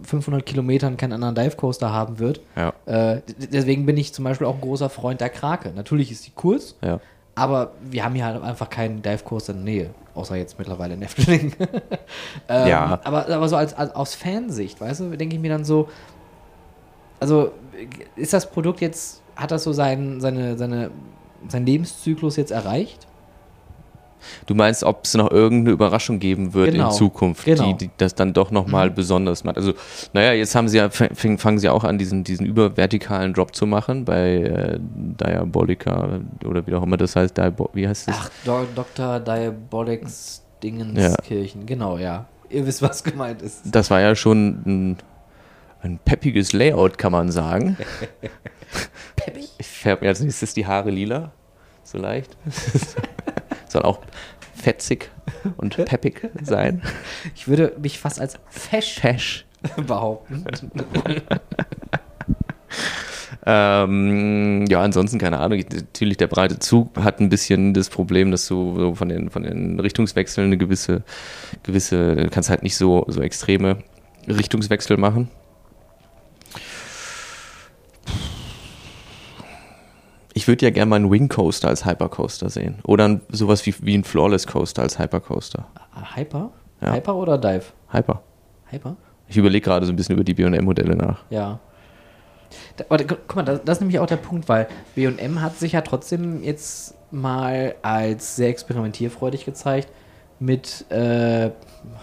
500 0.03 0.45
Kilometern 0.45 0.97
keinen 0.97 1.13
anderen 1.15 1.35
Dive 1.35 1.57
Coaster 1.57 1.93
haben 1.93 2.19
wird. 2.19 2.41
Ja, 2.57 2.73
Äh, 2.87 3.23
deswegen 3.53 3.87
bin 3.87 3.97
ich 3.97 4.13
zum 4.13 4.25
Beispiel 4.25 4.47
auch 4.47 4.55
ein 4.57 4.61
großer 4.61 4.91
Freund 4.91 5.21
der 5.21 5.31
Krake. 5.31 5.73
Natürlich 5.75 6.13
ist 6.13 6.25
sie 6.25 6.33
kurz, 6.35 6.75
ja. 6.83 7.01
aber 7.35 7.73
wir 7.83 8.05
haben 8.05 8.15
hier 8.15 8.27
halt 8.27 8.43
einfach 8.43 8.69
keinen 8.69 9.03
Dive 9.03 9.25
Coaster 9.25 9.53
in 9.55 9.65
der 9.65 9.75
Nähe. 9.75 9.91
Außer 10.15 10.37
jetzt 10.37 10.59
mittlerweile 10.59 10.95
in 10.95 11.03
Efteling. 11.03 11.55
ähm, 12.49 12.69
Ja. 12.69 13.01
Aber, 13.05 13.29
aber 13.29 13.49
so 13.49 13.57
als, 13.57 13.73
als 13.73 13.95
aus 13.95 14.15
Fansicht, 14.15 14.81
weißt 14.81 15.01
du, 15.01 15.17
denke 15.17 15.37
ich 15.37 15.41
mir 15.41 15.51
dann 15.51 15.65
so, 15.65 15.89
also 17.21 17.53
ist 18.17 18.33
das 18.33 18.51
Produkt 18.51 18.81
jetzt, 18.81 19.23
hat 19.37 19.51
das 19.51 19.65
so 19.65 19.73
sein, 19.73 20.21
seine, 20.21 20.57
seine, 20.59 20.91
seinen 21.49 21.67
Lebenszyklus 21.67 22.37
jetzt 22.37 22.51
erreicht? 22.51 23.07
Du 24.47 24.55
meinst, 24.57 24.83
ob 24.83 25.05
es 25.05 25.15
noch 25.15 25.31
irgendeine 25.31 25.71
Überraschung 25.75 26.19
geben 26.19 26.53
wird 26.53 26.73
Genau, 26.73 26.87
in 26.89 26.91
Zukunft, 26.93 27.45
genau. 27.45 27.73
die, 27.73 27.87
die 27.87 27.91
das 27.99 28.17
dann 28.17 28.33
doch 28.33 28.51
nochmal 28.51 28.91
Mhm. 28.91 28.95
besonders 28.97 29.45
macht. 29.45 29.57
Also, 29.57 29.75
naja, 30.13 30.33
jetzt 30.33 30.57
haben 30.57 30.69
sie 30.69 30.79
ja, 30.79 30.91
fang- 30.91 31.39
fangen 31.39 31.59
sie 31.61 31.69
auch 31.69 31.85
an, 31.85 31.99
diesen, 31.99 32.25
diesen 32.25 32.45
übervertikalen 32.45 33.33
Drop 33.33 33.55
zu 33.55 33.65
machen 33.65 34.05
bei 34.05 34.39
äh, 34.39 34.79
Diabolica 34.81 36.19
oder 36.45 36.67
wie 36.67 36.75
auch 36.75 36.83
immer 36.83 36.97
das 36.97 37.15
heißt. 37.15 37.37
Diabo 37.37 37.71
wie 37.75 37.87
heißt 37.87 38.09
das? 38.09 38.17
Ach, 38.19 38.31
Do 38.45 38.67
Dr. 38.75 39.21
Diabolics 39.21 40.43
Dingenskirchen, 40.65 41.65
genau, 41.67 41.97
ja. 41.99 42.27
Ihr 42.51 42.67
wisst, 42.67 42.83
was 42.83 43.05
gemeint 43.05 43.41
ist. 43.43 43.61
Das 43.65 43.89
war 43.91 44.01
ja 44.01 44.17
schon 44.17 44.63
ein, 44.67 44.97
ein 45.83 45.99
peppiges 46.05 46.53
Layout, 46.53 46.99
kann 46.99 47.13
man 47.13 47.31
sagen. 47.31 47.77
Peppig? 49.17 49.49
Ich 49.59 49.67
färbe 49.67 50.05
mir 50.05 50.09
als 50.09 50.21
nächstes 50.21 50.55
die 50.55 50.67
Haare 50.67 50.91
lila. 50.91 51.33
So 51.85 51.99
leicht. 51.99 52.37
Soll 53.69 53.83
auch 53.83 54.01
fetzig 54.55 55.11
und 55.57 55.77
peppig 55.85 56.29
sein. 56.43 56.83
Ich 57.35 57.49
würde 57.49 57.75
mich 57.81 57.99
fast 57.99 58.21
als 58.21 58.39
fesch 58.49 58.99
Fesch. 59.01 59.45
behaupten. 59.87 60.45
Ähm, 63.47 64.67
ja, 64.69 64.83
ansonsten 64.83 65.19
keine 65.19 65.39
Ahnung. 65.39 65.59
Ich- 65.59 65.69
Natürlich, 65.71 66.17
der 66.17 66.27
breite 66.27 66.59
Zug 66.59 66.97
hat 66.99 67.21
ein 67.21 67.29
bisschen 67.29 67.73
das 67.75 67.89
Problem, 67.89 68.31
dass 68.31 68.47
du 68.47 68.77
so 68.79 68.95
von 68.95 69.09
den, 69.09 69.31
von 69.31 69.43
den 69.43 69.79
Richtungswechseln 69.81 70.47
eine 70.49 70.59
gewisse, 70.59 71.03
gewisse, 71.63 72.17
du 72.17 72.31
kannst 72.31 72.51
halt 72.51 72.63
nicht 72.63 72.77
so, 72.77 73.05
so 73.09 73.21
extreme 73.23 73.79
Richtungswechsel 74.29 74.97
machen. 74.97 75.29
Ich 80.39 80.47
würde 80.47 80.65
ja 80.67 80.71
gerne 80.71 80.89
mal 80.89 80.95
einen 80.97 81.11
Wing 81.11 81.29
Coaster 81.29 81.67
als 81.67 81.85
Hypercoaster 81.85 82.49
sehen. 82.49 82.79
Oder 82.85 83.19
sowas 83.29 83.67
wie, 83.67 83.75
wie 83.81 83.97
ein 83.99 84.05
Flawless 84.05 84.47
Coaster 84.47 84.83
als 84.83 84.97
Hypercoaster. 84.97 85.67
Hyper? 86.15 86.53
Ja. 86.81 86.93
Hyper 86.95 87.17
oder 87.17 87.37
Dive? 87.39 87.65
Hyper. 87.93 88.23
Hyper? 88.71 88.95
Ich 89.27 89.37
überlege 89.37 89.65
gerade 89.65 89.85
so 89.85 89.93
ein 89.93 89.97
bisschen 89.97 90.15
über 90.15 90.23
die 90.23 90.35
BM-Modelle 90.35 90.95
nach. 90.95 91.25
Ja. 91.31 91.59
Da, 92.77 92.85
aber, 92.89 92.99
gu- 93.03 93.17
guck 93.27 93.35
mal, 93.35 93.43
das, 93.43 93.65
das 93.65 93.79
ist 93.79 93.81
nämlich 93.81 93.99
auch 93.99 94.07
der 94.07 94.17
Punkt, 94.19 94.49
weil 94.49 94.69
BM 94.95 95.41
hat 95.41 95.59
sich 95.59 95.73
ja 95.73 95.81
trotzdem 95.81 96.45
jetzt 96.45 96.95
mal 97.11 97.75
als 97.83 98.37
sehr 98.37 98.51
experimentierfreudig 98.51 99.45
gezeigt 99.45 99.89
mit, 100.39 100.89
äh, 100.93 101.51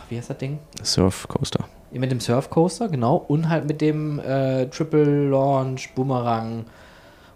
wie 0.10 0.18
heißt 0.18 0.30
das 0.30 0.38
Ding? 0.40 0.60
Surf 0.84 1.26
Coaster. 1.30 1.64
Mit 1.92 2.12
dem 2.12 2.20
Surf 2.20 2.50
Coaster, 2.50 2.90
genau. 2.90 3.16
Und 3.16 3.48
halt 3.48 3.66
mit 3.66 3.80
dem 3.80 4.20
äh, 4.20 4.66
Triple 4.66 5.30
Launch, 5.30 5.94
Boomerang, 5.96 6.66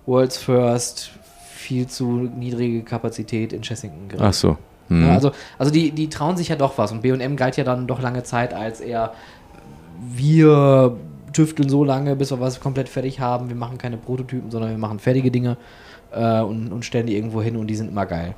World's 0.10 0.38
First, 0.38 1.12
viel 1.54 1.88
zu 1.88 2.30
niedrige 2.36 2.84
Kapazität 2.84 3.54
in 3.54 3.62
Chessington. 3.62 4.20
Ach 4.20 4.34
so. 4.34 4.58
Mhm. 4.90 5.06
Ja, 5.06 5.14
also 5.14 5.32
also 5.58 5.72
die, 5.72 5.92
die 5.92 6.10
trauen 6.10 6.36
sich 6.36 6.50
ja 6.50 6.56
doch 6.56 6.78
was. 6.78 6.92
Und 6.92 7.02
BM 7.02 7.36
galt 7.36 7.58
ja 7.58 7.64
dann 7.64 7.86
doch 7.86 8.02
lange 8.02 8.24
Zeit 8.24 8.54
als 8.54 8.82
eher, 8.82 9.14
wir 10.02 10.98
tüfteln 11.32 11.70
so 11.70 11.84
lange, 11.84 12.16
bis 12.16 12.32
wir 12.32 12.40
was 12.40 12.60
komplett 12.60 12.90
fertig 12.90 13.20
haben. 13.20 13.50
Wir 13.50 13.56
machen 13.56 13.78
keine 13.78 13.98
Prototypen, 13.98 14.50
sondern 14.50 14.72
wir 14.72 14.78
machen 14.80 14.98
fertige 14.98 15.30
Dinge 15.30 15.58
äh, 16.12 16.42
und, 16.42 16.72
und 16.72 16.86
stellen 16.86 17.06
die 17.06 17.16
irgendwo 17.16 17.42
hin 17.42 17.56
und 17.56 17.68
die 17.68 17.76
sind 17.76 17.90
immer 17.90 18.08
geil. 18.08 18.34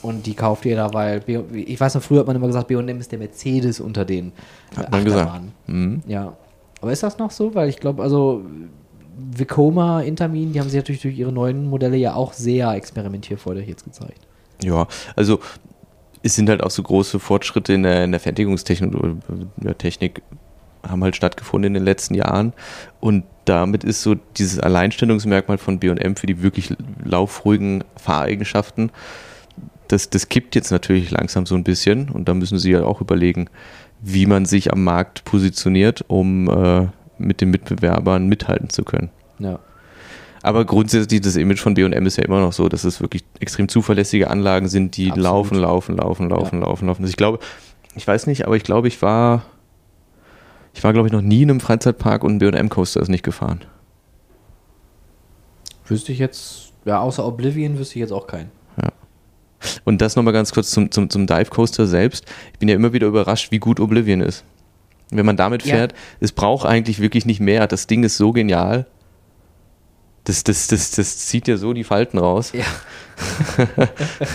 Und 0.00 0.26
die 0.26 0.34
kauft 0.34 0.64
jeder, 0.64 0.94
weil 0.94 1.20
B 1.20 1.40
ich 1.52 1.80
weiß 1.80 1.96
noch, 1.96 2.02
früher 2.02 2.20
hat 2.20 2.28
man 2.28 2.36
immer 2.36 2.46
gesagt, 2.46 2.68
BM 2.68 2.88
ist 3.00 3.10
der 3.10 3.18
Mercedes 3.18 3.80
unter 3.80 4.04
den 4.04 4.28
äh, 4.74 4.76
Hat 4.76 4.92
man 4.92 5.04
gesagt. 5.04 5.42
Mhm. 5.66 6.02
Ja. 6.06 6.34
Aber 6.80 6.92
ist 6.92 7.02
das 7.02 7.18
noch 7.18 7.32
so? 7.32 7.52
Weil 7.56 7.68
ich 7.68 7.78
glaube, 7.78 8.00
also 8.00 8.44
Vekoma, 9.18 10.02
Intermin, 10.02 10.52
die 10.52 10.60
haben 10.60 10.68
sich 10.68 10.78
natürlich 10.78 11.02
durch 11.02 11.18
ihre 11.18 11.32
neuen 11.32 11.68
Modelle 11.68 11.96
ja 11.96 12.14
auch 12.14 12.32
sehr 12.32 12.72
experimentierfreudig 12.72 13.66
jetzt 13.66 13.84
gezeigt. 13.84 14.26
Ja, 14.62 14.86
also 15.16 15.40
es 16.22 16.34
sind 16.34 16.48
halt 16.48 16.62
auch 16.62 16.70
so 16.70 16.82
große 16.82 17.18
Fortschritte 17.18 17.72
in 17.72 17.82
der, 17.82 18.04
in 18.04 18.12
der 18.12 18.20
Fertigungstechnik 18.20 18.92
Technik 19.78 20.22
haben 20.86 21.02
halt 21.02 21.16
stattgefunden 21.16 21.68
in 21.68 21.74
den 21.74 21.84
letzten 21.84 22.14
Jahren 22.14 22.52
und 23.00 23.24
damit 23.44 23.82
ist 23.82 24.02
so 24.02 24.14
dieses 24.36 24.60
Alleinstellungsmerkmal 24.60 25.58
von 25.58 25.78
B&M 25.78 26.16
für 26.16 26.26
die 26.26 26.42
wirklich 26.42 26.74
laufruhigen 27.04 27.82
Fahreigenschaften, 27.96 28.90
das, 29.88 30.10
das 30.10 30.28
kippt 30.28 30.54
jetzt 30.54 30.70
natürlich 30.70 31.10
langsam 31.10 31.46
so 31.46 31.54
ein 31.54 31.64
bisschen 31.64 32.10
und 32.10 32.28
da 32.28 32.34
müssen 32.34 32.58
sie 32.58 32.72
ja 32.72 32.84
auch 32.84 33.00
überlegen, 33.00 33.48
wie 34.00 34.26
man 34.26 34.44
sich 34.44 34.72
am 34.72 34.84
Markt 34.84 35.24
positioniert, 35.24 36.04
um 36.06 36.48
äh, 36.48 36.86
mit 37.18 37.40
den 37.40 37.50
Mitbewerbern 37.50 38.26
mithalten 38.26 38.70
zu 38.70 38.84
können. 38.84 39.10
Ja. 39.38 39.58
Aber 40.42 40.64
grundsätzlich 40.64 41.20
das 41.20 41.36
Image 41.36 41.60
von 41.60 41.74
B&M 41.74 42.06
ist 42.06 42.16
ja 42.16 42.24
immer 42.24 42.40
noch 42.40 42.52
so, 42.52 42.68
dass 42.68 42.84
es 42.84 43.00
wirklich 43.00 43.24
extrem 43.40 43.68
zuverlässige 43.68 44.30
Anlagen 44.30 44.68
sind, 44.68 44.96
die 44.96 45.10
Absolut. 45.10 45.24
laufen, 45.24 45.58
laufen, 45.58 45.96
laufen, 45.96 46.28
laufen, 46.30 46.60
laufen, 46.60 46.86
laufen. 46.86 47.02
Also 47.02 47.10
ich 47.10 47.16
glaube, 47.16 47.40
ich 47.96 48.06
weiß 48.06 48.26
nicht, 48.26 48.46
aber 48.46 48.56
ich 48.56 48.62
glaube, 48.62 48.88
ich 48.88 49.02
war, 49.02 49.42
ich 50.74 50.84
war 50.84 50.92
glaube 50.92 51.08
ich 51.08 51.12
noch 51.12 51.22
nie 51.22 51.42
in 51.42 51.50
einem 51.50 51.60
Freizeitpark 51.60 52.22
und 52.22 52.36
ein 52.36 52.38
B&M 52.38 52.68
Coaster 52.68 53.00
ist 53.00 53.08
nicht 53.08 53.24
gefahren. 53.24 53.62
Wüsste 55.86 56.12
ich 56.12 56.18
jetzt, 56.18 56.72
ja, 56.84 57.00
außer 57.00 57.26
Oblivion 57.26 57.78
wüsste 57.78 57.96
ich 57.96 58.00
jetzt 58.00 58.12
auch 58.12 58.26
keinen. 58.26 58.50
Und 59.84 60.00
das 60.00 60.16
nochmal 60.16 60.32
ganz 60.32 60.52
kurz 60.52 60.70
zum, 60.70 60.90
zum, 60.90 61.10
zum 61.10 61.26
Dive 61.26 61.50
Coaster 61.50 61.86
selbst. 61.86 62.26
Ich 62.52 62.58
bin 62.58 62.68
ja 62.68 62.74
immer 62.74 62.92
wieder 62.92 63.06
überrascht, 63.06 63.50
wie 63.50 63.58
gut 63.58 63.80
Oblivion 63.80 64.20
ist. 64.20 64.44
Wenn 65.10 65.26
man 65.26 65.36
damit 65.36 65.64
Ja. 65.64 65.74
fährt, 65.76 65.94
es 66.20 66.32
braucht 66.32 66.66
eigentlich 66.66 67.00
wirklich 67.00 67.24
nicht 67.26 67.40
mehr. 67.40 67.66
Das 67.66 67.86
Ding 67.86 68.04
ist 68.04 68.16
so 68.16 68.32
genial. 68.32 68.86
Das, 70.24 70.44
das, 70.44 70.66
das, 70.66 70.90
das 70.90 71.18
zieht 71.26 71.48
ja 71.48 71.56
so 71.56 71.72
die 71.72 71.84
Falten 71.84 72.18
raus. 72.18 72.52
Ja. 72.52 72.64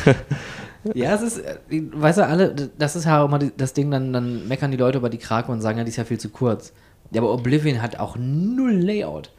ja, 0.93 1.13
es 1.13 1.21
ist, 1.21 1.37
äh, 1.39 1.57
weißt 1.93 2.17
du, 2.19 2.25
alle, 2.25 2.55
das 2.77 2.95
ist 2.95 3.05
ja 3.05 3.21
auch 3.21 3.27
immer 3.27 3.39
das 3.39 3.73
Ding, 3.73 3.91
dann, 3.91 4.11
dann 4.11 4.47
meckern 4.47 4.71
die 4.71 4.77
Leute 4.77 4.97
über 4.97 5.09
die 5.09 5.17
Krake 5.17 5.51
und 5.51 5.61
sagen, 5.61 5.77
ja, 5.77 5.83
die 5.83 5.89
ist 5.91 5.97
ja 5.97 6.05
viel 6.05 6.19
zu 6.19 6.29
kurz. 6.29 6.73
Ja, 7.11 7.21
aber 7.21 7.31
Oblivion 7.31 7.81
hat 7.81 7.99
auch 7.99 8.15
null 8.17 8.73
Layout. 8.73 9.31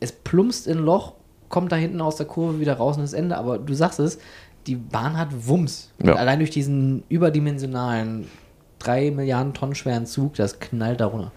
Es 0.00 0.12
plumpst 0.12 0.66
in 0.66 0.78
ein 0.78 0.84
Loch, 0.84 1.14
kommt 1.48 1.72
da 1.72 1.76
hinten 1.76 2.00
aus 2.00 2.16
der 2.16 2.26
Kurve 2.26 2.60
wieder 2.60 2.74
raus 2.74 2.98
und 2.98 3.04
ist 3.04 3.14
Ende, 3.14 3.36
aber 3.38 3.58
du 3.58 3.72
sagst 3.74 3.98
es, 3.98 4.18
die 4.66 4.76
Bahn 4.76 5.16
hat 5.16 5.28
Wumms. 5.48 5.90
Ja. 6.02 6.14
allein 6.14 6.38
durch 6.38 6.50
diesen 6.50 7.02
überdimensionalen, 7.08 8.26
drei 8.82 9.10
Milliarden 9.10 9.54
Tonnen 9.54 9.74
schweren 9.74 10.06
Zug, 10.06 10.34
das 10.34 10.58
knallt 10.60 11.00
da 11.00 11.06
runter. 11.06 11.32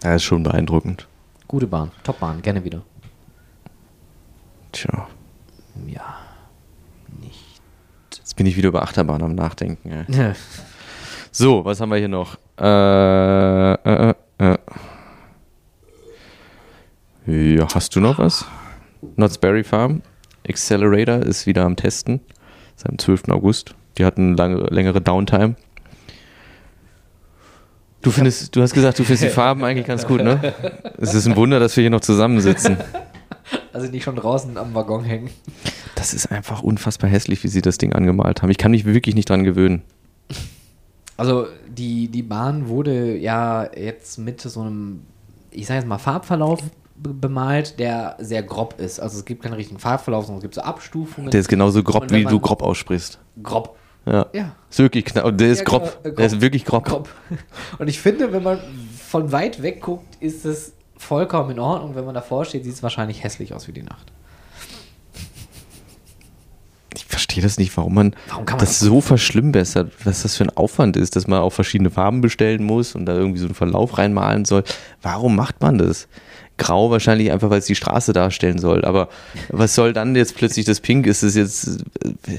Das 0.00 0.16
ist 0.16 0.24
schon 0.24 0.42
beeindruckend. 0.42 1.06
Gute 1.48 1.66
Bahn, 1.66 1.90
Top-Bahn, 2.04 2.42
gerne 2.42 2.64
wieder. 2.64 2.82
Tja. 4.72 5.08
Ja, 5.86 6.18
nicht. 7.20 7.60
Jetzt 8.16 8.36
bin 8.36 8.46
ich 8.46 8.56
wieder 8.56 8.68
über 8.68 8.82
Achterbahn 8.82 9.22
am 9.22 9.34
Nachdenken. 9.34 9.90
Ey. 9.90 10.34
So, 11.32 11.64
was 11.64 11.80
haben 11.80 11.90
wir 11.90 11.98
hier 11.98 12.08
noch? 12.08 12.36
Äh, 12.58 13.72
äh, 13.74 14.14
äh, 14.38 14.56
äh. 17.26 17.56
Ja, 17.56 17.68
hast 17.72 17.94
du 17.94 18.00
noch 18.00 18.18
was? 18.18 18.44
Knott's 19.14 19.38
Berry 19.38 19.62
Farm. 19.62 20.02
Accelerator 20.48 21.20
ist 21.20 21.46
wieder 21.46 21.64
am 21.64 21.76
Testen. 21.76 22.20
Seit 22.76 22.90
dem 22.90 22.98
12. 22.98 23.28
August. 23.28 23.74
Die 23.98 24.04
hatten 24.04 24.36
lange, 24.36 24.56
längere 24.70 25.00
Downtime. 25.00 25.54
Du 28.02 28.10
findest, 28.10 28.54
du 28.56 28.62
hast 28.62 28.72
gesagt, 28.72 28.98
du 28.98 29.04
findest 29.04 29.24
die 29.24 29.28
Farben 29.28 29.62
eigentlich 29.64 29.86
ganz 29.86 30.06
gut, 30.06 30.22
ne? 30.22 30.54
Es 30.98 31.12
ist 31.14 31.26
ein 31.26 31.36
Wunder, 31.36 31.60
dass 31.60 31.76
wir 31.76 31.82
hier 31.82 31.90
noch 31.90 32.00
zusammensitzen. 32.00 32.78
Also 33.72 33.90
nicht 33.90 34.04
schon 34.04 34.16
draußen 34.16 34.56
am 34.56 34.74
Waggon 34.74 35.04
hängen. 35.04 35.30
Das 35.96 36.14
ist 36.14 36.30
einfach 36.32 36.62
unfassbar 36.62 37.10
hässlich, 37.10 37.44
wie 37.44 37.48
sie 37.48 37.60
das 37.62 37.76
Ding 37.78 37.92
angemalt 37.92 38.42
haben. 38.42 38.50
Ich 38.50 38.58
kann 38.58 38.70
mich 38.70 38.84
wirklich 38.86 39.14
nicht 39.14 39.28
dran 39.28 39.44
gewöhnen. 39.44 39.82
Also 41.16 41.46
die, 41.68 42.08
die 42.08 42.22
Bahn 42.22 42.68
wurde 42.68 43.16
ja 43.18 43.68
jetzt 43.76 44.18
mit 44.18 44.40
so 44.40 44.60
einem, 44.62 45.02
ich 45.50 45.66
sage 45.66 45.80
jetzt 45.80 45.88
mal, 45.88 45.98
Farbverlauf 45.98 46.60
be- 46.96 47.12
bemalt, 47.12 47.78
der 47.78 48.16
sehr 48.18 48.42
grob 48.42 48.80
ist. 48.80 48.98
Also 49.00 49.18
es 49.18 49.24
gibt 49.26 49.42
keinen 49.42 49.52
richtigen 49.52 49.78
Farbverlauf, 49.78 50.24
sondern 50.24 50.38
es 50.38 50.42
gibt 50.42 50.54
so 50.54 50.62
Abstufungen. 50.62 51.30
Der 51.30 51.40
ist 51.40 51.48
genauso 51.48 51.82
grob, 51.82 52.10
wie 52.10 52.24
du 52.24 52.40
grob 52.40 52.62
aussprichst. 52.62 53.18
grob. 53.42 53.76
Ja. 54.10 54.26
Ja. 54.32 54.56
Ist 54.68 54.78
wirklich 54.78 55.04
knapp. 55.04 55.36
Der 55.38 55.48
ist 55.48 55.58
Ja, 55.60 55.64
grob. 55.64 55.98
genau, 56.02 56.12
äh, 56.14 56.16
Der 56.16 56.26
ist 56.26 56.32
grob. 56.32 56.40
wirklich 56.42 56.64
grob. 56.64 56.84
Grob. 56.84 57.08
Und 57.78 57.88
ich 57.88 58.00
finde, 58.00 58.32
wenn 58.32 58.42
man 58.42 58.58
von 59.08 59.30
weit 59.32 59.62
weg 59.62 59.80
guckt, 59.82 60.16
ist 60.20 60.44
es 60.44 60.72
vollkommen 60.96 61.50
in 61.52 61.58
Ordnung. 61.58 61.94
Wenn 61.94 62.04
man 62.04 62.14
davor 62.14 62.44
steht, 62.44 62.64
sieht 62.64 62.74
es 62.74 62.82
wahrscheinlich 62.82 63.22
hässlich 63.24 63.54
aus 63.54 63.68
wie 63.68 63.72
die 63.72 63.82
Nacht. 63.82 64.12
Ich 66.94 67.04
verstehe 67.04 67.42
das 67.42 67.56
nicht, 67.58 67.76
warum 67.76 67.94
man 67.94 68.16
Warum 68.28 68.44
man 68.46 68.58
das 68.58 68.80
so 68.80 69.00
verschlimmbessert, 69.00 69.92
was 70.04 70.22
das 70.22 70.36
für 70.36 70.44
ein 70.44 70.50
Aufwand 70.50 70.96
ist, 70.96 71.14
dass 71.14 71.28
man 71.28 71.38
auch 71.40 71.50
verschiedene 71.50 71.90
Farben 71.90 72.20
bestellen 72.20 72.64
muss 72.64 72.94
und 72.96 73.06
da 73.06 73.14
irgendwie 73.14 73.38
so 73.38 73.46
einen 73.46 73.54
Verlauf 73.54 73.96
reinmalen 73.98 74.44
soll. 74.44 74.64
Warum 75.02 75.36
macht 75.36 75.60
man 75.60 75.78
das? 75.78 76.08
Grau 76.58 76.90
wahrscheinlich 76.90 77.30
einfach, 77.30 77.48
weil 77.48 77.60
es 77.60 77.66
die 77.66 77.76
Straße 77.76 78.12
darstellen 78.12 78.58
soll. 78.58 78.84
Aber 78.84 79.08
was 79.50 79.74
soll 79.74 79.92
dann 79.92 80.16
jetzt 80.16 80.36
plötzlich 80.36 80.66
das 80.66 80.80
Pink? 80.80 81.06
Ist 81.06 81.22
es 81.22 81.34
jetzt. 81.36 81.84
äh, 82.04 82.38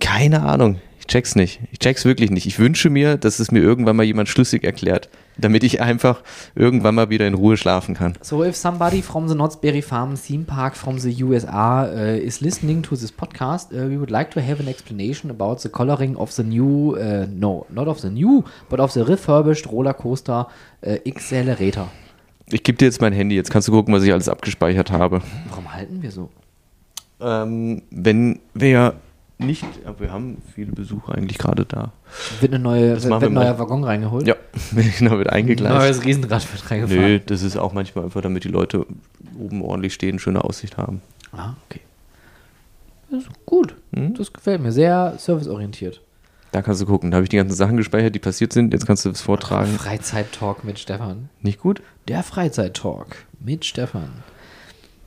Keine 0.00 0.42
Ahnung. 0.42 0.78
Ich 1.02 1.08
check's 1.08 1.34
nicht. 1.34 1.58
Ich 1.72 1.80
check's 1.80 2.04
wirklich 2.04 2.30
nicht. 2.30 2.46
Ich 2.46 2.60
wünsche 2.60 2.88
mir, 2.88 3.16
dass 3.16 3.40
es 3.40 3.50
mir 3.50 3.58
irgendwann 3.58 3.96
mal 3.96 4.04
jemand 4.04 4.28
schlüssig 4.28 4.62
erklärt, 4.62 5.08
damit 5.36 5.64
ich 5.64 5.80
einfach 5.80 6.22
irgendwann 6.54 6.94
mal 6.94 7.10
wieder 7.10 7.26
in 7.26 7.34
Ruhe 7.34 7.56
schlafen 7.56 7.96
kann. 7.96 8.12
So, 8.22 8.44
if 8.44 8.54
somebody 8.54 9.02
from 9.02 9.28
the 9.28 9.34
Knott's 9.34 9.60
Berry 9.60 9.82
Farm 9.82 10.14
theme 10.14 10.44
park 10.44 10.76
from 10.76 11.00
the 11.00 11.12
USA 11.24 11.86
uh, 11.86 12.16
is 12.16 12.40
listening 12.40 12.84
to 12.84 12.94
this 12.94 13.10
podcast, 13.10 13.72
uh, 13.72 13.90
we 13.90 13.98
would 13.98 14.12
like 14.12 14.30
to 14.30 14.40
have 14.40 14.60
an 14.60 14.68
explanation 14.68 15.28
about 15.28 15.60
the 15.62 15.68
coloring 15.68 16.14
of 16.16 16.30
the 16.30 16.44
new, 16.44 16.94
uh, 16.94 17.26
no, 17.28 17.66
not 17.68 17.88
of 17.88 18.00
the 18.00 18.08
new, 18.08 18.44
but 18.68 18.78
of 18.78 18.92
the 18.92 19.04
refurbished 19.04 19.66
roller 19.66 19.94
coaster 19.94 20.46
Accelerator. 21.04 21.88
Ich 22.48 22.62
gebe 22.62 22.78
dir 22.78 22.84
jetzt 22.84 23.00
mein 23.00 23.12
Handy. 23.12 23.34
Jetzt 23.34 23.50
kannst 23.50 23.66
du 23.66 23.72
gucken, 23.72 23.92
was 23.92 24.04
ich 24.04 24.12
alles 24.12 24.28
abgespeichert 24.28 24.92
habe. 24.92 25.20
Warum 25.48 25.74
halten 25.74 26.00
wir 26.00 26.12
so? 26.12 26.30
Ähm, 27.20 27.82
wenn 27.90 28.38
wir 28.54 28.94
nicht, 29.42 29.66
aber 29.84 30.00
wir 30.00 30.12
haben 30.12 30.38
viele 30.54 30.72
Besucher 30.72 31.14
eigentlich 31.14 31.38
gerade 31.38 31.64
da. 31.64 31.92
Wird, 32.40 32.52
eine 32.52 32.62
neue, 32.62 32.94
Das 32.94 33.04
wird 33.04 33.22
ein 33.22 33.32
neuer. 33.32 33.58
Waggon 33.58 33.84
reingeholt? 33.84 34.26
Ja, 34.26 34.36
genau, 34.98 35.18
wird 35.18 35.30
eingegleist. 35.30 35.74
Neues 35.74 36.04
Riesenrad 36.04 36.52
wird 36.52 36.70
reingefahren. 36.70 37.02
Nö, 37.02 37.20
das 37.20 37.42
ist 37.42 37.56
auch 37.56 37.72
manchmal 37.72 38.04
einfach, 38.04 38.20
damit 38.20 38.44
die 38.44 38.48
Leute 38.48 38.86
oben 39.38 39.62
ordentlich 39.62 39.94
stehen, 39.94 40.18
schöne 40.18 40.42
Aussicht 40.44 40.76
haben. 40.76 41.00
Ah, 41.32 41.54
okay. 41.68 41.80
Das 43.10 43.22
ist 43.24 43.30
gut. 43.46 43.74
Hm? 43.94 44.14
Das 44.14 44.32
gefällt 44.32 44.62
mir. 44.62 44.72
Sehr 44.72 45.14
serviceorientiert. 45.18 46.00
Da 46.50 46.60
kannst 46.60 46.80
du 46.82 46.86
gucken. 46.86 47.10
Da 47.10 47.16
habe 47.16 47.24
ich 47.24 47.30
die 47.30 47.36
ganzen 47.36 47.54
Sachen 47.54 47.76
gespeichert, 47.76 48.14
die 48.14 48.18
passiert 48.18 48.52
sind. 48.52 48.72
Jetzt 48.72 48.86
kannst 48.86 49.04
du 49.04 49.08
das 49.10 49.22
vortragen. 49.22 49.72
Freizeit-Talk 49.72 50.64
mit 50.64 50.78
Stefan. 50.78 51.30
Nicht 51.40 51.60
gut? 51.60 51.82
Der 52.08 52.22
Freizeit-Talk 52.22 53.16
mit 53.40 53.64
Stefan. 53.64 54.10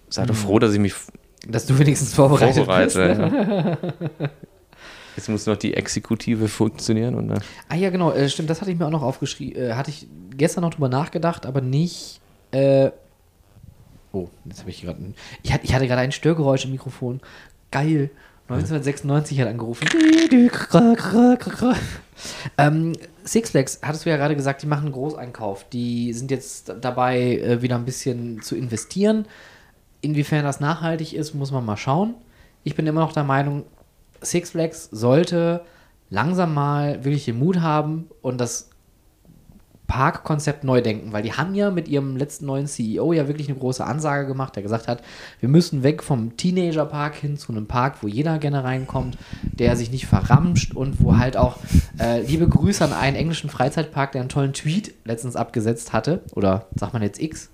Sei 0.09 0.25
doch 0.25 0.36
froh, 0.36 0.59
dass 0.59 0.73
ich 0.73 0.79
mich 0.79 0.93
Dass 1.47 1.65
du 1.65 1.77
wenigstens 1.77 2.13
vorbereitet, 2.13 2.67
bist. 2.67 2.93
vorbereite. 2.95 3.77
ja. 4.19 4.29
Jetzt 5.15 5.29
muss 5.29 5.45
noch 5.45 5.55
die 5.55 5.75
Exekutive 5.75 6.49
funktionieren. 6.49 7.15
Und 7.15 7.29
dann 7.29 7.39
Ah 7.69 7.75
ja, 7.75 7.89
genau, 7.89 8.11
äh, 8.11 8.27
stimmt, 8.27 8.49
das 8.49 8.59
hatte 8.61 8.71
ich 8.71 8.77
mir 8.77 8.85
auch 8.85 8.89
noch 8.91 9.03
aufgeschrieben. 9.03 9.69
Äh, 9.69 9.73
hatte 9.73 9.89
ich 9.89 10.07
gestern 10.35 10.61
noch 10.63 10.73
drüber 10.73 10.89
nachgedacht, 10.89 11.45
aber 11.45 11.61
nicht. 11.61 12.19
Äh, 12.51 12.89
oh, 14.11 14.27
jetzt 14.43 14.61
habe 14.61 14.71
ich 14.71 14.81
gerade. 14.81 14.99
ein- 15.01 15.15
Ich 15.43 15.53
hatte, 15.53 15.63
ich 15.65 15.73
hatte 15.73 15.87
gerade 15.87 16.01
ein 16.01 16.11
Störgeräusch 16.11 16.65
im 16.65 16.71
Mikrofon. 16.71 17.21
Geil. 17.71 18.09
1996 18.49 19.39
hat 19.39 19.47
angerufen. 19.47 19.87
ähm, 22.57 22.93
Six 23.23 23.49
Flags, 23.49 23.79
hattest 23.81 24.05
du 24.05 24.09
ja 24.11 24.17
gerade 24.17 24.35
gesagt, 24.35 24.61
die 24.61 24.67
machen 24.67 24.83
einen 24.85 24.91
Großeinkauf. 24.93 25.67
Die 25.69 26.13
sind 26.13 26.29
jetzt 26.29 26.71
dabei, 26.81 27.37
äh, 27.39 27.61
wieder 27.63 27.75
ein 27.75 27.85
bisschen 27.85 28.41
zu 28.43 28.55
investieren. 28.55 29.25
Inwiefern 30.06 30.43
das 30.43 30.60
nachhaltig 30.60 31.14
ist, 31.14 31.34
muss 31.34 31.51
man 31.51 31.66
mal 31.66 31.78
schauen. 31.78 32.14
Ich 32.64 32.76
bin 32.76 32.86
immer 32.86 33.01
noch 33.01 33.12
der 33.12 33.24
Meinung, 33.24 33.64
Six 34.22 34.51
Flags 34.51 34.88
sollte 34.91 35.62
langsam 36.12 36.53
mal 36.53 37.03
wirklich 37.03 37.26
den 37.26 37.39
Mut 37.39 37.62
haben 37.62 38.08
und 38.22 38.39
das 38.39 38.70
Parkkonzept 39.88 40.64
neu 40.64 40.82
denken, 40.82 41.12
weil 41.12 41.24
die 41.24 41.34
haben 41.34 41.56
ja 41.56 41.72
mit 41.72 41.88
ihrem 41.88 42.18
letzten 42.18 42.45
neuen 42.45 42.68
CEO 42.68 43.14
ja 43.14 43.28
wirklich 43.28 43.49
eine 43.49 43.58
große 43.58 43.84
Ansage 43.84 44.28
gemacht, 44.28 44.56
der 44.56 44.64
gesagt 44.64 44.88
hat, 44.88 45.01
wir 45.39 45.49
müssen 45.49 45.82
weg 45.82 46.03
vom 46.03 46.38
Teenagerpark 46.38 47.16
hin 47.16 47.38
zu 47.38 47.51
einem 47.51 47.66
Park, 47.66 47.97
wo 48.01 48.08
jeder 48.08 48.38
gerne 48.38 48.64
reinkommt, 48.64 49.18
der 49.41 49.76
sich 49.76 49.91
nicht 49.91 50.06
verramscht 50.06 50.76
und 50.76 51.03
wo 51.03 51.18
halt 51.18 51.36
auch 51.36 51.58
äh, 51.99 52.22
liebe 52.22 52.47
Grüße 52.47 52.84
an 52.84 52.93
einen 52.93 53.16
englischen 53.16 53.49
Freizeitpark, 53.49 54.12
der 54.12 54.22
einen 54.22 54.30
tollen 54.30 54.53
Tweet 54.53 54.93
letztens 55.03 55.36
abgesetzt 55.36 55.93
hatte, 55.93 56.22
oder 56.34 56.68
sagt 56.76 56.93
man 56.93 57.01
jetzt 57.01 57.20
X, 57.20 57.49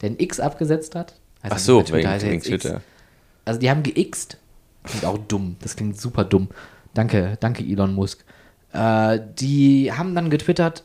der 0.00 0.10
ein 0.10 0.18
X 0.18 0.40
abgesetzt 0.40 0.96
hat. 0.96 1.14
Heißt 1.42 1.52
Ach 1.54 1.58
so, 1.58 1.82
Twitter, 1.82 1.98
wegen, 1.98 2.08
heißt 2.08 2.24
wegen 2.24 2.34
jetzt 2.34 2.48
X? 2.48 2.62
Twitter. 2.62 2.80
Also 3.44 3.60
die 3.60 3.70
haben 3.70 3.82
geixt. 3.82 4.36
Klingt 4.84 5.04
auch 5.04 5.18
dumm. 5.18 5.56
Das 5.60 5.76
klingt 5.76 5.98
super 5.98 6.24
dumm. 6.24 6.48
Danke, 6.94 7.36
danke 7.40 7.64
Elon 7.64 7.94
Musk. 7.94 8.24
Äh, 8.72 9.20
die 9.38 9.92
haben 9.92 10.14
dann 10.14 10.30
getwittert, 10.30 10.82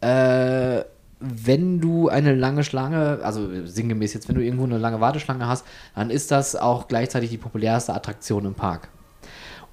äh, 0.00 0.82
wenn 1.20 1.80
du 1.80 2.08
eine 2.08 2.34
lange 2.34 2.64
Schlange, 2.64 3.20
also 3.22 3.48
sinngemäß 3.64 4.14
jetzt, 4.14 4.28
wenn 4.28 4.34
du 4.34 4.44
irgendwo 4.44 4.64
eine 4.64 4.78
lange 4.78 5.00
Warteschlange 5.00 5.46
hast, 5.46 5.64
dann 5.94 6.10
ist 6.10 6.30
das 6.30 6.54
auch 6.54 6.88
gleichzeitig 6.88 7.30
die 7.30 7.38
populärste 7.38 7.94
Attraktion 7.94 8.44
im 8.44 8.54
Park. 8.54 8.88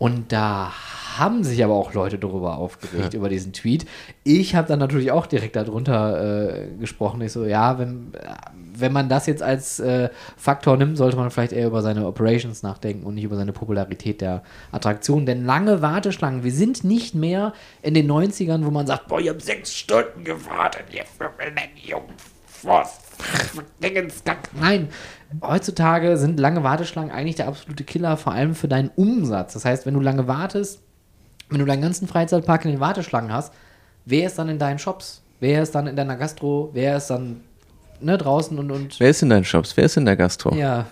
Und 0.02 0.32
da 0.32 0.72
haben 1.16 1.44
sich 1.44 1.64
aber 1.64 1.76
auch 1.76 1.94
Leute 1.94 2.18
darüber 2.18 2.58
aufgeregt, 2.58 3.14
über 3.14 3.30
diesen 3.30 3.54
Tweet. 3.54 3.86
Ich 4.24 4.56
habe 4.56 4.68
dann 4.68 4.80
natürlich 4.80 5.12
auch 5.12 5.28
direkt 5.28 5.56
darunter 5.56 6.56
äh, 6.56 6.68
gesprochen. 6.80 7.22
Ich 7.22 7.32
so, 7.34 7.46
ja, 7.46 7.78
wenn, 7.78 8.12
wenn 8.74 8.92
man 8.94 9.10
das 9.10 9.28
jetzt 9.28 9.44
als 9.44 9.80
äh, 9.80 10.10
Faktor 10.38 10.78
nimmt, 10.78 10.98
sollte 10.98 11.18
man 11.18 11.30
vielleicht 11.30 11.52
eher 11.52 11.68
über 11.68 11.84
seine 11.84 12.08
Operations 12.08 12.64
nachdenken 12.64 13.06
und 13.06 13.14
nicht 13.14 13.26
über 13.26 13.36
seine 13.36 13.54
Popularität 13.54 14.22
der 14.22 14.42
Attraktion. 14.72 15.28
Denn 15.28 15.46
lange 15.46 15.84
Warteschlangen, 15.84 16.44
wir 16.44 16.52
sind 16.52 16.84
nicht 16.84 17.14
mehr 17.14 17.54
in 17.84 17.94
den 17.94 18.12
90ern, 18.12 18.66
wo 18.66 18.72
man 18.72 18.88
sagt, 18.88 19.08
boah, 19.08 19.20
ich 19.20 19.30
habe 19.30 19.40
sechs 19.40 19.72
Stunden 19.72 20.24
gewartet 20.24 20.86
Millennium 21.38 22.06
Force. 22.48 22.98
Nein, 24.60 24.90
heutzutage 25.42 26.18
sind 26.18 26.40
lange 26.40 26.64
Warteschlangen 26.64 27.12
eigentlich 27.12 27.36
der 27.36 27.48
absolute 27.48 27.84
Killer, 27.84 28.18
vor 28.18 28.34
allem 28.34 28.56
für 28.56 28.68
deinen 28.68 28.90
Umsatz. 28.96 29.54
Das 29.54 29.66
heißt, 29.66 29.86
wenn 29.86 29.94
du 29.94 30.00
lange 30.00 30.28
wartest, 30.28 30.82
wenn 31.50 31.60
du 31.60 31.66
deinen 31.66 31.82
ganzen 31.82 32.08
Freizeitpark 32.08 32.66
in 32.66 32.72
den 32.72 32.80
Warteschlangen 32.80 33.32
hast, 33.32 33.54
wer 34.06 34.28
ist 34.28 34.40
dann 34.40 34.50
in 34.50 34.60
deinen 34.60 34.80
Shops? 34.80 35.22
Wer 35.40 35.64
ist 35.64 35.74
dann 35.76 35.88
in 35.88 35.96
deiner 35.96 36.18
Gastro? 36.18 36.70
Wer 36.74 36.98
ist 36.98 37.08
dann 37.08 37.42
ne, 38.02 38.18
draußen 38.18 38.58
und, 38.58 38.72
und 38.72 39.00
Wer 39.00 39.10
ist 39.10 39.22
in 39.22 39.30
deinen 39.30 39.44
Shops? 39.44 39.76
Wer 39.78 39.86
ist 39.86 39.98
in 39.98 40.06
der 40.06 40.16
Gastro? 40.16 40.54
ja, 40.56 40.88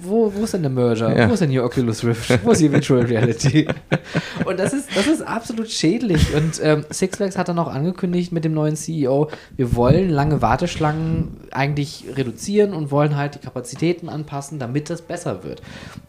wo, 0.00 0.32
wo 0.34 0.44
ist 0.44 0.54
denn 0.54 0.62
der 0.62 0.70
Merger? 0.70 1.16
Ja. 1.16 1.28
Wo 1.28 1.34
ist 1.34 1.40
denn 1.40 1.50
hier 1.50 1.64
Oculus 1.64 2.04
Rift? 2.04 2.44
Wo 2.44 2.50
ist 2.50 2.58
hier 2.58 2.72
Virtual 2.72 3.02
Reality? 3.02 3.66
Und 4.44 4.58
das 4.58 4.72
ist, 4.72 4.88
das 4.96 5.06
ist 5.06 5.22
absolut 5.22 5.70
schädlich. 5.70 6.34
Und 6.34 6.60
ähm, 6.62 6.84
Six 6.90 7.16
Flags 7.16 7.38
hat 7.38 7.48
dann 7.48 7.58
auch 7.58 7.68
angekündigt 7.68 8.32
mit 8.32 8.44
dem 8.44 8.54
neuen 8.54 8.76
CEO, 8.76 9.30
wir 9.56 9.76
wollen 9.76 10.10
lange 10.10 10.42
Warteschlangen 10.42 11.36
eigentlich 11.50 12.04
reduzieren 12.16 12.72
und 12.72 12.90
wollen 12.90 13.16
halt 13.16 13.36
die 13.36 13.38
Kapazitäten 13.40 14.08
anpassen, 14.08 14.58
damit 14.58 14.90
das 14.90 15.02
besser 15.02 15.44
wird. 15.44 15.62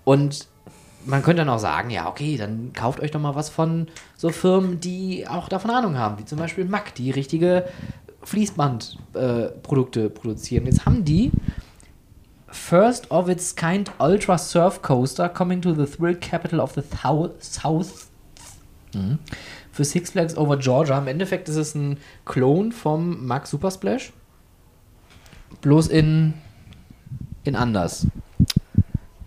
Und 0.03 0.47
man 1.05 1.21
könnte 1.21 1.41
dann 1.41 1.49
auch 1.49 1.59
sagen, 1.59 1.89
ja, 1.89 2.07
okay, 2.07 2.37
dann 2.37 2.71
kauft 2.73 2.99
euch 2.99 3.11
doch 3.11 3.19
mal 3.19 3.35
was 3.35 3.49
von 3.49 3.87
so 4.17 4.29
Firmen, 4.29 4.79
die 4.79 5.27
auch 5.27 5.49
davon 5.49 5.71
Ahnung 5.71 5.97
haben, 5.97 6.17
wie 6.19 6.25
zum 6.25 6.39
Beispiel 6.39 6.65
Mack, 6.65 6.95
die 6.95 7.11
richtige 7.11 7.65
Fließbandprodukte 8.25 10.05
äh, 10.05 10.09
produzieren. 10.09 10.65
Jetzt 10.65 10.85
haben 10.85 11.05
die 11.05 11.31
First 12.47 13.09
of 13.11 13.29
its 13.29 13.55
kind 13.55 13.91
Ultra 13.99 14.37
Surf 14.37 14.81
Coaster 14.81 15.29
coming 15.29 15.61
to 15.61 15.73
the 15.73 15.85
thrill 15.85 16.15
capital 16.15 16.59
of 16.59 16.73
the 16.73 16.81
South 17.39 18.07
Mhm. 18.95 19.19
für 19.71 19.83
Six 19.83 20.11
Flags 20.11 20.37
over 20.37 20.57
Georgia. 20.57 20.97
Im 20.97 21.07
Endeffekt 21.07 21.49
ist 21.49 21.57
es 21.57 21.75
ein 21.75 21.97
Klon 22.25 22.71
vom 22.71 23.25
Mack 23.25 23.47
Super 23.47 23.71
Splash, 23.71 24.13
bloß 25.61 25.87
in, 25.87 26.33
in 27.43 27.55
anders. 27.55 28.07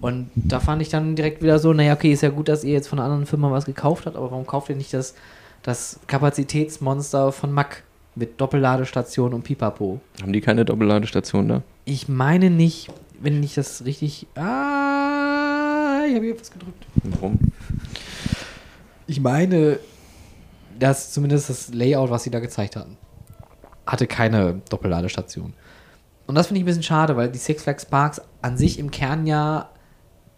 Und 0.00 0.30
da 0.34 0.60
fand 0.60 0.80
ich 0.80 0.88
dann 0.88 1.16
direkt 1.16 1.42
wieder 1.42 1.58
so, 1.58 1.72
naja, 1.72 1.92
okay, 1.92 2.12
ist 2.12 2.22
ja 2.22 2.30
gut, 2.30 2.48
dass 2.48 2.64
ihr 2.64 2.72
jetzt 2.72 2.88
von 2.88 2.98
einer 2.98 3.06
anderen 3.06 3.26
Firma 3.26 3.50
was 3.50 3.64
gekauft 3.64 4.06
habt, 4.06 4.16
aber 4.16 4.30
warum 4.30 4.46
kauft 4.46 4.68
ihr 4.70 4.76
nicht 4.76 4.94
das, 4.94 5.14
das 5.62 5.98
Kapazitätsmonster 6.06 7.32
von 7.32 7.52
Mack 7.52 7.82
mit 8.18 8.40
Doppelladestation 8.40 9.32
und 9.32 9.42
Pipapo? 9.42 10.00
Haben 10.20 10.32
die 10.32 10.40
keine 10.40 10.64
Doppelladestation 10.64 11.48
da? 11.48 11.62
Ich 11.84 12.08
meine 12.08 12.50
nicht, 12.50 12.88
wenn 13.20 13.42
ich 13.42 13.54
das 13.54 13.84
richtig. 13.84 14.26
Ah, 14.34 16.02
ich 16.08 16.14
habe 16.14 16.26
hier 16.26 16.38
was 16.38 16.50
gedrückt. 16.50 16.86
Warum? 17.04 17.38
Ich 19.06 19.20
meine, 19.20 19.78
dass 20.78 21.12
zumindest 21.12 21.48
das 21.48 21.72
Layout, 21.72 22.10
was 22.10 22.24
sie 22.24 22.30
da 22.30 22.40
gezeigt 22.40 22.76
hatten, 22.76 22.96
hatte 23.86 24.06
keine 24.06 24.60
Doppelladestation. 24.68 25.54
Und 26.26 26.34
das 26.34 26.48
finde 26.48 26.58
ich 26.58 26.64
ein 26.64 26.66
bisschen 26.66 26.82
schade, 26.82 27.16
weil 27.16 27.30
die 27.30 27.38
Six 27.38 27.62
Flags 27.62 27.86
Parks 27.86 28.20
an 28.42 28.58
sich 28.58 28.78
im 28.78 28.90
Kern 28.90 29.26
ja 29.26 29.70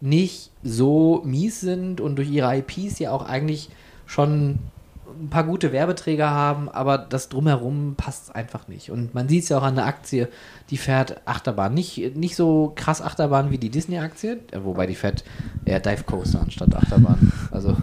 nicht 0.00 0.52
so 0.62 1.22
mies 1.24 1.60
sind 1.60 2.00
und 2.00 2.16
durch 2.16 2.30
ihre 2.30 2.56
IPs 2.56 2.98
ja 3.00 3.10
auch 3.10 3.26
eigentlich 3.26 3.70
schon 4.06 4.60
ein 5.20 5.28
paar 5.30 5.44
gute 5.44 5.72
Werbeträger 5.72 6.30
haben, 6.30 6.68
aber 6.68 6.98
das 6.98 7.28
drumherum 7.28 7.94
passt 7.96 8.34
einfach 8.34 8.68
nicht. 8.68 8.90
Und 8.90 9.14
man 9.14 9.28
sieht 9.28 9.42
es 9.44 9.48
ja 9.50 9.58
auch 9.58 9.62
an 9.62 9.74
der 9.76 9.86
Aktie, 9.86 10.28
die 10.70 10.76
fährt 10.76 11.20
Achterbahn. 11.26 11.74
Nicht, 11.74 12.16
nicht 12.16 12.36
so 12.36 12.72
krass 12.74 13.02
Achterbahn 13.02 13.50
wie 13.50 13.58
die 13.58 13.70
Disney-Aktie, 13.70 14.40
äh, 14.50 14.64
wobei 14.64 14.86
die 14.86 14.94
fährt 14.94 15.24
eher 15.64 15.80
Dive 15.80 16.04
Coaster 16.04 16.40
anstatt 16.40 16.74
Achterbahn. 16.74 17.32
Also 17.50 17.76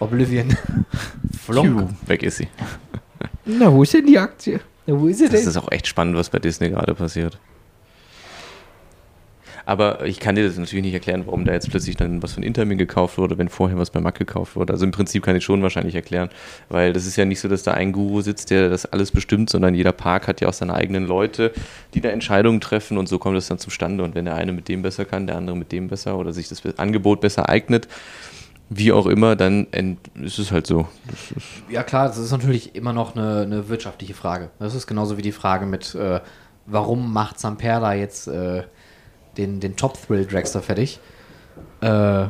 Oblivion. 0.00 0.56
Flonk. 1.40 1.90
Weg 2.06 2.22
ist 2.22 2.38
sie. 2.38 2.48
Na, 3.44 3.72
wo 3.72 3.82
ist 3.82 3.94
denn 3.94 4.06
die 4.06 4.18
Aktie? 4.18 4.60
Na, 4.86 4.98
wo 4.98 5.06
ist 5.06 5.18
sie 5.18 5.24
Das 5.28 5.40
denn? 5.40 5.48
ist 5.48 5.56
auch 5.56 5.70
echt 5.70 5.86
spannend, 5.86 6.16
was 6.16 6.28
bei 6.28 6.38
Disney 6.38 6.70
gerade 6.70 6.94
passiert. 6.94 7.38
Aber 9.68 10.06
ich 10.06 10.18
kann 10.18 10.34
dir 10.34 10.46
das 10.46 10.56
natürlich 10.56 10.82
nicht 10.82 10.94
erklären, 10.94 11.26
warum 11.26 11.44
da 11.44 11.52
jetzt 11.52 11.68
plötzlich 11.68 11.94
dann 11.94 12.22
was 12.22 12.32
von 12.32 12.42
Intermin 12.42 12.78
gekauft 12.78 13.18
wurde, 13.18 13.36
wenn 13.36 13.50
vorher 13.50 13.76
was 13.76 13.90
bei 13.90 14.00
Mac 14.00 14.14
gekauft 14.14 14.56
wurde. 14.56 14.72
Also 14.72 14.86
im 14.86 14.92
Prinzip 14.92 15.22
kann 15.22 15.36
ich 15.36 15.44
schon 15.44 15.62
wahrscheinlich 15.62 15.94
erklären, 15.94 16.30
weil 16.70 16.94
das 16.94 17.04
ist 17.04 17.16
ja 17.16 17.26
nicht 17.26 17.38
so, 17.38 17.48
dass 17.48 17.64
da 17.64 17.74
ein 17.74 17.92
Guru 17.92 18.22
sitzt, 18.22 18.48
der 18.48 18.70
das 18.70 18.86
alles 18.86 19.10
bestimmt, 19.10 19.50
sondern 19.50 19.74
jeder 19.74 19.92
Park 19.92 20.26
hat 20.26 20.40
ja 20.40 20.48
auch 20.48 20.54
seine 20.54 20.72
eigenen 20.72 21.06
Leute, 21.06 21.52
die 21.92 22.00
da 22.00 22.08
Entscheidungen 22.08 22.62
treffen 22.62 22.96
und 22.96 23.10
so 23.10 23.18
kommt 23.18 23.36
es 23.36 23.48
dann 23.48 23.58
zustande. 23.58 24.04
Und 24.04 24.14
wenn 24.14 24.24
der 24.24 24.36
eine 24.36 24.52
mit 24.52 24.68
dem 24.68 24.80
besser 24.80 25.04
kann, 25.04 25.26
der 25.26 25.36
andere 25.36 25.54
mit 25.54 25.70
dem 25.70 25.88
besser 25.88 26.16
oder 26.16 26.32
sich 26.32 26.48
das 26.48 26.62
Angebot 26.78 27.20
besser 27.20 27.50
eignet, 27.50 27.88
wie 28.70 28.90
auch 28.90 29.04
immer, 29.04 29.36
dann 29.36 29.66
ist 30.14 30.38
es 30.38 30.50
halt 30.50 30.66
so. 30.66 30.88
Das 31.10 31.18
Ja 31.68 31.82
klar, 31.82 32.08
das 32.08 32.16
ist 32.16 32.32
natürlich 32.32 32.74
immer 32.74 32.94
noch 32.94 33.14
eine, 33.14 33.42
eine 33.42 33.68
wirtschaftliche 33.68 34.14
Frage. 34.14 34.48
Das 34.60 34.74
ist 34.74 34.86
genauso 34.86 35.18
wie 35.18 35.22
die 35.22 35.32
Frage 35.32 35.66
mit, 35.66 35.94
äh, 35.94 36.20
warum 36.64 37.12
macht 37.12 37.38
Zamperla 37.38 37.92
jetzt 37.92 38.28
äh, 38.28 38.62
den, 39.38 39.60
den 39.60 39.76
Top-Thrill-Dragster 39.76 40.60
fertig? 40.62 41.00
Äh, 41.80 42.26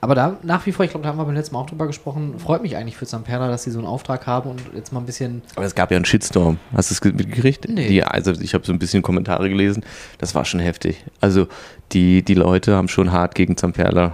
aber 0.00 0.14
da 0.14 0.36
nach 0.42 0.66
wie 0.66 0.72
vor, 0.72 0.84
ich 0.84 0.90
glaube, 0.90 1.02
da 1.04 1.08
haben 1.08 1.18
wir 1.18 1.24
beim 1.24 1.34
letzten 1.34 1.54
Mal 1.54 1.62
auch 1.62 1.66
drüber 1.66 1.86
gesprochen, 1.86 2.38
freut 2.38 2.60
mich 2.60 2.76
eigentlich 2.76 2.96
für 2.96 3.06
Zamperla, 3.06 3.48
dass 3.48 3.62
sie 3.64 3.70
so 3.70 3.78
einen 3.78 3.88
Auftrag 3.88 4.26
haben 4.26 4.50
und 4.50 4.60
jetzt 4.74 4.92
mal 4.92 5.00
ein 5.00 5.06
bisschen 5.06 5.40
Aber 5.56 5.64
es 5.64 5.74
gab 5.74 5.90
ja 5.90 5.96
einen 5.96 6.04
Shitstorm. 6.04 6.58
Hast 6.74 6.90
du 6.90 6.94
es 6.94 7.00
ge- 7.00 7.12
mitgekriegt? 7.12 7.66
Nee. 7.70 7.88
Die, 7.88 8.04
also 8.04 8.32
ich 8.32 8.52
habe 8.52 8.66
so 8.66 8.72
ein 8.74 8.78
bisschen 8.78 9.02
Kommentare 9.02 9.48
gelesen. 9.48 9.82
Das 10.18 10.34
war 10.34 10.44
schon 10.44 10.60
heftig. 10.60 11.02
Also 11.22 11.46
die, 11.92 12.22
die 12.22 12.34
Leute 12.34 12.74
haben 12.76 12.88
schon 12.88 13.12
hart 13.12 13.34
gegen 13.34 13.56
Zamperla 13.56 14.12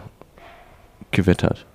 gewettert. 1.11 1.67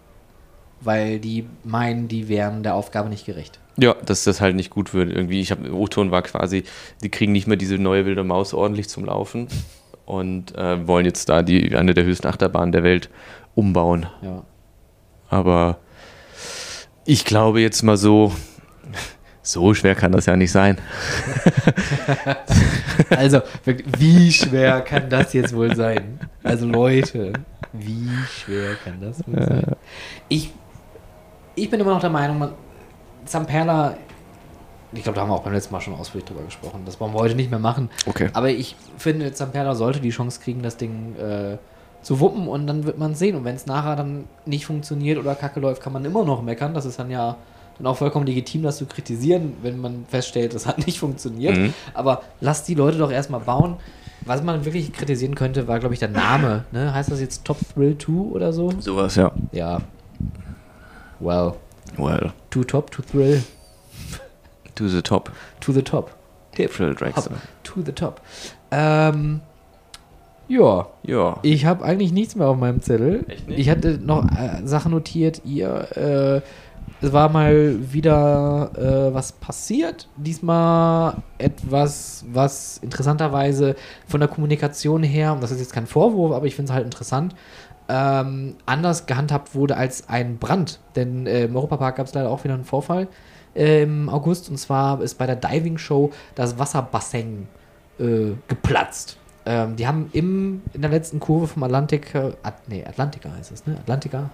weil 0.79 1.19
die 1.19 1.45
meinen, 1.65 2.07
die 2.07 2.29
wären 2.29 2.63
der 2.63 2.75
Aufgabe 2.75 3.09
nicht 3.09 3.25
gerecht. 3.25 3.59
Ja, 3.77 3.95
dass 4.05 4.23
das 4.23 4.39
halt 4.39 4.55
nicht 4.55 4.69
gut 4.69 4.93
wird. 4.93 5.11
Irgendwie, 5.11 5.41
ich 5.41 5.51
habe, 5.51 5.73
O-Ton 5.75 6.11
war 6.11 6.21
quasi, 6.21 6.63
die 7.03 7.09
kriegen 7.09 7.33
nicht 7.33 7.47
mehr 7.47 7.57
diese 7.57 7.77
neue 7.77 8.05
wilde 8.05 8.23
Maus 8.23 8.53
ordentlich 8.53 8.87
zum 8.87 9.03
Laufen 9.03 9.47
und 10.05 10.55
äh, 10.55 10.87
wollen 10.87 11.05
jetzt 11.05 11.29
da 11.29 11.41
die 11.41 11.75
eine 11.75 11.93
der 11.93 12.03
höchsten 12.03 12.27
Achterbahnen 12.27 12.71
der 12.71 12.83
Welt 12.83 13.09
umbauen. 13.55 14.05
Ja. 14.21 14.43
Aber 15.29 15.77
ich 17.05 17.25
glaube 17.25 17.61
jetzt 17.61 17.83
mal 17.83 17.97
so, 17.97 18.31
so 19.41 19.73
schwer 19.73 19.95
kann 19.95 20.11
das 20.11 20.25
ja 20.25 20.35
nicht 20.35 20.51
sein. 20.51 20.77
Also, 23.09 23.41
wie 23.97 24.31
schwer 24.31 24.81
kann 24.81 25.09
das 25.09 25.33
jetzt 25.33 25.53
wohl 25.53 25.75
sein? 25.75 26.19
Also, 26.43 26.65
Leute, 26.65 27.33
wie 27.73 28.09
schwer 28.31 28.75
kann 28.83 29.01
das 29.01 29.25
wohl 29.27 29.43
sein? 29.43 29.75
Ich, 30.29 30.51
ich 31.55 31.69
bin 31.69 31.79
immer 31.79 31.91
noch 31.91 31.99
der 31.99 32.09
Meinung, 32.09 32.39
man, 32.39 32.51
Zamperla, 33.25 33.97
ich 34.95 35.03
glaube, 35.03 35.15
da 35.15 35.21
haben 35.21 35.29
wir 35.29 35.35
auch 35.35 35.43
beim 35.43 35.53
letzten 35.53 35.73
Mal 35.73 35.81
schon 35.81 35.93
ausführlich 35.93 36.25
drüber 36.25 36.43
gesprochen. 36.43 36.81
Das 36.85 36.99
wollen 36.99 37.13
wir 37.13 37.19
heute 37.19 37.35
nicht 37.35 37.49
mehr 37.49 37.59
machen. 37.59 37.89
Okay. 38.05 38.29
Aber 38.33 38.49
ich 38.49 38.75
finde, 38.97 39.31
Zamperla 39.33 39.75
sollte 39.75 39.99
die 39.99 40.09
Chance 40.09 40.39
kriegen, 40.41 40.61
das 40.61 40.77
Ding 40.77 41.15
äh, 41.15 41.57
zu 42.01 42.19
wuppen 42.19 42.47
und 42.47 42.67
dann 42.67 42.85
wird 42.85 42.97
man 42.97 43.15
sehen. 43.15 43.35
Und 43.35 43.45
wenn 43.45 43.55
es 43.55 43.65
nachher 43.65 43.95
dann 43.95 44.25
nicht 44.45 44.65
funktioniert 44.65 45.17
oder 45.17 45.35
kacke 45.35 45.59
läuft, 45.59 45.81
kann 45.81 45.93
man 45.93 46.05
immer 46.05 46.23
noch 46.23 46.41
meckern. 46.41 46.73
Das 46.73 46.85
ist 46.85 46.99
dann 46.99 47.09
ja 47.09 47.37
dann 47.77 47.87
auch 47.87 47.97
vollkommen 47.97 48.25
legitim, 48.25 48.63
das 48.63 48.77
zu 48.77 48.85
kritisieren, 48.85 49.53
wenn 49.61 49.79
man 49.79 50.05
feststellt, 50.07 50.53
es 50.53 50.65
hat 50.65 50.85
nicht 50.85 50.99
funktioniert. 50.99 51.57
Mhm. 51.57 51.73
Aber 51.93 52.21
lasst 52.41 52.67
die 52.67 52.75
Leute 52.75 52.97
doch 52.97 53.11
erstmal 53.11 53.41
bauen. 53.41 53.77
Was 54.21 54.41
man 54.41 54.65
wirklich 54.65 54.91
kritisieren 54.91 55.35
könnte, 55.35 55.67
war, 55.67 55.79
glaube 55.79 55.93
ich, 55.93 55.99
der 55.99 56.09
Name. 56.09 56.63
Ne? 56.71 56.93
Heißt 56.93 57.11
das 57.11 57.19
jetzt 57.19 57.45
Top 57.45 57.57
Thrill 57.73 57.97
2 57.97 58.11
oder 58.11 58.53
so? 58.53 58.71
Sowas, 58.79 59.15
ja. 59.15 59.31
Ja. 59.51 59.81
Well. 61.19 61.53
Well. 61.97 62.31
Too 62.49 62.63
top 62.63 62.89
to 62.91 63.01
thrill. 63.03 63.43
To 64.75 64.87
the 64.87 65.01
top. 65.01 65.31
To 65.61 65.71
the 65.71 65.81
top. 65.81 66.11
Gabriel 66.55 66.95
Dragster. 66.95 67.31
To 67.63 67.81
the 67.85 67.91
top. 67.91 68.21
Ähm, 68.71 69.41
ja, 70.47 70.87
Ja. 71.03 71.37
ich 71.41 71.65
habe 71.65 71.83
eigentlich 71.83 72.11
nichts 72.13 72.35
mehr 72.35 72.47
auf 72.47 72.57
meinem 72.57 72.81
Zettel. 72.81 73.25
Echt 73.27 73.47
nicht? 73.47 73.59
Ich 73.59 73.69
hatte 73.69 73.97
noch 73.97 74.25
äh, 74.31 74.61
Sachen 74.65 74.91
notiert. 74.91 75.41
Ihr, 75.43 75.87
äh, 75.97 77.05
es 77.05 77.11
war 77.11 77.29
mal 77.29 77.75
wieder 77.91 78.71
äh, 79.09 79.13
was 79.13 79.31
passiert. 79.33 80.07
Diesmal 80.17 81.17
etwas, 81.39 82.25
was 82.31 82.77
interessanterweise 82.77 83.75
von 84.07 84.19
der 84.19 84.29
Kommunikation 84.29 85.03
her, 85.03 85.33
und 85.33 85.41
das 85.43 85.51
ist 85.51 85.59
jetzt 85.59 85.73
kein 85.73 85.87
Vorwurf, 85.87 86.31
aber 86.33 86.45
ich 86.45 86.55
finde 86.55 86.71
es 86.71 86.75
halt 86.75 86.85
interessant, 86.85 87.35
ähm, 87.89 88.55
anders 88.65 89.05
gehandhabt 89.07 89.55
wurde 89.55 89.77
als 89.77 90.09
ein 90.09 90.37
Brand. 90.37 90.79
Denn 90.95 91.27
äh, 91.27 91.45
im 91.45 91.55
Europapark 91.55 91.97
gab 91.97 92.07
es 92.07 92.13
leider 92.13 92.29
auch 92.29 92.43
wieder 92.43 92.53
einen 92.53 92.65
Vorfall 92.65 93.07
im 93.55 94.09
August. 94.09 94.49
Und 94.49 94.57
zwar 94.57 95.01
ist 95.01 95.15
bei 95.15 95.25
der 95.25 95.37
Diving 95.37 95.77
Show 95.77 96.11
das 96.35 96.59
Wasserbassin 96.59 97.47
äh, 97.99 98.33
geplatzt. 98.47 99.17
Ähm, 99.45 99.75
die 99.75 99.87
haben 99.87 100.09
im, 100.13 100.61
in 100.73 100.81
der 100.81 100.91
letzten 100.91 101.19
Kurve 101.19 101.47
vom 101.47 101.63
Atlantik, 101.63 102.13
äh, 102.15 102.31
nee, 102.67 102.83
Atlantica 102.85 103.29
heißt 103.31 103.51
es, 103.51 103.65
ne? 103.65 103.77
Atlantica. 103.79 104.29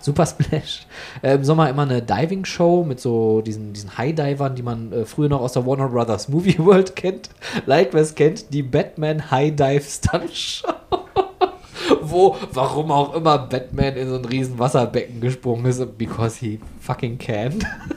Super 0.00 0.26
Splash. 0.26 0.86
Äh, 1.22 1.34
Im 1.34 1.44
Sommer 1.44 1.70
immer 1.70 1.82
eine 1.82 2.02
Diving-Show 2.02 2.84
mit 2.84 3.00
so 3.00 3.40
diesen, 3.40 3.72
diesen 3.72 3.96
High-Divern, 3.96 4.56
die 4.56 4.62
man 4.62 4.92
äh, 4.92 5.04
früher 5.04 5.28
noch 5.28 5.40
aus 5.40 5.52
der 5.52 5.64
Warner 5.64 5.88
Brothers 5.88 6.28
Movie 6.28 6.58
World 6.64 6.96
kennt. 6.96 7.30
Like 7.66 7.92
wer 7.92 8.02
es 8.02 8.14
kennt, 8.14 8.52
die 8.52 8.62
Batman 8.62 9.30
High 9.30 9.54
Dive 9.54 9.84
Stunt 9.84 10.32
Show. 10.32 10.68
Wo, 12.00 12.36
warum 12.52 12.90
auch 12.90 13.14
immer 13.14 13.38
Batman 13.38 13.96
in 13.96 14.08
so 14.08 14.16
ein 14.16 14.24
riesen 14.24 14.58
Wasserbecken 14.58 15.20
gesprungen 15.20 15.66
ist, 15.66 15.98
because 15.98 16.38
he 16.38 16.58
fucking 16.80 17.18
can. 17.18 17.64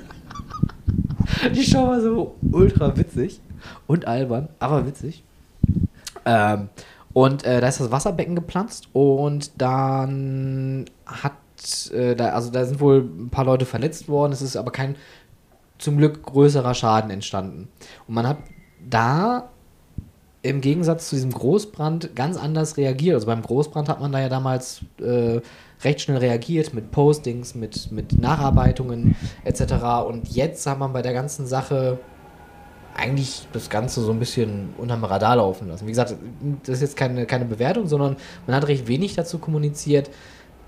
Die 1.53 1.63
Show 1.63 1.87
war 1.87 2.01
so 2.01 2.35
ultra 2.51 2.95
witzig 2.97 3.39
und 3.87 4.07
albern, 4.07 4.49
aber 4.59 4.85
witzig. 4.85 5.23
Ähm, 6.25 6.69
und 7.13 7.45
äh, 7.45 7.61
da 7.61 7.67
ist 7.67 7.79
das 7.79 7.91
Wasserbecken 7.91 8.35
geplatzt 8.35 8.89
und 8.93 9.51
dann 9.61 10.85
hat, 11.05 11.33
äh, 11.93 12.15
da, 12.15 12.29
also 12.29 12.51
da 12.51 12.65
sind 12.65 12.79
wohl 12.79 13.01
ein 13.01 13.29
paar 13.29 13.45
Leute 13.45 13.65
verletzt 13.65 14.09
worden, 14.09 14.33
es 14.33 14.41
ist 14.41 14.57
aber 14.57 14.71
kein 14.71 14.95
zum 15.77 15.97
Glück 15.97 16.23
größerer 16.23 16.73
Schaden 16.73 17.11
entstanden. 17.11 17.69
Und 18.07 18.15
man 18.15 18.27
hat 18.27 18.37
da 18.89 19.49
im 20.41 20.61
Gegensatz 20.61 21.09
zu 21.09 21.15
diesem 21.15 21.31
Großbrand 21.31 22.15
ganz 22.15 22.37
anders 22.37 22.77
reagiert. 22.77 23.15
Also 23.15 23.27
beim 23.27 23.41
Großbrand 23.41 23.89
hat 23.89 23.99
man 23.99 24.11
da 24.11 24.19
ja 24.19 24.29
damals 24.29 24.81
äh, 24.99 25.41
recht 25.85 26.01
schnell 26.01 26.17
reagiert 26.17 26.73
mit 26.73 26.91
Postings, 26.91 27.55
mit, 27.55 27.91
mit 27.91 28.19
Nacharbeitungen 28.19 29.15
etc. 29.43 29.73
Und 30.07 30.27
jetzt 30.29 30.65
hat 30.67 30.79
man 30.79 30.91
bei 30.93 31.01
der 31.01 31.13
ganzen 31.13 31.45
Sache 31.45 31.99
eigentlich 32.95 33.47
das 33.51 33.69
Ganze 33.69 34.01
so 34.01 34.11
ein 34.11 34.19
bisschen 34.19 34.73
unterm 34.77 35.03
Radar 35.03 35.35
laufen 35.35 35.67
lassen. 35.67 35.85
Wie 35.85 35.91
gesagt, 35.91 36.15
das 36.63 36.75
ist 36.75 36.81
jetzt 36.81 36.97
keine, 36.97 37.25
keine 37.25 37.45
Bewertung, 37.45 37.87
sondern 37.87 38.15
man 38.47 38.55
hat 38.55 38.67
recht 38.67 38.87
wenig 38.87 39.15
dazu 39.15 39.37
kommuniziert. 39.37 40.09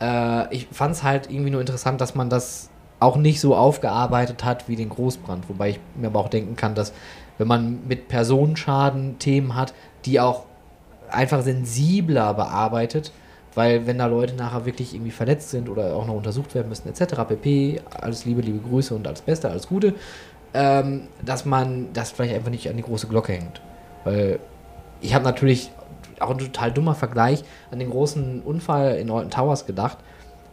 Äh, 0.01 0.53
ich 0.53 0.67
fand 0.71 0.95
es 0.95 1.03
halt 1.03 1.31
irgendwie 1.31 1.51
nur 1.51 1.61
interessant, 1.61 2.01
dass 2.01 2.15
man 2.15 2.29
das 2.29 2.69
auch 2.99 3.15
nicht 3.15 3.39
so 3.39 3.55
aufgearbeitet 3.55 4.43
hat 4.43 4.67
wie 4.67 4.75
den 4.75 4.89
Großbrand. 4.89 5.47
Wobei 5.49 5.69
ich 5.69 5.79
mir 5.95 6.07
aber 6.07 6.19
auch 6.19 6.29
denken 6.29 6.55
kann, 6.55 6.75
dass 6.75 6.93
wenn 7.37 7.47
man 7.47 7.79
mit 7.87 8.07
Personenschaden 8.07 9.19
Themen 9.19 9.55
hat, 9.55 9.73
die 10.05 10.19
auch 10.19 10.45
einfach 11.09 11.41
sensibler 11.43 12.33
bearbeitet, 12.33 13.11
weil 13.57 13.87
wenn 13.87 13.97
da 13.97 14.05
Leute 14.05 14.35
nachher 14.35 14.67
wirklich 14.67 14.93
irgendwie 14.93 15.09
verletzt 15.09 15.49
sind 15.49 15.67
oder 15.67 15.95
auch 15.95 16.05
noch 16.05 16.13
untersucht 16.13 16.53
werden 16.53 16.69
müssen, 16.69 16.87
etc. 16.87 17.15
pp. 17.27 17.81
Alles 17.89 18.23
Liebe, 18.23 18.41
liebe 18.41 18.59
Grüße 18.59 18.93
und 18.93 19.07
alles 19.07 19.21
Beste, 19.21 19.49
alles 19.49 19.67
Gute, 19.67 19.95
ähm, 20.53 21.07
dass 21.25 21.43
man 21.43 21.87
das 21.91 22.11
vielleicht 22.11 22.35
einfach 22.35 22.51
nicht 22.51 22.69
an 22.69 22.77
die 22.77 22.83
große 22.83 23.07
Glocke 23.07 23.33
hängt. 23.33 23.59
Weil 24.03 24.37
ich 25.01 25.15
habe 25.15 25.25
natürlich 25.25 25.71
auch 26.19 26.29
ein 26.29 26.37
total 26.37 26.71
dummer 26.71 26.93
Vergleich 26.93 27.43
an 27.71 27.79
den 27.79 27.89
großen 27.89 28.43
Unfall 28.43 28.97
in 28.97 29.09
Alton 29.09 29.31
Towers 29.31 29.65
gedacht. 29.65 29.97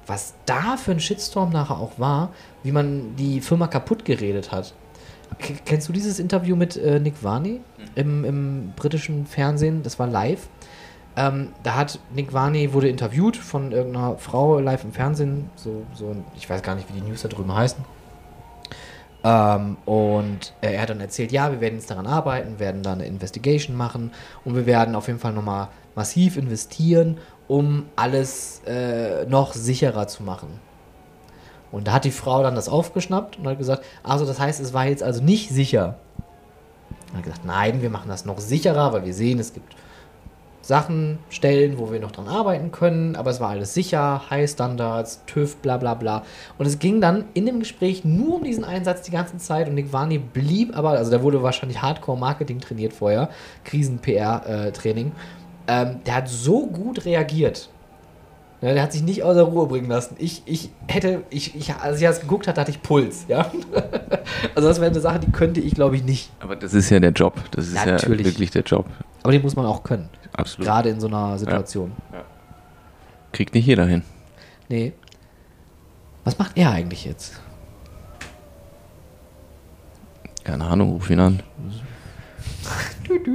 Was 0.06 0.32
da 0.47 0.78
für 0.78 0.93
ein 0.93 1.01
Shitstorm 1.01 1.51
nachher 1.51 1.78
auch 1.78 1.98
war, 1.98 2.31
wie 2.62 2.72
man 2.72 3.16
die 3.16 3.43
Firma 3.43 3.66
kaputt 3.66 4.06
geredet 4.06 4.51
hat. 4.51 4.72
Kennst 5.66 5.90
du 5.90 5.93
dieses 5.93 6.18
Interview 6.18 6.56
mit 6.56 6.78
äh, 6.78 7.01
Nick 7.01 7.22
Varney 7.22 7.60
im, 7.97 8.24
im 8.24 8.72
britischen 8.76 9.26
Fernsehen? 9.26 9.82
Das 9.82 9.98
war 9.98 10.06
live. 10.06 10.48
Ähm, 11.16 11.53
da 11.62 11.77
hat 11.77 12.01
Nick 12.12 12.32
Varney 12.32 12.73
wurde 12.73 12.89
interviewt 12.89 13.36
von 13.36 13.70
irgendeiner 13.70 14.19
Frau 14.19 14.59
live 14.59 14.85
im 14.85 14.93
Fernsehen. 14.93 15.51
So, 15.55 15.82
so, 15.95 16.16
ich 16.36 16.49
weiß 16.49 16.62
gar 16.62 16.74
nicht, 16.74 16.89
wie 16.89 17.01
die 17.01 17.07
News 17.07 17.23
da 17.23 17.28
drüben 17.28 17.55
heißen. 17.55 17.85
Ähm, 19.23 19.77
und 19.86 20.53
er 20.61 20.82
hat 20.82 20.91
dann 20.91 21.01
erzählt, 21.01 21.32
ja, 21.32 21.51
wir 21.51 21.61
werden 21.61 21.77
jetzt 21.77 21.91
daran 21.91 22.07
arbeiten, 22.07 22.59
werden 22.59 22.82
da 22.82 22.93
eine 22.93 23.07
Investigation 23.07 23.77
machen 23.77 24.12
und 24.45 24.55
wir 24.55 24.66
werden 24.66 24.95
auf 24.95 25.07
jeden 25.07 25.19
Fall 25.19 25.32
nochmal 25.32 25.69
massiv 25.95 26.36
investieren, 26.36 27.19
um 27.49 27.86
alles 27.97 28.61
äh, 28.66 29.24
noch 29.27 29.55
sicherer 29.55 30.09
zu 30.09 30.23
machen. 30.24 30.61
Und 31.73 31.89
da 31.89 31.95
hat 31.95 32.05
die 32.05 32.11
Frau 32.11 32.43
dann 32.43 32.55
das 32.55 32.69
aufgeschnappt 32.69 33.39
und 33.39 33.47
hat 33.47 33.59
gesagt, 33.59 33.85
also 34.03 34.27
das 34.27 34.39
heißt, 34.39 34.61
es 34.61 34.74
war 34.74 34.86
jetzt 34.86 35.03
also 35.03 35.23
nicht 35.23 35.51
sicher. 35.51 35.97
Und 37.11 37.19
hat 37.19 37.24
gesagt, 37.24 37.45
nein, 37.45 37.82
wir 37.82 37.91
machen 37.91 38.09
das 38.09 38.24
noch 38.24 38.39
sicherer, 38.39 38.93
weil 38.93 39.05
wir 39.05 39.15
sehen, 39.15 39.39
es 39.39 39.55
gibt 39.55 39.74
Sachen, 40.65 41.19
Stellen, 41.28 41.78
wo 41.78 41.93
wir 41.93 42.01
noch 42.01 42.11
dran 42.11 42.27
arbeiten 42.27 42.73
können, 42.73 43.16
aber 43.16 43.31
es 43.31 43.39
war 43.39 43.51
alles 43.51 43.74
sicher, 43.74 44.31
High 44.31 44.49
Standards, 44.51 45.23
TÜV, 45.27 45.57
bla 45.57 45.77
bla 45.77 45.93
bla. 45.93 46.23
Und 46.57 46.65
es 46.65 46.78
ging 46.78 47.03
dann 47.03 47.27
in 47.35 47.45
dem 47.45 47.61
Gespräch 47.61 48.05
nur 48.05 48.36
um 48.36 48.45
diesen 48.45 48.65
Einsatz 48.65 49.03
die 49.03 49.11
ganze 49.11 49.36
Zeit 49.36 49.69
und 49.69 49.74
Nick 49.74 49.93
Varney 49.93 50.19
blieb 50.19 50.77
aber, 50.77 50.91
also 50.91 51.11
der 51.11 51.23
wurde 51.23 51.43
wahrscheinlich 51.43 51.82
Hardcore-Marketing 51.82 52.61
trainiert 52.61 52.95
vorher, 52.95 53.28
Krisen-PR-Training. 53.65 55.12
Ähm, 55.66 56.01
der 56.07 56.15
hat 56.16 56.28
so 56.28 56.66
gut 56.66 57.05
reagiert. 57.05 57.69
Ja, 58.62 58.73
der 58.73 58.82
hat 58.82 58.93
sich 58.93 59.03
nicht 59.03 59.23
außer 59.23 59.43
Ruhe 59.43 59.66
bringen 59.66 59.91
lassen. 59.91 60.16
Ich, 60.19 60.43
ich 60.47 60.70
hätte, 60.89 61.24
ich, 61.28 61.55
ich, 61.55 61.74
als 61.74 62.01
ich 62.01 62.07
das 62.07 62.20
geguckt 62.20 62.49
hatte, 62.49 62.62
hatte 62.62 62.70
ich 62.70 62.82
Puls, 62.82 63.27
ja. 63.28 63.51
also 64.55 64.69
das 64.69 64.81
wäre 64.81 64.91
eine 64.91 65.01
Sache, 65.01 65.19
die 65.19 65.31
könnte 65.31 65.61
ich, 65.61 65.74
glaube 65.74 65.97
ich, 65.97 66.05
nicht. 66.05 66.31
Aber 66.41 66.57
das 66.57 66.73
ist 66.73 66.89
ja 66.89 66.99
der 66.99 67.11
Job. 67.11 67.35
Das 67.51 67.66
ist 67.66 67.74
Natürlich. 67.74 68.20
ja 68.20 68.32
wirklich 68.32 68.51
der 68.53 68.62
Job. 68.62 68.86
Aber 69.23 69.32
den 69.32 69.43
muss 69.43 69.55
man 69.55 69.66
auch 69.66 69.82
können. 69.82 70.09
Absolut. 70.35 70.66
Gerade 70.66 70.90
in 70.90 71.01
so 71.01 71.06
einer 71.06 71.39
Situation. 71.39 71.93
Kriegt 73.32 73.55
nicht 73.55 73.66
jeder 73.66 73.86
hin. 73.86 74.02
Nee. 74.69 74.93
Was 76.24 76.39
macht 76.39 76.56
er 76.56 76.70
eigentlich 76.70 77.05
jetzt? 77.05 77.40
Keine 80.43 80.65
Ahnung, 80.65 80.93
ruf 80.93 81.09
ihn 81.11 81.20
an. 81.20 81.40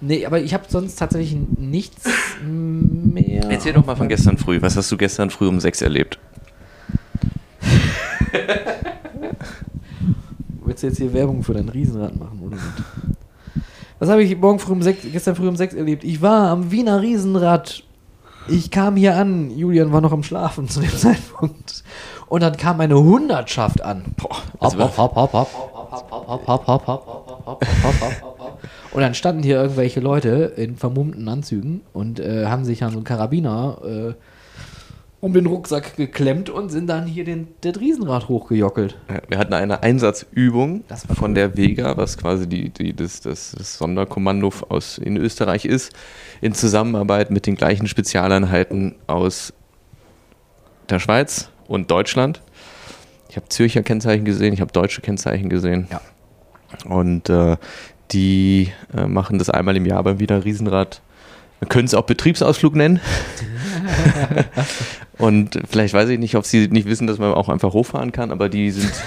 nee, 0.00 0.26
aber 0.26 0.40
ich 0.40 0.54
habe 0.54 0.64
sonst 0.68 0.96
tatsächlich 0.96 1.36
nichts 1.56 2.08
mehr. 2.42 3.50
Erzähl 3.50 3.72
doch 3.72 3.86
mal 3.86 3.96
von 3.96 4.08
gestern 4.08 4.38
früh. 4.38 4.60
Was 4.62 4.76
hast 4.76 4.90
du 4.92 4.96
gestern 4.96 5.30
früh 5.30 5.48
um 5.48 5.60
sechs 5.60 5.80
erlebt? 5.82 6.18
Willst 10.64 10.82
du 10.82 10.88
jetzt 10.88 10.98
hier 10.98 11.12
Werbung 11.12 11.42
für 11.42 11.54
dein 11.54 11.68
Riesenrad 11.68 12.16
machen, 12.16 12.40
oder 12.40 12.56
Das 14.08 14.14
habe 14.14 14.22
ich 14.22 14.38
morgen 14.38 14.58
früh 14.58 14.72
um 14.72 14.80
sechs, 14.80 15.02
gestern 15.12 15.34
früh 15.36 15.48
um 15.48 15.56
sechs 15.56 15.74
erlebt. 15.74 16.02
Ich 16.02 16.22
war 16.22 16.48
am 16.48 16.70
Wiener 16.70 17.02
Riesenrad. 17.02 17.82
Ich 18.48 18.70
kam 18.70 18.96
hier 18.96 19.14
an, 19.16 19.50
Julian 19.50 19.92
war 19.92 20.00
noch 20.00 20.12
am 20.12 20.22
Schlafen 20.22 20.66
zu 20.66 20.80
dem 20.80 20.96
Zeitpunkt. 20.96 21.84
Und 22.26 22.42
dann 22.42 22.56
kam 22.56 22.80
eine 22.80 22.98
Hundertschaft 22.98 23.82
an. 23.82 24.14
Und 28.92 29.00
dann 29.02 29.12
standen 29.12 29.42
hier 29.42 29.60
irgendwelche 29.60 30.00
Leute 30.00 30.54
in 30.56 30.76
vermummten 30.76 31.28
Anzügen 31.28 31.82
und 31.92 32.18
äh, 32.18 32.46
haben 32.46 32.64
sich 32.64 32.82
an 32.82 32.92
so 32.92 32.96
einen 32.96 33.04
Karabiner 33.04 33.76
äh, 33.84 34.14
um 35.20 35.32
den 35.32 35.46
Rucksack 35.46 35.96
geklemmt 35.96 36.48
und 36.48 36.68
sind 36.68 36.86
dann 36.86 37.06
hier 37.06 37.24
den, 37.24 37.48
das 37.62 37.80
Riesenrad 37.80 38.28
hochgejockelt. 38.28 38.96
Ja, 39.08 39.20
Wir 39.28 39.38
hatten 39.38 39.52
eine 39.52 39.82
Einsatzübung 39.82 40.84
von 41.14 41.34
der 41.34 41.56
Vega, 41.56 41.96
was 41.96 42.16
quasi 42.18 42.48
die, 42.48 42.70
die, 42.70 42.94
das, 42.94 43.20
das, 43.20 43.52
das 43.56 43.78
Sonderkommando 43.78 44.52
aus 44.68 44.96
in 44.98 45.16
Österreich 45.16 45.64
ist, 45.64 45.92
in 46.40 46.54
Zusammenarbeit 46.54 47.30
mit 47.30 47.46
den 47.46 47.56
gleichen 47.56 47.88
Spezialeinheiten 47.88 48.94
aus 49.08 49.52
der 50.88 51.00
Schweiz 51.00 51.50
und 51.66 51.90
Deutschland. 51.90 52.40
Ich 53.28 53.36
habe 53.36 53.48
Zürcher 53.48 53.82
Kennzeichen 53.82 54.24
gesehen, 54.24 54.54
ich 54.54 54.60
habe 54.60 54.72
deutsche 54.72 55.00
Kennzeichen 55.00 55.48
gesehen. 55.48 55.88
Ja. 55.90 56.00
Und 56.88 57.28
äh, 57.28 57.56
die 58.12 58.72
äh, 58.96 59.06
machen 59.06 59.38
das 59.38 59.50
einmal 59.50 59.76
im 59.76 59.84
Jahr 59.84 60.02
beim 60.02 60.20
Wiener 60.20 60.44
Riesenrad. 60.44 61.02
Wir 61.58 61.68
können 61.68 61.86
es 61.86 61.94
auch 61.94 62.04
Betriebsausflug 62.04 62.76
nennen. 62.76 63.00
Und 65.18 65.58
vielleicht 65.68 65.94
weiß 65.94 66.08
ich 66.10 66.18
nicht, 66.18 66.36
ob 66.36 66.44
sie 66.46 66.68
nicht 66.68 66.88
wissen, 66.88 67.06
dass 67.06 67.18
man 67.18 67.32
auch 67.34 67.48
einfach 67.48 67.72
hochfahren 67.72 68.12
kann, 68.12 68.30
aber 68.30 68.48
die 68.48 68.70
sind. 68.70 68.92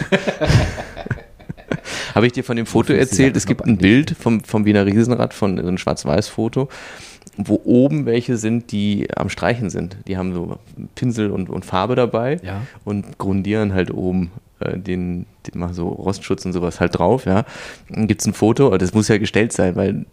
Habe 2.15 2.27
ich 2.27 2.33
dir 2.33 2.43
von 2.43 2.57
dem 2.57 2.65
Foto 2.65 2.93
erzählt? 2.93 3.37
Es 3.37 3.45
gibt 3.45 3.63
ein? 3.65 3.77
Bild 3.77 4.15
vom, 4.19 4.43
vom 4.43 4.65
Wiener 4.65 4.85
Riesenrad, 4.85 5.33
von 5.33 5.57
so 5.57 5.67
ein 5.67 5.77
Schwarz-Weiß-Foto, 5.77 6.67
wo 7.37 7.61
oben 7.63 8.05
welche 8.05 8.35
sind, 8.37 8.71
die 8.71 9.07
am 9.15 9.29
Streichen 9.29 9.69
sind. 9.69 9.95
Die 10.07 10.17
haben 10.17 10.33
so 10.33 10.57
Pinsel 10.95 11.31
und, 11.31 11.49
und 11.49 11.65
Farbe 11.65 11.95
dabei 11.95 12.37
Ja. 12.43 12.61
und 12.83 13.17
grundieren 13.17 13.73
halt 13.73 13.91
oben 13.93 14.31
äh, 14.59 14.77
den, 14.77 15.25
den 15.47 15.59
machen 15.59 15.73
so 15.73 15.87
Rostschutz 15.87 16.45
und 16.45 16.51
sowas 16.53 16.79
halt 16.81 16.99
drauf, 16.99 17.25
ja. 17.25 17.45
Dann 17.89 18.07
gibt 18.07 18.21
es 18.21 18.27
ein 18.27 18.33
Foto, 18.33 18.77
das 18.77 18.93
muss 18.93 19.07
ja 19.07 19.17
gestellt 19.17 19.53
sein, 19.53 19.75
weil 19.77 20.05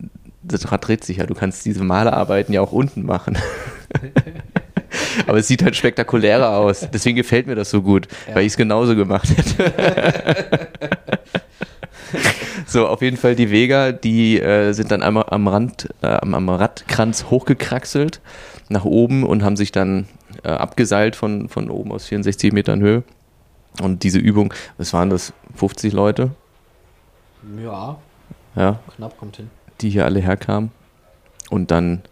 das 0.43 0.71
Rad 0.71 0.87
dreht 0.87 1.05
sich 1.05 1.17
ja. 1.19 1.27
Du 1.27 1.35
kannst 1.35 1.67
diese 1.67 1.83
Malerarbeiten 1.83 2.55
ja 2.55 2.61
auch 2.61 2.73
unten 2.73 3.05
machen. 3.05 3.37
Aber 5.27 5.39
es 5.39 5.49
sieht 5.49 5.63
halt 5.63 5.77
spektakulärer 5.77 6.51
aus. 6.57 6.89
Deswegen 6.93 7.17
gefällt 7.17 7.47
mir 7.47 7.55
das 7.55 7.71
so 7.71 7.83
gut, 7.83 8.09
Ja. 8.29 8.35
weil 8.37 8.43
ich 8.43 8.53
es 8.53 8.57
genauso 8.57 8.97
gemacht 8.97 9.29
hätte. 9.37 10.69
so, 12.67 12.87
auf 12.89 13.03
jeden 13.03 13.17
Fall 13.17 13.35
die 13.35 13.51
Vega, 13.51 13.93
die 13.93 14.41
äh, 14.41 14.73
sind 14.73 14.91
dann 14.91 15.03
einmal 15.03 15.27
am 15.29 15.47
Rand, 15.49 15.89
äh, 16.03 16.07
am, 16.07 16.35
am 16.35 16.49
Radkranz 16.49 17.27
hochgekraxelt 17.31 18.21
nach 18.69 18.85
oben 18.85 19.25
und 19.25 19.43
haben 19.43 19.57
sich 19.57 19.73
dann 19.73 20.07
äh, 20.45 20.49
abgeseilt 20.49 21.17
von, 21.17 21.49
von 21.49 21.71
oben 21.71 21.93
aus 21.93 22.07
64 22.07 22.53
Metern 22.53 22.81
Höhe. 22.81 23.03
Und 23.83 24.03
diese 24.03 24.19
Übung, 24.19 24.53
was 24.77 24.93
waren 24.93 25.11
das? 25.11 25.33
50 25.55 25.93
Leute, 25.93 26.31
Ja, 27.63 27.99
ja, 28.57 28.79
knapp 28.97 29.19
kommt 29.19 29.37
hin. 29.37 29.51
die 29.81 29.91
hier 29.91 30.05
alle 30.05 30.21
herkamen 30.21 30.71
und 31.51 31.71
dann 31.71 32.03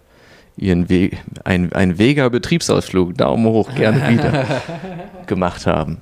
ihren 0.57 0.89
Weg, 0.89 1.23
ein, 1.45 1.73
ein 1.73 1.99
Vega-Betriebsausflug, 1.99 3.17
Daumen 3.17 3.47
hoch, 3.47 3.75
gerne 3.75 4.09
wieder, 4.09 4.63
gemacht 5.27 5.67
haben. 5.67 5.99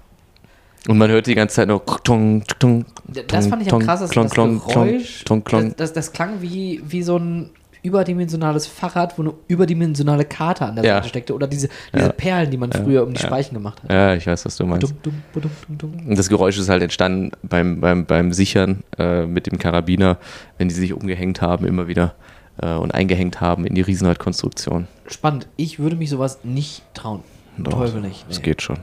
Und 0.86 0.98
man 0.98 1.10
hört 1.10 1.26
die 1.26 1.34
ganze 1.34 1.56
Zeit 1.56 1.68
noch 1.68 1.82
tong, 2.00 2.44
tong, 2.58 2.84
Das 3.28 3.46
fand 3.46 3.62
ich 3.62 3.72
am 3.72 3.78
tong, 3.78 3.86
krassesten, 3.86 4.22
das 4.22 4.34
Geräusch. 4.34 5.24
Das, 5.24 5.76
das, 5.76 5.92
das 5.94 6.12
klang 6.12 6.42
wie, 6.42 6.82
wie 6.86 7.02
so 7.02 7.18
ein 7.18 7.50
überdimensionales 7.84 8.66
Fahrrad, 8.66 9.18
wo 9.18 9.22
eine 9.22 9.34
überdimensionale 9.46 10.24
Karte 10.24 10.64
an 10.64 10.74
der 10.76 10.84
Ja. 10.84 10.94
Seite 10.96 11.08
steckte. 11.08 11.34
Oder 11.34 11.46
diese, 11.46 11.68
diese 11.94 12.06
Ja. 12.06 12.12
Perlen, 12.12 12.50
die 12.50 12.56
man 12.56 12.72
früher 12.72 13.02
um 13.06 13.12
die 13.12 13.20
ja. 13.20 13.26
Speichen 13.26 13.54
gemacht 13.54 13.82
hat. 13.82 13.92
Ja, 13.92 14.14
ich 14.14 14.26
weiß, 14.26 14.46
was 14.46 14.56
du 14.56 14.64
meinst. 14.64 14.94
Dum, 15.02 15.22
dum, 15.34 15.50
dum. 15.68 15.92
Und 16.08 16.18
das 16.18 16.30
Geräusch 16.30 16.58
ist 16.58 16.70
halt 16.70 16.82
entstanden 16.82 17.32
beim, 17.42 17.80
beim, 17.80 18.06
beim 18.06 18.32
Sichern 18.32 18.84
äh, 18.98 19.26
mit 19.26 19.46
dem 19.46 19.58
Karabiner, 19.58 20.16
wenn 20.56 20.68
die 20.68 20.74
sich 20.74 20.94
umgehängt 20.94 21.42
haben, 21.42 21.66
immer 21.66 21.86
wieder 21.86 22.14
äh, 22.58 22.74
und 22.74 22.92
eingehängt 22.92 23.40
haben 23.40 23.66
in 23.66 23.74
die 23.74 23.82
Riesenradkonstruktion. 23.82 24.86
Spannend. 25.06 25.48
Ich 25.56 25.78
würde 25.78 25.96
mich 25.96 26.10
sowas 26.10 26.40
nicht 26.42 26.82
trauen. 26.94 27.22
Doch, 27.58 27.72
Teufel 27.72 28.00
nicht. 28.00 28.24
Das 28.28 28.38
nee. 28.38 28.44
geht 28.44 28.62
schon. 28.62 28.78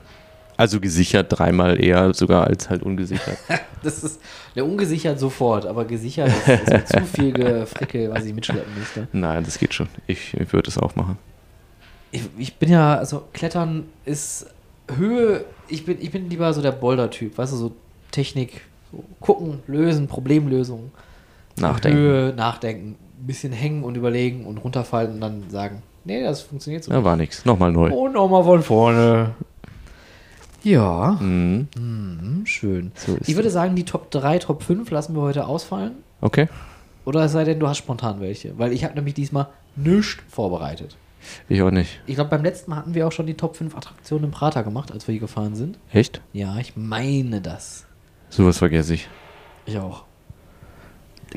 Also 0.58 0.80
gesichert 0.80 1.28
dreimal 1.30 1.84
eher 1.84 2.14
sogar 2.14 2.46
als 2.48 2.70
halt 2.70 2.84
ungesichert. 2.84 3.38
Das 3.84 4.04
ist 4.04 4.22
der 4.56 4.64
ungesichert 4.64 5.20
sofort, 5.20 5.66
aber 5.66 5.86
gesichert 5.86 6.32
ist, 6.46 6.70
ist 6.70 6.90
zu 6.90 7.02
viel 7.02 7.32
Gefrickel, 7.34 8.12
was 8.12 8.26
ich 8.26 8.34
mitschleppen 8.36 8.72
müsste. 8.78 9.08
Nein, 9.12 9.44
das 9.44 9.58
geht 9.58 9.74
schon. 9.74 9.88
Ich, 10.06 10.36
ich 10.36 10.54
würde 10.54 10.70
es 10.70 10.78
auch 10.78 10.96
machen. 10.96 11.18
Ich, 12.12 12.22
ich 12.38 12.56
bin 12.58 12.70
ja, 12.70 12.96
also 12.96 13.24
Klettern 13.34 13.86
ist 14.06 14.46
Höhe, 14.96 15.46
ich 15.68 15.84
bin, 15.84 15.98
ich 16.00 16.12
bin 16.12 16.30
lieber 16.30 16.54
so 16.54 16.62
der 16.62 16.74
Boulder-Typ, 16.74 17.40
weißt 17.40 17.54
du, 17.54 17.58
so 17.58 17.72
Technik, 18.12 18.62
so 18.92 19.04
gucken, 19.20 19.64
lösen, 19.66 20.08
Problemlösung. 20.08 20.92
Nachdenken. 21.58 21.98
Höhe, 21.98 22.34
nachdenken, 22.34 22.98
ein 23.22 23.28
bisschen 23.28 23.54
hängen 23.54 23.84
und 23.84 23.96
überlegen 23.96 24.46
und 24.46 24.58
runterfallen 24.58 25.14
und 25.14 25.22
dann 25.22 25.50
sagen, 25.50 25.84
nee, 26.06 26.22
das 26.24 26.42
funktioniert 26.42 26.84
so 26.84 26.92
Ja, 26.92 27.04
war 27.04 27.16
nix. 27.16 27.46
Nochmal 27.46 27.72
neu. 27.72 27.92
Und 27.94 28.14
nochmal 28.14 28.44
von 28.44 28.64
vorne. 28.64 29.32
Ja, 30.64 31.18
Mhm. 31.20 31.68
hm, 31.76 32.42
schön. 32.46 32.92
So 32.96 33.18
ich 33.22 33.30
würde 33.36 33.44
das. 33.46 33.54
sagen, 33.54 33.76
die 33.76 33.86
Top 33.86 34.12
3, 34.12 34.40
Top 34.40 34.64
5 34.64 34.90
lassen 34.92 35.16
wir 35.16 35.22
heute 35.22 35.48
ausfallen. 35.48 35.94
Okay. 36.22 36.48
Oder 37.06 37.26
es 37.26 37.32
sei 37.32 37.44
denn, 37.46 37.60
du 37.60 37.68
hast 37.68 37.78
spontan 37.80 38.22
welche. 38.22 38.58
Weil 38.60 38.72
ich 38.74 38.84
habe 38.84 38.94
nämlich 38.94 39.16
diesmal 39.16 39.48
nichts 39.76 40.22
vorbereitet. 40.30 40.98
Ich 41.50 41.62
auch 41.64 41.72
nicht. 41.72 42.00
Ich 42.06 42.16
glaube, 42.16 42.30
beim 42.30 42.44
letzten 42.44 42.72
Mal 42.72 42.78
hatten 42.78 42.94
wir 42.94 43.08
auch 43.08 43.12
schon 43.12 43.26
die 43.28 43.34
Top 43.36 43.56
5 43.56 43.76
Attraktionen 43.76 44.26
im 44.26 44.32
Prater 44.32 44.64
gemacht, 44.64 44.92
als 44.92 45.08
wir 45.08 45.14
hier 45.14 45.20
gefahren 45.22 45.56
sind. 45.56 45.78
Echt? 45.92 46.22
Ja, 46.34 46.58
ich 46.58 46.74
meine 46.76 47.42
das. 47.42 47.86
Sowas 48.30 48.58
vergesse 48.60 48.94
ich. 48.94 49.08
Ich 49.66 49.78
auch. 49.78 50.04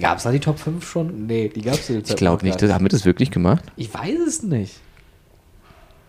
Gab 0.01 0.19
es 0.19 0.25
da 0.25 0.33
die 0.33 0.41
Top 0.41 0.59
5 0.59 0.87
schon? 0.87 1.27
Nee, 1.27 1.49
die 1.49 1.63
gab 1.63 1.75
es 1.75 1.89
Ich 1.89 2.17
glaube 2.17 2.45
nicht. 2.45 2.61
Das, 2.61 2.73
haben 2.73 2.85
wir 2.85 2.89
das 2.89 3.05
wirklich 3.05 3.31
gemacht? 3.31 3.65
Ich 3.77 3.93
weiß 3.95 4.19
es 4.27 4.43
nicht. 4.43 4.81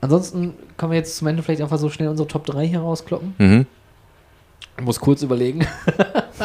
Ansonsten 0.02 0.54
können 0.78 0.92
wir 0.92 0.98
jetzt 0.98 1.18
zum 1.18 1.28
Ende 1.28 1.44
vielleicht 1.44 1.62
einfach 1.62 1.78
so 1.78 1.90
schnell 1.90 2.10
unsere 2.10 2.28
Top 2.28 2.46
3 2.46 2.68
hier 2.68 2.80
rauskloppen. 2.80 3.36
Mhm. 3.38 3.66
Ich 4.78 4.84
muss 4.84 5.00
kurz 5.00 5.22
überlegen. 5.22 5.66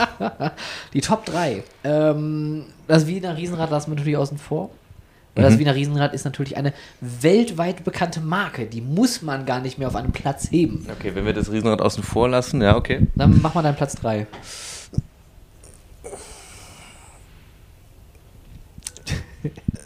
die 0.95 1.01
Top 1.01 1.25
3. 1.27 1.63
Ähm, 1.85 2.65
das 2.87 3.07
Wiener 3.07 3.37
Riesenrad 3.37 3.71
lassen 3.71 3.91
wir 3.91 3.97
natürlich 3.97 4.17
außen 4.17 4.39
vor. 4.39 4.71
Weil 5.35 5.45
das 5.45 5.55
Mhm. 5.55 5.59
Wiener 5.61 5.75
Riesenrad 5.75 6.13
ist 6.15 6.25
natürlich 6.25 6.57
eine 6.57 6.73
weltweit 7.01 7.85
bekannte 7.85 8.21
Marke. 8.21 8.67
Die 8.67 8.81
muss 8.81 9.23
man 9.23 9.47
gar 9.47 9.61
nicht 9.61 9.79
mehr 9.79 9.89
auf 9.89 9.97
einen 9.97 10.13
Platz 10.13 10.51
heben. 10.51 10.87
Okay, 10.99 11.13
wenn 11.15 11.25
wir 11.25 11.33
das 11.33 11.51
Riesenrad 11.51 11.81
außen 11.81 12.03
vor 12.03 12.29
lassen, 12.29 12.61
ja, 12.63 12.77
okay. 12.77 13.07
Dann 13.15 13.41
mach 13.43 13.55
mal 13.55 13.63
deinen 13.63 13.77
Platz 13.77 13.95
3. 13.97 14.27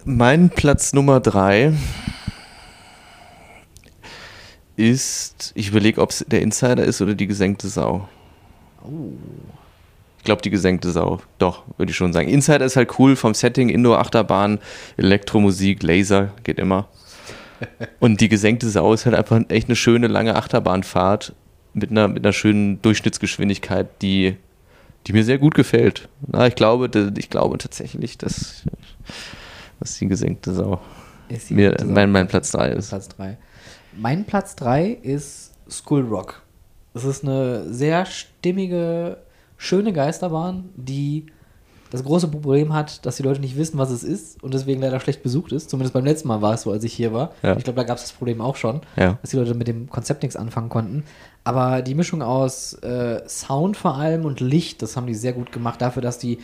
Mein 0.04 0.50
Platz 0.50 0.92
Nummer 0.92 1.20
drei 1.20 1.72
ist, 4.76 5.52
ich 5.54 5.68
überlege, 5.68 6.00
ob 6.00 6.10
es 6.10 6.24
der 6.26 6.42
Insider 6.42 6.84
ist 6.84 7.00
oder 7.00 7.14
die 7.14 7.26
gesenkte 7.26 7.68
Sau. 7.68 8.08
Ich 10.18 10.24
glaube, 10.24 10.42
die 10.42 10.50
gesenkte 10.50 10.90
Sau. 10.90 11.20
Doch, 11.38 11.62
würde 11.76 11.90
ich 11.90 11.96
schon 11.96 12.12
sagen. 12.12 12.28
Insider 12.28 12.64
ist 12.64 12.76
halt 12.76 12.98
cool 12.98 13.16
vom 13.16 13.34
Setting, 13.34 13.68
Indoor-Achterbahn, 13.68 14.58
Elektromusik, 14.96 15.82
Laser, 15.82 16.32
geht 16.42 16.58
immer. 16.58 16.88
Und 18.00 18.20
die 18.20 18.28
gesenkte 18.28 18.68
Sau 18.68 18.92
ist 18.92 19.06
halt 19.06 19.14
einfach 19.14 19.40
echt 19.48 19.68
eine 19.68 19.76
schöne, 19.76 20.08
lange 20.08 20.34
Achterbahnfahrt 20.34 21.34
mit 21.72 21.90
einer, 21.90 22.08
mit 22.08 22.24
einer 22.24 22.32
schönen 22.32 22.80
Durchschnittsgeschwindigkeit, 22.82 23.88
die, 24.02 24.36
die 25.06 25.12
mir 25.12 25.24
sehr 25.24 25.38
gut 25.38 25.54
gefällt. 25.54 26.08
Na, 26.26 26.46
ich 26.46 26.56
glaube, 26.56 26.90
ich 27.16 27.30
glaube 27.30 27.58
tatsächlich, 27.58 28.18
dass, 28.18 28.64
dass 29.80 29.96
die 29.98 30.06
gesenkte 30.08 30.52
Sau 30.52 30.80
Ist 31.28 31.50
die 31.50 31.54
mir, 31.54 31.76
mein, 31.84 32.10
mein 32.10 32.28
Platz 32.28 32.50
3 32.52 32.70
ist. 32.70 32.88
Platz 32.88 33.08
3. 33.08 33.36
Mein 33.96 34.24
Platz 34.24 34.56
3 34.56 34.86
ist 35.02 35.52
Skull 35.70 36.02
Rock. 36.06 36.42
Es 36.94 37.04
ist 37.04 37.24
eine 37.24 37.72
sehr 37.72 38.06
stimmige, 38.06 39.18
schöne 39.56 39.92
Geisterbahn, 39.92 40.68
die 40.76 41.26
das 41.90 42.02
große 42.02 42.26
Problem 42.26 42.72
hat, 42.72 43.06
dass 43.06 43.16
die 43.16 43.22
Leute 43.22 43.40
nicht 43.40 43.56
wissen, 43.56 43.78
was 43.78 43.90
es 43.90 44.02
ist 44.02 44.42
und 44.42 44.52
deswegen 44.52 44.80
leider 44.80 44.98
schlecht 44.98 45.22
besucht 45.22 45.52
ist. 45.52 45.70
Zumindest 45.70 45.94
beim 45.94 46.04
letzten 46.04 46.26
Mal 46.26 46.42
war 46.42 46.54
es 46.54 46.62
so, 46.62 46.72
als 46.72 46.82
ich 46.82 46.92
hier 46.92 47.12
war. 47.12 47.32
Ja. 47.42 47.56
Ich 47.56 47.62
glaube, 47.62 47.76
da 47.76 47.84
gab 47.84 47.98
es 47.98 48.02
das 48.04 48.12
Problem 48.12 48.40
auch 48.40 48.56
schon, 48.56 48.80
Ja. 48.96 49.18
dass 49.22 49.30
die 49.30 49.36
Leute 49.36 49.54
mit 49.54 49.68
dem 49.68 49.88
Konzept 49.88 50.22
nichts 50.22 50.34
anfangen 50.34 50.68
konnten. 50.70 51.04
Aber 51.44 51.82
die 51.82 51.94
Mischung 51.94 52.20
aus 52.20 52.72
äh, 52.82 53.22
Sound 53.28 53.76
vor 53.76 53.94
allem 53.96 54.24
und 54.24 54.40
Licht, 54.40 54.82
das 54.82 54.96
haben 54.96 55.06
die 55.06 55.14
sehr 55.14 55.34
gut 55.34 55.52
gemacht 55.52 55.80
dafür, 55.80 56.02
dass 56.02 56.18
die 56.18 56.38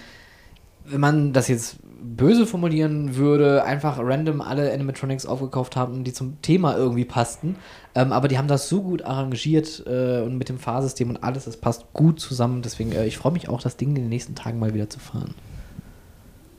wenn 0.87 1.01
man 1.01 1.33
das 1.33 1.47
jetzt 1.49 1.77
böse 2.03 2.47
formulieren 2.47 3.17
würde, 3.17 3.65
einfach 3.65 3.99
random 3.99 4.41
alle 4.41 4.73
Animatronics 4.73 5.27
aufgekauft 5.27 5.77
haben, 5.77 6.05
die 6.05 6.13
zum 6.13 6.41
Thema 6.43 6.77
irgendwie 6.77 7.05
passten. 7.05 7.57
Ähm, 7.95 8.13
aber 8.13 8.29
die 8.29 8.39
haben 8.39 8.49
das 8.49 8.69
so 8.69 8.83
gut 8.83 9.03
arrangiert 9.03 9.85
äh, 9.87 10.23
und 10.23 10.39
mit 10.39 10.49
dem 10.49 10.59
Fahrsystem 10.59 11.11
und 11.11 11.23
alles, 11.23 11.45
das 11.45 11.57
passt 11.57 11.93
gut 11.93 12.21
zusammen. 12.21 12.63
Deswegen, 12.63 12.93
äh, 12.93 13.07
ich 13.07 13.19
freue 13.19 13.33
mich 13.33 13.49
auch, 13.49 13.61
das 13.61 13.77
Ding 13.77 13.91
in 13.91 13.95
den 13.97 14.09
nächsten 14.09 14.35
Tagen 14.35 14.59
mal 14.59 14.75
wieder 14.75 14.89
zu 14.89 15.01
fahren. 15.01 15.35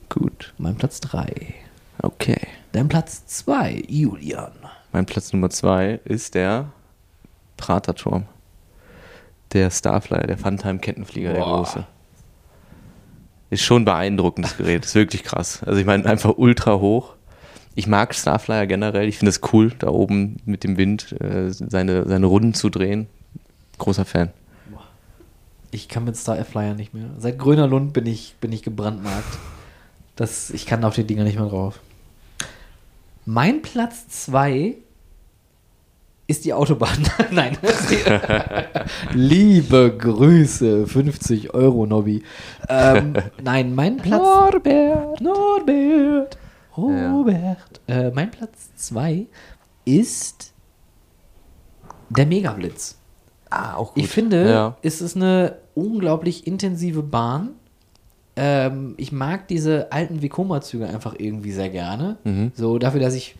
Gut. 0.08 0.52
Mein 0.58 0.76
Platz 0.76 1.00
3. 1.00 1.54
Okay. 2.02 2.40
Dein 2.72 2.88
Platz 2.88 3.26
2, 3.26 3.84
Julian. 3.88 4.52
Mein 4.92 5.06
Platz 5.06 5.32
Nummer 5.32 5.50
2 5.50 6.00
ist 6.04 6.34
der 6.34 6.70
Praterturm. 7.56 8.24
Der 9.52 9.70
Starflyer, 9.70 10.26
der 10.26 10.38
Funtime-Kettenflieger, 10.38 11.32
der 11.32 11.42
große. 11.42 11.86
Ist 13.52 13.64
schon 13.64 13.82
ein 13.82 13.84
beeindruckendes 13.84 14.56
Gerät, 14.56 14.86
ist 14.86 14.94
wirklich 14.94 15.24
krass. 15.24 15.62
Also 15.62 15.78
ich 15.78 15.84
meine, 15.84 16.06
einfach 16.06 16.38
ultra 16.38 16.80
hoch. 16.80 17.16
Ich 17.74 17.86
mag 17.86 18.14
Starflyer 18.14 18.66
generell, 18.66 19.06
ich 19.06 19.18
finde 19.18 19.28
es 19.28 19.40
cool, 19.52 19.72
da 19.78 19.88
oben 19.88 20.38
mit 20.46 20.64
dem 20.64 20.78
Wind 20.78 21.12
äh, 21.20 21.50
seine, 21.50 22.08
seine 22.08 22.24
Runden 22.24 22.54
zu 22.54 22.70
drehen. 22.70 23.08
Großer 23.76 24.06
Fan. 24.06 24.30
Ich 25.70 25.90
kann 25.90 26.04
mit 26.04 26.16
Star 26.16 26.42
Flyer 26.46 26.72
nicht 26.72 26.94
mehr. 26.94 27.10
Seit 27.18 27.38
Grüner 27.38 27.66
Lund 27.66 27.92
bin 27.92 28.06
ich, 28.06 28.36
bin 28.40 28.52
ich 28.52 28.62
gebrandmarkt. 28.62 29.38
Das, 30.16 30.48
ich 30.48 30.64
kann 30.64 30.82
auf 30.82 30.94
die 30.94 31.04
Dinger 31.04 31.24
nicht 31.24 31.38
mehr 31.38 31.48
drauf. 31.48 31.78
Mein 33.26 33.60
Platz 33.60 34.08
2 34.08 34.76
ist 36.32 36.44
die 36.46 36.52
Autobahn. 36.54 36.98
Nein. 37.30 37.56
Liebe 39.12 39.94
Grüße, 39.96 40.86
50 40.86 41.52
Euro 41.54 41.86
Nobby. 41.86 42.22
Ähm, 42.68 43.12
nein, 43.42 43.74
mein 43.74 43.98
Platz. 43.98 44.22
Norbert. 44.22 45.20
Norbert. 45.20 46.38
Robert. 46.76 47.80
Äh, 47.86 48.10
mein 48.12 48.30
Platz 48.30 48.70
2 48.76 49.26
ist 49.84 50.52
der 52.08 52.24
Megablitz. 52.26 52.96
Ah, 53.50 53.74
auch 53.74 53.92
Ich 53.96 54.08
finde, 54.08 54.48
Ja. 54.50 54.76
es 54.82 55.02
ist 55.02 55.16
eine 55.16 55.56
unglaublich 55.74 56.46
intensive 56.46 57.02
Bahn. 57.02 57.50
Ähm, 58.36 58.94
ich 58.96 59.12
mag 59.12 59.48
diese 59.48 59.92
alten 59.92 60.22
Vekoma-Züge 60.22 60.86
einfach 60.88 61.14
irgendwie 61.18 61.52
sehr 61.52 61.68
gerne. 61.68 62.16
Mhm. 62.24 62.52
So 62.54 62.78
dafür, 62.78 63.00
dass 63.00 63.14
ich 63.14 63.34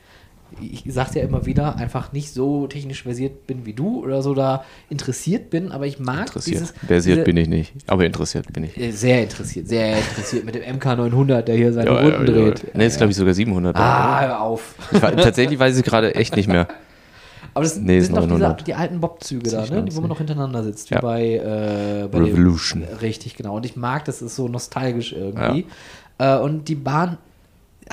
ich 0.61 0.85
sag's 0.89 1.15
ja 1.15 1.23
immer 1.23 1.47
wieder, 1.47 1.77
einfach 1.77 2.13
nicht 2.13 2.33
so 2.33 2.67
technisch 2.67 3.03
versiert 3.03 3.47
bin 3.47 3.65
wie 3.67 3.73
du 3.73 4.03
oder 4.03 4.23
so 4.23 4.35
da 4.35 4.65
interessiert 4.91 5.51
bin, 5.51 5.73
aber 5.73 5.87
ich 5.87 5.99
mag 5.99 6.27
Interessiert. 6.27 6.57
dieses. 6.61 6.75
Versiert 6.87 7.17
diese- 7.19 7.25
bin 7.25 7.37
ich 7.37 7.49
nicht, 7.49 7.73
aber 7.87 8.05
interessiert 8.05 8.53
bin 8.53 8.65
ich. 8.65 8.77
Äh, 8.77 8.91
Sehr 8.91 9.23
interessiert, 9.23 9.69
sehr 9.69 9.97
interessiert 9.99 10.45
mit 10.45 10.55
dem 10.55 10.63
MK900, 10.79 11.43
der 11.43 11.57
hier 11.57 11.73
seine 11.73 11.91
Runden 11.91 12.27
dreht. 12.27 12.75
Ne, 12.75 12.85
ist 12.87 12.97
glaube 12.99 13.11
ich 13.11 13.17
sogar 13.17 13.35
700. 13.35 13.77
Ah, 13.77 14.21
hör 14.21 14.41
auf. 14.41 14.75
War, 14.93 15.17
tatsächlich 15.17 15.59
weiß 15.59 15.77
ich 15.79 15.85
gerade 15.85 16.15
echt 16.15 16.37
nicht 16.37 16.49
mehr. 16.49 16.69
Aber 17.55 17.65
das 17.65 17.75
sind, 17.75 17.85
Nee, 17.85 18.01
sind 18.01 18.17
doch 18.17 18.23
diese, 18.23 18.33
900. 18.39 18.67
die 18.67 18.73
alten 18.75 18.99
Bob-Züge 19.01 19.51
da, 19.51 19.61
ne? 19.61 19.67
die, 19.67 19.71
wo 19.73 19.77
90. 19.77 20.01
man 20.01 20.09
noch 20.09 20.19
hintereinander 20.19 20.63
sitzt, 20.65 20.91
wie 20.91 20.95
Ja. 20.95 21.01
bei, 21.03 21.35
äh, 21.35 22.09
bei 22.11 22.19
Revolution. 22.21 22.81
Dem, 22.89 22.97
richtig, 22.99 23.37
genau. 23.37 23.57
Und 23.57 23.67
ich 23.67 23.77
mag, 23.77 24.07
das 24.07 24.23
ist 24.23 24.37
so 24.37 24.49
nostalgisch 24.49 25.13
irgendwie. 25.13 25.67
Äh, 26.19 26.39
und 26.39 26.69
die 26.69 26.75
Bahn 26.77 27.19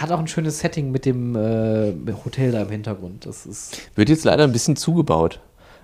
hat 0.02 0.12
auch 0.12 0.20
ein 0.20 0.28
schönes 0.28 0.60
Setting 0.60 0.92
mit 0.92 1.06
dem 1.06 1.36
äh, 1.36 1.94
Hotel 2.26 2.52
da 2.52 2.62
im 2.62 2.70
Hintergrund. 2.70 3.26
Das 3.26 3.46
ist 3.46 3.82
Wird 3.96 4.10
jetzt 4.10 4.24
leider 4.24 4.44
ein 4.44 4.52
bisschen 4.52 4.76
zugebaut. 4.76 5.40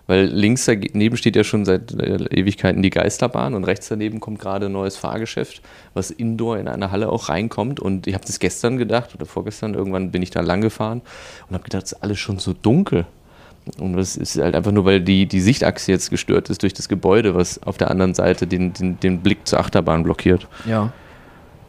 Weil 0.07 0.25
links 0.25 0.65
daneben 0.65 1.17
steht 1.17 1.35
ja 1.35 1.43
schon 1.43 1.65
seit 1.65 1.93
äh, 1.93 2.17
Ewigkeiten 2.29 2.83
die 2.83 2.91
Geisterbahn 2.91 3.55
und 3.55 3.63
rechts 3.63 3.87
daneben 3.87 4.19
kommt 4.19 4.39
gerade 4.39 4.67
ein 4.67 4.71
neues 4.71 4.97
Fahrgeschäft, 4.97 5.61
was 5.95 6.11
indoor 6.11 6.59
in 6.59 6.67
eine 6.67 6.91
Halle 6.91 7.09
auch 7.09 7.29
reinkommt. 7.29 7.79
Und 7.79 8.05
ich 8.05 8.13
habe 8.13 8.25
das 8.25 8.39
gestern 8.39 8.77
gedacht 8.77 9.15
oder 9.15 9.25
vorgestern, 9.25 9.73
irgendwann 9.73 10.11
bin 10.11 10.21
ich 10.21 10.29
da 10.29 10.41
lang 10.41 10.61
gefahren 10.61 11.01
und 11.49 11.55
habe 11.55 11.63
gedacht, 11.63 11.85
es 11.85 11.93
ist 11.93 12.03
alles 12.03 12.19
schon 12.19 12.37
so 12.37 12.53
dunkel. 12.53 13.05
Und 13.79 13.97
das 13.97 14.15
ist 14.15 14.37
halt 14.37 14.53
einfach 14.53 14.71
nur, 14.71 14.85
weil 14.85 15.01
die, 15.01 15.25
die 15.25 15.41
Sichtachse 15.41 15.91
jetzt 15.91 16.11
gestört 16.11 16.51
ist 16.51 16.61
durch 16.61 16.75
das 16.75 16.87
Gebäude, 16.87 17.33
was 17.33 17.63
auf 17.63 17.77
der 17.77 17.89
anderen 17.89 18.13
Seite 18.13 18.45
den, 18.45 18.73
den, 18.73 18.99
den 18.99 19.21
Blick 19.21 19.47
zur 19.47 19.59
Achterbahn 19.59 20.03
blockiert. 20.03 20.47
ja. 20.67 20.93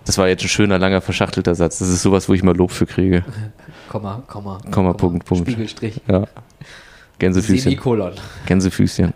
Das 0.06 0.18
war 0.18 0.28
jetzt 0.28 0.42
ein 0.42 0.48
schöner, 0.48 0.78
langer, 0.78 1.00
verschachtelter 1.00 1.54
Satz. 1.54 1.78
Das 1.78 1.88
ist 1.88 2.00
sowas, 2.00 2.28
wo 2.28 2.32
ich 2.32 2.42
mal 2.42 2.56
Lob 2.56 2.70
für 2.70 2.86
kriege. 2.86 3.24
Komma, 3.88 4.22
Komma. 4.26 4.58
Komma, 4.70 4.92
Punkt, 4.92 5.26
Punkt. 5.26 5.48
Spiegelstrich. 5.48 6.00
Ja. 6.08 6.26
Gänsefüßchen. 7.18 7.70
Semikolon. 7.72 8.14
Gänsefüßchen. 8.46 9.12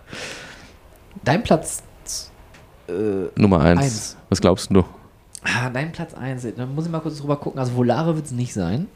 Dein 1.24 1.42
Platz. 1.42 1.82
Äh, 2.88 2.92
Nummer 3.36 3.60
eins. 3.60 3.80
Eins. 3.80 4.16
Was 4.28 4.40
glaubst 4.40 4.70
du? 4.70 4.84
ah, 5.44 5.70
dein 5.70 5.92
Platz 5.92 6.14
1. 6.14 6.46
Da 6.56 6.66
muss 6.66 6.86
ich 6.86 6.90
mal 6.90 7.00
kurz 7.00 7.18
drüber 7.18 7.36
gucken. 7.36 7.58
Also 7.58 7.74
Volare 7.74 8.14
wird 8.14 8.26
es 8.26 8.32
nicht 8.32 8.54
sein. 8.54 8.86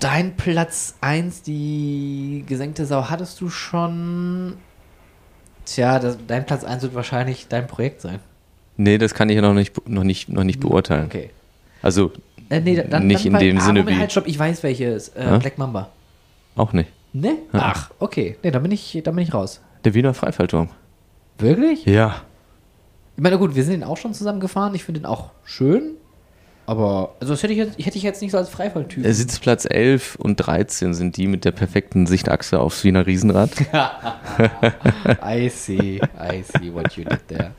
Dein 0.00 0.36
Platz 0.36 0.94
1, 1.00 1.42
die 1.42 2.44
gesenkte 2.46 2.86
Sau, 2.86 3.08
hattest 3.08 3.40
du 3.40 3.48
schon. 3.48 4.56
Tja, 5.64 5.98
das, 5.98 6.18
dein 6.26 6.46
Platz 6.46 6.64
1 6.64 6.82
wird 6.82 6.94
wahrscheinlich 6.94 7.48
dein 7.48 7.66
Projekt 7.66 8.00
sein. 8.00 8.20
Nee, 8.76 8.98
das 8.98 9.14
kann 9.14 9.28
ich 9.28 9.36
ja 9.36 9.42
noch 9.42 9.54
nicht, 9.54 9.88
noch 9.88 10.04
nicht, 10.04 10.28
noch 10.28 10.44
nicht 10.44 10.60
beurteilen. 10.60 11.06
Okay. 11.06 11.30
Also 11.82 12.12
Äh, 12.48 12.60
nee, 12.60 12.76
dann, 12.88 13.06
Nicht 13.06 13.26
dann 13.26 13.34
in 13.34 13.40
dem 13.40 13.58
ah, 13.58 13.60
Sinne 13.60 13.80
Moment, 13.80 13.96
wie- 13.96 14.00
Halt, 14.00 14.12
stopp, 14.12 14.26
ich 14.26 14.38
weiß 14.38 14.62
welches. 14.62 15.08
Äh, 15.10 15.24
Ja? 15.24 15.38
Black 15.38 15.58
Mamba. 15.58 15.88
auch 16.56 16.72
nicht. 16.72 16.90
Ne? 17.12 17.36
Ach, 17.52 17.90
okay. 17.98 18.36
Ne, 18.42 18.50
dann 18.50 18.62
bin 18.62 18.72
ich, 18.72 19.00
dann 19.02 19.14
bin 19.16 19.24
ich 19.24 19.32
raus. 19.32 19.60
Der 19.84 19.94
Wiener 19.94 20.12
Freifallturm. 20.14 20.68
Wirklich? 21.38 21.84
Ja. 21.86 22.22
Ich 23.16 23.22
meine, 23.22 23.38
gut, 23.38 23.54
wir 23.54 23.64
sind 23.64 23.72
den 23.80 23.84
auch 23.84 23.96
schon 23.96 24.12
zusammen 24.14 24.40
gefahren. 24.40 24.74
Ich 24.74 24.84
finde 24.84 25.00
den 25.00 25.06
auch 25.06 25.30
schön. 25.44 25.92
Aber, 26.66 27.14
also 27.20 27.32
das 27.32 27.42
hätte 27.44 27.52
ich 27.52 27.60
jetzt, 27.60 27.78
hätte 27.78 27.96
ich 27.96 28.02
jetzt 28.02 28.20
nicht 28.20 28.32
so 28.32 28.38
als 28.38 28.48
Freifalltyp. 28.48 29.04
Der 29.04 29.14
Sitzplatz 29.14 29.66
11 29.70 30.16
und 30.16 30.36
13 30.36 30.94
sind 30.94 31.16
die 31.16 31.28
mit 31.28 31.44
der 31.44 31.52
perfekten 31.52 32.06
Sichtachse 32.06 32.58
aufs 32.58 32.82
Wiener 32.82 33.06
Riesenrad. 33.06 33.50
I 35.24 35.48
see, 35.48 36.00
I 36.18 36.42
see 36.42 36.74
what 36.74 36.92
you 36.94 37.04
did 37.04 37.20
there. 37.28 37.52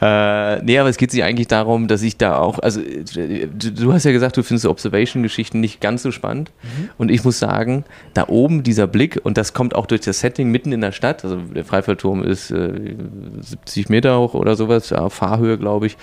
äh, 0.00 0.62
nee, 0.62 0.78
aber 0.78 0.88
es 0.88 0.96
geht 0.96 1.10
sich 1.10 1.22
eigentlich 1.22 1.48
darum, 1.48 1.86
dass 1.86 2.00
ich 2.00 2.16
da 2.16 2.38
auch, 2.38 2.58
also 2.60 2.80
äh, 2.80 3.46
du, 3.46 3.72
du 3.72 3.92
hast 3.92 4.04
ja 4.04 4.12
gesagt, 4.12 4.38
du 4.38 4.42
findest 4.42 4.64
Observation-Geschichten 4.66 5.60
nicht 5.60 5.82
ganz 5.82 6.02
so 6.02 6.10
spannend. 6.10 6.50
Und 6.96 7.10
ich 7.10 7.24
muss 7.24 7.38
sagen, 7.38 7.84
da 8.14 8.28
oben 8.28 8.62
dieser 8.62 8.86
Blick, 8.86 9.20
und 9.22 9.36
das 9.36 9.52
kommt 9.52 9.74
auch 9.74 9.84
durch 9.84 10.00
das 10.00 10.20
Setting 10.20 10.50
mitten 10.50 10.72
in 10.72 10.80
der 10.80 10.92
Stadt, 10.92 11.24
also 11.24 11.36
der 11.36 11.66
Freifallturm 11.66 12.24
ist 12.24 12.50
äh, 12.50 12.96
70 13.40 13.90
Meter 13.90 14.18
hoch 14.18 14.32
oder 14.32 14.56
sowas, 14.56 14.88
ja, 14.88 15.10
Fahrhöhe, 15.10 15.58
glaube 15.58 15.86
ich. 15.86 15.98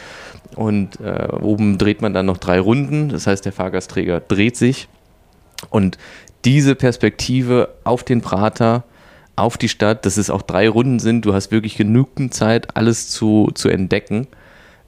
Und 0.56 1.00
äh, 1.00 1.28
oben 1.42 1.78
dreht 1.78 2.02
man 2.02 2.11
dann 2.14 2.26
noch 2.26 2.38
drei 2.38 2.60
Runden, 2.60 3.10
das 3.10 3.28
heißt, 3.28 3.46
der 3.46 3.52
Fahrgastträger 3.52 4.20
dreht 4.20 4.58
sich. 4.58 4.88
Und 5.70 5.98
diese 6.46 6.76
Perspektive 6.76 7.70
auf 7.84 8.04
den 8.04 8.22
Prater, 8.22 8.84
auf 9.36 9.58
die 9.58 9.70
Stadt, 9.70 10.06
dass 10.06 10.18
es 10.18 10.30
auch 10.30 10.42
drei 10.42 10.68
Runden 10.70 11.00
sind, 11.00 11.26
du 11.26 11.34
hast 11.34 11.52
wirklich 11.52 11.78
genügend 11.78 12.34
Zeit, 12.34 12.76
alles 12.76 13.10
zu, 13.10 13.52
zu 13.54 13.70
entdecken. 13.70 14.28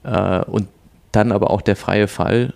Äh, 0.02 0.40
und 0.44 0.68
dann 1.12 1.32
aber 1.32 1.50
auch 1.50 1.62
der 1.62 1.76
freie 1.76 2.08
Fall, 2.08 2.54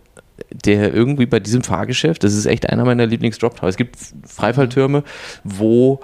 der 0.50 0.92
irgendwie 0.92 1.26
bei 1.26 1.40
diesem 1.40 1.62
Fahrgeschäft, 1.62 2.24
das 2.24 2.34
ist 2.34 2.46
echt 2.46 2.68
einer 2.68 2.84
meiner 2.84 3.06
Lieblings-Drop-Tower. 3.06 3.68
Es 3.68 3.76
gibt 3.76 3.96
Freifalltürme, 4.26 5.04
wo 5.44 6.00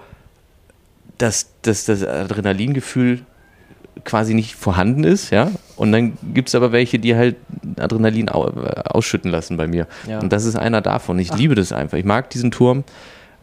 das, 1.18 1.50
das, 1.62 1.84
das 1.84 2.04
Adrenalingefühl 2.04 3.20
quasi 4.04 4.34
nicht 4.34 4.54
vorhanden 4.54 5.04
ist, 5.04 5.30
ja. 5.30 5.50
Und 5.76 5.92
dann 5.92 6.14
gibt 6.32 6.48
es 6.48 6.54
aber 6.54 6.72
welche, 6.72 6.98
die 6.98 7.14
halt 7.14 7.36
Adrenalin 7.78 8.28
au 8.28 8.44
ausschütten 8.44 9.30
lassen 9.30 9.56
bei 9.56 9.66
mir. 9.66 9.86
Ja. 10.08 10.20
Und 10.20 10.32
das 10.32 10.44
ist 10.44 10.56
einer 10.56 10.80
davon. 10.80 11.18
Ich 11.18 11.32
liebe 11.36 11.54
das 11.54 11.72
einfach. 11.72 11.98
Ich 11.98 12.04
mag 12.04 12.30
diesen 12.30 12.50
Turm, 12.50 12.84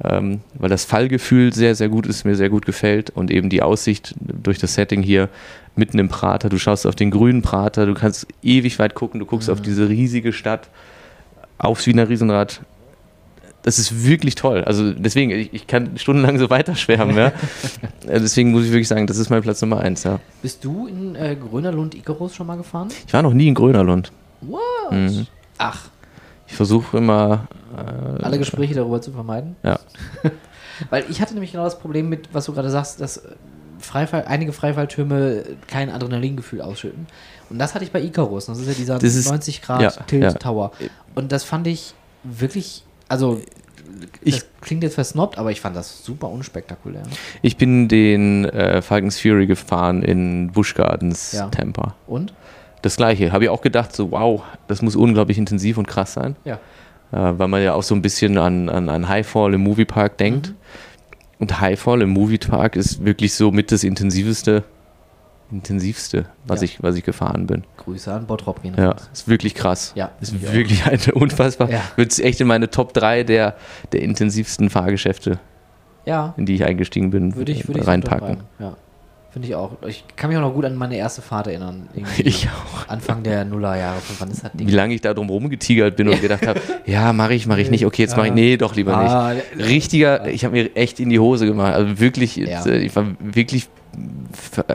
ähm, 0.04 0.42
weil 0.56 0.70
das 0.70 0.86
Fallgefühl 0.86 1.54
sehr, 1.54 1.76
sehr 1.76 1.90
gut 1.90 2.06
ist, 2.06 2.26
mir 2.26 2.36
sehr 2.36 2.50
gut 2.50 2.66
gefällt. 2.66 3.10
Und 3.10 3.32
eben 3.32 3.50
die 3.50 3.62
Aussicht 3.62 4.16
durch 4.20 4.60
das 4.60 4.74
Setting 4.74 5.02
hier 5.02 5.30
mitten 5.76 6.00
im 6.00 6.10
Prater. 6.10 6.50
Du 6.50 6.58
schaust 6.58 6.86
auf 6.86 6.96
den 6.96 7.12
grünen 7.12 7.42
Prater, 7.42 7.86
du 7.86 7.94
kannst 7.94 8.28
ewig 8.44 8.78
weit 8.80 8.94
gucken, 8.94 9.20
du 9.20 9.26
guckst 9.26 9.50
auf 9.50 9.62
diese 9.62 9.90
riesige 9.90 10.34
Stadt, 10.34 10.70
aufs 11.58 11.88
Wiener 11.88 12.10
Riesenrad. 12.10 12.62
Das 13.64 13.78
ist 13.78 14.04
wirklich 14.06 14.36
toll. 14.36 14.64
Also 14.64 14.92
deswegen, 14.94 15.30
ich, 15.32 15.54
ich 15.54 15.68
kann 15.68 15.98
stundenlang 15.98 16.40
so 16.40 16.50
weiterschwärmen, 16.50 17.16
ja. 17.16 17.32
Äh, 18.08 18.20
deswegen 18.20 18.52
muss 18.52 18.64
ich 18.66 18.72
wirklich 18.72 18.88
sagen, 18.88 19.06
das 19.06 19.18
ist 19.18 19.30
mein 19.30 19.44
Platz 19.44 19.62
Nummer 19.62 19.80
eins, 19.82 20.04
ja. 20.04 20.20
Bist 20.42 20.66
du 20.66 20.88
in 20.88 21.16
äh, 21.16 21.36
Grönerlund 21.36 21.94
Icarus 21.94 22.34
schon 22.36 22.48
mal 22.48 22.58
gefahren? 22.58 22.90
Ich 23.06 23.14
war 23.14 23.22
noch 23.22 23.34
nie 23.34 23.48
in 23.48 23.54
Grönerlund. 23.54 24.12
What? 24.42 24.60
Mhm. 24.92 25.28
Ach, 25.60 25.86
Ich 26.48 26.56
versuche 26.56 26.98
immer, 26.98 27.48
alle 28.24 28.40
Gespräche 28.40 28.74
darüber 28.74 29.00
zu 29.02 29.12
vermeiden? 29.12 29.56
ja. 29.64 29.80
Weil 30.90 31.06
ich 31.12 31.22
hatte 31.22 31.34
nämlich 31.36 31.52
genau 31.52 31.64
das 31.66 31.78
Problem 31.78 32.10
mit, 32.10 32.30
was 32.34 32.46
du 32.46 32.54
gerade 32.54 32.72
sagst, 32.72 33.00
dass 33.02 33.18
äh, 33.18 33.30
Freifall, 33.78 34.26
einige 34.28 34.52
Freifalltürme 34.52 35.44
kein 35.68 35.92
Adrenalingefühl 35.92 36.60
ausschütten. 36.62 37.06
Und 37.52 37.60
das 37.60 37.76
hatte 37.76 37.86
ich 37.86 37.92
bei 37.92 38.02
Icarus. 38.02 38.48
Das 38.48 38.58
ist 38.58 38.66
ja 38.68 38.74
dieser 38.74 38.98
Das 38.98 39.14
ist- 39.14 39.30
90 39.30 39.62
Grad 39.62 39.82
ja, 39.82 39.92
Tilt 39.92 40.24
ja. 40.24 40.32
Tower. 40.34 40.72
Und 41.14 41.32
das 41.32 41.44
fand 41.44 41.68
ich 41.68 41.94
wirklich, 42.24 42.84
also 43.12 43.40
Ich- 44.24 44.36
das 44.36 44.46
klingt 44.62 44.84
jetzt 44.84 44.96
versnobbt, 44.96 45.38
aber 45.38 45.52
ich 45.52 45.62
fand 45.62 45.76
das 45.76 46.04
super 46.04 46.30
unspektakulär. 46.30 47.04
Ich 47.42 47.58
bin 47.58 47.88
den 47.88 48.46
äh, 48.46 48.82
Falcons 48.82 49.20
Fury 49.20 49.46
gefahren 49.48 50.02
in 50.04 50.52
Busch 50.52 50.74
Gardens, 50.76 51.32
Ja. 51.34 51.48
Tampa. 51.50 51.96
Und? 52.08 52.34
Das 52.82 52.96
gleiche. 52.98 53.32
Habe 53.32 53.44
ich 53.44 53.50
auch 53.50 53.62
gedacht, 53.62 53.96
so 53.96 54.12
wow, 54.12 54.42
das 54.68 54.82
muss 54.82 54.96
unglaublich 54.96 55.38
intensiv 55.38 55.78
und 55.78 55.88
krass 55.88 56.14
sein. 56.14 56.36
Ja. 56.46 56.56
äh, 57.12 57.38
weil 57.38 57.48
man 57.50 57.62
ja 57.62 57.74
auch 57.74 57.84
so 57.84 57.94
ein 57.94 58.02
bisschen 58.02 58.38
an, 58.38 58.70
an, 58.70 58.88
an 58.90 59.08
Highfall 59.10 59.54
im 59.54 59.62
Moviepark 59.62 60.18
denkt. 60.18 60.48
Mhm. 60.50 60.56
Und 61.40 61.60
Highfall 61.60 62.02
im 62.04 62.10
Moviepark 62.12 62.76
ist 62.76 63.04
wirklich 63.04 63.34
so 63.34 63.52
mit 63.52 63.72
das 63.72 63.84
intensiveste, 63.84 64.64
intensivste, 65.52 66.26
was, 66.46 66.62
Ja. 66.62 66.66
ich, 66.66 66.82
was 66.84 66.96
ich 66.96 67.04
gefahren 67.04 67.48
bin. 67.48 67.64
Grüße 67.78 68.12
an 68.14 68.26
Bottrop 68.26 68.62
gehen 68.62 68.76
Ja, 68.78 68.96
ist 69.14 69.28
wirklich 69.28 69.54
krass. 69.56 69.92
Ja, 69.96 70.12
ist 70.22 70.34
ich 70.34 70.42
wirklich 70.54 70.86
eine 70.86 71.14
unfassbar. 71.14 71.70
Ja. 71.70 71.82
Wird 71.96 72.18
echt 72.20 72.40
in 72.42 72.48
meine 72.48 72.70
Top 72.70 72.94
3 72.94 73.24
der, 73.24 73.56
der 73.92 74.02
intensivsten 74.02 74.70
Fahrgeschäfte, 74.70 75.40
Ja, 76.06 76.34
in 76.38 76.46
die 76.46 76.56
ich 76.56 76.64
eingestiegen 76.64 77.12
bin, 77.12 77.36
würde 77.36 77.52
ich, 77.52 77.68
würde 77.68 77.82
ich 77.82 77.88
reinpacken. 77.88 78.22
unterschreiben. 78.30 78.48
Ja. 78.60 78.78
Finde 79.32 79.48
ich 79.48 79.56
auch. 79.56 79.78
Ich 79.88 80.04
kann 80.18 80.30
mich 80.30 80.38
auch 80.38 80.42
noch 80.42 80.54
gut 80.54 80.66
an 80.66 80.76
meine 80.76 80.98
erste 80.98 81.22
Fahrt 81.22 81.48
erinnern. 81.48 81.88
Irgendwie 81.94 82.22
Ich 82.26 82.50
auch. 82.50 82.90
Anfang 82.90 83.24
der 83.24 83.46
Nullerjahre. 83.46 84.02
Von 84.02 84.18
wann 84.20 84.30
ist 84.32 84.44
das 84.44 84.52
Ding? 84.52 84.68
Wie 84.68 84.72
lange 84.72 84.94
ich 84.94 85.00
da 85.00 85.14
drum 85.14 85.30
rumgetigert 85.30 85.96
bin 85.96 86.10
und 86.10 86.20
gedacht 86.22 86.46
habe, 86.46 86.60
ja, 86.86 87.14
mache 87.14 87.34
ich, 87.34 87.48
mache 87.48 87.62
ich 87.62 87.72
nicht, 87.72 87.86
okay, 87.86 88.02
jetzt 88.02 88.18
mache 88.18 88.28
ich, 88.28 88.34
nee, 88.34 88.58
doch 88.58 88.76
lieber 88.76 88.94
Ah, 88.98 89.34
nicht. 89.34 89.46
Richtiger, 89.70 90.28
ich 90.28 90.44
habe 90.44 90.54
mir 90.56 90.76
echt 90.76 91.00
in 91.00 91.10
die 91.10 91.20
Hose 91.20 91.46
gemacht. 91.46 91.74
Also 91.74 91.98
wirklich, 92.02 92.42
ich 92.42 92.94
war 92.94 93.06
wirklich 93.22 93.70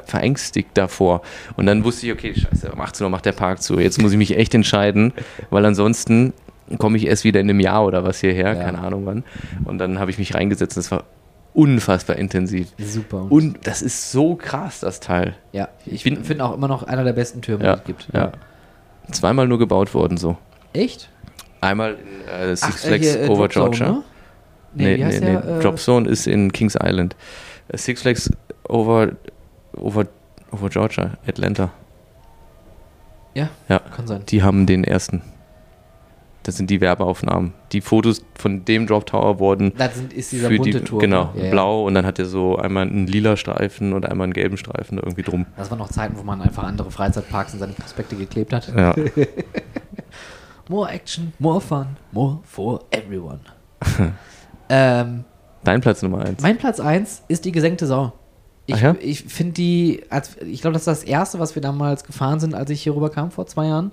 verängstigt 0.06 0.70
davor. 0.74 1.22
Und 1.56 1.66
dann 1.66 1.84
wusste 1.84 2.06
ich, 2.06 2.12
okay, 2.12 2.34
scheiße, 2.34 2.70
um 2.72 2.80
18 2.80 3.04
Uhr 3.04 3.10
macht 3.10 3.24
der 3.26 3.32
Park 3.32 3.62
zu. 3.62 3.78
Jetzt 3.78 4.00
muss 4.00 4.12
ich 4.12 4.18
mich 4.18 4.36
echt 4.36 4.54
entscheiden, 4.54 5.12
weil 5.50 5.64
ansonsten 5.64 6.32
komme 6.78 6.96
ich 6.96 7.06
erst 7.06 7.24
wieder 7.24 7.40
in 7.40 7.48
einem 7.48 7.60
Jahr 7.60 7.84
oder 7.84 8.04
was 8.04 8.20
hierher, 8.20 8.54
Ja. 8.54 8.62
keine 8.64 8.78
Ahnung 8.78 9.06
wann. 9.06 9.24
Und 9.64 9.78
dann 9.78 9.98
habe 9.98 10.10
ich 10.10 10.18
mich 10.18 10.34
reingesetzt 10.34 10.76
und 10.76 10.80
es 10.80 10.90
war 10.90 11.04
unfassbar 11.54 12.16
intensiv. 12.16 12.68
Super. 12.78 13.26
Und 13.30 13.66
das 13.66 13.80
ist 13.82 14.12
so 14.12 14.34
krass, 14.34 14.80
das 14.80 15.00
Teil. 15.00 15.34
ja, 15.52 15.68
ich 15.86 16.02
finde 16.02 16.44
auch 16.44 16.54
immer 16.54 16.68
noch 16.68 16.82
einer 16.82 17.04
der 17.04 17.14
besten 17.14 17.40
Türme, 17.40 17.64
Ja, 17.64 17.76
die 17.76 17.80
es 17.80 17.86
gibt. 17.86 18.08
ja. 18.12 18.32
Zweimal 19.12 19.46
nur 19.46 19.58
gebaut 19.58 19.94
worden 19.94 20.16
so. 20.16 20.36
Echt? 20.72 21.08
Einmal 21.60 21.92
in 21.94 22.28
äh, 22.50 22.56
Six 22.56 22.62
Ach, 22.62 22.84
äh, 22.84 22.88
Flags 22.88 23.06
hier, 23.06 23.22
äh, 23.22 23.28
over 23.28 23.48
Drop 23.48 23.74
Zone, 23.74 23.76
Georgia. 23.76 23.92
ne? 23.92 24.02
Nee, 24.74 25.04
heißt 25.04 25.20
nee, 25.20 25.26
nee. 25.26 25.40
der, 25.40 25.58
äh, 25.58 25.62
Drop 25.62 25.78
Zone 25.78 26.08
ist 26.08 26.26
in 26.26 26.52
Kings 26.52 26.76
Island. 26.82 27.16
Äh, 27.68 27.78
Six 27.78 28.02
Flags 28.02 28.30
over, 28.68 29.12
over, 29.76 30.06
over 30.52 30.68
Georgia, 30.68 31.12
Atlanta. 31.26 31.70
Ja, 33.34 33.48
Ja, 33.68 33.78
kann 33.80 34.06
sein. 34.06 34.22
die 34.28 34.42
haben 34.42 34.66
den 34.66 34.82
ersten. 34.84 35.22
Das 36.44 36.56
sind 36.56 36.70
die 36.70 36.80
Werbeaufnahmen. 36.80 37.52
Die 37.72 37.80
Fotos 37.80 38.24
von 38.36 38.64
dem 38.64 38.86
Drop 38.86 39.04
Tower 39.04 39.40
wurden 39.40 39.72
Das 39.76 39.96
sind, 39.96 40.12
ist 40.12 40.30
dieser 40.30 40.48
für 40.48 40.56
bunte 40.58 40.78
die, 40.78 40.84
Turm. 40.84 41.00
genau, 41.00 41.32
Ja, 41.34 41.44
ja. 41.46 41.50
blau 41.50 41.84
und 41.84 41.94
dann 41.94 42.06
hat 42.06 42.20
er 42.20 42.24
so 42.26 42.56
einmal 42.56 42.86
einen 42.86 43.08
lila 43.08 43.36
Streifen 43.36 43.92
und 43.92 44.06
einmal 44.06 44.26
einen 44.26 44.32
gelben 44.32 44.56
Streifen 44.56 44.96
irgendwie 44.98 45.22
drum. 45.22 45.46
Das 45.56 45.70
waren 45.70 45.78
noch 45.78 45.88
Zeiten, 45.90 46.16
wo 46.16 46.22
man 46.22 46.40
einfach 46.40 46.62
andere 46.62 46.90
Freizeitparks 46.92 47.52
in 47.54 47.58
seine 47.58 47.72
Prospekte 47.72 48.14
geklebt 48.14 48.52
hat. 48.52 48.72
Ja. 48.76 48.94
More 50.68 50.90
action, 50.90 51.32
more 51.38 51.60
fun, 51.60 51.96
more 52.10 52.40
for 52.44 52.80
everyone. 52.90 53.38
ähm, 54.68 55.24
Dein 55.62 55.80
Platz 55.80 56.02
Nummer 56.02 56.24
eins. 56.24 56.42
mein 56.42 56.58
Platz 56.58 56.80
1 56.80 57.22
ist 57.28 57.44
die 57.44 57.52
gesenkte 57.52 57.86
Sau. 57.86 58.12
Ich, 58.66 58.80
ja? 58.80 58.96
ich 59.00 59.22
finde 59.24 59.52
die, 59.54 60.02
als, 60.10 60.36
ich 60.38 60.60
glaube, 60.60 60.72
das 60.74 60.82
ist 60.82 60.86
das 60.88 61.04
erste, 61.04 61.38
was 61.38 61.54
wir 61.54 61.62
damals 61.62 62.04
gefahren 62.04 62.40
sind, 62.40 62.54
als 62.54 62.70
ich 62.70 62.82
hier 62.82 62.94
rüber 62.94 63.10
kam 63.10 63.30
vor 63.30 63.46
zwei 63.46 63.66
Jahren. 63.66 63.92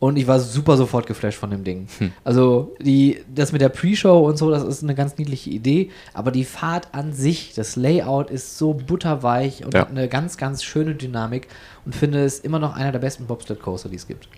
Und 0.00 0.16
ich 0.16 0.26
war 0.26 0.38
super 0.40 0.76
sofort 0.76 1.06
geflasht 1.06 1.38
von 1.38 1.50
dem 1.50 1.64
Ding. 1.64 1.86
Hm. 1.98 2.12
Also 2.24 2.74
die, 2.80 3.22
das 3.32 3.52
mit 3.52 3.60
der 3.60 3.68
Pre-Show 3.70 4.26
und 4.26 4.36
so, 4.36 4.50
das 4.50 4.62
ist 4.62 4.82
eine 4.82 4.94
ganz 4.94 5.16
niedliche 5.16 5.50
Idee. 5.50 5.90
Aber 6.12 6.30
die 6.30 6.44
Fahrt 6.44 6.88
an 6.92 7.12
sich, 7.12 7.54
das 7.54 7.76
Layout 7.76 8.30
ist 8.30 8.58
so 8.58 8.74
butterweich 8.74 9.64
und 9.64 9.72
Ja. 9.72 9.80
hat 9.82 9.90
eine 9.90 10.08
ganz, 10.08 10.36
ganz 10.36 10.62
schöne 10.62 10.94
Dynamik 10.94 11.48
und 11.86 11.94
finde 11.94 12.24
es 12.24 12.40
immer 12.40 12.58
noch 12.58 12.74
einer 12.74 12.92
der 12.92 12.98
besten 12.98 13.26
Bobsled-Coaster, 13.26 13.88
die 13.88 13.96
es 13.96 14.06
gibt. 14.06 14.28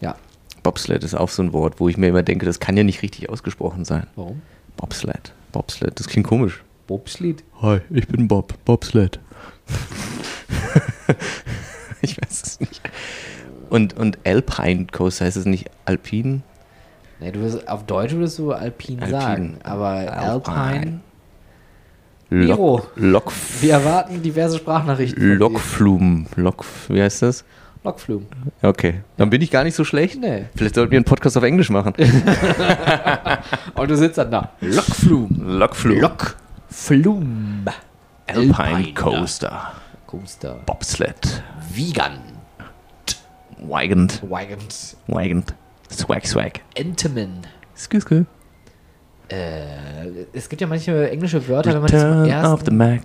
Ja, 0.00 0.16
Bobsled 0.62 1.04
ist 1.04 1.14
auch 1.14 1.28
so 1.28 1.42
ein 1.42 1.52
Wort, 1.52 1.78
wo 1.78 1.88
ich 1.88 1.96
mir 1.96 2.08
immer 2.08 2.22
denke, 2.22 2.46
das 2.46 2.60
kann 2.60 2.76
ja 2.76 2.82
nicht 2.84 3.02
richtig 3.02 3.28
ausgesprochen 3.30 3.84
sein. 3.84 4.06
warum? 4.16 4.42
Bobsled. 4.76 5.32
Bobsled, 5.52 5.98
das 5.98 6.06
klingt 6.08 6.26
komisch. 6.26 6.62
Bobsled. 6.90 7.44
Hi, 7.62 7.82
ich 7.90 8.08
bin 8.08 8.26
Bob. 8.26 8.52
Bobsled. 8.64 9.20
ich 12.02 12.20
weiß 12.20 12.42
es 12.42 12.58
nicht. 12.58 12.80
Und, 13.68 13.96
und 13.96 14.18
Alpine 14.24 14.88
Coaster 14.90 15.26
heißt 15.26 15.36
es 15.36 15.46
nicht 15.46 15.70
Alpin? 15.84 16.42
Nee, 17.20 17.30
du 17.30 17.42
wirst, 17.42 17.68
auf 17.68 17.86
Deutsch 17.86 18.12
würdest 18.14 18.40
du 18.40 18.50
Alpin, 18.50 18.98
Alpin. 18.98 19.20
sagen, 19.20 19.58
aber 19.62 19.86
Alpine. 19.86 20.56
Alpine. 20.56 21.00
Miro. 22.28 22.78
Lok, 22.96 22.96
Lok, 22.96 23.32
Wir 23.60 23.74
erwarten 23.74 24.20
diverse 24.20 24.58
Sprachnachrichten. 24.58 25.38
Lokflum. 25.38 26.26
Lok, 26.34 26.64
wie 26.88 27.00
heißt 27.00 27.22
das? 27.22 27.44
Lokflum. 27.84 28.26
Okay, 28.62 29.02
dann 29.16 29.30
bin 29.30 29.40
ich 29.42 29.52
gar 29.52 29.62
nicht 29.62 29.76
so 29.76 29.84
schlecht. 29.84 30.20
Nee. 30.20 30.46
Vielleicht 30.56 30.74
sollten 30.74 30.90
wir 30.90 30.98
einen 30.98 31.04
Podcast 31.04 31.36
auf 31.36 31.44
Englisch 31.44 31.70
machen. 31.70 31.94
Und 33.76 33.88
du 33.88 33.96
sitzt 33.96 34.18
dann 34.18 34.32
da. 34.32 34.50
Lokflum. 34.60 35.28
Lokflum. 35.40 36.00
Lokflum. 36.70 37.64
Alpine 38.26 38.94
Coaster. 38.94 39.72
Coaster. 40.06 40.60
Bobsled. 40.66 41.42
Vegan. 41.72 42.20
Wagend. 43.58 44.22
Wagons. 44.28 44.96
Wagend. 45.08 45.54
Swag, 45.90 46.26
swag. 46.26 46.60
Entenmann. 46.74 47.46
Excuse 47.74 48.06
me. 48.14 48.26
Äh, 49.28 50.26
es 50.32 50.48
gibt 50.48 50.60
ja 50.60 50.66
manche 50.66 51.10
englische 51.10 51.46
Wörter, 51.48 51.74
wenn 51.74 51.82
man, 51.82 51.90
die 51.90 51.98
zum 51.98 52.22
Return 52.22 52.52
of 52.52 52.60
the 52.60 52.66
ersten, 52.66 52.76
Mac. 52.76 53.02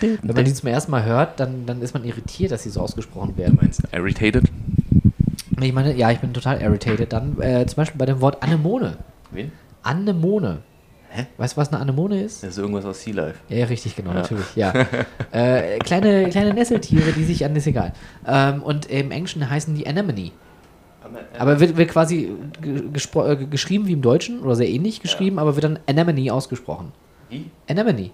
wenn 0.00 0.34
man 0.34 0.44
die 0.44 0.54
zum 0.54 0.68
ersten 0.68 0.90
Mal 0.90 1.04
hört, 1.04 1.40
dann, 1.40 1.66
dann 1.66 1.80
ist 1.82 1.94
man 1.94 2.04
irritiert, 2.04 2.50
dass 2.50 2.62
sie 2.62 2.70
so 2.70 2.80
ausgesprochen 2.80 3.36
werden. 3.36 3.58
meinst 3.60 3.82
irritated? 3.92 4.44
Ich 5.60 5.72
meine, 5.72 5.94
ja, 5.94 6.10
ich 6.10 6.18
bin 6.18 6.34
total 6.34 6.60
irritated. 6.60 7.12
Dann 7.12 7.40
äh, 7.40 7.66
zum 7.66 7.76
Beispiel 7.76 7.98
bei 7.98 8.06
dem 8.06 8.20
Wort 8.20 8.42
Anemone. 8.42 8.98
Wen? 9.30 9.52
Anemone. 9.82 10.62
Hä? 11.16 11.26
Weißt 11.38 11.56
du, 11.56 11.60
was 11.62 11.68
eine 11.72 11.80
Anemone 11.80 12.22
ist? 12.22 12.42
Das 12.42 12.50
ist 12.50 12.58
irgendwas 12.58 12.84
aus 12.84 13.02
Sea 13.02 13.14
Life. 13.14 13.38
Ja, 13.48 13.56
ja, 13.56 13.64
richtig, 13.66 13.96
genau, 13.96 14.12
natürlich, 14.12 14.54
ja. 14.54 14.72
äh, 15.32 15.78
kleine, 15.78 16.28
kleine 16.28 16.52
Nesseltiere, 16.52 17.12
die 17.12 17.24
sich 17.24 17.42
an, 17.42 17.56
ist 17.56 17.66
egal. 17.66 17.94
Ähm, 18.26 18.62
und 18.62 18.86
im 18.90 19.10
Englischen 19.10 19.48
heißen 19.48 19.74
die 19.74 19.86
Anemone. 19.86 20.32
Aber 21.38 21.58
wird, 21.58 21.78
wird 21.78 21.90
quasi 21.90 22.32
äh, 22.62 23.36
geschrieben 23.46 23.86
wie 23.86 23.92
im 23.92 24.02
Deutschen 24.02 24.40
oder 24.40 24.56
sehr 24.56 24.68
ähnlich 24.68 25.00
geschrieben, 25.00 25.38
aber 25.38 25.54
wird 25.54 25.64
dann 25.64 25.78
Anemone 25.86 26.30
ausgesprochen. 26.32 26.92
Wie? 27.30 27.50
Anemone. 27.66 28.10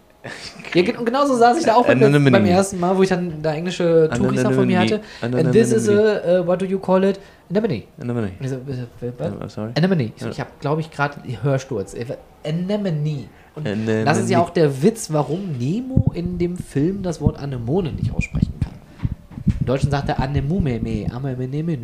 Ja, 0.74 0.82
genauso 0.82 1.36
saß 1.36 1.58
ich 1.58 1.64
da 1.64 1.74
auch 1.74 1.86
beim, 1.86 2.00
beim 2.00 2.46
ersten 2.46 2.78
Mal, 2.78 2.96
wo 2.96 3.02
ich 3.02 3.08
dann 3.08 3.42
da 3.42 3.52
englische 3.52 4.08
Touris 4.14 4.42
von 4.42 4.66
mir 4.66 4.80
hatte. 4.80 5.00
And 5.20 5.52
this 5.52 5.72
is 5.72 5.88
a, 5.88 6.40
uh, 6.40 6.46
what 6.46 6.60
do 6.60 6.64
you 6.64 6.78
call 6.78 7.02
it? 7.04 7.18
Anemone. 7.50 7.82
Anemone. 8.00 8.32
Ich 8.40 8.48
so, 8.48 8.56
äh, 8.56 9.06
äh? 9.06 9.32
Oh, 9.42 9.48
sorry. 9.48 9.72
Anemone. 9.76 10.12
Ich, 10.16 10.22
so, 10.22 10.28
ich 10.30 10.40
habe, 10.40 10.50
glaube 10.60 10.80
ich, 10.80 10.90
gerade 10.90 11.16
Hörsturz. 11.42 11.94
Äh, 11.94 12.06
Anemone. 12.44 13.24
Und 13.54 13.66
Anemone. 13.66 14.04
das 14.04 14.18
ist 14.18 14.30
ja 14.30 14.40
auch 14.40 14.50
der 14.50 14.82
Witz, 14.82 15.12
warum 15.12 15.58
Nemo 15.58 16.12
in 16.14 16.38
dem 16.38 16.56
Film 16.56 17.02
das 17.02 17.20
Wort 17.20 17.38
Anemone 17.38 17.92
nicht 17.92 18.14
aussprechen 18.14 18.54
kann. 18.60 18.72
Im 19.60 19.66
Deutschen 19.66 19.90
sagt 19.90 20.08
er 20.08 20.20
Anemumeme, 20.20 21.06
Anemumeme. 21.12 21.78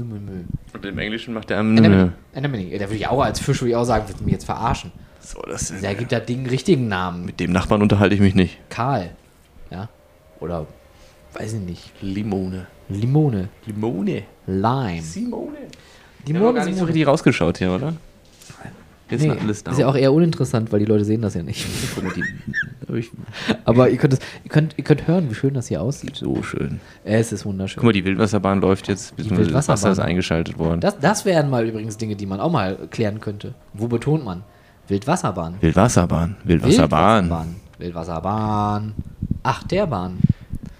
Und 0.72 0.86
im 0.86 0.98
Englischen 0.98 1.34
macht 1.34 1.50
der 1.50 1.58
Anemone. 1.58 2.12
Anemone. 2.34 2.70
Da 2.78 2.86
würde 2.86 2.94
ich 2.94 3.06
auch 3.08 3.22
als 3.22 3.40
Fisch 3.40 3.60
würde 3.60 3.70
ich 3.70 3.76
auch 3.76 3.84
sagen, 3.84 4.04
willst 4.06 4.20
du 4.20 4.24
mich 4.24 4.32
jetzt 4.32 4.44
verarschen? 4.44 4.92
So, 5.28 5.42
das 5.42 5.74
Da 5.82 5.92
gibt 5.92 6.10
das 6.10 6.24
Ding 6.24 6.38
einen 6.38 6.46
richtigen 6.46 6.88
Namen. 6.88 7.26
Mit 7.26 7.38
dem 7.38 7.52
Nachbarn 7.52 7.82
unterhalte 7.82 8.14
ich 8.14 8.20
mich 8.20 8.34
nicht. 8.34 8.56
Karl. 8.70 9.10
Ja. 9.70 9.90
Oder, 10.40 10.64
weiß 11.34 11.52
ich 11.52 11.60
nicht. 11.60 11.92
Limone. 12.00 12.66
Limone. 12.88 13.50
Limone. 13.66 14.22
Lime. 14.46 15.02
Simone. 15.02 15.58
Die 16.26 16.32
haben 16.32 16.38
Limone 16.40 16.54
gar 16.54 16.64
nicht 16.64 16.74
so 16.74 16.78
sind 16.78 16.86
richtig 16.86 17.06
rausgeschaut 17.06 17.58
hier, 17.58 17.72
oder? 17.72 17.92
Jetzt 19.10 19.22
Nee, 19.22 19.30
alles 19.30 19.64
da. 19.64 19.70
ist 19.72 19.78
ja 19.78 19.86
auch 19.86 19.96
eher 19.96 20.12
uninteressant, 20.12 20.72
weil 20.72 20.80
die 20.80 20.84
Leute 20.86 21.04
sehen 21.04 21.20
das 21.22 21.34
ja 21.34 21.42
nicht. 21.42 21.66
Aber 23.64 23.90
ihr 23.90 23.96
könnt, 23.98 24.14
es, 24.14 24.18
ihr, 24.44 24.50
könnt, 24.50 24.74
ihr 24.76 24.84
könnt 24.84 25.06
hören, 25.06 25.30
wie 25.30 25.34
schön 25.34 25.54
das 25.54 25.68
hier 25.68 25.82
aussieht. 25.82 26.16
so 26.16 26.42
schön. 26.42 26.80
Es 27.04 27.32
ist 27.32 27.44
wunderschön. 27.44 27.76
Guck 27.80 27.84
mal, 27.84 27.92
die 27.92 28.04
Wildwasserbahn 28.04 28.60
läuft 28.60 28.88
jetzt. 28.88 29.16
beziehungsweise 29.16 29.50
Das 29.50 29.68
Wasser 29.68 29.72
Wildwasserbahn. 29.72 29.92
ist 29.92 29.98
eingeschaltet 30.10 30.58
worden. 30.58 30.80
Das, 30.80 30.98
das 30.98 31.24
wären 31.24 31.48
mal 31.50 31.66
übrigens 31.66 31.96
Dinge, 31.98 32.16
die 32.16 32.26
man 32.26 32.40
auch 32.40 32.50
mal 32.50 32.76
klären 32.90 33.20
könnte. 33.20 33.54
Wo 33.74 33.88
betont 33.88 34.24
man? 34.24 34.42
Wildwasserbahn. 34.88 35.56
Wildwasserbahn. 35.60 36.36
Wildwasserbahn. 36.44 37.24
Wildwasserbahn. 37.24 37.56
Wildwasserbahn. 37.78 38.94
Ach, 39.42 39.62
der 39.64 39.86
Bahn. 39.86 40.18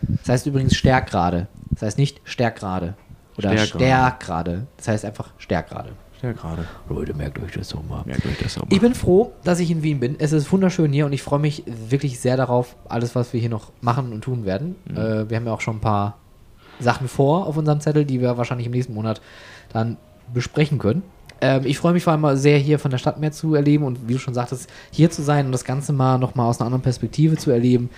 Das 0.03 0.29
heißt 0.31 0.47
übrigens 0.47 0.77
Stärkrade. 0.77 1.47
Das 1.71 1.83
heißt 1.83 1.99
nicht 1.99 2.21
Stärkrade. 2.25 2.95
Oder 3.37 3.51
Stärkrade. 3.51 3.85
Stärkrade. 3.85 4.67
Das 4.77 4.89
heißt 4.89 5.05
einfach 5.05 5.31
Stärkrade. 5.39 5.91
Gerade. 6.21 6.65
Leute, 6.89 7.15
merkt 7.15 7.39
euch 7.39 7.53
das 7.53 7.69
doch 7.69 7.83
mal. 7.85 8.03
Merkt 8.05 8.27
euch 8.27 8.39
das 8.43 8.59
auch 8.59 8.63
mal. 8.63 8.73
Ich 8.73 8.81
bin 8.81 8.95
froh, 8.95 9.33
dass 9.45 9.61
ich 9.61 9.71
in 9.71 9.85
Wien 9.85 10.01
bin. 10.01 10.17
Es 10.19 10.33
ist 10.33 10.51
wunderschön 10.51 10.93
hier 10.93 11.07
und 11.07 11.13
ich 11.13 11.23
freue 11.23 11.39
mich 11.39 11.63
wirklich 11.67 12.19
sehr 12.19 12.37
darauf, 12.37 12.75
alles, 12.89 13.15
was 13.15 13.33
wir 13.33 13.39
hier 13.39 13.51
noch 13.51 13.71
machen 13.81 14.13
und 14.13 14.23
tun 14.23 14.45
werden. 14.45 14.75
Äh, 14.91 15.31
wir 15.31 15.37
haben 15.37 15.47
ja 15.47 15.53
auch 15.53 15.61
schon 15.61 15.77
ein 15.77 15.81
paar 15.81 16.17
Sachen 16.81 17.07
vor 17.07 17.47
auf 17.47 17.57
unserem 17.57 17.81
Zettel, 17.81 18.05
die 18.05 18.21
wir 18.21 18.37
wahrscheinlich 18.37 18.67
im 18.67 18.73
nächsten 18.73 18.95
Monat 18.95 19.21
dann 19.73 19.97
besprechen 20.35 20.79
können. 20.79 21.05
Ähm, 21.41 21.63
ich 21.65 21.79
freue 21.79 21.93
mich 21.93 22.03
vor 22.05 22.13
allem 22.13 22.37
sehr, 22.37 22.59
hier 22.59 22.79
von 22.79 22.91
der 22.91 22.99
Stadt 22.99 23.21
mehr 23.21 23.33
zu 23.33 23.55
erleben 23.55 23.85
und 23.85 24.09
wie 24.09 24.15
du 24.15 24.19
schon 24.19 24.35
sagtest, 24.35 24.69
hier 24.91 25.11
zu 25.11 25.23
sein 25.23 25.47
und 25.47 25.53
das 25.53 25.65
Ganze 25.65 25.93
mal 25.93 26.19
nochmal 26.19 26.49
aus 26.49 26.59
einer 26.61 26.67
anderen 26.67 26.83
Perspektive 26.83 27.37
zu 27.37 27.51
erleben. 27.51 27.91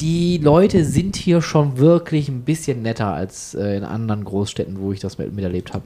Die 0.00 0.38
Leute 0.38 0.84
sind 0.84 1.16
hier 1.16 1.42
schon 1.42 1.78
wirklich 1.78 2.28
ein 2.28 2.42
bisschen 2.42 2.82
netter 2.82 3.08
als 3.12 3.54
äh, 3.54 3.76
in 3.76 3.84
anderen 3.84 4.24
Großstädten, 4.24 4.78
wo 4.80 4.92
ich 4.92 5.00
das 5.00 5.18
mit- 5.18 5.34
miterlebt 5.34 5.74
habe. 5.74 5.84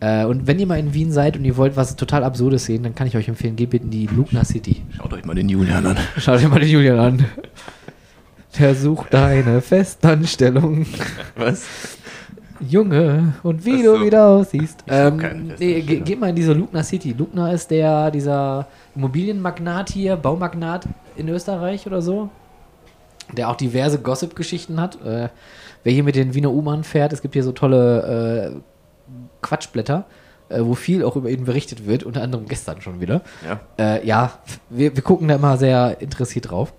Äh, 0.00 0.24
und 0.24 0.46
wenn 0.46 0.58
ihr 0.58 0.66
mal 0.66 0.78
in 0.78 0.94
Wien 0.94 1.12
seid 1.12 1.36
und 1.36 1.44
ihr 1.44 1.56
wollt 1.56 1.76
was 1.76 1.96
total 1.96 2.24
Absurdes 2.24 2.64
sehen, 2.64 2.82
dann 2.82 2.94
kann 2.94 3.06
ich 3.06 3.16
euch 3.16 3.28
empfehlen, 3.28 3.56
geht 3.56 3.70
bitte 3.70 3.84
in 3.84 3.90
die 3.90 4.06
Lugner 4.06 4.44
City. 4.44 4.82
Schaut 4.96 5.12
euch 5.12 5.24
mal 5.24 5.34
den 5.34 5.48
Julian 5.48 5.86
an. 5.86 5.96
Schaut 6.16 6.38
euch 6.38 6.48
mal 6.48 6.60
den 6.60 6.68
Julian 6.70 6.98
an. 6.98 7.24
Der 8.58 8.74
sucht 8.74 9.14
eine 9.14 9.60
Festanstellung. 9.60 10.86
Was? 11.36 11.64
Junge, 12.60 13.34
und 13.42 13.64
wie 13.64 13.82
du 13.82 13.96
so. 13.96 14.04
wieder 14.04 14.26
aussiehst. 14.26 14.84
Ähm, 14.88 15.52
nee, 15.58 15.80
ge 15.80 16.00
geht 16.00 16.20
mal 16.20 16.30
in 16.30 16.36
diese 16.36 16.52
Lugner 16.52 16.84
City. 16.84 17.14
Lugner 17.16 17.52
ist 17.52 17.70
der, 17.70 18.10
dieser 18.10 18.66
Immobilienmagnat 18.94 19.90
hier, 19.90 20.16
Baumagnat 20.16 20.86
in 21.16 21.28
Österreich 21.28 21.86
oder 21.86 22.02
so, 22.02 22.28
der 23.36 23.48
auch 23.48 23.56
diverse 23.56 23.98
Gossip-Geschichten 23.98 24.80
hat. 24.80 24.96
Äh, 25.04 25.28
wer 25.84 25.92
hier 25.92 26.04
mit 26.04 26.16
den 26.16 26.34
Wiener 26.34 26.50
U-Bahn 26.50 26.84
fährt, 26.84 27.12
es 27.12 27.22
gibt 27.22 27.34
hier 27.34 27.44
so 27.44 27.52
tolle 27.52 28.52
äh, 28.52 29.10
Quatschblätter, 29.42 30.04
äh, 30.48 30.60
wo 30.60 30.74
viel 30.74 31.04
auch 31.04 31.16
über 31.16 31.30
ihn 31.30 31.44
berichtet 31.44 31.86
wird, 31.86 32.04
unter 32.04 32.22
anderem 32.22 32.46
gestern 32.46 32.80
schon 32.80 33.00
wieder. 33.00 33.22
Ja. 33.46 33.60
Äh, 33.78 34.06
ja, 34.06 34.32
wir, 34.68 34.94
wir 34.94 35.02
gucken 35.02 35.28
da 35.28 35.36
immer 35.36 35.56
sehr 35.56 36.00
interessiert 36.00 36.50
drauf. 36.50 36.72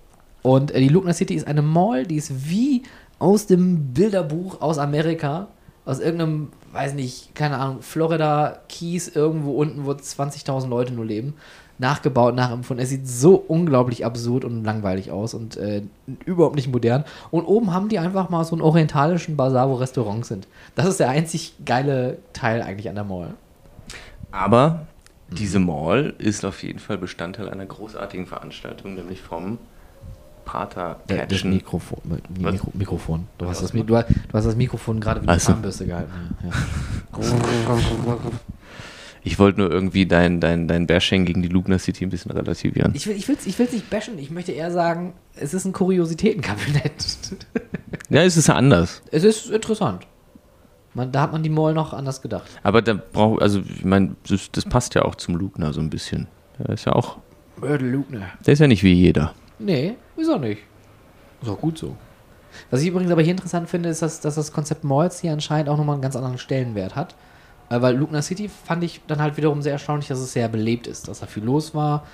Und 0.43 0.71
äh, 0.71 0.79
die 0.79 0.89
Lugner 0.89 1.13
City 1.13 1.35
ist 1.35 1.47
eine 1.47 1.61
Mall, 1.61 2.05
die 2.05 2.17
ist 2.17 2.49
wie 2.49 2.83
aus 3.19 3.45
dem 3.45 3.93
Bilderbuch 3.93 4.61
aus 4.61 4.77
Amerika, 4.77 5.47
aus 5.85 5.99
irgendeinem, 5.99 6.49
weiß 6.71 6.93
nicht, 6.93 7.33
keine 7.35 7.57
Ahnung, 7.57 7.81
Florida 7.81 8.59
Keys 8.69 9.07
irgendwo 9.07 9.53
unten, 9.53 9.85
wo 9.85 9.91
20.000 9.91 10.67
Leute 10.67 10.93
nur 10.93 11.05
leben, 11.05 11.33
nachgebaut, 11.79 12.35
nachempfunden. 12.35 12.83
Es 12.83 12.89
sieht 12.89 13.07
so 13.07 13.35
unglaublich 13.35 14.05
absurd 14.05 14.45
und 14.45 14.63
langweilig 14.63 15.11
aus 15.11 15.33
und 15.33 15.57
äh, 15.57 15.81
überhaupt 16.25 16.55
nicht 16.55 16.71
modern. 16.71 17.03
Und 17.31 17.45
oben 17.45 17.73
haben 17.73 17.89
die 17.89 17.97
einfach 17.97 18.29
mal 18.29 18.45
so 18.45 18.55
einen 18.55 18.61
orientalischen 18.61 19.35
Bazar, 19.35 19.69
wo 19.69 19.75
Restaurants 19.75 20.27
sind. 20.27 20.47
Das 20.75 20.85
ist 20.85 20.99
der 20.99 21.09
einzig 21.09 21.55
geile 21.65 22.19
Teil 22.33 22.61
eigentlich 22.61 22.87
an 22.87 22.95
der 22.95 23.03
Mall. 23.03 23.33
Aber 24.29 24.85
diese 25.31 25.59
Mall 25.59 26.13
ist 26.19 26.45
auf 26.45 26.61
jeden 26.61 26.79
Fall 26.79 26.97
Bestandteil 26.97 27.49
einer 27.49 27.65
großartigen 27.65 28.27
Veranstaltung, 28.27 28.93
nämlich 28.93 29.21
vom 29.21 29.57
Prater 30.51 30.99
Das 31.07 31.17
Catchen. 31.17 31.53
Mikrofon. 31.53 31.99
Was? 32.41 32.51
Mikro, 32.51 32.71
Mikrofon. 32.73 33.27
Du 33.37 33.47
hast, 33.47 33.63
das, 33.63 33.71
du, 33.71 33.95
hast, 33.95 34.09
du 34.09 34.33
hast 34.33 34.45
das 34.45 34.55
Mikrofon 34.57 34.99
gerade 34.99 35.23
wie 35.23 35.27
eine. 35.29 35.39
Zahnbürste 35.39 35.85
gehalten. 35.85 36.11
Ja. 36.43 36.51
Ich 39.23 39.37
wollte 39.37 39.59
nur 39.59 39.69
irgendwie 39.69 40.07
dein, 40.07 40.39
dein, 40.39 40.67
dein 40.67 40.87
Bashing 40.87 41.25
gegen 41.25 41.43
die 41.43 41.47
Lugner 41.47 41.77
City 41.77 42.03
ein 42.03 42.09
bisschen 42.09 42.31
relativieren. 42.31 42.91
Ich 42.95 43.05
will 43.05 43.13
es 43.13 43.19
ich 43.19 43.27
will's, 43.27 43.45
ich 43.45 43.59
will's 43.59 43.71
nicht 43.71 43.87
bashen, 43.91 44.17
ich 44.17 44.31
möchte 44.31 44.51
eher 44.51 44.71
sagen, 44.71 45.13
es 45.35 45.53
ist 45.53 45.63
ein 45.65 45.73
Kuriositätenkabinett. 45.73 46.91
Ja, 48.09 48.23
es 48.23 48.35
ist 48.35 48.47
ja 48.47 48.55
anders. 48.55 49.03
es 49.11 49.23
ist 49.23 49.51
interessant. 49.51 50.07
Man, 50.95 51.11
da 51.11 51.21
hat 51.21 51.33
man 51.33 51.43
die 51.43 51.51
Mall 51.51 51.75
noch 51.75 51.93
anders 51.93 52.23
gedacht. 52.23 52.49
Aber 52.63 52.81
da 52.81 52.95
braucht, 52.95 53.43
also 53.43 53.59
ich 53.59 53.85
meine, 53.85 54.15
das, 54.27 54.51
das 54.51 54.65
passt 54.65 54.95
ja 54.95 55.03
auch 55.03 55.13
zum 55.13 55.35
Lugner 55.35 55.71
so 55.71 55.81
ein 55.81 55.91
bisschen. 55.91 56.25
Der 56.57 56.69
ist 56.69 56.85
ja 56.85 56.93
auch, 56.93 57.19
Mörder 57.57 57.85
Lugner. 57.85 58.25
der 58.43 58.53
ist 58.53 58.59
ja 58.59 58.67
nicht 58.67 58.81
wie 58.81 58.93
jeder. 58.93 59.35
Nee, 59.59 59.97
wieso 60.21 60.37
nicht? 60.37 60.61
Ist 61.41 61.49
auch 61.49 61.59
gut 61.59 61.77
so. 61.77 61.95
Was 62.69 62.81
ich 62.81 62.87
übrigens 62.89 63.11
aber 63.11 63.21
hier 63.21 63.31
interessant 63.31 63.69
finde, 63.69 63.89
ist, 63.89 64.01
dass, 64.01 64.19
dass 64.19 64.35
das 64.35 64.51
Konzept 64.51 64.83
Malls 64.83 65.19
hier 65.19 65.31
anscheinend 65.33 65.69
auch 65.69 65.77
nochmal 65.77 65.93
einen 65.95 66.01
ganz 66.01 66.15
anderen 66.15 66.37
Stellenwert 66.37 66.95
hat. 66.95 67.15
Äh, 67.69 67.81
Weil 67.81 67.95
Lugner 67.95 68.21
City 68.21 68.49
fand 68.49 68.83
ich 68.83 69.01
dann 69.07 69.21
halt 69.21 69.37
wiederum 69.37 69.61
sehr 69.61 69.73
erstaunlich, 69.73 70.07
dass 70.09 70.19
es 70.19 70.33
sehr 70.33 70.49
belebt 70.49 70.85
ist, 70.87 71.07
dass 71.07 71.19
da 71.21 71.25
viel 71.25 71.43
los 71.43 71.73
war. 71.73 72.05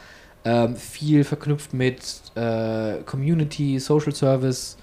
Ähm, 0.46 0.76
viel 0.76 1.24
verknüpft 1.24 1.74
mit 1.74 2.22
äh, 2.36 2.98
Community, 3.06 3.80
Social 3.80 4.14
Service, 4.14 4.78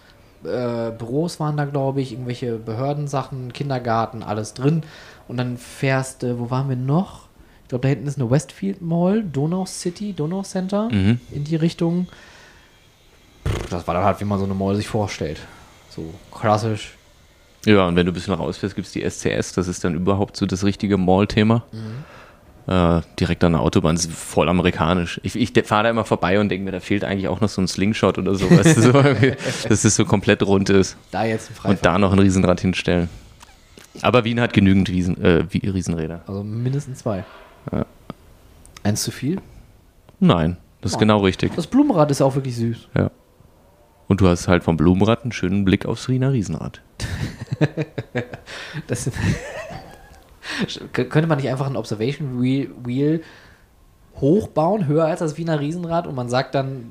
äh, 0.44 0.90
Büros 0.90 1.40
waren 1.40 1.56
da, 1.56 1.64
glaube 1.64 2.02
ich, 2.02 2.12
irgendwelche 2.12 2.56
Behördensachen, 2.58 3.52
Kindergarten, 3.52 4.22
alles 4.22 4.52
drin. 4.54 4.82
Und 5.28 5.38
dann 5.38 5.56
fährst 5.56 6.22
du, 6.22 6.38
wo 6.38 6.50
waren 6.50 6.68
wir 6.68 6.76
noch? 6.76 7.28
Ich 7.62 7.68
glaube, 7.68 7.82
da 7.82 7.88
hinten 7.88 8.08
ist 8.08 8.18
eine 8.20 8.30
Westfield 8.30 8.82
Mall, 8.82 9.22
Donau 9.22 9.64
City, 9.64 10.12
Donau 10.12 10.42
Center, 10.42 10.90
Mhm. 10.90 11.18
in 11.30 11.44
die 11.44 11.56
Richtung. 11.56 12.08
Das 13.70 13.86
war 13.86 13.94
dann 13.94 14.04
halt, 14.04 14.20
wie 14.20 14.24
man 14.24 14.38
so 14.38 14.44
eine 14.44 14.54
Mall 14.54 14.74
sich 14.76 14.88
vorstellt. 14.88 15.38
So 15.90 16.12
klassisch. 16.32 16.94
Ja, 17.66 17.86
und 17.86 17.96
wenn 17.96 18.04
du 18.06 18.12
ein 18.12 18.14
bisschen 18.14 18.34
rausfährst, 18.34 18.74
gibt 18.74 18.86
es 18.86 18.92
die 18.92 19.02
SCS, 19.08 19.52
das 19.54 19.68
ist 19.68 19.84
dann 19.84 19.94
überhaupt 19.94 20.36
so 20.36 20.44
das 20.46 20.64
richtige 20.64 20.98
Mall-Thema. 20.98 21.62
Äh, 22.66 23.00
direkt 23.20 23.44
an 23.44 23.52
der 23.52 23.60
Autobahn, 23.60 23.94
das 23.94 24.06
ist 24.06 24.14
voll 24.14 24.48
amerikanisch. 24.48 25.20
Ich, 25.22 25.36
ich 25.36 25.52
fahre 25.66 25.84
da 25.84 25.90
immer 25.90 26.04
vorbei 26.04 26.40
und 26.40 26.48
denke 26.48 26.64
mir, 26.64 26.72
da 26.72 26.80
fehlt 26.80 27.04
eigentlich 27.04 27.28
auch 27.28 27.40
noch 27.40 27.48
so 27.48 27.60
ein 27.60 27.68
Slingshot 27.68 28.18
oder 28.18 28.34
so, 28.34 28.50
weißt 28.50 28.76
du, 28.78 28.82
so, 28.82 28.92
dass 29.68 29.84
es 29.84 29.96
so 29.96 30.04
komplett 30.04 30.42
rund 30.42 30.70
ist. 30.70 30.96
Da 31.10 31.24
jetzt 31.24 31.50
ein 31.50 31.54
Freifahrt. 31.54 31.76
Und 31.78 31.84
da 31.86 31.98
noch 31.98 32.12
ein 32.12 32.18
Riesenrad 32.18 32.60
hinstellen. 32.60 33.08
Aber 34.02 34.24
Wien 34.24 34.40
hat 34.40 34.52
genügend 34.54 34.90
Wiesen, 34.90 35.22
äh, 35.22 35.44
Riesenräder. 35.52 36.22
Also 36.26 36.42
mindestens 36.42 36.98
zwei. 37.00 37.24
Ja. 37.72 37.84
Eins 38.82 39.02
zu 39.02 39.10
viel. 39.10 39.40
Nein, 40.20 40.56
das 40.80 40.92
ist 40.92 40.96
Oh. 40.96 41.00
genau 41.00 41.18
richtig. 41.20 41.52
Das 41.54 41.66
Blumenrad 41.66 42.10
ist 42.10 42.20
auch 42.22 42.34
wirklich 42.34 42.56
süß. 42.56 42.88
Ja. 42.96 43.10
Und 44.08 44.20
du 44.20 44.28
hast 44.28 44.48
halt 44.48 44.62
vom 44.64 44.76
Blumenrad 44.76 45.22
einen 45.22 45.32
schönen 45.32 45.64
Blick 45.64 45.86
aufs 45.86 46.08
Wiener 46.08 46.32
Riesenrad. 46.32 46.80
Das 48.86 49.10
Kö- 50.92 51.04
könnte 51.04 51.26
man 51.26 51.38
nicht 51.38 51.48
einfach 51.48 51.66
ein 51.66 51.76
Observation 51.76 52.42
Wheel, 52.42 53.22
hochbauen, 54.20 54.86
höher 54.86 55.06
als 55.06 55.20
das 55.20 55.38
Wiener 55.38 55.58
Riesenrad 55.58 56.06
und 56.06 56.14
man 56.14 56.28
sagt 56.28 56.54
dann, 56.54 56.90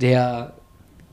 der 0.00 0.54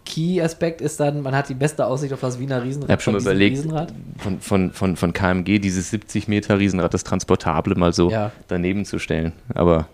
Key-Aspekt 0.06 0.82
ist 0.82 1.00
dann, 1.00 1.22
man 1.22 1.36
hat 1.36 1.50
die 1.50 1.54
beste 1.54 1.86
Aussicht 1.86 2.14
auf 2.14 2.22
das 2.22 2.40
Wiener 2.40 2.64
Riesenrad. 2.64 2.90
Ich 2.90 2.94
habe 2.94 3.02
schon 3.02 3.16
überlegt, 3.16 3.58
Riesenrad. 3.58 3.94
von, 4.18 4.40
von, 4.40 4.72
von, 4.72 4.96
von 4.96 5.14
KMG 5.14 5.60
dieses 5.60 5.90
70 5.92 6.28
Meter 6.28 6.58
Riesenrad, 6.58 6.94
das 6.94 7.04
Transportable, 7.04 7.76
mal 7.76 7.94
so 7.94 8.10
Ja. 8.10 8.32
daneben 8.48 8.84
zu 8.86 9.00
stellen. 9.00 9.34
Aber 9.54 9.88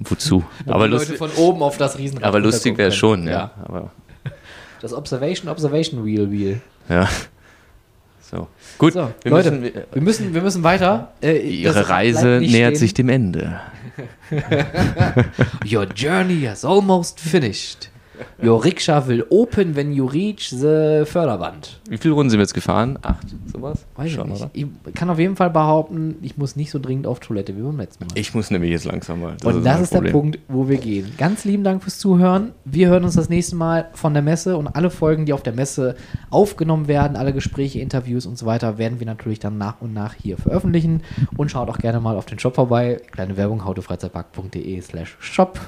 wozu? 0.00 0.44
aber 0.66 0.84
die 0.86 0.92
Leute 0.94 1.12
lustig, 1.12 1.18
von 1.18 1.30
oben 1.36 1.62
auf 1.62 1.78
das 1.78 1.98
Riesenrad. 1.98 2.24
aber 2.24 2.40
lustig 2.40 2.76
wäre 2.76 2.88
es 2.88 2.96
schon, 2.96 3.26
ja. 3.26 3.48
können. 3.54 3.64
Aber, 3.66 3.90
Das 4.84 4.92
Observation, 4.92 5.48
Observation 5.50 6.04
Wheel 6.04 6.30
Wheel. 6.30 6.60
ja. 6.90 7.08
So. 8.20 8.48
Gut, 8.76 8.92
So, 8.92 9.10
wir 9.22 9.30
Leute, 9.30 9.50
müssen, 9.52 9.74
wir 9.92 10.02
müssen, 10.02 10.34
wir 10.34 10.42
müssen 10.42 10.62
weiter. 10.62 11.12
Äh, 11.22 11.38
Ihre 11.38 11.88
Reise 11.88 12.38
nähert 12.42 12.72
stehen. 12.72 12.76
sich 12.76 12.92
dem 12.92 13.08
Ende. 13.08 13.60
Your 15.64 15.86
journey 15.94 16.42
has 16.42 16.66
almost 16.66 17.18
finished. 17.18 17.88
Your 18.42 18.64
rickshaw 18.64 19.06
will 19.06 19.24
open 19.30 19.74
when 19.74 19.92
you 19.92 20.06
reach 20.06 20.50
the 20.50 21.04
Förderband. 21.04 21.80
Wie 21.88 21.98
viele 21.98 22.14
Runden 22.14 22.30
sind 22.30 22.38
wir 22.38 22.44
jetzt 22.44 22.54
gefahren? 22.54 22.98
Acht, 23.02 23.26
sowas? 23.52 23.84
Weiß 23.96 24.10
Schon, 24.10 24.26
ich 24.32 24.32
nicht. 24.32 24.42
oder? 24.42 24.50
Ich 24.86 24.94
kann 24.94 25.10
auf 25.10 25.18
jeden 25.18 25.36
Fall 25.36 25.50
behaupten, 25.50 26.16
ich 26.22 26.36
muss 26.36 26.56
nicht 26.56 26.70
so 26.70 26.78
dringend 26.78 27.06
auf 27.06 27.20
Toilette 27.20 27.56
wie 27.56 27.62
beim 27.62 27.76
letzten 27.78 28.04
Mal. 28.06 28.12
Ich 28.16 28.34
muss 28.34 28.50
nämlich 28.50 28.70
jetzt 28.70 28.84
langsam 28.84 29.20
mal. 29.20 29.36
Und 29.44 29.64
das 29.64 29.64
mein 29.64 29.82
ist 29.82 29.92
der 29.92 29.98
Problem. 29.98 30.12
Punkt, 30.12 30.38
wo 30.48 30.68
wir 30.68 30.78
gehen. 30.78 31.12
Ganz 31.18 31.44
lieben 31.44 31.64
Dank 31.64 31.82
fürs 31.82 31.98
Zuhören. 31.98 32.52
Wir 32.64 32.88
hören 32.88 33.04
uns 33.04 33.14
das 33.14 33.28
nächste 33.28 33.56
Mal 33.56 33.88
von 33.94 34.14
der 34.14 34.22
Messe 34.22 34.56
und 34.56 34.68
alle 34.68 34.90
Folgen, 34.90 35.26
die 35.26 35.32
auf 35.32 35.42
der 35.42 35.52
Messe 35.52 35.96
aufgenommen 36.30 36.88
werden, 36.88 37.16
alle 37.16 37.32
Gespräche, 37.32 37.80
Interviews 37.80 38.26
und 38.26 38.38
so 38.38 38.46
weiter, 38.46 38.78
werden 38.78 39.00
wir 39.00 39.06
natürlich 39.06 39.38
dann 39.38 39.58
nach 39.58 39.80
und 39.80 39.92
nach 39.92 40.14
hier 40.14 40.36
veröffentlichen. 40.38 41.02
Und 41.36 41.50
schaut 41.50 41.68
auch 41.68 41.78
gerne 41.78 42.00
mal 42.00 42.16
auf 42.16 42.26
den 42.26 42.38
Shop 42.38 42.54
vorbei. 42.54 43.00
Kleine 43.10 43.36
Werbung, 43.36 43.64
hautefreizeitpark.de 43.64 44.80
slash 44.80 45.16
shop. 45.20 45.58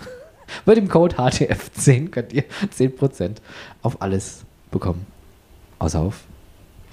Bei 0.64 0.74
dem 0.74 0.88
Code 0.88 1.16
HTF10 1.16 2.10
könnt 2.10 2.32
ihr 2.32 2.44
10% 2.76 3.36
auf 3.82 4.00
alles 4.02 4.44
bekommen. 4.70 5.06
Außer 5.78 6.00
auf, 6.00 6.20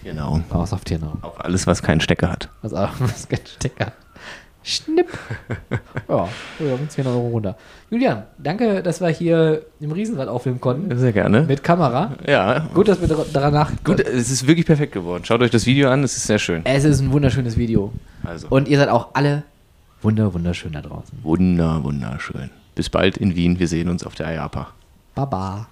Genau. 0.03 0.41
außer 0.49 0.75
auf 0.75 0.83
Tiernahrung. 0.83 1.23
Auf 1.23 1.39
alles, 1.43 1.65
was 1.67 1.81
keinen 1.81 2.01
Stecker 2.01 2.29
hat. 2.31 2.49
Also 2.61 2.75
was 2.99 3.27
kein 3.29 3.39
Stecker. 3.45 3.93
Schnipp. 4.65 5.07
Ja, 6.09 6.27
wir 6.59 6.71
haben 6.71 6.89
10 6.89 7.07
Euro 7.07 7.27
runter. 7.29 7.57
Julian, 7.89 8.23
danke, 8.37 8.81
dass 8.83 9.01
wir 9.01 9.09
hier 9.09 9.63
im 9.79 9.91
Riesenrad 9.91 10.27
aufnehmen 10.27 10.59
konnten. 10.61 10.95
Sehr 10.97 11.11
gerne. 11.13 11.43
Mit 11.43 11.63
Kamera. 11.63 12.11
Ja. 12.27 12.59
Gut, 12.73 12.87
dass 12.87 12.99
wir 13.01 13.07
dar- 13.07 13.25
daran 13.31 13.53
nach. 13.53 13.71
Gut, 13.83 13.99
es 13.99 14.29
ist 14.29 14.47
wirklich 14.47 14.65
perfekt 14.65 14.91
geworden. 14.93 15.23
Schaut 15.25 15.41
euch 15.41 15.51
das 15.51 15.65
Video 15.65 15.89
an, 15.89 16.03
es 16.03 16.15
ist 16.17 16.27
sehr 16.27 16.39
schön. 16.39 16.61
Es 16.65 16.83
ist 16.83 16.99
ein 16.99 17.11
wunderschönes 17.11 17.57
Video. 17.57 17.91
Also, 18.23 18.47
Und 18.49 18.67
ihr 18.67 18.77
seid 18.77 18.89
auch 18.89 19.09
alle 19.15 19.43
wunder, 20.01 20.33
wunderschön 20.33 20.71
da 20.73 20.81
draußen. 20.81 21.17
wunder, 21.23 21.83
wunderschön. 21.83 22.49
Bis 22.75 22.89
bald 22.89 23.17
in 23.17 23.35
Wien. 23.35 23.59
Wir 23.59 23.67
sehen 23.67 23.89
uns 23.89 24.03
auf 24.03 24.15
der 24.15 24.33
IAPA. 24.33 24.67
Baba. 25.15 25.67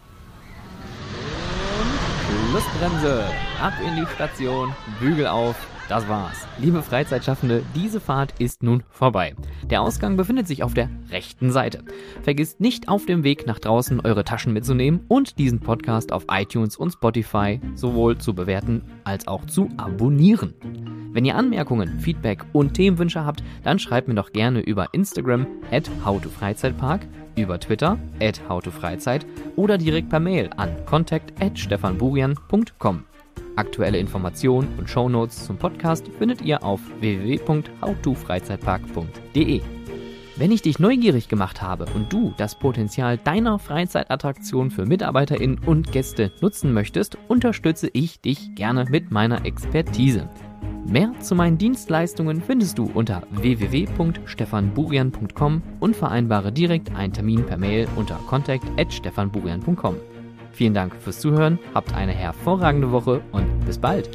Schlussbremse, 2.50 3.24
ab 3.62 3.74
in 3.86 3.96
die 3.96 4.06
Station, 4.14 4.74
Bügel 5.00 5.28
auf, 5.28 5.56
das 5.92 6.08
war's. 6.08 6.48
Liebe 6.58 6.82
Freizeitschaffende, 6.82 7.64
diese 7.76 8.00
Fahrt 8.00 8.34
ist 8.40 8.64
nun 8.64 8.82
vorbei. 8.90 9.36
Der 9.70 9.82
Ausgang 9.82 10.16
befindet 10.16 10.48
sich 10.48 10.64
auf 10.64 10.74
der 10.74 10.90
rechten 11.10 11.52
Seite. 11.52 11.84
Vergisst 12.24 12.62
nicht 12.62 12.88
auf 12.88 13.06
dem 13.06 13.26
Weg 13.26 13.46
nach 13.46 13.60
draußen 13.60 14.00
eure 14.00 14.24
Taschen 14.24 14.54
mitzunehmen 14.54 15.02
und 15.10 15.38
diesen 15.38 15.60
Podcast 15.60 16.14
auf 16.14 16.28
iTunes 16.32 16.78
und 16.78 16.92
Spotify 16.92 17.60
sowohl 17.76 18.18
zu 18.18 18.34
bewerten 18.34 18.84
als 19.04 19.28
auch 19.28 19.46
zu 19.48 19.68
abonnieren. 19.76 20.54
Wenn 21.12 21.26
ihr 21.26 21.36
Anmerkungen, 21.36 22.00
Feedback 22.00 22.46
und 22.54 22.74
Themenwünsche 22.74 23.26
habt, 23.26 23.44
dann 23.64 23.78
schreibt 23.78 24.08
mir 24.08 24.16
doch 24.16 24.32
gerne 24.32 24.62
über 24.62 24.94
Instagram 24.94 25.46
at 25.72 25.92
howtofreizeitpark, 26.06 27.06
über 27.36 27.60
Twitter 27.60 28.00
at 28.22 28.40
howtofreizeit 28.48 29.26
oder 29.58 29.78
direkt 29.78 30.08
per 30.08 30.22
Mail 30.22 30.50
an 30.56 30.74
contact 30.86 31.34
at 31.42 31.60
stefanburian.com. 31.60 33.04
Aktuelle 33.56 33.98
Informationen 33.98 34.68
und 34.78 34.88
Shownotes 34.90 35.46
zum 35.46 35.58
Podcast 35.58 36.10
findet 36.18 36.42
ihr 36.42 36.62
auf 36.64 36.82
www.howtofreizeitpark.de. 37.00 39.62
Wenn 40.38 40.52
ich 40.52 40.62
dich 40.62 40.80
neugierig 40.80 41.28
gemacht 41.28 41.62
habe 41.62 41.86
und 41.94 42.12
du 42.12 42.34
das 42.38 42.58
Potenzial 42.58 43.18
deiner 43.18 43.60
Freizeitattraktion 43.60 44.72
für 44.72 44.86
MitarbeiterInnen 44.86 45.60
und 45.66 45.92
Gäste 45.92 46.32
nutzen 46.42 46.72
möchtest, 46.74 47.18
unterstütze 47.28 47.90
ich 47.94 48.22
dich 48.22 48.56
gerne 48.56 48.86
mit 48.90 49.12
meiner 49.12 49.46
Expertise. 49.46 50.28
Mehr 50.88 51.12
zu 51.20 51.36
meinen 51.36 51.60
Dienstleistungen 51.60 52.42
findest 52.42 52.80
du 52.80 52.90
unter 52.94 53.24
www.stefanburian.com 53.30 55.62
und 55.80 55.96
vereinbare 55.96 56.52
direkt 56.52 56.96
einen 56.96 57.14
Termin 57.14 57.46
per 57.46 57.58
Mail 57.58 57.88
unter 57.96 58.16
contact@stefanburian.com. 58.28 59.96
Vielen 60.52 60.74
Dank 60.74 60.96
fürs 60.96 61.20
Zuhören, 61.20 61.60
habt 61.74 61.94
eine 61.94 62.12
hervorragende 62.12 62.92
Woche 62.92 63.22
und 63.32 63.66
bis 63.66 63.78
bald. 63.78 64.10